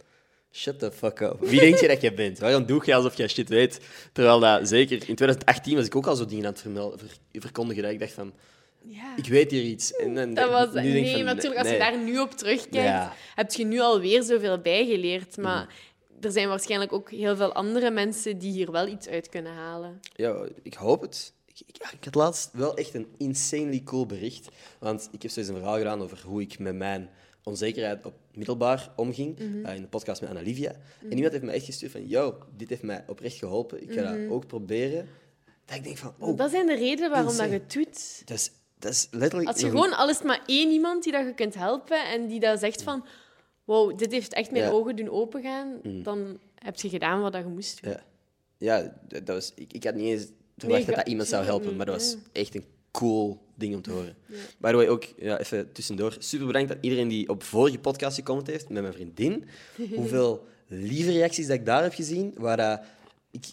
Shut 0.53 0.79
the 0.79 0.93
fuck 0.93 1.21
up. 1.21 1.37
Wie 1.41 1.61
denk 1.61 1.79
je 1.81 1.89
dat 1.89 2.01
je 2.01 2.13
bent? 2.15 2.39
Waarom 2.39 2.67
doe 2.67 2.83
je 2.85 2.95
alsof 2.95 3.17
jij 3.17 3.29
shit 3.29 3.49
weet? 3.49 3.81
Terwijl 4.13 4.41
dat 4.41 4.69
zeker... 4.69 4.97
In 4.97 5.15
2018 5.15 5.75
was 5.77 5.87
ik 5.87 5.97
ook 5.97 6.07
al 6.07 6.17
zo 6.17 6.27
dingen 6.27 6.45
aan 6.45 6.53
het 6.53 6.61
vermel- 6.61 6.95
ver- 6.99 7.41
verkondigen 7.43 7.83
dat 7.83 7.93
ik 7.93 7.99
dacht 7.99 8.13
van... 8.13 8.33
Ja. 8.83 9.17
Ik 9.17 9.25
weet 9.27 9.51
hier 9.51 9.63
iets. 9.63 9.93
En, 9.93 10.15
dan 10.15 10.35
Dat 10.35 10.51
was, 10.51 10.83
nu 10.83 10.91
nee, 11.01 11.13
van, 11.15 11.25
natuurlijk, 11.25 11.59
als 11.61 11.69
nee. 11.69 11.77
je 11.79 11.83
daar 11.85 11.99
nu 11.99 12.19
op 12.19 12.31
terugkijkt. 12.33 12.89
Mhm. 13.05 13.09
heb 13.35 13.53
je 13.53 13.65
nu 13.65 13.81
alweer 13.81 14.23
zoveel 14.23 14.59
bijgeleerd. 14.59 15.37
Maar 15.37 15.67
er 16.21 16.33
zijn 16.33 16.49
waarschijnlijk 16.49 16.93
ook 16.93 17.11
heel 17.11 17.37
veel 17.37 17.53
andere 17.53 17.91
mensen 17.91 18.39
die 18.39 18.53
hier 18.53 18.71
wel 18.71 18.87
iets 18.87 19.09
uit 19.09 19.29
kunnen 19.29 19.53
halen. 19.53 20.01
Ja, 20.15 20.47
ik 20.63 20.75
hoop 20.75 21.01
het. 21.01 21.33
Ik, 21.47 21.61
ik, 21.67 21.77
ik 21.93 22.05
had 22.05 22.15
laatst 22.15 22.51
wel 22.53 22.77
echt 22.77 22.95
een 22.95 23.07
insanely 23.17 23.83
cool 23.85 24.07
bericht. 24.07 24.49
Want 24.79 25.09
ik 25.13 25.23
heb 25.23 25.31
zo 25.31 25.41
eens 25.41 25.49
een 25.49 25.55
verhaal 25.57 25.77
gedaan 25.79 26.03
over 26.03 26.23
hoe 26.27 26.41
ik 26.41 26.59
met 26.59 26.75
mijn 26.75 27.09
onzekerheid 27.43 28.05
op 28.07 28.15
middelbaar 28.35 28.93
omging. 28.97 29.39
Mhm. 29.39 29.65
eh, 29.65 29.75
in 29.75 29.83
de 29.83 29.89
podcast 29.89 30.21
met 30.21 30.31
Annalivia. 30.31 30.73
En 31.03 31.13
iemand 31.13 31.33
heeft 31.33 31.45
me 31.45 31.51
echt 31.53 31.65
gestuurd 31.65 31.93
van... 31.93 32.07
Yo, 32.09 32.39
dit 32.57 32.69
heeft 32.69 32.83
mij 32.83 33.05
oprecht 33.07 33.37
geholpen. 33.37 33.83
Ik 33.83 33.93
ga 33.93 34.03
Mhm. 34.13 34.23
dat 34.23 34.31
ook 34.31 34.47
proberen. 34.47 35.09
Dat 35.65 35.77
ik 35.77 35.85
denk 35.85 35.97
van... 35.97 36.15
Oh, 36.19 36.37
Dat 36.37 36.51
zijn 36.51 36.67
de 36.67 36.75
redenen 36.75 37.11
waarom 37.11 37.37
dat 37.37 37.47
je 37.47 37.53
het 37.53 37.73
doet. 37.73 38.23
dat 38.29 38.37
is, 38.37 38.51
dat 38.79 38.93
is 38.93 39.09
letterlijk... 39.11 39.51
Als 39.51 39.61
je 39.61 39.69
gewoon, 39.71 39.93
al 39.97 40.09
is 40.09 40.17
het 40.17 40.25
maar 40.27 40.43
één 40.47 40.71
iemand 40.71 41.03
die 41.03 41.13
dat 41.13 41.27
je 41.27 41.35
kunt 41.35 41.55
helpen 41.55 42.07
en 42.11 42.27
die 42.27 42.41
dat 42.41 42.59
zegt 42.61 42.83
van 42.83 43.05
wow, 43.69 43.99
dit 43.99 44.13
heeft 44.13 44.33
echt 44.35 44.51
mijn 44.51 44.63
Ja. 44.63 44.69
Mhm. 44.71 44.79
ogen 44.79 44.97
doen 44.97 45.11
opengaan, 45.11 45.81
dan 46.03 46.39
heb 46.55 46.77
je 46.77 46.89
gedaan 46.89 47.21
wat 47.21 47.35
je 47.35 47.45
moest 47.45 47.83
doen. 47.83 47.93
Ja, 47.93 48.03
ja 48.59 48.99
dat 49.09 49.29
was, 49.37 49.53
ik, 49.55 49.73
ik 49.73 49.85
had 49.85 49.95
niet 49.95 50.05
eens 50.07 50.27
verwacht 50.57 50.79
Nee, 50.81 50.87
dat 50.87 50.97
dat 50.97 51.09
iemand 51.09 51.29
zou 51.29 51.45
helpen, 51.45 51.77
maar 51.77 51.87
dat 51.87 51.95
was 51.95 52.17
echt 52.33 52.55
een 52.55 52.65
cool 52.91 53.39
ding 53.55 53.75
om 53.75 53.83
te 53.83 53.91
horen. 53.91 54.17
By 54.59 54.71
the 54.71 54.77
way, 54.77 54.89
ook 54.89 55.05
ja, 55.19 55.39
even 55.39 55.73
tussendoor, 55.73 56.17
super 56.19 56.47
bedankt 56.47 56.71
aan 56.71 56.79
iedereen 56.81 57.09
die 57.09 57.29
op 57.29 57.43
vorige 57.43 57.79
podcast 57.79 58.17
gecomment 58.17 58.47
heeft 58.49 58.69
met 58.69 58.83
mijn 58.83 58.95
vriendin. 58.95 59.45
Hoeveel 59.97 60.47
lieve 60.67 61.11
reacties 61.13 61.47
dat 61.47 61.57
ik 61.57 61.67
daar 61.67 61.83
heb 61.83 61.95
gezien, 61.95 62.35
waar 62.37 62.87
ik, 63.31 63.45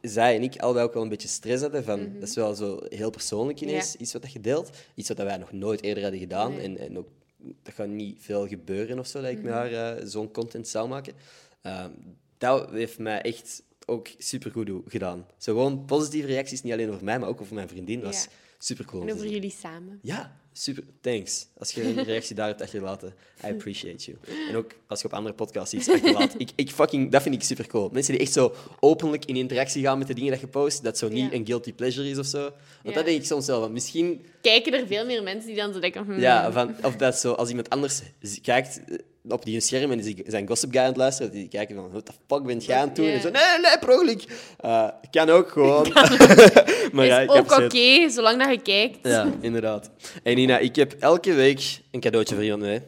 zij 0.00 0.36
en 0.36 0.42
ik 0.42 0.56
allebei 0.60 0.86
ook 0.86 0.94
wel 0.94 1.02
een 1.02 1.08
beetje 1.08 1.28
stress 1.28 1.62
hadden 1.62 1.84
van, 1.84 2.12
dat 2.18 2.28
is 2.28 2.34
wel 2.34 2.54
zo 2.54 2.80
heel 2.88 3.10
persoonlijk 3.10 3.60
ineens, 3.60 3.92
Ja. 3.92 3.98
iets 3.98 4.12
wat 4.12 4.22
dat 4.22 4.32
je 4.32 4.40
deelt. 4.40 4.70
Iets 4.94 5.08
wat 5.08 5.16
wij 5.16 5.36
nog 5.36 5.52
nooit 5.52 5.82
eerder 5.82 6.02
hadden 6.02 6.20
gedaan 6.20 6.50
Nee. 6.52 6.60
en, 6.64 6.78
en 6.78 6.98
ook, 6.98 7.08
dat 7.38 7.74
gaat 7.74 7.88
niet 7.88 8.16
veel 8.20 8.48
gebeuren 8.48 8.98
of 8.98 9.06
zo, 9.06 9.20
dat 9.20 9.30
ik 9.30 9.42
met 9.42 9.52
haar 9.52 9.72
eh, 9.96 10.04
zo'n 10.06 10.30
content 10.30 10.68
zou 10.68 10.88
maken. 10.88 11.14
Ehm, 11.62 11.90
dat 12.38 12.70
heeft 12.70 12.98
mij 12.98 13.20
echt 13.22 13.62
ook 13.86 14.08
supergoed 14.18 14.70
gedaan. 14.86 15.26
Zo 15.36 15.52
gewoon 15.52 15.84
positieve 15.84 16.26
reacties, 16.26 16.62
niet 16.62 16.72
alleen 16.72 16.90
over 16.90 17.04
mij, 17.04 17.18
maar 17.18 17.28
ook 17.28 17.40
over 17.40 17.54
mijn 17.54 17.68
vriendin, 17.68 18.02
was 18.02 18.24
Ja. 18.24 18.30
Super 18.58 18.84
cool. 18.84 19.02
En 19.02 19.12
over 19.14 19.28
jullie 19.28 19.54
samen. 19.60 19.98
Ja, 20.02 20.36
super. 20.52 20.84
Thanks. 21.00 21.46
Als 21.58 21.72
je 21.72 21.82
een 21.82 22.04
reactie 22.04 22.34
daar 22.34 22.46
hebt 22.46 22.62
achtergelaten, 22.62 23.14
I 23.44 23.50
appreciate 23.50 24.04
you. 24.04 24.16
En 24.48 24.56
ook 24.56 24.70
als 24.86 25.00
je 25.00 25.06
op 25.06 25.12
andere 25.12 25.34
podcasts 25.34 25.74
iets 25.74 25.88
achterlaat. 25.90 26.34
Ik, 26.38 26.50
ik 26.54 26.70
fucking, 26.70 27.10
dat 27.12 27.22
vind 27.22 27.34
ik 27.34 27.42
super 27.42 27.66
cool. 27.66 27.88
Mensen 27.92 28.12
die 28.12 28.22
echt 28.22 28.32
zo 28.32 28.54
openlijk 28.80 29.24
in 29.24 29.36
interactie 29.36 29.82
gaan 29.82 29.98
met 29.98 30.06
de 30.06 30.14
dingen 30.14 30.30
dat 30.30 30.40
je 30.40 30.46
post, 30.46 30.82
dat 30.82 30.98
zo 30.98 31.08
niet 31.08 31.30
Ja. 31.30 31.36
een 31.38 31.46
guilty 31.46 31.72
pleasure 31.72 32.08
is 32.10 32.18
of 32.18 32.26
zo. 32.26 32.40
Want 32.40 32.54
Ja. 32.82 32.92
dat 32.92 33.04
denk 33.04 33.20
ik 33.20 33.26
soms 33.26 33.46
wel. 33.46 33.60
Want 33.60 33.72
misschien 33.72 34.24
Kijken 34.42 34.72
er 34.74 34.86
veel 34.86 35.06
meer 35.06 35.22
mensen 35.22 35.46
die 35.46 35.56
dan 35.56 35.72
zo 35.72 35.80
denken... 35.80 36.04
hmm, 36.04 36.18
ja, 36.20 36.52
van, 36.52 36.74
of 36.84 36.96
dat 36.96 37.16
zo, 37.18 37.32
als 37.32 37.48
iemand 37.48 37.70
anders 37.70 38.02
kijkt 38.42 38.80
op 39.28 39.44
die 39.44 39.60
scherm 39.60 39.90
en 39.90 40.00
die 40.00 40.24
zijn 40.26 40.46
Gossip 40.46 40.70
Guy 40.70 40.80
aan 40.80 40.86
het 40.86 40.96
luisteren, 40.96 41.32
die 41.32 41.48
kijken 41.48 41.74
van, 41.74 41.90
what 41.90 42.06
the 42.06 42.12
fuck 42.26 42.42
ben 42.42 42.58
jij 42.58 42.76
aan 42.76 42.86
het 42.86 42.96
doen? 42.96 43.06
En 43.06 43.20
zo, 43.20 43.30
nee, 43.30 43.58
nee, 43.62 43.78
per 43.78 43.90
ongeluk. 43.90 44.24
Eh, 44.60 44.88
kan 45.10 45.30
ook 45.30 45.48
gewoon. 45.50 45.92
maar 46.92 47.06
ja, 47.06 47.20
ik 47.20 47.30
ook 47.30 47.52
oké, 47.52 48.10
zolang 48.10 48.38
dat 48.42 48.50
je 48.50 48.60
kijkt. 48.62 48.98
Ja, 49.02 49.32
inderdaad. 49.40 49.90
En 50.22 50.34
Nina, 50.34 50.58
ik 50.58 50.76
heb 50.76 50.92
elke 50.98 51.32
week 51.32 51.80
een 51.90 52.00
cadeautje 52.00 52.34
voor 52.34 52.44
iemand 52.44 52.62
mee. 52.62 52.80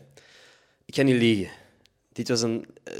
Ik 0.84 0.95
ga 0.95 1.03
niet 1.03 1.16
liegen. 1.16 1.49
Dit 2.12 2.28
was 2.28 2.43
een, 2.43 2.66
eh, 2.84 2.95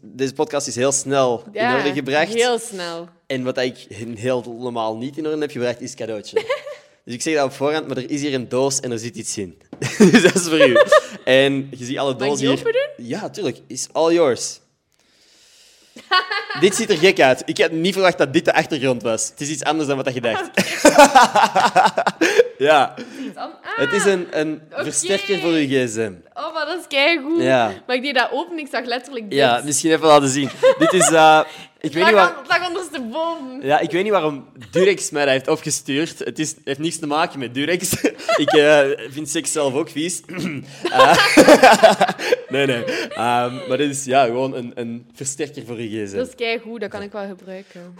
deze 0.00 0.32
podcast 0.32 0.66
is 0.66 0.74
heel 0.74 0.92
snel 0.92 1.44
Ja, 1.52 1.70
in 1.70 1.78
orde 1.78 1.92
gebracht. 1.92 2.34
Heel 2.34 2.58
snel. 2.58 3.08
En 3.26 3.42
wat 3.42 3.58
ik 3.58 3.86
helemaal 3.88 4.96
niet 4.96 5.16
in 5.16 5.26
orde 5.26 5.38
heb 5.38 5.50
gebracht, 5.50 5.80
is 5.80 5.94
cadeautje. 5.94 6.34
dus 7.04 7.14
ik 7.14 7.22
zeg 7.22 7.34
dat 7.34 7.44
op 7.44 7.52
voorhand, 7.52 7.86
maar 7.86 7.96
er 7.96 8.10
is 8.10 8.20
hier 8.20 8.34
een 8.34 8.48
doos 8.48 8.80
en 8.80 8.90
er 8.90 8.98
zit 8.98 9.16
iets 9.16 9.38
in. 9.38 9.58
dus 9.98 10.22
dat 10.22 10.34
is 10.34 10.48
voor 10.48 10.68
u. 10.68 10.76
En 11.24 11.68
je 11.76 11.84
ziet 11.84 11.98
alle 11.98 12.16
dozen 12.16 12.46
hier. 12.46 12.58
open 12.58 12.90
Ja, 12.96 13.30
tuurlijk. 13.30 13.60
Is 13.66 13.88
all 13.92 14.12
yours. 14.12 14.60
dit 16.60 16.74
ziet 16.74 16.90
er 16.90 16.96
gek 16.96 17.20
uit. 17.20 17.42
Ik 17.44 17.58
had 17.58 17.70
niet 17.70 17.92
verwacht 17.92 18.18
dat 18.18 18.32
dit 18.32 18.44
de 18.44 18.54
achtergrond 18.54 19.02
was. 19.02 19.28
Het 19.28 19.40
is 19.40 19.48
iets 19.48 19.64
anders 19.64 19.88
dan 19.88 19.96
wat 19.96 20.14
je 20.14 20.20
dacht. 20.20 20.50
ja, 22.58 22.94
Ah, 23.34 23.50
het 23.62 23.92
is 23.92 24.04
een, 24.04 24.26
een 24.30 24.62
versterker 24.70 25.38
voor 25.38 25.52
je 25.52 25.86
gsm. 25.86 26.12
Oh, 26.34 26.54
maar 26.54 26.66
dat 26.66 26.78
is 26.80 26.86
keigoed. 26.88 27.42
Ja. 27.42 27.72
Maar 27.86 27.96
ik 27.96 28.02
deed 28.02 28.14
dat 28.14 28.28
open, 28.32 28.58
ik 28.58 28.68
zag 28.70 28.84
letterlijk 28.84 29.30
dit. 29.30 29.38
Ja, 29.38 29.60
misschien 29.64 29.90
even 29.90 30.06
laten 30.06 30.28
zien. 30.28 30.50
dit 30.78 30.92
is... 30.92 31.10
eh, 31.10 31.40
ik, 31.80 31.92
weet 31.92 32.04
Het 32.04 32.12
niet 32.12 32.22
lag, 32.22 32.46
waar, 32.46 32.58
het 32.58 32.68
ondersteboven. 32.68 33.60
ja, 33.62 33.78
ik 33.80 33.90
weet 33.90 34.02
niet 34.02 34.12
waarom 34.12 34.48
Durex 34.70 35.10
mij 35.10 35.24
dat 35.24 35.32
heeft 35.32 35.48
opgestuurd. 35.48 36.18
Het 36.18 36.38
is, 36.38 36.54
heeft 36.64 36.78
niets 36.78 36.98
te 36.98 37.06
maken 37.06 37.38
met 37.38 37.54
Durex. 37.54 37.92
ik 38.44 38.52
eh, 38.52 38.80
vind 39.10 39.28
seks 39.28 39.52
zelf 39.52 39.74
ook 39.74 39.90
vies. 39.90 40.20
Eh, 40.92 41.16
nee, 42.48 42.66
nee. 42.66 42.84
Ehm, 42.84 43.68
maar 43.68 43.76
dit 43.76 43.90
is 43.90 44.04
ja, 44.04 44.24
gewoon 44.24 44.54
een, 44.54 44.72
een 44.74 45.06
versterker 45.14 45.66
voor 45.66 45.80
je 45.80 46.04
gsm. 46.04 46.16
Dat 46.16 46.28
is 46.28 46.34
keigoed, 46.34 46.80
dat 46.80 46.90
kan 46.90 47.02
ik 47.02 47.12
wel 47.12 47.26
gebruiken. 47.26 47.94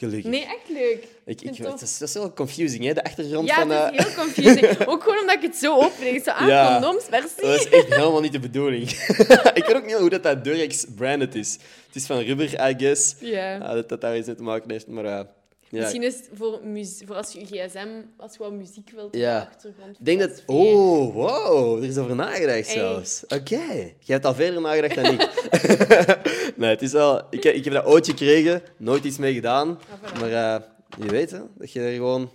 Gelukkig. 0.00 0.30
Nee, 0.30 0.44
echt 0.44 0.68
leuk. 0.68 1.06
Ik, 1.24 1.40
ik, 1.40 1.56
het 1.56 1.82
is, 1.82 1.98
dat 1.98 2.08
is 2.08 2.14
wel 2.14 2.32
confusing, 2.32 2.84
hè? 2.84 2.92
De 2.92 3.04
achtergrond 3.04 3.48
Ja, 3.48 3.54
van... 3.54 3.70
het 3.70 3.92
eh, 3.92 3.98
is 3.98 4.04
heel 4.04 4.24
confusing. 4.24 4.78
Ook 4.90 5.02
gewoon 5.02 5.18
omdat 5.18 5.36
ik 5.36 5.42
het 5.42 5.56
zo 5.56 5.74
open. 5.80 6.14
Ik 6.14 6.22
zo, 6.24 6.30
ah, 6.30 6.48
Ja. 6.48 6.72
condooms, 6.72 7.08
merci. 7.10 7.40
Dat 7.40 7.54
is 7.54 7.68
echt 7.68 7.94
helemaal 7.94 8.20
niet 8.20 8.32
de 8.32 8.38
bedoeling. 8.38 8.90
ik 9.60 9.64
weet 9.66 9.74
ook 9.74 9.86
niet 9.86 9.94
hoe 9.94 10.10
dat, 10.10 10.22
dat 10.22 10.44
Durex 10.44 10.84
branded 10.96 11.34
is. 11.34 11.52
Het 11.86 11.96
is 11.96 12.06
van 12.06 12.18
rubber, 12.18 12.70
I 12.70 12.74
guess. 12.78 13.14
Ja. 13.18 13.58
Ah, 13.58 13.72
dat 13.72 13.88
dat 13.88 14.00
daar 14.00 14.16
iets 14.16 14.26
mee 14.26 14.36
te 14.36 14.42
maken 14.42 14.70
heeft, 14.70 14.86
maar... 14.86 15.26
ja. 15.70 15.80
Misschien 15.80 16.02
is 16.02 16.16
het 16.16 16.28
voor, 16.32 16.60
voor 17.06 17.16
als 17.16 17.32
je 17.32 17.38
je 17.40 17.46
gsm, 17.46 17.88
als 18.16 18.32
je 18.32 18.38
wat 18.38 18.52
muziek 18.52 18.90
wilt 18.90 19.16
Ja. 19.16 19.40
de 19.40 19.46
achtergrond. 19.46 19.98
Ik 19.98 20.04
denk 20.04 20.20
dat... 20.20 20.42
Oh, 20.46 21.14
wow. 21.14 21.82
Er 21.82 21.88
is 21.88 21.98
over 21.98 22.14
nagedacht 22.14 22.66
Hey. 22.66 22.74
zelfs. 22.74 23.24
Oké. 23.28 23.56
Jij 23.66 23.94
hebt 24.06 24.24
al 24.24 24.34
verder 24.34 24.60
nagedacht 24.60 24.94
dan 24.94 25.04
ik. 25.04 25.30
nee, 26.56 26.70
het 26.70 26.82
is 26.82 26.92
wel... 26.92 27.22
Ik, 27.30 27.44
ik 27.44 27.64
heb 27.64 27.72
dat 27.74 27.84
ooit 27.84 28.06
gekregen. 28.06 28.62
Nooit 28.76 29.04
iets 29.04 29.18
mee 29.18 29.34
gedaan. 29.34 29.68
Ah, 29.68 29.98
voilà. 29.98 30.18
Maar 30.20 30.32
eh, 30.32 30.62
je 31.04 31.08
weet, 31.10 31.30
hè. 31.30 31.40
Dat 31.54 31.72
je 31.72 31.80
er 31.80 31.92
gewoon... 31.92 32.32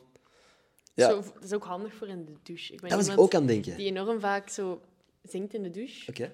Ja, 0.94 1.10
Zo, 1.10 1.16
dat 1.16 1.44
is 1.44 1.54
ook 1.54 1.64
handig 1.64 1.94
voor 1.94 2.08
in 2.08 2.26
de 2.26 2.34
douche. 2.44 2.74
Ik 2.74 2.82
ben 2.82 2.90
dat 2.90 3.00
was 3.00 3.08
ik 3.08 3.20
ook 3.20 3.34
aan 3.34 3.42
het 3.42 3.50
denken. 3.50 3.72
Oké. 3.72 3.82
die 3.82 3.90
enorm 3.92 4.20
vaak 4.20 4.50
zo 4.50 4.82
zingt 5.24 5.54
in 5.54 5.64
de 5.64 5.72
douche. 5.72 6.30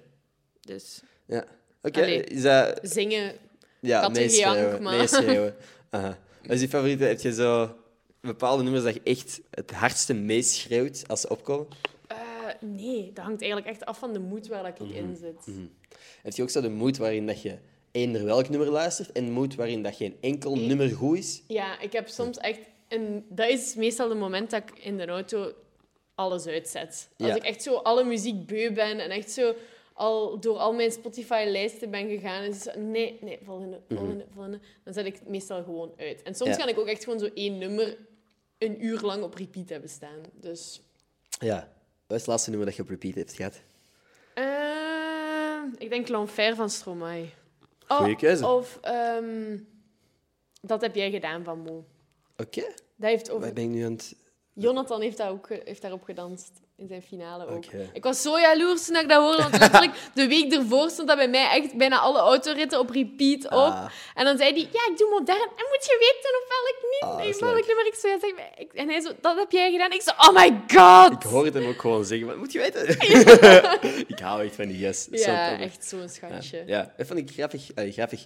Dus 0.60 1.00
Ja. 1.26 1.44
Oké. 1.82 2.00
Is 2.04 2.42
dat... 2.42 2.78
zingen... 2.82 3.32
Ja, 3.80 4.08
meeschreeuwen. 4.08 5.54
Aha. 5.90 6.18
Wat 6.42 6.50
is 6.50 6.60
je 6.60 6.68
favoriete? 6.68 7.04
Heb 7.04 7.20
je 7.20 7.32
zo 7.34 7.74
bepaalde 8.20 8.62
nummers 8.62 8.84
dat 8.84 8.94
je 8.94 9.00
echt 9.04 9.40
het 9.50 9.70
hardste 9.70 10.14
meeschreeuwt 10.14 11.04
als 11.06 11.20
ze 11.20 11.28
opkomen? 11.28 11.66
eh, 12.06 12.18
nee, 12.60 13.10
dat 13.14 13.24
hangt 13.24 13.40
eigenlijk 13.42 13.70
echt 13.70 13.84
af 13.84 13.98
van 13.98 14.12
de 14.12 14.18
moed 14.18 14.46
waar 14.46 14.62
dat 14.62 14.72
ik 14.80 14.86
Mhm. 14.86 14.96
in 14.96 15.16
zit. 15.16 15.54
Heb 16.22 16.32
je 16.32 16.42
ook 16.42 16.50
zo 16.50 16.60
de 16.60 16.68
mood 16.70 16.96
waarin 16.96 17.26
dat 17.26 17.42
je 17.42 17.58
eender 17.92 18.24
welk 18.24 18.48
nummer 18.48 18.68
luistert 18.70 19.12
en 19.12 19.24
de 19.24 19.30
mood 19.30 19.54
waarin 19.54 19.82
dat 19.82 19.96
geen 19.96 20.16
enkel 20.20 20.56
nummer 20.56 20.88
goed 20.90 21.18
is? 21.18 21.42
Ja, 21.48 21.80
ik 21.80 21.92
heb 21.92 22.08
soms 22.08 22.38
echt... 22.38 22.58
En 22.88 23.24
dat 23.28 23.48
is 23.48 23.74
meestal 23.74 24.08
het 24.08 24.18
moment 24.18 24.50
dat 24.50 24.62
ik 24.62 24.78
in 24.84 24.96
de 24.96 25.06
auto 25.06 25.52
alles 26.14 26.46
uitzet. 26.46 27.08
Als 27.18 27.28
Ja. 27.28 27.34
ik 27.34 27.42
echt 27.42 27.62
zo 27.62 27.74
alle 27.74 28.04
muziek 28.04 28.46
beu 28.46 28.72
ben 28.72 28.98
en 29.00 29.10
echt 29.10 29.30
zo 29.30 29.54
al 29.92 30.40
door 30.40 30.56
al 30.56 30.72
mijn 30.72 30.90
Spotify-lijsten 30.92 31.90
ben 31.90 32.08
gegaan 32.08 32.42
en 32.42 32.54
zo, 32.54 32.70
nee, 32.78 33.18
nee, 33.20 33.38
volgende, 33.44 33.80
volgende, 33.88 34.26
volgende, 34.34 34.60
dan 34.84 34.94
zet 34.94 35.06
ik 35.06 35.14
het 35.14 35.28
meestal 35.28 35.62
gewoon 35.64 35.92
uit. 35.96 36.22
En 36.22 36.34
soms 36.34 36.50
Mhm. 36.50 36.58
Ja. 36.58 36.64
kan 36.64 36.68
ik 36.74 36.78
ook 36.80 36.86
echt 36.86 37.04
gewoon 37.04 37.18
zo 37.18 37.28
één 37.34 37.58
nummer 37.58 37.98
een 38.58 38.84
uur 38.84 39.00
lang 39.00 39.22
op 39.22 39.34
repeat 39.34 39.68
hebben 39.68 39.90
staan. 39.90 40.20
Dus... 40.32 40.80
Ja. 41.38 41.56
Wat 42.06 42.16
is 42.16 42.22
het 42.22 42.26
laatste 42.26 42.50
nummer 42.50 42.68
dat 42.68 42.76
je 42.76 42.82
op 42.82 42.88
repeat 42.88 43.14
hebt 43.14 43.32
gehad? 43.32 43.60
Eh, 44.34 45.62
ik 45.78 45.88
denk 45.90 46.08
L'Enfer 46.08 46.54
van 46.54 46.70
Stromae. 46.70 47.28
Oh, 47.88 47.96
Goeie 47.98 48.16
keuze. 48.16 48.46
Of 48.46 48.78
ehm, 48.82 49.58
Dat 50.60 50.80
heb 50.80 50.94
jij 50.94 51.10
gedaan 51.10 51.44
van 51.44 51.58
Mo. 51.58 51.84
Oké. 52.36 52.60
Dat 52.96 53.10
heeft 53.10 53.30
over... 53.30 53.52
ben 53.52 53.64
ik 53.64 53.70
nu 53.70 53.82
aan 53.84 53.92
het... 53.92 54.16
Jonathan 54.52 55.00
heeft, 55.00 55.16
daar 55.16 55.30
ook, 55.30 55.48
heeft 55.48 55.82
daarop 55.82 56.02
gedanst. 56.02 56.60
In 56.82 56.88
zijn 56.88 57.02
finale 57.02 57.46
ook. 57.46 57.64
Ik 57.92 58.02
was 58.02 58.22
zo 58.22 58.38
jaloers 58.40 58.86
toen 58.86 58.96
ik 58.96 59.08
dat 59.08 59.20
hoorde, 59.22 59.42
want 59.42 59.58
letterlijk 59.58 59.92
de 60.14 60.26
week 60.28 60.52
ervoor 60.52 60.90
stond 60.90 61.08
dat 61.08 61.16
bij 61.16 61.28
mij 61.28 61.48
echt 61.50 61.76
bijna 61.76 61.98
alle 61.98 62.18
autoritten 62.18 62.78
op 62.78 62.90
repeat 62.90 63.44
op. 63.44 63.52
Ah. 63.52 63.84
En 64.14 64.24
dan 64.24 64.36
zei 64.38 64.50
hij, 64.52 64.60
ja, 64.60 64.90
ik 64.92 64.98
doe 64.98 65.10
modern. 65.10 65.38
En 65.60 65.66
moet 65.70 65.84
je 65.84 65.96
weten 65.98 66.30
op 66.40 66.46
welk, 66.48 66.76
niet, 66.90 67.02
Ah, 67.02 67.34
in 67.40 67.54
welk 67.54 67.66
nummer 67.66 67.86
ik 67.86 67.94
zo 67.94 68.08
ja, 68.08 68.18
zeg. 68.20 68.30
ik- 68.56 68.72
En 68.72 68.88
hij 68.88 69.00
zo, 69.00 69.10
dat 69.20 69.36
heb 69.38 69.50
jij 69.50 69.70
gedaan? 69.70 69.92
Ik 69.92 70.02
zo, 70.02 70.10
oh 70.10 70.34
my 70.34 70.60
god! 70.74 71.12
Ik 71.12 71.22
hoor 71.30 71.44
het 71.44 71.54
hem 71.54 71.66
ook 71.68 71.80
gewoon 71.80 72.04
zeggen, 72.04 72.26
maar 72.26 72.36
moet 72.38 72.52
je 72.52 72.58
weten. 72.58 72.88
ik 74.14 74.18
hou 74.18 74.44
echt 74.44 74.54
van 74.54 74.66
die 74.68 74.78
yes. 74.78 75.08
Ja, 75.10 75.58
echt 75.58 75.84
zo'n 75.84 76.08
schatje. 76.08 76.62
Ja, 76.66 76.92
dat 76.96 77.06
vond 77.06 77.18
ik 77.18 77.30
grappig. 77.30 77.72
eh, 77.72 77.92
grappig. 77.92 78.24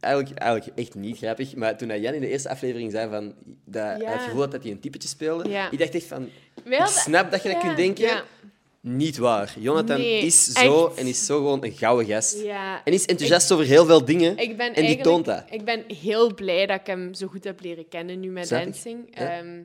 Eigenlijk, 0.00 0.38
eigenlijk 0.38 0.78
echt 0.78 0.94
niet 0.94 1.16
grappig. 1.16 1.54
Maar 1.54 1.76
toen 1.76 1.88
hij 1.88 2.00
Jan 2.00 2.14
in 2.14 2.20
de 2.20 2.28
eerste 2.28 2.48
aflevering 2.48 2.90
zei 2.92 3.10
van, 3.10 3.34
dat 3.64 4.00
Ja. 4.00 4.12
het 4.12 4.20
gevoel 4.22 4.40
had 4.40 4.50
dat 4.50 4.62
hij 4.62 4.72
een 4.72 4.80
typetje 4.80 5.08
speelde, 5.08 5.48
Ja. 5.48 5.70
ik 5.70 5.78
dacht 5.78 5.94
echt 5.94 6.04
van... 6.06 6.28
Ik 6.64 6.86
snap 6.86 7.30
dat 7.30 7.42
je 7.42 7.48
dat 7.48 7.58
kunt 7.60 7.76
denken. 7.76 8.22
Niet 8.80 9.16
waar. 9.16 9.54
Jonathan 9.58 9.98
Nee, 9.98 10.22
is 10.22 10.44
zo 10.52 10.86
echt. 10.86 10.98
en 10.98 11.06
is 11.06 11.26
zo 11.26 11.36
gewoon 11.36 11.64
een 11.64 11.72
gouden 11.72 12.06
gast. 12.06 12.42
ja. 12.42 12.80
En 12.84 12.92
is 12.92 13.04
enthousiast 13.06 13.52
over 13.52 13.64
heel 13.64 13.86
veel 13.86 14.04
dingen. 14.04 14.36
Ik 14.36 14.56
ben 14.56 14.74
en 14.74 14.86
die 14.86 15.00
toont 15.00 15.24
dat. 15.24 15.44
Ik 15.50 15.64
ben 15.64 15.84
heel 16.00 16.34
blij 16.34 16.66
dat 16.66 16.80
ik 16.80 16.86
hem 16.86 17.14
zo 17.14 17.26
goed 17.26 17.44
heb 17.44 17.60
leren 17.60 17.88
kennen 17.88 18.20
nu 18.20 18.28
met 18.28 18.46
Snap 18.46 18.62
dancing. 18.62 18.98
Ja. 19.10 19.42
Mhm. 19.42 19.62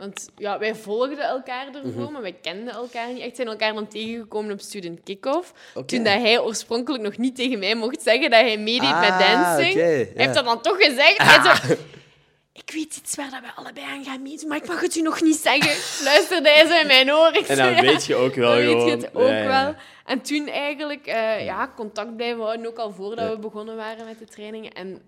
Want 0.00 0.28
ja, 0.36 0.58
wij 0.58 0.74
volgden 0.74 1.18
elkaar 1.18 1.66
ervoor, 1.84 2.12
maar 2.12 2.22
wij 2.22 2.36
kenden 2.42 2.74
elkaar 2.74 3.12
niet 3.12 3.22
echt. 3.22 3.36
zijn 3.36 3.48
elkaar 3.48 3.74
dan 3.74 3.88
tegengekomen 3.88 4.52
op 4.52 4.60
Student 4.60 5.00
Kick-Off. 5.04 5.52
Toen 5.86 6.02
dat 6.02 6.12
hij 6.20 6.40
oorspronkelijk 6.40 7.02
nog 7.02 7.16
niet 7.16 7.36
tegen 7.36 7.58
mij 7.58 7.74
mocht 7.74 8.02
zeggen 8.02 8.30
dat 8.30 8.40
hij 8.40 8.58
meedeed 8.58 9.00
met 9.00 9.10
Ah, 9.10 9.18
dancing. 9.18 9.74
Hij 9.74 10.10
heeft 10.14 10.34
dat 10.34 10.44
dan 10.44 10.60
toch 10.62 10.76
gezegd. 10.76 11.16
Hij 11.16 11.44
zo, 11.44 11.74
ik 12.62 12.70
weet 12.72 12.96
iets 12.96 13.14
waar 13.16 13.30
dat 13.30 13.40
we 13.40 13.52
allebei 13.54 13.86
aan 13.86 14.04
gaan 14.04 14.22
meedoen, 14.22 14.48
maar 14.48 14.56
ik 14.56 14.66
mag 14.66 14.80
het 14.80 14.96
u 14.96 15.00
nog 15.00 15.22
niet 15.22 15.36
zeggen. 15.36 15.70
Fluisterde 15.76 16.48
hij 16.48 16.66
zo 16.66 16.80
in 16.80 16.86
mijn 16.86 17.12
oor. 17.12 17.34
Ik 17.36 17.46
En 17.48 17.56
dan 17.56 17.70
ja. 17.74 17.80
weet 17.92 18.04
je 18.06 18.14
ook 18.14 18.34
wel 18.34 18.48
Dan 18.54 18.58
weet 18.76 18.84
je 18.84 18.90
het 18.90 19.14
ook 19.14 19.28
Ja, 19.28 19.34
ja, 19.34 19.42
ja. 19.42 19.64
wel. 19.64 19.74
En 20.04 20.20
toen 20.20 20.46
eigenlijk 20.48 21.06
eh, 21.06 21.44
ja, 21.44 21.72
contact 21.76 22.16
blijven 22.16 22.42
houden, 22.42 22.66
ook 22.66 22.78
al 22.78 22.92
voordat 22.92 23.24
Ja. 23.24 23.30
we 23.34 23.38
begonnen 23.38 23.76
waren 23.76 24.04
met 24.06 24.18
de 24.18 24.24
trainingen. 24.26 24.72
En 24.72 25.02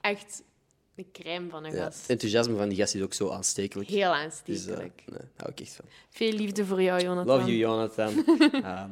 echt 0.00 0.42
de 0.98 1.10
crème 1.12 1.50
van 1.50 1.64
een 1.64 1.72
Ja, 1.74 1.84
gast. 1.84 2.00
Het 2.00 2.10
enthousiasme 2.10 2.56
van 2.56 2.68
die 2.68 2.78
gast 2.78 2.94
is 2.94 3.02
ook 3.02 3.14
zo 3.14 3.30
aanstekelijk. 3.30 3.88
Heel 3.88 4.10
Dus 4.10 4.18
aanstekelijk. 4.22 5.02
nee, 5.06 5.18
daar 5.18 5.28
hou 5.36 5.50
ik 5.50 5.60
echt 5.60 5.74
van. 5.74 5.84
Veel 6.10 6.32
liefde 6.32 6.66
voor 6.66 6.82
jou, 6.82 7.02
Jonathan. 7.02 7.36
Love 7.36 7.46
you, 7.46 7.56
Jonathan. 7.58 8.24
Ehm, 8.64 8.90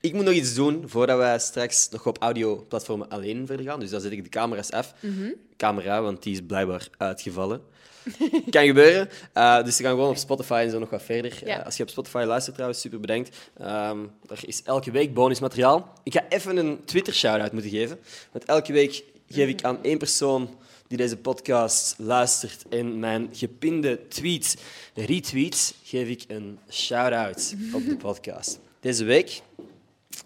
ik 0.00 0.12
moet 0.12 0.24
nog 0.24 0.34
iets 0.34 0.54
doen 0.54 0.82
voordat 0.88 1.18
wij 1.18 1.38
straks 1.38 1.88
nog 1.88 2.06
op 2.06 2.18
audioplatformen 2.18 3.08
alleen 3.08 3.46
verder 3.46 3.66
gaan. 3.66 3.80
Dus 3.80 3.90
dan 3.90 4.00
zet 4.00 4.12
ik 4.12 4.22
de 4.22 4.28
camera's 4.28 4.70
af. 4.70 4.94
Mhm. 5.00 5.30
Camera, 5.56 6.02
want 6.02 6.22
die 6.22 6.32
is 6.32 6.40
blijkbaar 6.46 6.88
uitgevallen. 6.96 7.62
kan 8.50 8.66
gebeuren. 8.66 9.08
Eh, 9.32 9.64
dus 9.64 9.76
we 9.76 9.82
gaan 9.82 9.92
gewoon 9.92 10.10
op 10.10 10.16
Spotify 10.16 10.62
en 10.64 10.70
zo 10.70 10.78
nog 10.78 10.90
wat 10.90 11.02
verder. 11.02 11.38
Ja. 11.46 11.58
Eh, 11.58 11.64
als 11.64 11.76
je 11.76 11.82
op 11.82 11.88
Spotify 11.88 12.24
luistert 12.26 12.54
trouwens, 12.54 12.80
super 12.82 13.00
bedankt. 13.00 13.36
Ehm 13.58 13.98
er 14.26 14.40
is 14.46 14.62
elke 14.62 14.90
week 14.90 15.14
bonusmateriaal. 15.14 15.92
Ik 16.02 16.12
ga 16.12 16.24
even 16.28 16.56
een 16.56 16.84
Twitter-shout-out 16.84 17.52
moeten 17.52 17.70
geven. 17.70 17.98
Want 18.32 18.44
elke 18.44 18.72
week 18.72 19.04
geef 19.28 19.48
ik 19.48 19.62
aan 19.62 19.78
één 19.82 19.98
persoon 19.98 20.58
die 20.88 20.96
deze 20.98 21.16
podcast 21.16 21.94
luistert 21.98 22.68
en 22.68 22.98
mijn 22.98 23.28
gepinde 23.32 24.08
tweets 24.08 24.54
retweets, 24.94 25.74
geef 25.82 26.08
ik 26.08 26.24
een 26.28 26.58
shout-out 26.70 27.54
op 27.72 27.84
de 27.84 27.96
podcast. 27.96 28.58
Deze 28.80 29.04
week 29.04 29.42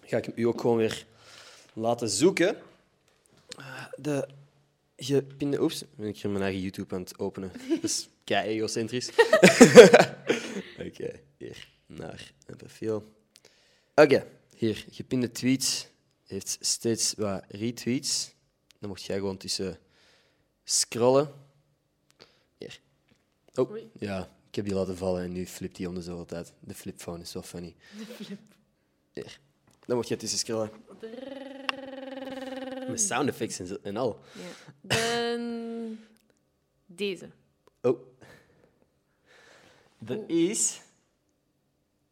ga 0.05 0.17
ik 0.17 0.29
u 0.35 0.43
ook 0.43 0.61
gewoon 0.61 0.77
weer 0.77 1.05
laten 1.73 2.09
zoeken. 2.09 2.55
Eh, 3.57 3.85
De 3.97 4.27
gepinde... 4.97 5.61
Oeps, 5.61 5.83
ben 5.95 6.07
ik 6.07 6.17
hier 6.17 6.31
mijn 6.31 6.43
eigen 6.43 6.61
YouTube 6.61 6.95
aan 6.95 7.01
het 7.01 7.19
openen. 7.19 7.51
Dat 7.69 7.83
is 7.83 8.09
kei 8.23 8.49
egocentrisch. 8.49 9.09
Oké, 10.87 11.19
hier 11.37 11.69
naar 11.85 12.31
een 12.45 12.55
profiel. 12.55 13.11
Oké, 13.95 14.25
hier, 14.55 14.85
gepinde 14.91 15.31
tweets 15.31 15.87
heeft 16.25 16.57
steeds 16.59 17.13
wat 17.17 17.43
retweets. 17.47 18.33
Dan 18.79 18.89
mocht 18.89 19.03
jij 19.03 19.17
gewoon 19.17 19.37
tussen 19.37 19.79
scrollen. 20.63 21.31
Hier. 22.57 22.79
Oh, 23.55 23.69
Oei. 23.71 23.89
ja, 23.99 24.29
ik 24.49 24.55
heb 24.55 24.65
die 24.65 24.73
laten 24.73 24.97
vallen 24.97 25.23
en 25.23 25.31
nu 25.31 25.45
flipt 25.45 25.75
die 25.75 25.87
om 25.87 25.93
de 25.95 26.01
zoveel 26.01 26.25
tijd. 26.25 26.53
De 26.59 26.73
flipphone 26.73 27.21
is 27.21 27.33
wel 27.33 27.43
funny. 27.43 27.75
Hier. 29.11 29.39
Dan 29.85 29.95
mocht 29.95 30.07
je 30.07 30.15
tussen 30.17 30.39
scrollen. 30.39 30.69
Met 32.89 33.01
sound 33.01 33.29
effects 33.29 33.59
en, 33.59 33.67
zo- 33.67 33.77
en 33.81 33.97
al. 33.97 34.19
Ja. 34.31 35.35
Dan 35.35 35.99
deze. 36.85 37.29
Oh. 37.81 37.99
Dat 39.99 40.19
is 40.29 40.81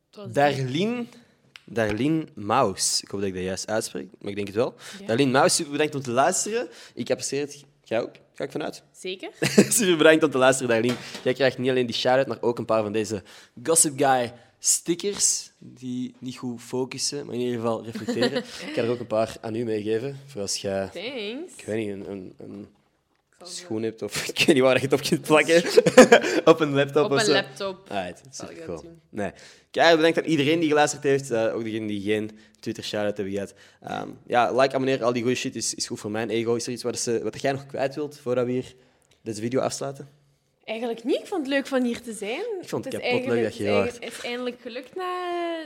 Het 0.09 0.15
was 0.15 0.31
Darlene, 0.31 1.05
Darlene 1.63 2.27
Maus. 2.35 3.01
Ik 3.01 3.07
hoop 3.09 3.19
dat 3.19 3.29
ik 3.29 3.35
dat 3.35 3.43
juist 3.43 3.67
uitspreek, 3.67 4.09
maar 4.19 4.29
ik 4.29 4.35
denk 4.35 4.47
het 4.47 4.55
wel. 4.55 4.75
Ja. 4.99 5.05
Darlene 5.05 5.31
Maus, 5.31 5.55
super 5.55 5.71
bedankt 5.71 5.95
om 5.95 6.01
te 6.01 6.11
luisteren. 6.11 6.69
Ik 6.93 7.09
apprecieer 7.09 7.41
het. 7.41 7.63
Jij 7.89 8.01
ook? 8.01 8.15
Ga 8.33 8.43
ik 8.43 8.51
vanuit? 8.51 8.83
Zeker. 8.91 9.29
super 9.69 9.97
bedankt 9.97 10.23
om 10.23 10.31
te 10.31 10.37
luisteren, 10.37 10.69
Darlene. 10.71 10.97
Jij 11.23 11.33
krijgt 11.33 11.57
niet 11.57 11.69
alleen 11.69 11.85
die 11.85 11.95
shout-out, 11.95 12.27
maar 12.27 12.41
ook 12.41 12.57
een 12.57 12.65
paar 12.65 12.83
van 12.83 12.91
deze 12.91 13.23
Gossip 13.63 13.99
Guy 13.99 14.33
stickers 14.59 15.51
die 15.57 16.15
niet 16.19 16.37
goed 16.37 16.61
focussen, 16.61 17.25
maar 17.25 17.35
in 17.35 17.41
ieder 17.41 17.55
geval 17.55 17.83
reflecteren. 17.85 18.37
ik 18.67 18.71
ga 18.73 18.81
er 18.81 18.89
ook 18.89 18.99
een 18.99 19.07
paar 19.07 19.35
aan 19.41 19.55
u 19.55 19.63
meegeven, 19.63 20.19
voor 20.25 20.41
als 20.41 20.55
jij, 20.55 20.89
Thanks. 20.93 21.53
ik 21.57 21.65
weet 21.65 21.97
niet, 21.97 22.07
een, 22.07 22.33
een, 22.37 22.67
schoen 23.43 23.83
hebt 23.83 24.01
of 24.01 24.27
ik 24.29 24.37
weet 24.37 24.55
niet 24.55 24.63
waar 24.63 24.75
je 24.75 24.81
het 24.81 24.93
op 24.93 25.01
kunt 25.01 25.21
plakken. 25.21 25.63
op 26.45 26.59
een 26.59 26.73
laptop 26.73 27.05
Op 27.05 27.11
of 27.11 27.19
een 27.19 27.25
zo. 27.25 27.31
laptop. 27.31 27.89
Alright, 27.89 28.23
dat 28.37 28.53
cool. 28.65 28.83
Nee. 29.09 29.31
Keihard 29.71 29.95
bedankt 29.97 30.17
aan 30.17 30.25
iedereen 30.25 30.59
die 30.59 30.69
geluisterd 30.69 31.03
heeft. 31.03 31.31
eh, 31.31 31.55
ook 31.55 31.63
degenen 31.63 31.87
die 31.87 32.01
geen 32.01 32.31
Twitter 32.59 32.83
shout-out 32.83 33.17
hebben 33.17 33.33
gehad. 33.33 33.53
Ehm, 33.81 34.09
ja, 34.27 34.51
like, 34.51 34.73
abonneer, 34.73 35.03
al 35.03 35.13
die 35.13 35.21
goede 35.21 35.37
shit 35.37 35.55
is, 35.55 35.73
is 35.73 35.87
goed 35.87 35.99
voor 35.99 36.11
mijn 36.11 36.29
ego. 36.29 36.55
Is 36.55 36.65
er 36.65 36.71
iets 36.71 36.83
wat, 36.83 36.99
ze, 36.99 37.19
wat 37.23 37.41
jij 37.41 37.51
nog 37.51 37.65
kwijt 37.65 37.95
wilt 37.95 38.19
voordat 38.19 38.45
we 38.45 38.51
hier 38.51 38.75
deze 39.21 39.41
video 39.41 39.59
afsluiten? 39.59 40.18
Eigenlijk 40.69 41.03
niet. 41.03 41.15
Ik 41.19 41.25
vond 41.25 41.41
het 41.45 41.49
leuk 41.53 41.67
van 41.67 41.83
hier 41.83 42.01
te 42.01 42.13
zijn. 42.13 42.41
Ik 42.61 42.69
vond 42.69 42.85
het 42.85 42.93
is 42.93 42.99
kapot 42.99 43.25
leuk 43.25 43.43
dat 43.43 43.57
je 43.57 43.63
het 43.63 43.73
hier 43.75 43.83
Het 43.83 44.13
is 44.13 44.21
eindelijk 44.25 44.57
gelukt 44.61 44.95
na, 44.95 45.05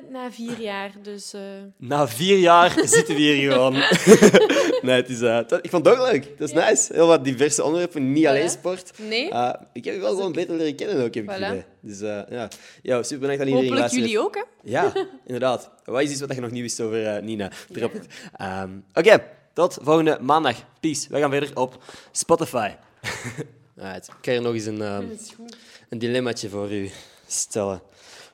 na 0.10 0.32
vier 0.32 0.60
jaar. 0.60 0.92
Dus 1.02 1.34
eh, 1.34 1.42
Na 1.78 2.08
vier 2.08 2.38
jaar 2.38 2.72
zitten 2.84 3.16
we 3.16 3.22
hier 3.22 3.52
gewoon. 3.52 3.74
nee, 4.82 4.96
het 4.96 5.10
is, 5.10 5.20
dat- 5.20 5.52
ik 5.62 5.70
vond 5.70 5.86
het 5.86 5.96
ook 6.00 6.12
leuk. 6.12 6.38
Dat 6.38 6.48
is 6.50 6.54
Ja. 6.56 6.70
nice. 6.70 6.94
Heel 6.94 7.08
wat 7.08 7.24
diverse 7.24 7.64
onderwerpen, 7.64 8.12
niet 8.12 8.28
alleen 8.28 8.50
sport. 8.50 8.92
nee. 9.00 9.30
Eh, 9.30 9.54
ik 9.74 9.86
heb 9.86 9.94
je 9.94 10.00
wel 10.00 10.16
gewoon 10.16 10.32
beter 10.32 10.56
leren 10.56 10.76
kennen 10.76 10.96
ook, 11.06 11.14
heb 11.14 11.24
ik 11.24 11.30
het 11.30 11.40
Voilà. 11.64 11.66
Dus 11.82 12.02
eh, 12.02 12.22
ja. 12.30 12.48
Yo, 12.82 13.02
super 13.04 13.20
bedankt 13.20 13.42
aan 13.42 13.48
iedereen 13.48 13.70
Hopelijk 13.70 13.94
jullie 13.94 14.20
ook, 14.20 14.36
hè? 14.36 14.42
Ja, 14.64 14.94
inderdaad. 15.26 15.70
Wat 15.86 16.02
is 16.02 16.12
iets 16.12 16.20
wat 16.20 16.36
je 16.36 16.42
nog 16.42 16.52
niet 16.52 16.62
wist 16.62 16.82
over 16.82 17.24
Nina? 17.24 17.52
Drop 17.70 17.94
het. 17.94 18.06
Ehm, 18.38 18.70
Oké, 18.94 19.24
tot 19.54 19.78
volgende 19.82 20.18
maandag. 20.22 20.56
Peace. 20.80 21.08
We 21.10 21.20
gaan 21.20 21.32
verder 21.32 21.52
op 21.54 21.84
Spotify. 22.12 22.72
Ik 23.76 24.04
ga 24.22 24.32
hier 24.32 24.42
nog 24.42 24.54
eens 24.54 24.66
een, 24.66 25.10
goed. 25.36 25.58
een 25.90 26.00
dilemmaatje 26.00 26.50
voor 26.50 26.72
u 26.72 26.90
stellen. 27.28 27.82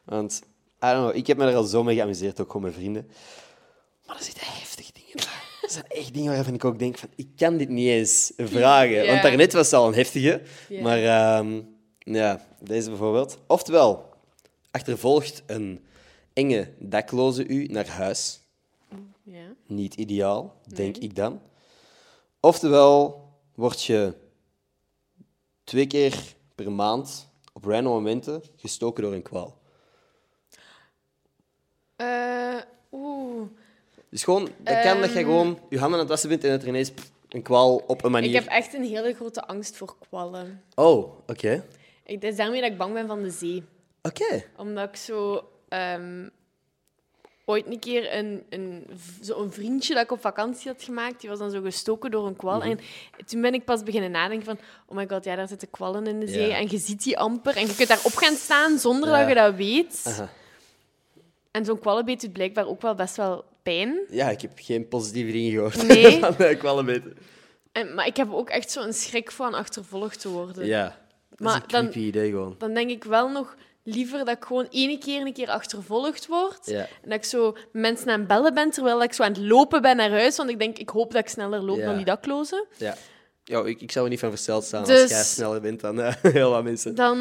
Want, 0.03 0.41
I 0.83 0.87
don't 0.87 1.03
know, 1.05 1.15
ik 1.15 1.27
heb 1.27 1.37
me 1.37 1.45
er 1.45 1.55
al 1.55 1.63
zo 1.63 1.83
mee 1.83 1.95
geamuseerd, 1.95 2.41
ook 2.41 2.47
gewoon 2.51 2.65
met 2.65 2.73
vrienden. 2.73 3.07
Maar 4.05 4.15
er 4.17 4.23
zitten 4.23 4.43
heftige 4.45 4.91
dingen 4.93 5.15
bij. 5.15 5.25
Er 5.61 5.69
zijn 5.71 5.87
echt 5.87 6.13
dingen 6.13 6.33
waarvan 6.33 6.53
ik 6.53 6.65
ook 6.65 6.79
denk 6.79 6.97
van, 6.97 7.09
ik 7.15 7.27
kan 7.35 7.57
dit 7.57 7.69
niet 7.69 7.87
eens 7.87 8.31
vragen. 8.37 9.07
Want 9.07 9.21
daarnet 9.21 9.53
was 9.53 9.65
het 9.65 9.79
al 9.79 9.87
een 9.87 9.93
heftige. 9.93 10.41
Maar 10.81 11.03
ehm, 11.03 11.61
ja, 11.99 12.45
deze 12.59 12.89
bijvoorbeeld. 12.89 13.37
Oftewel, 13.47 14.13
achtervolgt 14.71 15.43
een 15.45 15.85
enge 16.33 16.73
dakloze 16.79 17.47
u 17.47 17.65
naar 17.65 17.87
huis. 17.87 18.39
Niet 19.67 19.93
ideaal, 19.95 20.55
denk 20.75 20.95
Nee. 20.95 21.03
ik 21.09 21.15
dan. 21.15 21.41
Oftewel, 22.39 23.23
word 23.55 23.83
je 23.83 24.13
twee 25.70 25.88
keer 25.88 26.13
per 26.55 26.72
maand 26.72 27.30
op 27.53 27.63
random 27.65 27.93
momenten 27.93 28.43
gestoken 28.55 29.03
door 29.03 29.13
een 29.13 29.22
kwaal. 29.22 29.57
Eh, 31.95 32.57
Oeh. 32.91 33.47
Dus 34.09 34.24
gewoon, 34.24 34.49
dat 34.57 34.82
kan 34.82 34.99
dat 35.01 35.11
je 35.11 35.15
Ehm. 35.20 35.26
gewoon 35.28 35.59
je 35.70 35.78
handen 35.80 35.93
aan 35.93 35.99
het 35.99 36.09
wassen 36.09 36.30
bent 36.30 36.43
en 36.43 36.49
dat 36.49 36.61
er 36.61 36.67
ineens 36.67 36.91
pff, 36.91 37.11
een 37.30 37.41
kwaal 37.41 37.76
op 37.76 38.03
een 38.03 38.11
manier... 38.11 38.30
Ik 38.30 38.36
heb 38.36 38.47
echt 38.47 38.74
een 38.74 38.84
hele 38.84 39.13
grote 39.13 39.47
angst 39.47 39.76
voor 39.78 39.95
kwallen. 39.99 40.63
Oh, 40.76 41.20
oké. 41.28 41.65
Ik, 42.05 42.22
het 42.22 42.24
is 42.24 42.36
daarmee 42.36 42.61
dat 42.61 42.72
ik 42.72 42.78
bang 42.78 42.93
ben 42.93 43.07
van 43.07 43.24
de 43.24 43.30
zee. 43.30 43.63
Oké. 44.01 44.43
Omdat 44.57 44.88
ik 44.89 44.95
zo... 44.95 45.49
ehm, 45.67 46.28
ooit 47.49 47.65
een 47.67 47.79
keer 47.79 48.15
een, 48.17 48.43
een, 48.49 48.85
v- 48.95 49.23
zo 49.25 49.41
een 49.41 49.51
vriendje 49.51 49.93
dat 49.93 50.03
ik 50.03 50.11
op 50.11 50.21
vakantie 50.21 50.71
had 50.71 50.83
gemaakt, 50.83 51.19
die 51.21 51.29
was 51.29 51.39
dan 51.39 51.51
zo 51.51 51.61
gestoken 51.61 52.11
door 52.11 52.27
een 52.27 52.35
kwal. 52.35 52.57
Mhm. 52.57 52.67
En 52.69 52.79
toen 53.25 53.41
ben 53.41 53.53
ik 53.53 53.65
pas 53.65 53.83
beginnen 53.83 54.11
nadenken 54.11 54.45
van, 54.45 54.59
oh 54.85 54.95
my 54.97 55.07
god, 55.09 55.23
ja, 55.23 55.35
daar 55.35 55.47
zitten 55.47 55.69
kwallen 55.69 56.07
in 56.07 56.19
de 56.19 56.27
zee. 56.27 56.47
Ja. 56.47 56.57
En 56.57 56.67
je 56.69 56.77
ziet 56.77 57.03
die 57.03 57.17
amper. 57.17 57.55
En 57.57 57.67
je 57.67 57.75
kunt 57.75 57.87
daarop 57.87 58.15
gaan 58.15 58.35
staan 58.35 58.77
zonder 58.79 59.09
Ja. 59.09 59.19
dat 59.19 59.27
je 59.27 59.35
dat 59.35 59.55
weet. 59.55 60.03
Aha. 60.07 60.29
En 61.51 61.65
zo'n 61.65 61.79
kwallenbeet 61.79 62.21
doet 62.21 62.33
blijkbaar 62.33 62.67
ook 62.67 62.81
wel 62.81 62.95
best 62.95 63.15
wel 63.15 63.43
pijn. 63.63 63.99
Ja, 64.09 64.29
ik 64.29 64.41
heb 64.41 64.51
geen 64.55 64.87
positieve 64.87 65.31
dingen 65.31 65.51
gehoord 65.51 65.87
Nee. 65.87 66.19
van 66.19 66.57
kwallenbeten. 66.57 67.17
En, 67.71 67.93
maar 67.93 68.07
ik 68.07 68.17
heb 68.17 68.33
ook 68.33 68.49
echt 68.49 68.71
zo'n 68.71 68.93
schrik 68.93 69.31
van 69.31 69.53
achtervolgd 69.53 70.19
te 70.21 70.29
worden. 70.29 70.65
Ja, 70.65 70.97
dat 71.29 71.39
Maar 71.39 71.55
is 71.55 71.61
een 71.61 71.67
dan- 71.67 71.81
creepy 71.89 72.07
idee 72.07 72.29
gewoon. 72.29 72.55
Dan 72.57 72.73
denk 72.73 72.89
ik 72.89 73.03
wel 73.03 73.29
nog 73.29 73.55
liever 73.93 74.17
dat 74.25 74.35
ik 74.37 74.43
gewoon 74.45 74.67
ene 74.69 74.97
keer 74.97 75.21
een 75.25 75.33
keer 75.33 75.49
achtervolgd 75.49 76.27
word. 76.27 76.59
Ja. 76.65 76.79
En 76.79 77.09
dat 77.09 77.13
ik 77.13 77.23
zo 77.23 77.57
mensen 77.71 78.09
aan 78.09 78.19
het 78.19 78.27
bellen 78.27 78.53
ben, 78.53 78.69
terwijl 78.69 79.03
ik 79.03 79.13
zo 79.13 79.23
aan 79.23 79.31
het 79.33 79.41
lopen 79.41 79.81
ben 79.81 79.95
naar 79.97 80.09
huis. 80.09 80.37
Want 80.37 80.49
ik 80.49 80.59
denk, 80.59 80.77
ik 80.77 80.89
hoop 80.89 81.11
dat 81.11 81.21
ik 81.21 81.29
sneller 81.29 81.61
loop 81.61 81.77
Ja. 81.77 81.85
dan 81.85 81.95
die 81.95 82.05
daklozen. 82.05 82.65
Ja. 82.77 82.95
Ja, 83.43 83.65
ik, 83.65 83.81
ik 83.81 83.91
zou 83.91 84.05
er 84.05 84.11
niet 84.11 84.19
van 84.19 84.29
versteld 84.29 84.63
staan 84.63 84.83
Dus- 84.83 85.01
als 85.01 85.09
jij 85.11 85.23
sneller 85.23 85.61
bent 85.61 85.79
dan 85.79 86.01
eh, 86.01 86.13
heel 86.33 86.49
wat 86.49 86.63
mensen. 86.63 86.95
Dan 86.95 87.17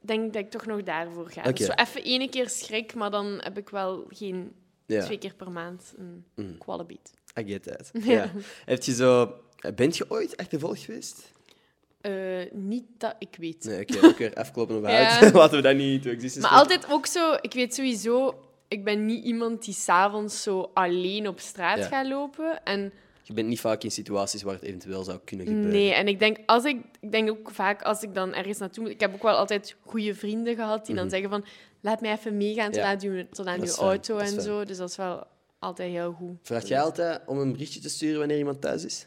denk 0.00 0.26
ik 0.26 0.32
dat 0.32 0.42
ik 0.42 0.50
toch 0.50 0.66
nog 0.66 0.82
daarvoor 0.82 1.30
ga. 1.30 1.40
Oké. 1.40 1.52
Dus 1.52 1.66
zo 1.66 1.72
even 1.72 2.02
ene 2.02 2.28
keer 2.28 2.48
schrik, 2.48 2.94
maar 2.94 3.10
dan 3.10 3.40
heb 3.42 3.58
ik 3.58 3.68
wel 3.68 4.04
geen 4.08 4.52
Ja, 4.86 5.04
twee 5.04 5.18
keer 5.18 5.34
per 5.34 5.50
maand 5.50 5.92
een 5.96 6.24
Mm. 6.34 6.56
I 7.38 7.44
get 7.52 7.62
that. 7.62 7.90
Ja. 8.04 8.30
Heb 8.64 8.82
je 8.82 8.92
zo... 8.94 9.34
Bent 9.74 9.96
je 9.96 10.04
ooit 10.08 10.36
achtervolgd 10.36 10.80
geweest? 10.80 11.32
Eh, 12.00 12.12
niet 12.52 12.84
dat 12.98 13.14
ik 13.18 13.36
weet. 13.38 13.64
Nee, 13.64 13.80
oké. 13.80 14.06
ook 14.06 14.18
weer 14.18 14.34
afkloppen 14.34 14.76
op 14.76 14.82
Ja. 14.88 15.20
uit. 15.20 15.32
Laten 15.34 15.56
we 15.56 15.62
dat 15.62 15.76
niet 15.76 16.02
to 16.02 16.10
existence 16.10 16.48
Maar 16.48 16.58
altijd 16.58 16.86
ook 16.90 17.06
zo, 17.06 17.36
ik 17.40 17.52
weet 17.52 17.74
sowieso, 17.74 18.34
ik 18.68 18.84
ben 18.84 19.06
niet 19.06 19.24
iemand 19.24 19.64
die 19.64 19.74
s'avonds 19.74 20.42
zo 20.42 20.70
alleen 20.74 21.28
op 21.28 21.40
straat 21.40 21.78
Ja. 21.78 21.84
gaat 21.86 22.06
lopen. 22.06 22.64
En 22.64 22.92
Je 23.22 23.32
bent 23.32 23.48
niet 23.48 23.60
vaak 23.60 23.82
in 23.82 23.90
situaties 23.90 24.42
waar 24.42 24.54
het 24.54 24.62
eventueel 24.62 25.04
zou 25.04 25.18
kunnen 25.24 25.46
gebeuren. 25.46 25.70
nee, 25.72 25.92
en 25.92 26.08
ik 26.08 26.18
denk, 26.18 26.38
als 26.46 26.64
ik, 26.64 26.76
ik 27.00 27.12
denk 27.12 27.30
ook 27.30 27.50
vaak 27.50 27.82
als 27.82 28.02
ik 28.02 28.14
dan 28.14 28.34
ergens 28.34 28.58
naartoe 28.58 28.82
moet, 28.82 28.92
ik 28.92 29.00
heb 29.00 29.14
ook 29.14 29.22
wel 29.22 29.36
altijd 29.36 29.76
goede 29.80 30.14
vrienden 30.14 30.54
gehad 30.54 30.86
die 30.86 30.94
dan 30.94 31.10
zeggen 31.10 31.30
van, 31.30 31.44
laat 31.80 32.00
mij 32.00 32.12
even 32.12 32.36
meegaan 32.36 32.70
tot 32.70 32.80
Mhm. 32.82 32.90
Ja. 32.90 32.92
aan 32.92 33.02
uw, 33.02 33.26
tot 33.30 33.46
aan 33.46 33.60
uw 33.60 33.74
auto 33.74 34.16
en 34.18 34.26
fijn. 34.28 34.40
zo. 34.40 34.64
Dus 34.64 34.76
dat 34.76 34.90
is 34.90 34.96
wel 34.96 35.26
altijd 35.58 35.90
heel 35.90 36.12
goed. 36.12 36.36
Vraag 36.42 36.68
jij 36.68 36.80
altijd 36.80 37.20
om 37.26 37.38
een 37.38 37.52
berichtje 37.52 37.80
te 37.80 37.88
sturen 37.88 38.18
wanneer 38.18 38.38
iemand 38.38 38.60
thuis 38.60 38.84
is? 38.84 39.06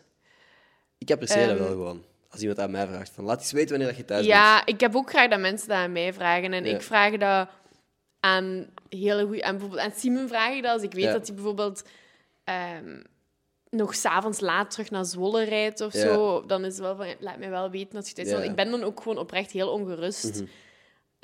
Ik 0.98 1.12
apprecieer 1.12 1.48
dat 1.48 1.56
Ehm. 1.58 1.64
wel 1.64 1.74
gewoon. 1.74 2.04
Als 2.34 2.42
iemand 2.42 2.60
aan 2.60 2.72
mij 2.72 2.88
vraagt 2.88 3.12
van 3.16 3.24
laat 3.24 3.40
eens 3.40 3.52
weten 3.52 3.70
wanneer 3.70 3.88
dat 3.88 3.98
je 3.98 4.06
thuis 4.06 4.26
bent. 4.26 4.34
Ja, 4.34 4.66
ik 4.66 4.80
heb 4.80 4.96
ook 4.96 5.10
graag 5.10 5.30
dat 5.30 5.40
mensen 5.40 5.68
dat 5.68 5.78
aan 5.78 5.92
mij 5.92 6.14
vragen. 6.14 6.54
En 6.54 6.66
Ja. 6.66 6.76
ik 6.76 6.82
vraag 6.82 7.18
dat 7.18 7.50
aan 8.20 8.68
hele 8.90 9.24
goede... 9.26 9.44
Aan, 9.44 9.52
bijvoorbeeld 9.52 9.82
aan 9.82 9.92
Simon 9.96 10.28
vraag 10.28 10.54
ik 10.56 10.64
dat. 10.64 10.72
Als 10.74 10.82
ik 10.82 10.94
weet 10.94 11.04
Ja. 11.04 11.12
dat 11.12 11.26
hij 11.28 11.36
bijvoorbeeld 11.36 11.84
ehm, 12.44 13.02
nog 13.70 13.96
s'avonds 13.96 14.40
laat 14.40 14.72
terug 14.72 14.92
naar 14.92 15.06
Zwolle 15.06 15.44
rijdt 15.44 15.82
of 15.82 15.94
Ja. 15.94 16.00
zo, 16.00 16.46
dan 16.46 16.66
is 16.66 16.74
het 16.74 16.82
wel 16.82 16.96
van, 16.96 17.08
laat 17.20 17.38
mij 17.38 17.50
wel 17.50 17.70
weten 17.70 17.94
dat 17.94 18.08
je 18.08 18.14
thuis 18.14 18.30
bent. 18.30 18.44
Ja. 18.44 18.50
Ik 18.50 18.56
ben 18.56 18.72
dan 18.72 18.84
ook 18.84 19.02
gewoon 19.02 19.18
oprecht 19.18 19.52
heel 19.52 19.70
ongerust. 19.72 20.36
Mhm. 20.36 20.46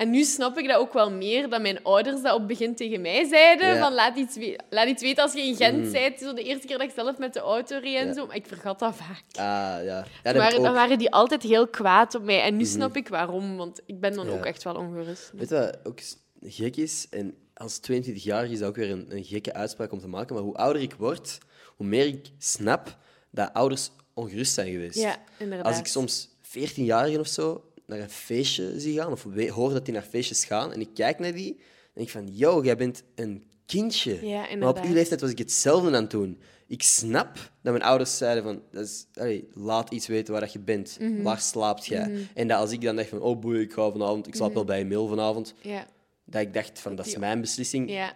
En 0.00 0.10
nu 0.10 0.24
snap 0.24 0.58
ik 0.58 0.68
dat 0.68 0.76
ook 0.76 0.92
wel 0.92 1.10
meer, 1.10 1.48
dat 1.48 1.60
mijn 1.60 1.82
ouders 1.82 2.22
dat 2.22 2.32
op 2.32 2.38
het 2.38 2.46
begin 2.46 2.74
tegen 2.74 3.00
mij 3.00 3.24
zeiden. 3.28 3.66
Ja. 3.68 3.78
Van, 3.80 3.92
laat 3.94 4.16
iets, 4.16 4.36
laat 4.70 4.88
iets 4.88 5.02
weten 5.02 5.22
als 5.22 5.32
je 5.32 5.40
in 5.42 5.56
Gent 5.56 5.82
Mhm. 5.82 5.92
bent. 5.92 6.18
Zo 6.20 6.34
de 6.34 6.42
eerste 6.42 6.66
keer 6.66 6.78
dat 6.78 6.86
ik 6.88 6.94
zelf 6.94 7.18
met 7.18 7.32
de 7.32 7.40
auto 7.40 7.78
reed 7.78 7.96
en 7.96 8.06
Ja. 8.06 8.12
zo. 8.14 8.26
Maar 8.26 8.36
ik 8.36 8.46
vergat 8.46 8.78
dat 8.78 8.94
vaak. 8.96 9.22
Ah, 9.32 9.84
ja. 9.84 10.04
ja 10.22 10.32
Maar 10.32 10.50
dan 10.50 10.72
waren 10.72 10.98
die 10.98 11.10
altijd 11.12 11.42
heel 11.42 11.68
kwaad 11.68 12.14
op 12.14 12.22
mij. 12.22 12.42
En 12.42 12.56
nu 12.56 12.64
snap 12.64 12.96
ik 12.96 13.08
waarom, 13.08 13.56
want 13.56 13.80
ik 13.86 14.00
ben 14.00 14.14
dan 14.14 14.28
ook 14.30 14.44
echt 14.44 14.62
wel 14.62 14.74
ongerust. 14.74 15.30
Weet 15.34 15.48
je 15.48 15.54
wat 15.54 15.78
ook 15.84 15.98
gek 16.42 16.76
is? 16.76 17.06
En 17.10 17.34
als 17.54 17.78
22-jarige 17.78 18.52
is 18.52 18.58
dat 18.58 18.68
ook 18.68 18.76
weer 18.76 18.90
een, 18.90 19.06
een 19.08 19.24
gekke 19.24 19.52
uitspraak 19.54 19.92
om 19.92 20.00
te 20.00 20.08
maken. 20.08 20.34
Maar 20.34 20.44
hoe 20.44 20.54
ouder 20.56 20.82
ik 20.82 20.94
word, 20.94 21.38
hoe 21.76 21.86
meer 21.86 22.06
ik 22.06 22.26
snap 22.38 22.96
dat 23.30 23.50
ouders 23.52 23.90
ongerust 24.14 24.52
zijn 24.54 24.70
geweest. 24.70 24.98
Ja, 24.98 25.16
inderdaad. 25.38 25.66
Als 25.66 25.78
ik 25.78 25.86
soms 25.86 26.28
14-jarigen 26.42 27.20
of 27.20 27.26
zo 27.26 27.64
naar 27.90 28.00
een 28.00 28.10
feestje 28.10 28.80
zie 28.80 28.98
gaan, 28.98 29.12
of 29.12 29.22
hoor 29.48 29.72
dat 29.72 29.84
die 29.84 29.94
naar 29.94 30.02
feestjes 30.02 30.44
gaan, 30.44 30.72
en 30.72 30.80
ik 30.80 30.88
kijk 30.94 31.18
naar 31.18 31.32
die, 31.32 31.56
denk 31.94 32.06
ik 32.06 32.12
van, 32.12 32.28
yo, 32.32 32.64
jij 32.64 32.76
bent 32.76 33.02
een 33.14 33.44
kindje. 33.66 34.26
Ja, 34.28 34.56
maar 34.56 34.68
op 34.68 34.80
uw 34.84 34.92
leeftijd 34.92 35.20
was 35.20 35.30
ik 35.30 35.38
hetzelfde 35.38 35.86
aan 35.86 35.94
het 36.02 36.10
doen. 36.10 36.40
Ik 36.66 36.82
snap 36.82 37.34
dat 37.62 37.72
mijn 37.72 37.82
ouders 37.84 38.16
zeiden 38.16 38.42
van, 38.42 38.62
dat 38.72 38.84
is, 38.84 39.06
allee, 39.14 39.48
laat 39.52 39.92
iets 39.92 40.06
weten 40.06 40.32
waar 40.32 40.40
dat 40.42 40.52
je 40.52 40.58
bent. 40.60 40.96
Mhm. 41.00 41.22
Waar 41.22 41.40
slaapt 41.40 41.86
jij? 41.86 42.26
En 42.34 42.48
dat 42.48 42.58
als 42.58 42.70
ik 42.72 42.80
dan 42.80 42.96
dacht 42.96 43.08
van, 43.08 43.20
oh 43.20 43.40
boei, 43.40 43.60
ik 43.60 43.72
ga 43.72 43.90
vanavond, 43.90 44.26
ik 44.26 44.34
slaap 44.34 44.46
Mhm. 44.48 44.56
wel 44.56 44.64
bij 44.64 44.78
Emil 44.78 45.06
vanavond, 45.08 45.54
Ja, 45.62 45.86
dat 46.24 46.40
ik 46.40 46.54
dacht 46.54 46.80
van, 46.80 46.94
dat 46.96 47.06
is 47.06 47.16
mijn 47.16 47.40
beslissing. 47.40 47.90
ja, 47.90 48.14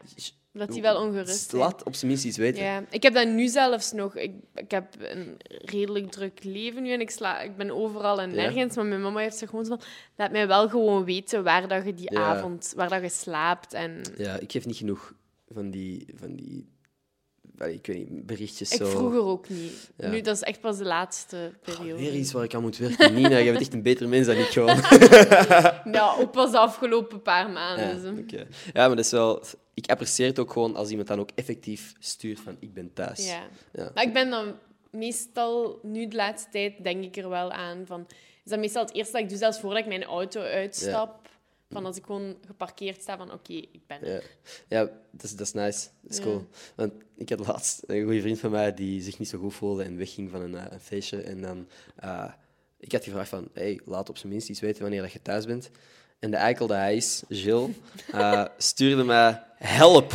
dat 0.54 0.68
die 0.72 0.82
wel 0.82 1.00
ongerust 1.02 1.50
zijn. 1.50 1.62
Laat 1.62 1.82
op 1.82 1.94
zijn 1.94 2.10
minst 2.10 2.24
iets 2.26 2.36
weten. 2.36 2.62
Ja, 2.62 2.84
ik 2.90 3.02
heb 3.02 3.14
dat 3.14 3.28
nu 3.28 3.48
zelfs 3.48 3.92
nog. 3.92 4.16
Ik, 4.16 4.32
ik 4.54 4.70
heb 4.70 4.94
een 4.98 5.34
redelijk 5.48 6.10
druk 6.10 6.44
leven 6.44 6.82
nu 6.82 6.92
en 6.92 7.00
ik, 7.00 7.10
sla, 7.10 7.40
ik 7.40 7.56
ben 7.56 7.70
overal 7.70 8.20
en 8.20 8.30
Ja. 8.30 8.36
nergens. 8.36 8.76
Maar 8.76 8.84
mijn 8.86 9.02
mama 9.02 9.20
heeft 9.20 9.36
zich 9.36 9.48
gewoon 9.50 9.64
zo 9.64 9.76
van... 9.76 9.86
Laat 10.16 10.30
mij 10.32 10.46
wel 10.46 10.68
gewoon 10.68 11.04
weten 11.04 11.44
waar 11.44 11.68
dat 11.68 11.84
je 11.84 11.94
die 11.94 12.12
Ja. 12.12 12.20
avond... 12.20 12.72
Waar 12.76 12.88
dat 12.88 13.02
je 13.02 13.08
slaapt. 13.08 13.72
En 13.72 14.00
Ja, 14.16 14.38
ik 14.38 14.52
geef 14.52 14.66
niet 14.66 14.76
genoeg 14.76 15.14
van 15.48 15.70
die, 15.70 16.06
van 16.14 16.34
die 16.36 16.68
allee, 17.58 17.74
ik 17.74 17.86
weet 17.86 18.10
niet, 18.10 18.26
berichtjes 18.26 18.72
ik 18.72 18.78
zo. 18.78 18.86
vroeger 18.86 19.20
ook 19.24 19.48
niet. 19.48 19.90
Ja. 19.96 20.08
Nu, 20.08 20.20
dat 20.20 20.36
is 20.36 20.42
echt 20.42 20.60
pas 20.60 20.78
de 20.78 20.84
laatste 20.84 21.52
periode. 21.62 22.02
Weer 22.02 22.14
iets 22.14 22.32
waar 22.32 22.44
ik 22.44 22.54
aan 22.54 22.62
moet 22.62 22.76
werken. 22.76 23.14
Nina, 23.14 23.28
jij 23.28 23.44
bent 23.44 23.60
echt 23.60 23.72
een 23.72 23.82
beter 23.82 24.08
mens 24.08 24.26
dan 24.26 24.36
ik 24.36 24.46
gewoon. 24.46 24.76
Ja, 25.94 26.14
ook 26.18 26.32
pas 26.32 26.50
de 26.50 26.58
afgelopen 26.58 27.22
paar 27.22 27.50
maanden. 27.50 28.24
Ja, 28.26 28.38
ja, 28.72 28.86
maar 28.86 28.96
dat 28.96 29.04
is 29.04 29.10
wel... 29.10 29.42
Ik 29.74 29.90
apprecieer 29.90 30.26
het 30.26 30.38
ook 30.38 30.52
gewoon 30.52 30.76
als 30.76 30.90
iemand 30.90 31.08
dan 31.08 31.20
ook 31.20 31.30
effectief 31.34 31.94
stuurt 31.98 32.40
van 32.40 32.56
ik 32.60 32.74
ben 32.74 32.92
thuis. 32.92 33.26
Ja. 33.26 33.42
Ja. 33.72 33.90
Maar 33.94 34.04
ik 34.04 34.12
ben 34.12 34.30
dan 34.30 34.54
meestal, 34.90 35.78
nu 35.82 36.08
de 36.08 36.16
laatste 36.16 36.50
tijd, 36.50 36.82
denk 36.82 37.04
ik 37.04 37.16
er 37.16 37.28
wel 37.28 37.52
aan 37.52 37.82
van... 37.86 38.06
Is 38.44 38.50
dat 38.50 38.58
meestal 38.58 38.82
het 38.84 38.94
eerste 38.94 39.12
dat 39.12 39.22
ik 39.22 39.28
doe, 39.28 39.38
zelfs 39.38 39.60
voordat 39.60 39.78
ik 39.78 39.86
mijn 39.86 40.04
auto 40.04 40.40
uitstap. 40.40 41.28
Van 41.70 41.84
als 41.86 41.96
ik 41.96 42.04
gewoon 42.04 42.36
geparkeerd 42.46 43.00
sta, 43.00 43.16
van 43.16 43.32
oké, 43.32 43.52
ik 43.52 43.86
ben 43.86 44.02
er. 44.02 44.12
Ja, 44.14 44.20
ja 44.68 44.90
dat, 45.10 45.22
is, 45.22 45.30
dat 45.36 45.46
is 45.46 45.52
nice. 45.52 45.88
Dat 46.00 46.10
is 46.10 46.16
Ja. 46.18 46.22
cool. 46.22 46.46
Want 46.74 46.92
ik 47.16 47.28
had 47.28 47.46
laatst 47.46 47.82
een 47.86 48.02
goede 48.04 48.20
vriend 48.20 48.38
van 48.38 48.50
mij 48.50 48.74
die 48.74 49.02
zich 49.02 49.18
niet 49.18 49.28
zo 49.28 49.38
goed 49.38 49.54
voelde 49.54 49.82
en 49.82 49.96
wegging 49.98 50.30
van 50.30 50.40
een, 50.40 50.54
eh, 50.54 50.64
een 50.70 50.80
feestje. 50.80 51.22
En 51.22 51.40
dan... 51.40 51.68
eh, 51.96 52.32
ik 52.78 52.92
had 52.92 53.04
gevraagd 53.04 53.28
van, 53.28 53.48
hey, 53.52 53.80
laat 53.84 54.08
op 54.08 54.16
zijn 54.18 54.32
minst 54.32 54.48
iets 54.48 54.60
weten 54.60 54.82
wanneer 54.82 55.02
dat 55.02 55.12
je 55.12 55.22
thuis 55.22 55.46
bent. 55.46 55.70
En 56.18 56.30
de 56.30 56.36
eikel 56.36 56.66
dat 56.66 56.76
hij 56.76 56.96
is, 56.96 57.22
Gilles, 57.28 57.70
eh, 58.12 58.44
stuurde 58.58 59.04
mij 59.04 59.42
help. 59.56 60.12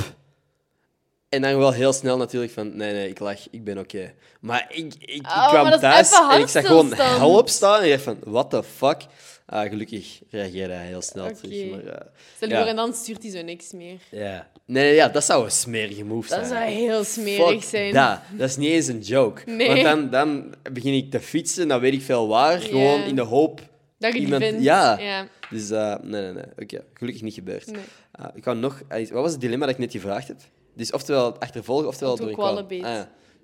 En 1.30 1.41
dan 1.41 1.57
wel 1.57 1.71
heel 1.71 1.93
snel 1.93 2.17
natuurlijk 2.17 2.51
van, 2.51 2.75
nee, 2.77 2.93
nee, 2.93 3.09
ik 3.09 3.19
lach, 3.19 3.49
ik 3.51 3.63
ben 3.63 3.77
oké. 3.77 4.13
Maar 4.39 4.65
ik, 4.69 4.93
ik, 4.99 5.09
ik 5.09 5.25
Oh, 5.25 5.49
kwam 5.49 5.80
thuis 5.80 6.11
en 6.32 6.39
ik 6.39 6.47
zag 6.47 6.65
gewoon 6.65 6.93
help 6.93 7.49
staan. 7.49 7.80
En 7.80 7.86
ik 7.86 7.91
dacht 7.91 8.03
van, 8.03 8.17
what 8.23 8.49
the 8.49 8.63
fuck? 8.63 8.97
Ah, 9.45 9.69
gelukkig 9.69 10.19
reageerde 10.30 10.73
hij 10.73 10.86
heel 10.86 11.01
snel 11.01 11.25
Oké. 11.25 11.34
terug. 11.36 11.69
Maar, 11.69 11.80
eh, 11.93 12.05
Stel 12.36 12.49
je 12.49 12.53
Ja. 12.55 12.65
en 12.67 12.75
dan 12.75 12.93
stuurt 12.93 13.23
hij 13.23 13.32
zo 13.32 13.41
niks 13.41 13.71
meer. 13.71 13.97
ja. 14.11 14.47
Nee, 14.65 14.84
nee, 14.84 14.93
ja, 14.95 15.07
dat 15.09 15.23
zou 15.23 15.43
een 15.45 15.51
smerige 15.51 16.03
move 16.05 16.27
zijn. 16.27 16.39
Dat 16.39 16.49
zou 16.49 16.63
heel 16.63 17.03
smerig 17.03 17.49
Fuck 17.49 17.63
zijn. 17.69 17.93
Dat. 17.93 18.19
dat 18.38 18.49
is 18.49 18.57
niet 18.57 18.69
eens 18.69 18.88
een 18.88 18.99
joke. 18.99 19.41
Nee. 19.45 19.67
Want 19.67 19.82
dan, 19.84 20.09
dan 20.09 20.53
begin 20.71 20.93
ik 20.93 21.11
te 21.11 21.19
fietsen, 21.19 21.67
dan 21.67 21.80
weet 21.80 21.93
ik 21.93 22.01
veel 22.01 22.27
waar, 22.27 22.59
gewoon 22.59 23.03
in 23.03 23.15
de 23.15 23.21
hoop. 23.21 23.61
Dat 23.99 24.13
je 24.13 24.19
Iemand- 24.19 24.43
vindt. 24.43 24.63
ja. 24.63 24.99
ja. 24.99 25.27
Dus 25.49 25.69
eh, 25.69 25.95
nee, 26.01 26.21
nee, 26.21 26.32
nee. 26.34 26.43
Oké, 26.57 26.84
gelukkig 26.93 27.21
niet 27.23 27.34
gebeurd. 27.34 27.71
Nee. 27.71 27.82
Ah, 28.11 28.25
ik 28.36 28.43
wou 28.43 28.57
nog... 28.57 28.82
ah, 28.89 28.99
Wat 29.09 29.21
was 29.21 29.32
het 29.32 29.41
dilemma 29.41 29.65
dat 29.65 29.73
ik 29.73 29.82
net 29.82 29.91
gevraagd 29.91 30.27
heb? 30.27 30.38
Dus 30.80 30.91
oftewel 30.91 31.39
achtervolgen, 31.39 31.88
oftewel 31.88 32.15
Door 32.15 32.27
een 32.27 32.34
kwal. 32.34 32.67
Ah. 32.82 33.01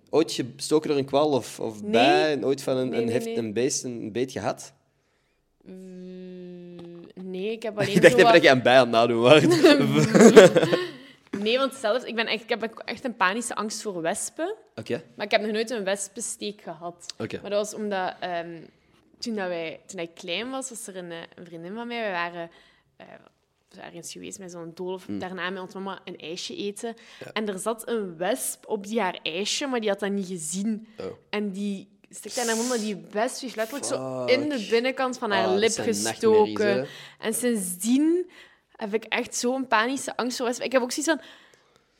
Ooit 0.09 0.31
gestoken 0.31 0.89
door 0.89 0.97
een 0.97 1.05
kwal 1.05 1.29
of, 1.31 1.59
of 1.59 1.81
Nee. 1.81 1.91
bij 1.91 2.31
en 2.31 2.45
ooit 2.45 2.61
van 2.61 2.77
een, 2.77 2.89
Nee, 2.89 3.01
een, 3.01 3.09
heft, 3.09 3.25
nee. 3.25 3.37
een 3.37 3.53
beest 3.53 3.83
een 3.83 4.11
beet 4.11 4.31
gehad? 4.31 4.73
Mm, 5.63 6.75
Nee, 7.13 7.51
ik 7.51 7.63
heb 7.63 7.77
alleen 7.79 7.95
Ik 7.95 8.01
dacht 8.01 8.13
zo 8.13 8.17
even 8.19 8.23
wat- 8.23 8.33
dat 8.33 8.43
je 8.43 8.49
aan 8.49 8.61
bij 8.61 8.75
aan 8.77 8.81
het 8.81 8.91
nadoen 8.91 9.21
was. 9.21 9.41
Nee, 11.39 11.57
want 11.57 11.73
zelfs... 11.73 12.03
Ik, 12.03 12.15
ben 12.15 12.25
echt, 12.27 12.43
ik 12.43 12.49
heb 12.49 12.63
echt 12.63 13.03
een 13.05 13.15
panische 13.15 13.55
angst 13.55 13.81
voor 13.81 14.01
wespen. 14.01 14.55
Oké, 14.75 15.03
Maar 15.15 15.25
ik 15.25 15.31
heb 15.31 15.41
nog 15.41 15.51
nooit 15.51 15.69
een 15.69 15.83
wespensteek 15.83 16.61
gehad. 16.61 17.13
oké. 17.17 17.39
Maar 17.41 17.49
dat 17.49 17.59
was 17.71 17.73
omdat... 17.81 18.13
ehm, 18.19 18.61
toen, 19.19 19.35
dat 19.35 19.47
wij, 19.47 19.79
toen 19.85 19.99
ik 19.99 20.09
klein 20.13 20.49
was, 20.49 20.69
was 20.69 20.87
er 20.87 20.95
een, 20.95 21.11
eh, 21.11 21.17
een 21.35 21.45
vriendin 21.45 21.73
van 21.73 21.87
mij. 21.87 22.03
We 22.05 22.11
waren... 22.11 22.49
eh, 22.97 23.05
eens 23.93 24.11
geweest 24.11 24.39
met 24.39 24.51
zo'n 24.51 24.71
doolhof. 24.73 25.05
Daarna 25.09 25.49
met 25.49 25.61
ons 25.61 25.73
mama 25.73 25.99
een 26.03 26.17
ijsje 26.17 26.55
eten. 26.55 26.95
Ja. 27.19 27.31
En 27.31 27.47
er 27.47 27.59
zat 27.59 27.87
een 27.87 28.17
wesp 28.17 28.67
op 28.67 28.87
die 28.87 28.99
haar 29.01 29.19
ijsje, 29.23 29.67
maar 29.67 29.79
die 29.79 29.89
had 29.89 29.99
dat 29.99 30.11
niet 30.11 30.27
gezien. 30.27 30.87
Oh. 30.99 31.05
En 31.29 31.51
die 31.51 31.89
stikte 32.09 32.41
aan 32.41 32.47
haar 32.47 32.55
mond, 32.55 32.69
maar 32.69 32.77
die 32.77 33.05
wesp 33.11 33.43
is 33.43 33.55
letterlijk 33.55 33.85
zo 33.85 34.25
in 34.25 34.49
de 34.49 34.67
binnenkant 34.69 35.17
van 35.17 35.31
haar 35.31 35.47
Ah, 35.47 35.55
lip 35.55 35.71
gestoken. 35.71 36.87
En 37.19 37.33
sindsdien 37.33 38.31
heb 38.75 38.93
ik 38.93 39.03
echt 39.03 39.35
zo'n 39.35 39.67
panische 39.67 40.17
angst 40.17 40.37
voor 40.37 40.45
wespen. 40.45 40.65
Ik 40.65 40.71
heb 40.71 40.81
ook 40.81 40.91
zoiets 40.91 41.11
van... 41.13 41.21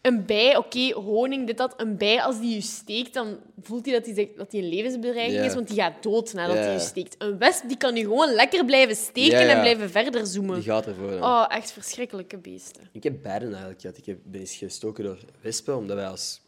Een 0.05 0.25
bij, 0.25 0.57
oké, 0.57 0.93
honing, 0.93 1.47
dit, 1.47 1.57
dat. 1.57 1.73
Een 1.77 1.97
bij, 1.97 2.21
als 2.21 2.39
die 2.39 2.53
je 2.53 2.61
steekt, 2.61 3.13
dan 3.13 3.37
voelt 3.61 3.85
hij 3.85 3.93
dat 3.93 4.15
hij, 4.15 4.31
dat 4.37 4.51
hij 4.51 4.61
een 4.61 4.69
levensbedreiging 4.69 5.45
is, 5.45 5.53
want 5.53 5.67
die 5.67 5.77
gaat 5.77 6.03
dood 6.03 6.33
nadat 6.33 6.55
hij 6.55 6.73
je 6.73 6.79
steekt. 6.79 7.15
Een 7.17 7.37
wesp, 7.37 7.67
die 7.67 7.77
kan 7.77 7.95
je 7.95 8.01
gewoon 8.01 8.33
lekker 8.33 8.65
blijven 8.65 8.95
steken 8.95 9.49
en 9.49 9.59
blijven 9.59 9.89
verder 9.89 10.27
zoomen. 10.27 10.55
Die 10.55 10.63
gaat 10.63 10.87
ervoor. 10.87 11.09
dan. 11.09 11.23
Oh, 11.23 11.45
echt 11.47 11.71
verschrikkelijke 11.71 12.37
beesten. 12.37 12.89
Ik 12.91 13.03
heb 13.03 13.21
beiden 13.21 13.47
eigenlijk 13.47 13.81
gehad. 13.81 13.97
Ik 13.97 14.05
heb, 14.05 14.17
ben 14.23 14.39
eens 14.39 14.55
gestoken 14.55 15.03
door 15.03 15.17
wespen, 15.41 15.77
omdat 15.77 15.95
wij 15.95 16.07
als 16.07 16.41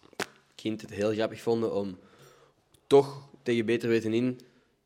kind 0.55 0.82
het 0.82 0.89
heel 0.89 1.12
grappig 1.12 1.41
vonden 1.41 1.76
om 1.76 1.97
toch 2.88 3.30
tegen 3.43 3.66
beter 3.66 3.89
weten 3.89 4.14
in 4.14 4.39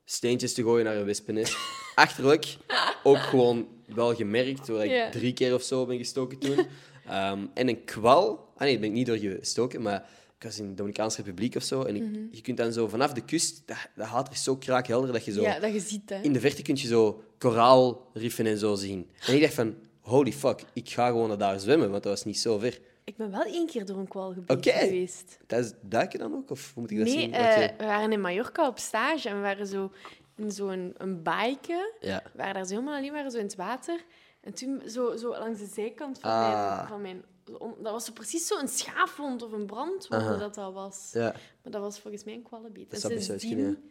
steentjes 0.05 0.53
te 0.53 0.63
gooien 0.63 0.85
naar 0.85 0.95
een 0.95 1.05
wespennest. 1.05 1.55
Achterlijk. 1.95 2.57
Ook 3.03 3.17
gewoon 3.17 3.67
wel 3.85 4.15
gemerkt, 4.15 4.67
doordat 4.67 4.85
ik 4.85 5.11
drie 5.11 5.33
keer 5.33 5.53
of 5.53 5.61
zo 5.61 5.85
ben 5.85 5.97
gestoken 5.97 6.37
toen. 6.37 6.67
Ehm, 7.07 7.45
en 7.53 7.67
een 7.67 7.83
kwal... 7.83 8.49
Ah 8.61 8.67
nee, 8.67 8.71
daar 8.71 8.79
ben 8.89 8.89
ik 8.89 8.95
niet 8.95 9.05
door 9.05 9.37
gestoken, 9.39 9.81
maar 9.81 10.09
ik 10.37 10.43
was 10.43 10.59
in 10.59 10.67
de 10.67 10.73
Dominicaanse 10.73 11.17
Republiek 11.21 11.55
of 11.55 11.63
zo. 11.63 11.83
En 11.83 11.95
ik, 11.95 12.03
je 12.31 12.41
kunt 12.41 12.57
dan 12.57 12.73
zo 12.73 12.87
vanaf 12.87 13.13
de 13.13 13.21
kust... 13.21 13.61
Dat, 13.65 13.77
dat 13.95 14.09
water 14.09 14.33
is 14.33 14.43
zo 14.43 14.55
kraakhelder 14.57 15.11
dat 15.13 15.25
je 15.25 15.31
zo... 15.31 15.41
Ja, 15.41 15.59
dat 15.59 15.73
je 15.73 15.79
ziet, 15.79 16.09
hè. 16.09 16.21
In 16.21 16.33
de 16.33 16.39
verte 16.39 16.61
kun 16.61 16.75
je 16.75 16.87
zo 16.87 17.23
koraalriffen 17.37 18.45
en 18.45 18.57
zo 18.57 18.75
zien. 18.75 19.09
En 19.27 19.35
ik 19.35 19.41
dacht 19.41 19.53
van, 19.53 19.75
holy 19.99 20.31
fuck, 20.33 20.63
ik 20.73 20.89
ga 20.89 21.07
gewoon 21.07 21.27
naar 21.27 21.37
daar 21.37 21.59
zwemmen, 21.59 21.89
want 21.91 22.03
dat 22.03 22.11
was 22.11 22.25
niet 22.25 22.39
zo 22.39 22.57
ver. 22.57 22.79
Ik 23.03 23.15
ben 23.17 23.31
wel 23.31 23.43
één 23.43 23.67
keer 23.67 23.85
door 23.85 23.97
een 23.97 24.07
kwalgebied 24.07 24.49
Oké. 24.49 24.71
geweest. 24.71 25.37
Tijdens 25.47 25.73
duiken 25.81 26.19
dan 26.19 26.33
ook? 26.33 26.49
Of 26.51 26.71
hoe 26.73 26.81
moet 26.81 26.91
ik 26.91 26.97
dat 26.97 27.05
Nee, 27.07 27.15
zien? 27.19 27.29
je- 27.31 27.73
we 27.77 27.85
waren 27.85 28.11
in 28.11 28.21
Mallorca 28.21 28.67
op 28.67 28.79
stage 28.79 29.29
en 29.29 29.35
we 29.35 29.41
waren 29.41 29.67
zo 29.67 29.91
in 30.35 30.51
zo'n 30.51 30.93
een 30.97 31.23
baaike. 31.23 31.93
Ja. 31.99 32.21
We 32.23 32.37
waren 32.37 32.53
daar 32.53 32.65
zo 32.65 32.73
helemaal 32.73 32.95
alleen 32.95 33.11
maar 33.11 33.29
zo 33.29 33.37
in 33.37 33.43
het 33.43 33.55
water. 33.55 34.03
En 34.41 34.53
toen 34.53 34.81
zo, 34.87 35.15
zo 35.17 35.29
langs 35.29 35.59
de 35.59 35.69
zijkant 35.73 36.19
van 36.19 36.31
Ah. 36.31 36.75
mijn... 36.75 36.87
Van 36.87 37.01
mijn 37.01 37.23
dat 37.43 37.91
was 37.91 38.05
zo 38.05 38.11
precies 38.11 38.47
zo'n 38.47 38.67
schaafwond 38.67 39.41
of 39.41 39.51
een 39.51 39.65
brandwond 39.65 40.23
Aha. 40.23 40.37
dat 40.37 40.53
dat 40.55 40.73
was. 40.73 41.09
ja. 41.13 41.31
Maar 41.63 41.71
dat 41.71 41.81
was 41.81 41.99
volgens 41.99 42.23
mij 42.23 42.33
een 42.33 42.41
kwallenbeet. 42.43 42.91
Dat 42.91 43.11
En 43.11 43.21
sindsdien- 43.23 43.55
kunnen, 43.55 43.83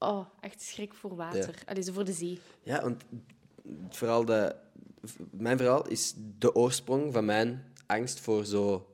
Oh, 0.00 0.26
echt 0.40 0.62
schrik 0.62 0.94
voor 0.94 1.16
water. 1.16 1.62
Allee, 1.66 1.82
zo 1.82 1.92
voor 1.92 2.04
de 2.04 2.12
zee. 2.12 2.38
Ja, 2.62 2.82
want 2.82 3.02
verhaal 3.88 4.24
dat, 4.24 4.56
mijn 5.30 5.56
verhaal 5.56 5.88
is 5.88 6.14
de 6.38 6.54
oorsprong 6.54 7.12
van 7.12 7.24
mijn 7.24 7.72
angst 7.86 8.20
voor 8.20 8.44
zo... 8.44 8.86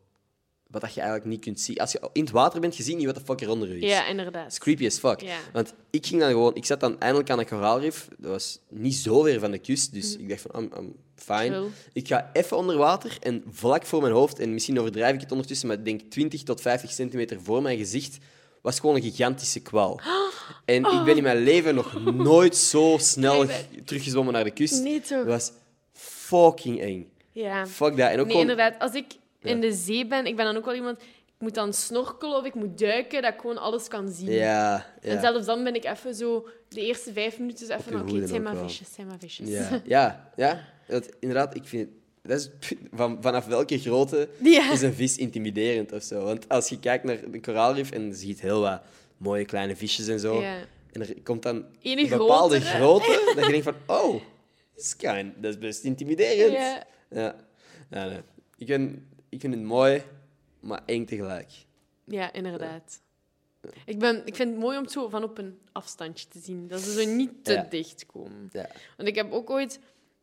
Wat 0.74 0.82
dat 0.82 0.94
je 0.94 1.00
eigenlijk 1.00 1.30
niet 1.30 1.40
kunt 1.40 1.60
zien. 1.60 1.78
Als 1.78 1.92
je 1.92 2.00
in 2.12 2.22
het 2.22 2.30
water 2.30 2.60
bent, 2.60 2.76
je 2.76 2.82
ziet 2.82 2.96
niet 2.96 3.06
wat 3.06 3.14
de 3.14 3.20
fuck 3.24 3.40
er 3.40 3.50
onder 3.50 3.68
je 3.68 3.78
is. 3.78 3.90
Ja, 3.90 4.06
inderdaad. 4.06 4.58
creepy 4.58 4.86
as 4.86 4.98
fuck. 4.98 5.20
Ja. 5.20 5.36
Want 5.52 5.74
ik 5.90 6.06
ging 6.06 6.20
dan 6.20 6.30
gewoon... 6.30 6.54
Ik 6.54 6.64
zat 6.64 6.80
dan 6.80 7.00
eindelijk 7.00 7.30
aan 7.30 7.38
een 7.38 7.46
koraalrif. 7.46 8.08
Dat 8.18 8.30
was 8.30 8.58
niet 8.68 8.94
zo 8.94 9.22
ver 9.22 9.40
van 9.40 9.50
de 9.50 9.58
kust, 9.58 9.92
dus 9.92 10.16
ik 10.16 10.28
dacht 10.28 10.40
van, 10.50 10.62
I'm, 10.62 10.70
I'm 10.78 10.94
fine. 11.14 11.66
Ik 11.92 12.08
ga 12.08 12.30
even 12.32 12.56
onder 12.56 12.76
water 12.76 13.16
en 13.20 13.42
vlak 13.50 13.86
voor 13.86 14.00
mijn 14.00 14.12
hoofd, 14.12 14.38
en 14.38 14.52
misschien 14.52 14.80
overdrijf 14.80 15.14
ik 15.14 15.20
het 15.20 15.32
ondertussen, 15.32 15.68
maar 15.68 15.78
ik 15.78 15.84
denk 15.84 16.00
20 16.00 16.42
tot 16.42 16.60
50 16.60 16.90
centimeter 16.92 17.40
voor 17.42 17.62
mijn 17.62 17.78
gezicht, 17.78 18.18
was 18.62 18.80
gewoon 18.80 18.96
een 18.96 19.02
gigantische 19.02 19.60
kwal. 19.60 20.00
En 20.64 20.76
ik 20.84 21.04
ben 21.04 21.16
in 21.16 21.22
mijn 21.22 21.42
leven 21.42 21.74
nog 21.74 22.14
nooit 22.14 22.56
zo 22.56 22.96
snel 23.00 23.46
teruggezwommen 23.84 24.32
naar 24.34 24.44
de 24.44 24.50
kust. 24.50 24.82
Nee, 24.82 25.00
toch? 25.00 25.18
Dat 25.18 25.26
was 25.26 25.52
fucking 25.92 26.80
eng. 26.80 27.12
Ja. 27.32 27.66
Fuck 27.66 27.96
dat. 27.96 28.10
En 28.10 28.20
ook 28.20 28.26
Nee, 28.26 28.34
gewoon... 28.36 28.40
inderdaad. 28.40 28.74
Als 28.78 28.92
ik. 28.92 29.06
In 29.44 29.60
de 29.60 29.72
zee 29.72 30.06
ben, 30.06 30.26
ik 30.26 30.36
ben 30.36 30.44
dan 30.44 30.56
ook 30.56 30.64
wel 30.64 30.74
iemand... 30.74 31.00
Ik 31.26 31.40
moet 31.40 31.54
dan 31.54 31.72
snorkelen 31.72 32.36
of 32.36 32.44
ik 32.44 32.54
moet 32.54 32.78
duiken, 32.78 33.22
dat 33.22 33.32
ik 33.32 33.40
gewoon 33.40 33.58
alles 33.58 33.88
kan 33.88 34.08
zien. 34.08 34.30
Ja, 34.30 34.86
En 35.00 35.20
zelfs 35.20 35.46
dan 35.46 35.64
ben 35.64 35.74
ik 35.74 35.84
even 35.84 36.14
zo... 36.14 36.48
De 36.68 36.80
eerste 36.80 37.12
vijf 37.12 37.38
minuten 37.38 37.66
zo 37.66 37.72
even. 37.72 38.00
Oké, 38.00 38.14
het 38.14 38.28
zijn 38.28 38.42
maar 38.42 38.56
visjes, 38.56 38.86
het 38.86 38.94
zijn 38.94 39.06
maar 39.06 39.18
visjes. 39.18 39.48
Ja, 39.48 39.82
ja, 39.96 40.30
ja. 40.36 40.64
Dat, 40.86 41.08
inderdaad, 41.20 41.54
ik 41.54 41.66
vind. 41.66 41.88
Dat 42.22 42.38
is, 42.38 42.50
van, 42.92 43.18
vanaf 43.20 43.46
welke 43.46 43.78
grootte 43.78 44.28
is 44.72 44.82
een 44.82 44.94
vis 44.94 45.16
intimiderend 45.16 45.92
of 45.92 46.02
zo? 46.02 46.24
Want 46.24 46.48
als 46.48 46.68
je 46.68 46.78
kijkt 46.78 47.04
naar 47.04 47.30
de 47.30 47.40
koraalrif 47.40 47.90
en 47.90 48.06
je 48.06 48.14
ziet 48.14 48.40
heel 48.40 48.60
wat 48.60 48.82
mooie 49.16 49.44
kleine 49.44 49.76
visjes 49.76 50.08
en 50.08 50.20
zo, 50.20 50.40
en 50.40 51.00
er 51.00 51.14
komt 51.22 51.42
dan 51.42 51.64
Ene 51.82 52.02
een 52.02 52.18
bepaalde 52.18 52.60
grootte, 52.60 53.22
dat 53.36 53.44
je 53.44 53.50
denkt 53.50 53.64
van, 53.64 53.74
oh, 53.86 54.12
dat 54.12 54.84
is, 54.84 54.96
kind, 54.96 55.32
dat 55.36 55.50
is 55.50 55.58
best 55.58 55.84
intimiderend. 55.84 56.52
Ja. 56.52 56.86
Ja. 57.10 57.34
Ja, 57.90 58.06
nee. 58.06 58.18
ik, 58.58 58.66
vind, 58.66 58.98
ik 59.34 59.40
vind 59.40 59.54
het 59.54 59.62
mooi, 59.62 60.02
maar 60.60 60.82
eng 60.86 61.04
tegelijk. 61.04 61.50
Ja, 62.04 62.32
inderdaad. 62.32 63.02
Ik, 63.84 63.98
ben, 63.98 64.26
ik 64.26 64.34
vind 64.36 64.50
het 64.50 64.58
mooi 64.60 64.76
om 64.76 64.82
het 64.82 64.92
zo 64.92 65.08
van 65.08 65.22
op 65.22 65.38
een 65.38 65.58
afstandje 65.72 66.28
te 66.28 66.38
zien. 66.38 66.68
Dat 66.68 66.80
ze 66.80 67.02
zo 67.02 67.08
niet 67.10 67.44
te 67.44 67.52
Ja. 67.52 67.66
dicht 67.70 68.06
komen. 68.06 68.48
Ja. 68.52 68.68
Want 68.96 69.08
ik 69.08 69.14
heb 69.14 69.32
ook 69.32 69.50
ooit... 69.50 69.80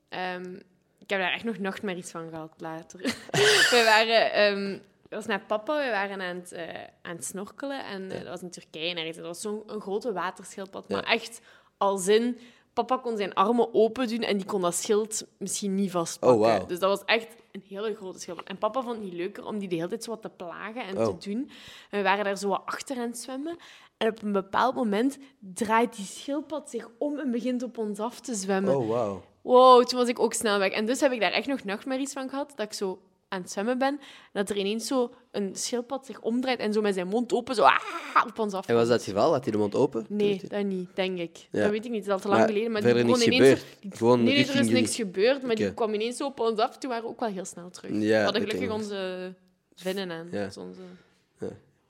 ehm, 0.09 0.53
ik 0.99 1.09
heb 1.09 1.19
daar 1.19 1.33
echt 1.33 1.43
nog 1.43 1.57
nachtmerries 1.57 2.11
van 2.11 2.29
gehad 2.29 2.53
later. 2.57 2.99
we 3.71 3.81
waren... 3.85 4.31
ehm, 4.33 4.71
dat 5.09 5.19
was 5.19 5.25
met 5.25 5.47
papa. 5.47 5.83
We 5.85 5.89
waren 5.89 6.21
aan 6.21 6.35
het, 6.35 6.51
eh, 6.51 6.67
aan 7.01 7.15
het 7.15 7.25
snorkelen. 7.25 7.85
En 7.85 8.11
eh, 8.11 8.17
dat 8.17 8.27
was 8.27 8.41
in 8.41 8.49
Turkije. 8.49 8.95
En 8.95 9.05
dat 9.05 9.15
was 9.25 9.41
zo'n 9.41 9.63
grote 9.67 10.13
waterschildpad. 10.13 10.89
Maar 10.89 11.03
echt 11.03 11.39
als 11.77 12.07
in... 12.07 12.37
Papa 12.73 12.97
kon 12.97 13.17
zijn 13.17 13.33
armen 13.33 13.73
open 13.73 14.07
doen 14.07 14.19
en 14.21 14.37
die 14.37 14.45
kon 14.45 14.61
dat 14.61 14.75
schild 14.75 15.27
misschien 15.37 15.75
niet 15.75 15.91
vastpakken. 15.91 16.39
Oh, 16.39 16.45
wauw. 16.45 16.65
Dus 16.65 16.79
dat 16.79 16.89
was 16.89 17.05
echt 17.05 17.35
een 17.51 17.63
hele 17.67 17.95
grote 17.95 18.19
schildpad. 18.19 18.47
En 18.47 18.57
papa 18.57 18.81
vond 18.81 18.95
het 18.95 19.03
niet 19.03 19.13
leuker 19.13 19.45
om 19.45 19.59
die 19.59 19.67
de 19.69 19.75
hele 19.75 19.87
tijd 19.87 20.03
zo 20.03 20.09
wat 20.11 20.21
te 20.21 20.29
plagen 20.29 20.83
en 20.83 20.97
Oh. 20.97 21.05
te 21.17 21.29
doen. 21.29 21.49
En 21.89 21.97
we 21.97 22.01
waren 22.03 22.23
daar 22.25 22.37
zo 22.37 22.49
wat 22.49 22.61
achter 22.65 22.97
aan 22.97 23.07
het 23.07 23.17
zwemmen. 23.17 23.57
En 23.97 24.07
op 24.09 24.21
een 24.21 24.31
bepaald 24.31 24.75
moment 24.75 25.17
draait 25.39 25.95
die 25.95 26.05
schildpad 26.05 26.69
zich 26.69 26.89
om 26.97 27.19
en 27.19 27.31
begint 27.31 27.63
op 27.63 27.77
ons 27.77 27.99
af 27.99 28.19
te 28.19 28.35
zwemmen. 28.35 28.75
Oh, 28.77 28.87
wauw. 28.87 29.21
Wow, 29.41 29.83
toen 29.85 29.99
was 29.99 30.07
ik 30.07 30.19
ook 30.19 30.33
snel 30.33 30.59
weg. 30.59 30.71
En 30.71 30.85
dus 30.85 30.99
heb 30.99 31.11
ik 31.11 31.19
daar 31.19 31.31
echt 31.31 31.47
nog 31.47 31.63
nachtmerries 31.63 32.13
van 32.13 32.29
gehad, 32.29 32.53
dat 32.55 32.65
ik 32.65 32.73
zo 32.73 32.99
aan 33.31 33.41
het 33.41 33.51
zwemmen 33.51 33.77
ben, 33.77 33.99
dat 34.33 34.49
er 34.49 34.57
ineens 34.57 34.87
zo 34.87 35.13
een 35.31 35.55
schildpad 35.55 36.05
zich 36.05 36.21
omdraait 36.21 36.59
en 36.59 36.73
zo 36.73 36.81
met 36.81 36.93
zijn 36.93 37.07
mond 37.07 37.33
open 37.33 37.55
zo 37.55 37.61
ah, 37.63 37.79
op 38.27 38.39
ons 38.39 38.53
af. 38.53 38.67
En 38.67 38.75
was 38.75 38.87
dat 38.87 38.97
het 38.99 39.09
geval? 39.09 39.31
Had 39.31 39.43
hij 39.43 39.51
de 39.51 39.57
mond 39.57 39.75
open? 39.75 40.05
Nee, 40.09 40.41
dat 40.47 40.63
niet, 40.65 40.95
denk 40.95 41.19
ik. 41.19 41.37
Ja. 41.51 41.61
Dat 41.61 41.71
weet 41.71 41.85
ik 41.85 41.91
niet, 41.91 41.99
het 41.99 42.07
is 42.07 42.13
al 42.13 42.19
te 42.19 42.27
lang 42.27 42.39
Maar 42.39 42.49
geleden. 42.49 42.71
Maar 42.71 42.81
die 42.81 42.93
begon 42.93 43.09
ineens 43.21 43.23
gebeurd? 43.35 43.59
zo- 43.59 43.65
die- 43.81 43.95
Gewoon 43.95 44.23
nee, 44.23 44.45
er 44.47 44.59
is 44.59 44.67
niks 44.69 44.95
gebeurd, 44.95 45.41
maar 45.43 45.55
die 45.55 45.73
kwam 45.73 45.93
ineens 45.93 46.17
zo 46.17 46.25
op 46.25 46.39
ons 46.39 46.59
af. 46.59 46.77
Toen 46.77 46.89
waren 46.89 47.05
we 47.05 47.09
ook 47.09 47.19
wel 47.19 47.29
heel 47.29 47.45
snel 47.45 47.69
terug. 47.69 47.91
Ja, 47.91 47.97
we 47.99 48.13
hadden 48.23 48.41
dat 48.41 48.51
gelukkig 48.51 48.75
onze 48.77 49.33
vinnen 49.75 50.11
aan. 50.11 50.27
Ja. 50.31 50.45
Dus 50.45 50.57
onze... 50.57 50.79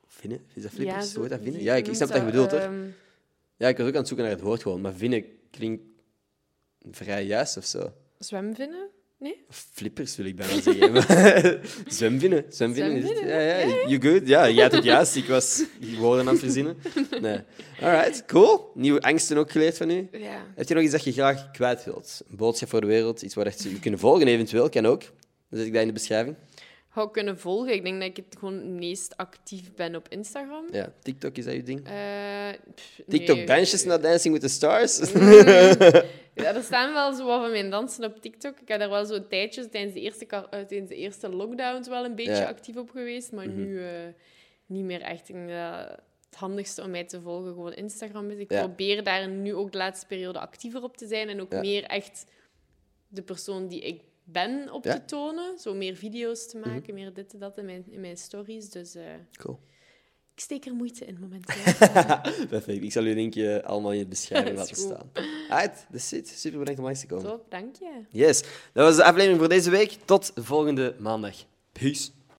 Vinnen? 0.07 0.45
Is 0.53 0.61
dat 0.63 0.71
flippers? 0.71 1.07
zo- 1.11 1.13
Hoe 1.13 1.21
heet 1.23 1.31
dat 1.31 1.41
vinnen? 1.43 1.61
Ja, 1.63 1.75
ik, 1.75 1.87
ik 1.87 1.93
snap 1.95 2.07
wat 2.09 2.17
je 2.17 2.23
bedoelt, 2.25 2.51
hoor. 2.51 2.59
Ehm, 2.59 2.85
Ja, 3.57 3.67
ik 3.67 3.77
was 3.77 3.87
ook 3.87 3.91
aan 3.93 3.99
het 3.99 4.07
zoeken 4.07 4.25
naar 4.25 4.35
het 4.35 4.43
woord 4.43 4.61
gewoon, 4.61 4.81
maar 4.81 4.93
vinnen 4.93 5.25
klinkt 5.51 5.83
vrij 6.91 7.25
juist 7.25 7.57
of 7.57 7.65
zo. 7.65 7.91
zwemvinnen? 8.19 8.89
Nee? 9.21 9.45
Flippers 9.49 10.15
wil 10.15 10.25
ik 10.25 10.35
bijna 10.35 10.61
zeggen. 10.61 11.59
Zwemvinnen. 11.97 12.45
Zwemvinnen. 12.49 13.27
Ja, 13.27 13.39
ja, 13.39 13.87
you 13.87 14.01
good? 14.01 14.27
Ja, 14.27 14.49
jij 14.49 14.63
had 14.63 14.71
het 14.71 14.83
juist. 14.83 15.15
Ik 15.15 15.25
was 15.25 15.63
woorden 15.97 16.27
aan 16.27 16.31
het 16.31 16.43
verzinnen. 16.43 16.77
Nee. 17.21 17.39
Alright, 17.81 18.25
cool. 18.25 18.71
Nieuwe 18.73 19.01
angsten 19.01 19.37
ook 19.37 19.51
geleerd 19.51 19.77
van 19.77 19.89
u. 19.89 20.07
Ja. 20.11 20.45
Heb 20.55 20.67
je 20.67 20.73
nog 20.73 20.83
iets 20.83 20.91
dat 20.91 21.03
je 21.03 21.11
graag 21.11 21.51
kwijt 21.51 21.83
wilt? 21.83 22.21
Een 22.29 22.35
boodschap 22.37 22.69
voor 22.69 22.81
de 22.81 22.87
wereld? 22.87 23.21
Iets 23.21 23.35
waar 23.35 23.45
echt 23.45 23.63
je 23.63 23.79
kunnen 23.79 23.99
volgen 23.99 24.27
eventueel? 24.27 24.69
Kan 24.69 24.85
ook. 24.85 25.01
Dan 25.01 25.59
zet 25.59 25.65
ik 25.65 25.73
dat 25.73 25.81
in 25.81 25.87
de 25.87 25.93
beschrijving. 25.93 26.35
Ga 26.93 27.07
kunnen 27.07 27.39
volgen. 27.39 27.73
Ik 27.73 27.83
denk 27.83 27.99
dat 27.99 28.09
ik 28.09 28.15
het 28.15 28.35
gewoon 28.39 28.53
het 28.53 28.65
meest 28.65 29.17
actief 29.17 29.73
ben 29.75 29.95
op 29.95 30.07
Instagram. 30.09 30.65
Ja, 30.71 30.93
TikTok 31.01 31.37
is 31.37 31.45
dat 31.45 31.53
je 31.53 31.63
ding? 31.63 31.87
Eh, 31.87 32.49
pff, 32.75 33.01
TikTok 33.07 33.35
nee. 33.35 33.45
dansjes 33.45 33.83
naar 33.83 34.01
Dancing 34.01 34.33
with 34.33 34.43
the 34.43 34.49
Stars? 34.49 34.99
Ja, 36.33 36.55
er 36.55 36.63
staan 36.63 36.93
wel 36.93 37.13
zo 37.13 37.25
wat 37.25 37.41
van 37.41 37.51
mijn 37.51 37.69
dansen 37.69 38.03
op 38.03 38.21
TikTok. 38.21 38.59
Ik 38.59 38.67
heb 38.67 38.79
daar 38.79 38.89
wel 38.89 39.05
zo 39.05 39.27
tijdjes 39.27 39.67
tijdens 39.71 39.93
de 39.93 39.99
eerste, 40.01 40.25
eh, 40.25 40.41
tijdens 40.49 40.89
de 40.89 40.95
eerste 40.95 41.29
lockdowns 41.29 41.87
wel 41.87 42.05
een 42.05 42.15
beetje 42.15 42.31
Ja. 42.31 42.47
actief 42.47 42.77
op 42.77 42.89
geweest. 42.89 43.31
Maar 43.31 43.47
nu 43.47 43.83
eh, 43.83 43.89
niet 44.65 44.83
meer 44.83 45.01
echt. 45.01 45.29
Ik 45.29 45.35
het 46.29 46.39
handigste 46.39 46.81
om 46.83 46.89
mij 46.89 47.03
te 47.03 47.21
volgen 47.21 47.47
gewoon 47.53 47.73
Instagram 47.73 48.29
is. 48.29 48.37
Ik 48.37 48.51
Ja. 48.51 48.59
probeer 48.65 49.03
daar 49.03 49.27
nu 49.29 49.53
ook 49.55 49.71
de 49.71 49.77
laatste 49.77 50.05
periode 50.05 50.39
actiever 50.39 50.83
op 50.83 50.97
te 50.97 51.07
zijn. 51.07 51.29
En 51.29 51.41
ook 51.41 51.51
Ja. 51.51 51.59
meer 51.59 51.83
echt 51.83 52.25
de 53.07 53.21
persoon 53.21 53.67
die 53.67 53.81
ik 53.81 54.01
ben 54.31 54.71
op 54.71 54.83
Ja. 54.83 54.91
Mhm. 54.91 54.99
te 54.99 55.05
tonen. 55.05 55.59
Zo 55.59 55.73
meer 55.73 55.95
video's 55.95 56.47
te 56.47 56.57
maken, 56.57 56.93
meer 56.93 57.13
dit 57.13 57.33
en 57.33 57.39
dat 57.39 57.57
in 57.57 57.65
mijn, 57.65 57.83
in 57.89 57.99
mijn 58.01 58.17
stories. 58.17 58.69
Dus 58.69 58.95
eh, 58.95 59.03
Cool. 59.37 59.59
ik 60.33 60.39
steek 60.39 60.65
er 60.65 60.73
moeite 60.73 61.05
in 61.05 61.17
momenteel. 61.19 61.63
Perfect. 62.49 62.83
Ik 62.83 62.91
zal 62.91 63.03
je 63.03 63.13
linkje 63.13 63.63
allemaal 63.63 63.91
in 63.93 63.99
de 63.99 64.05
beschrijving 64.07 64.51
is 64.59 64.59
laten 64.59 64.75
goed. 64.75 64.85
staan. 64.85 65.11
Alright, 65.49 65.87
that's 65.91 66.11
it. 66.11 66.27
Super 66.27 66.59
bedankt 66.59 66.79
om 66.79 66.85
langs 66.85 66.99
te 67.01 67.07
komen. 67.07 67.25
Top, 67.25 67.45
dank 67.49 67.75
je. 67.75 67.91
Yes, 68.09 68.41
dat 68.73 68.85
was 68.85 68.95
de 68.95 69.03
aflevering 69.03 69.39
voor 69.39 69.49
deze 69.49 69.69
week. 69.69 69.97
Tot 70.05 70.31
volgende 70.35 70.95
maandag. 70.99 71.35
Peace. 71.71 72.09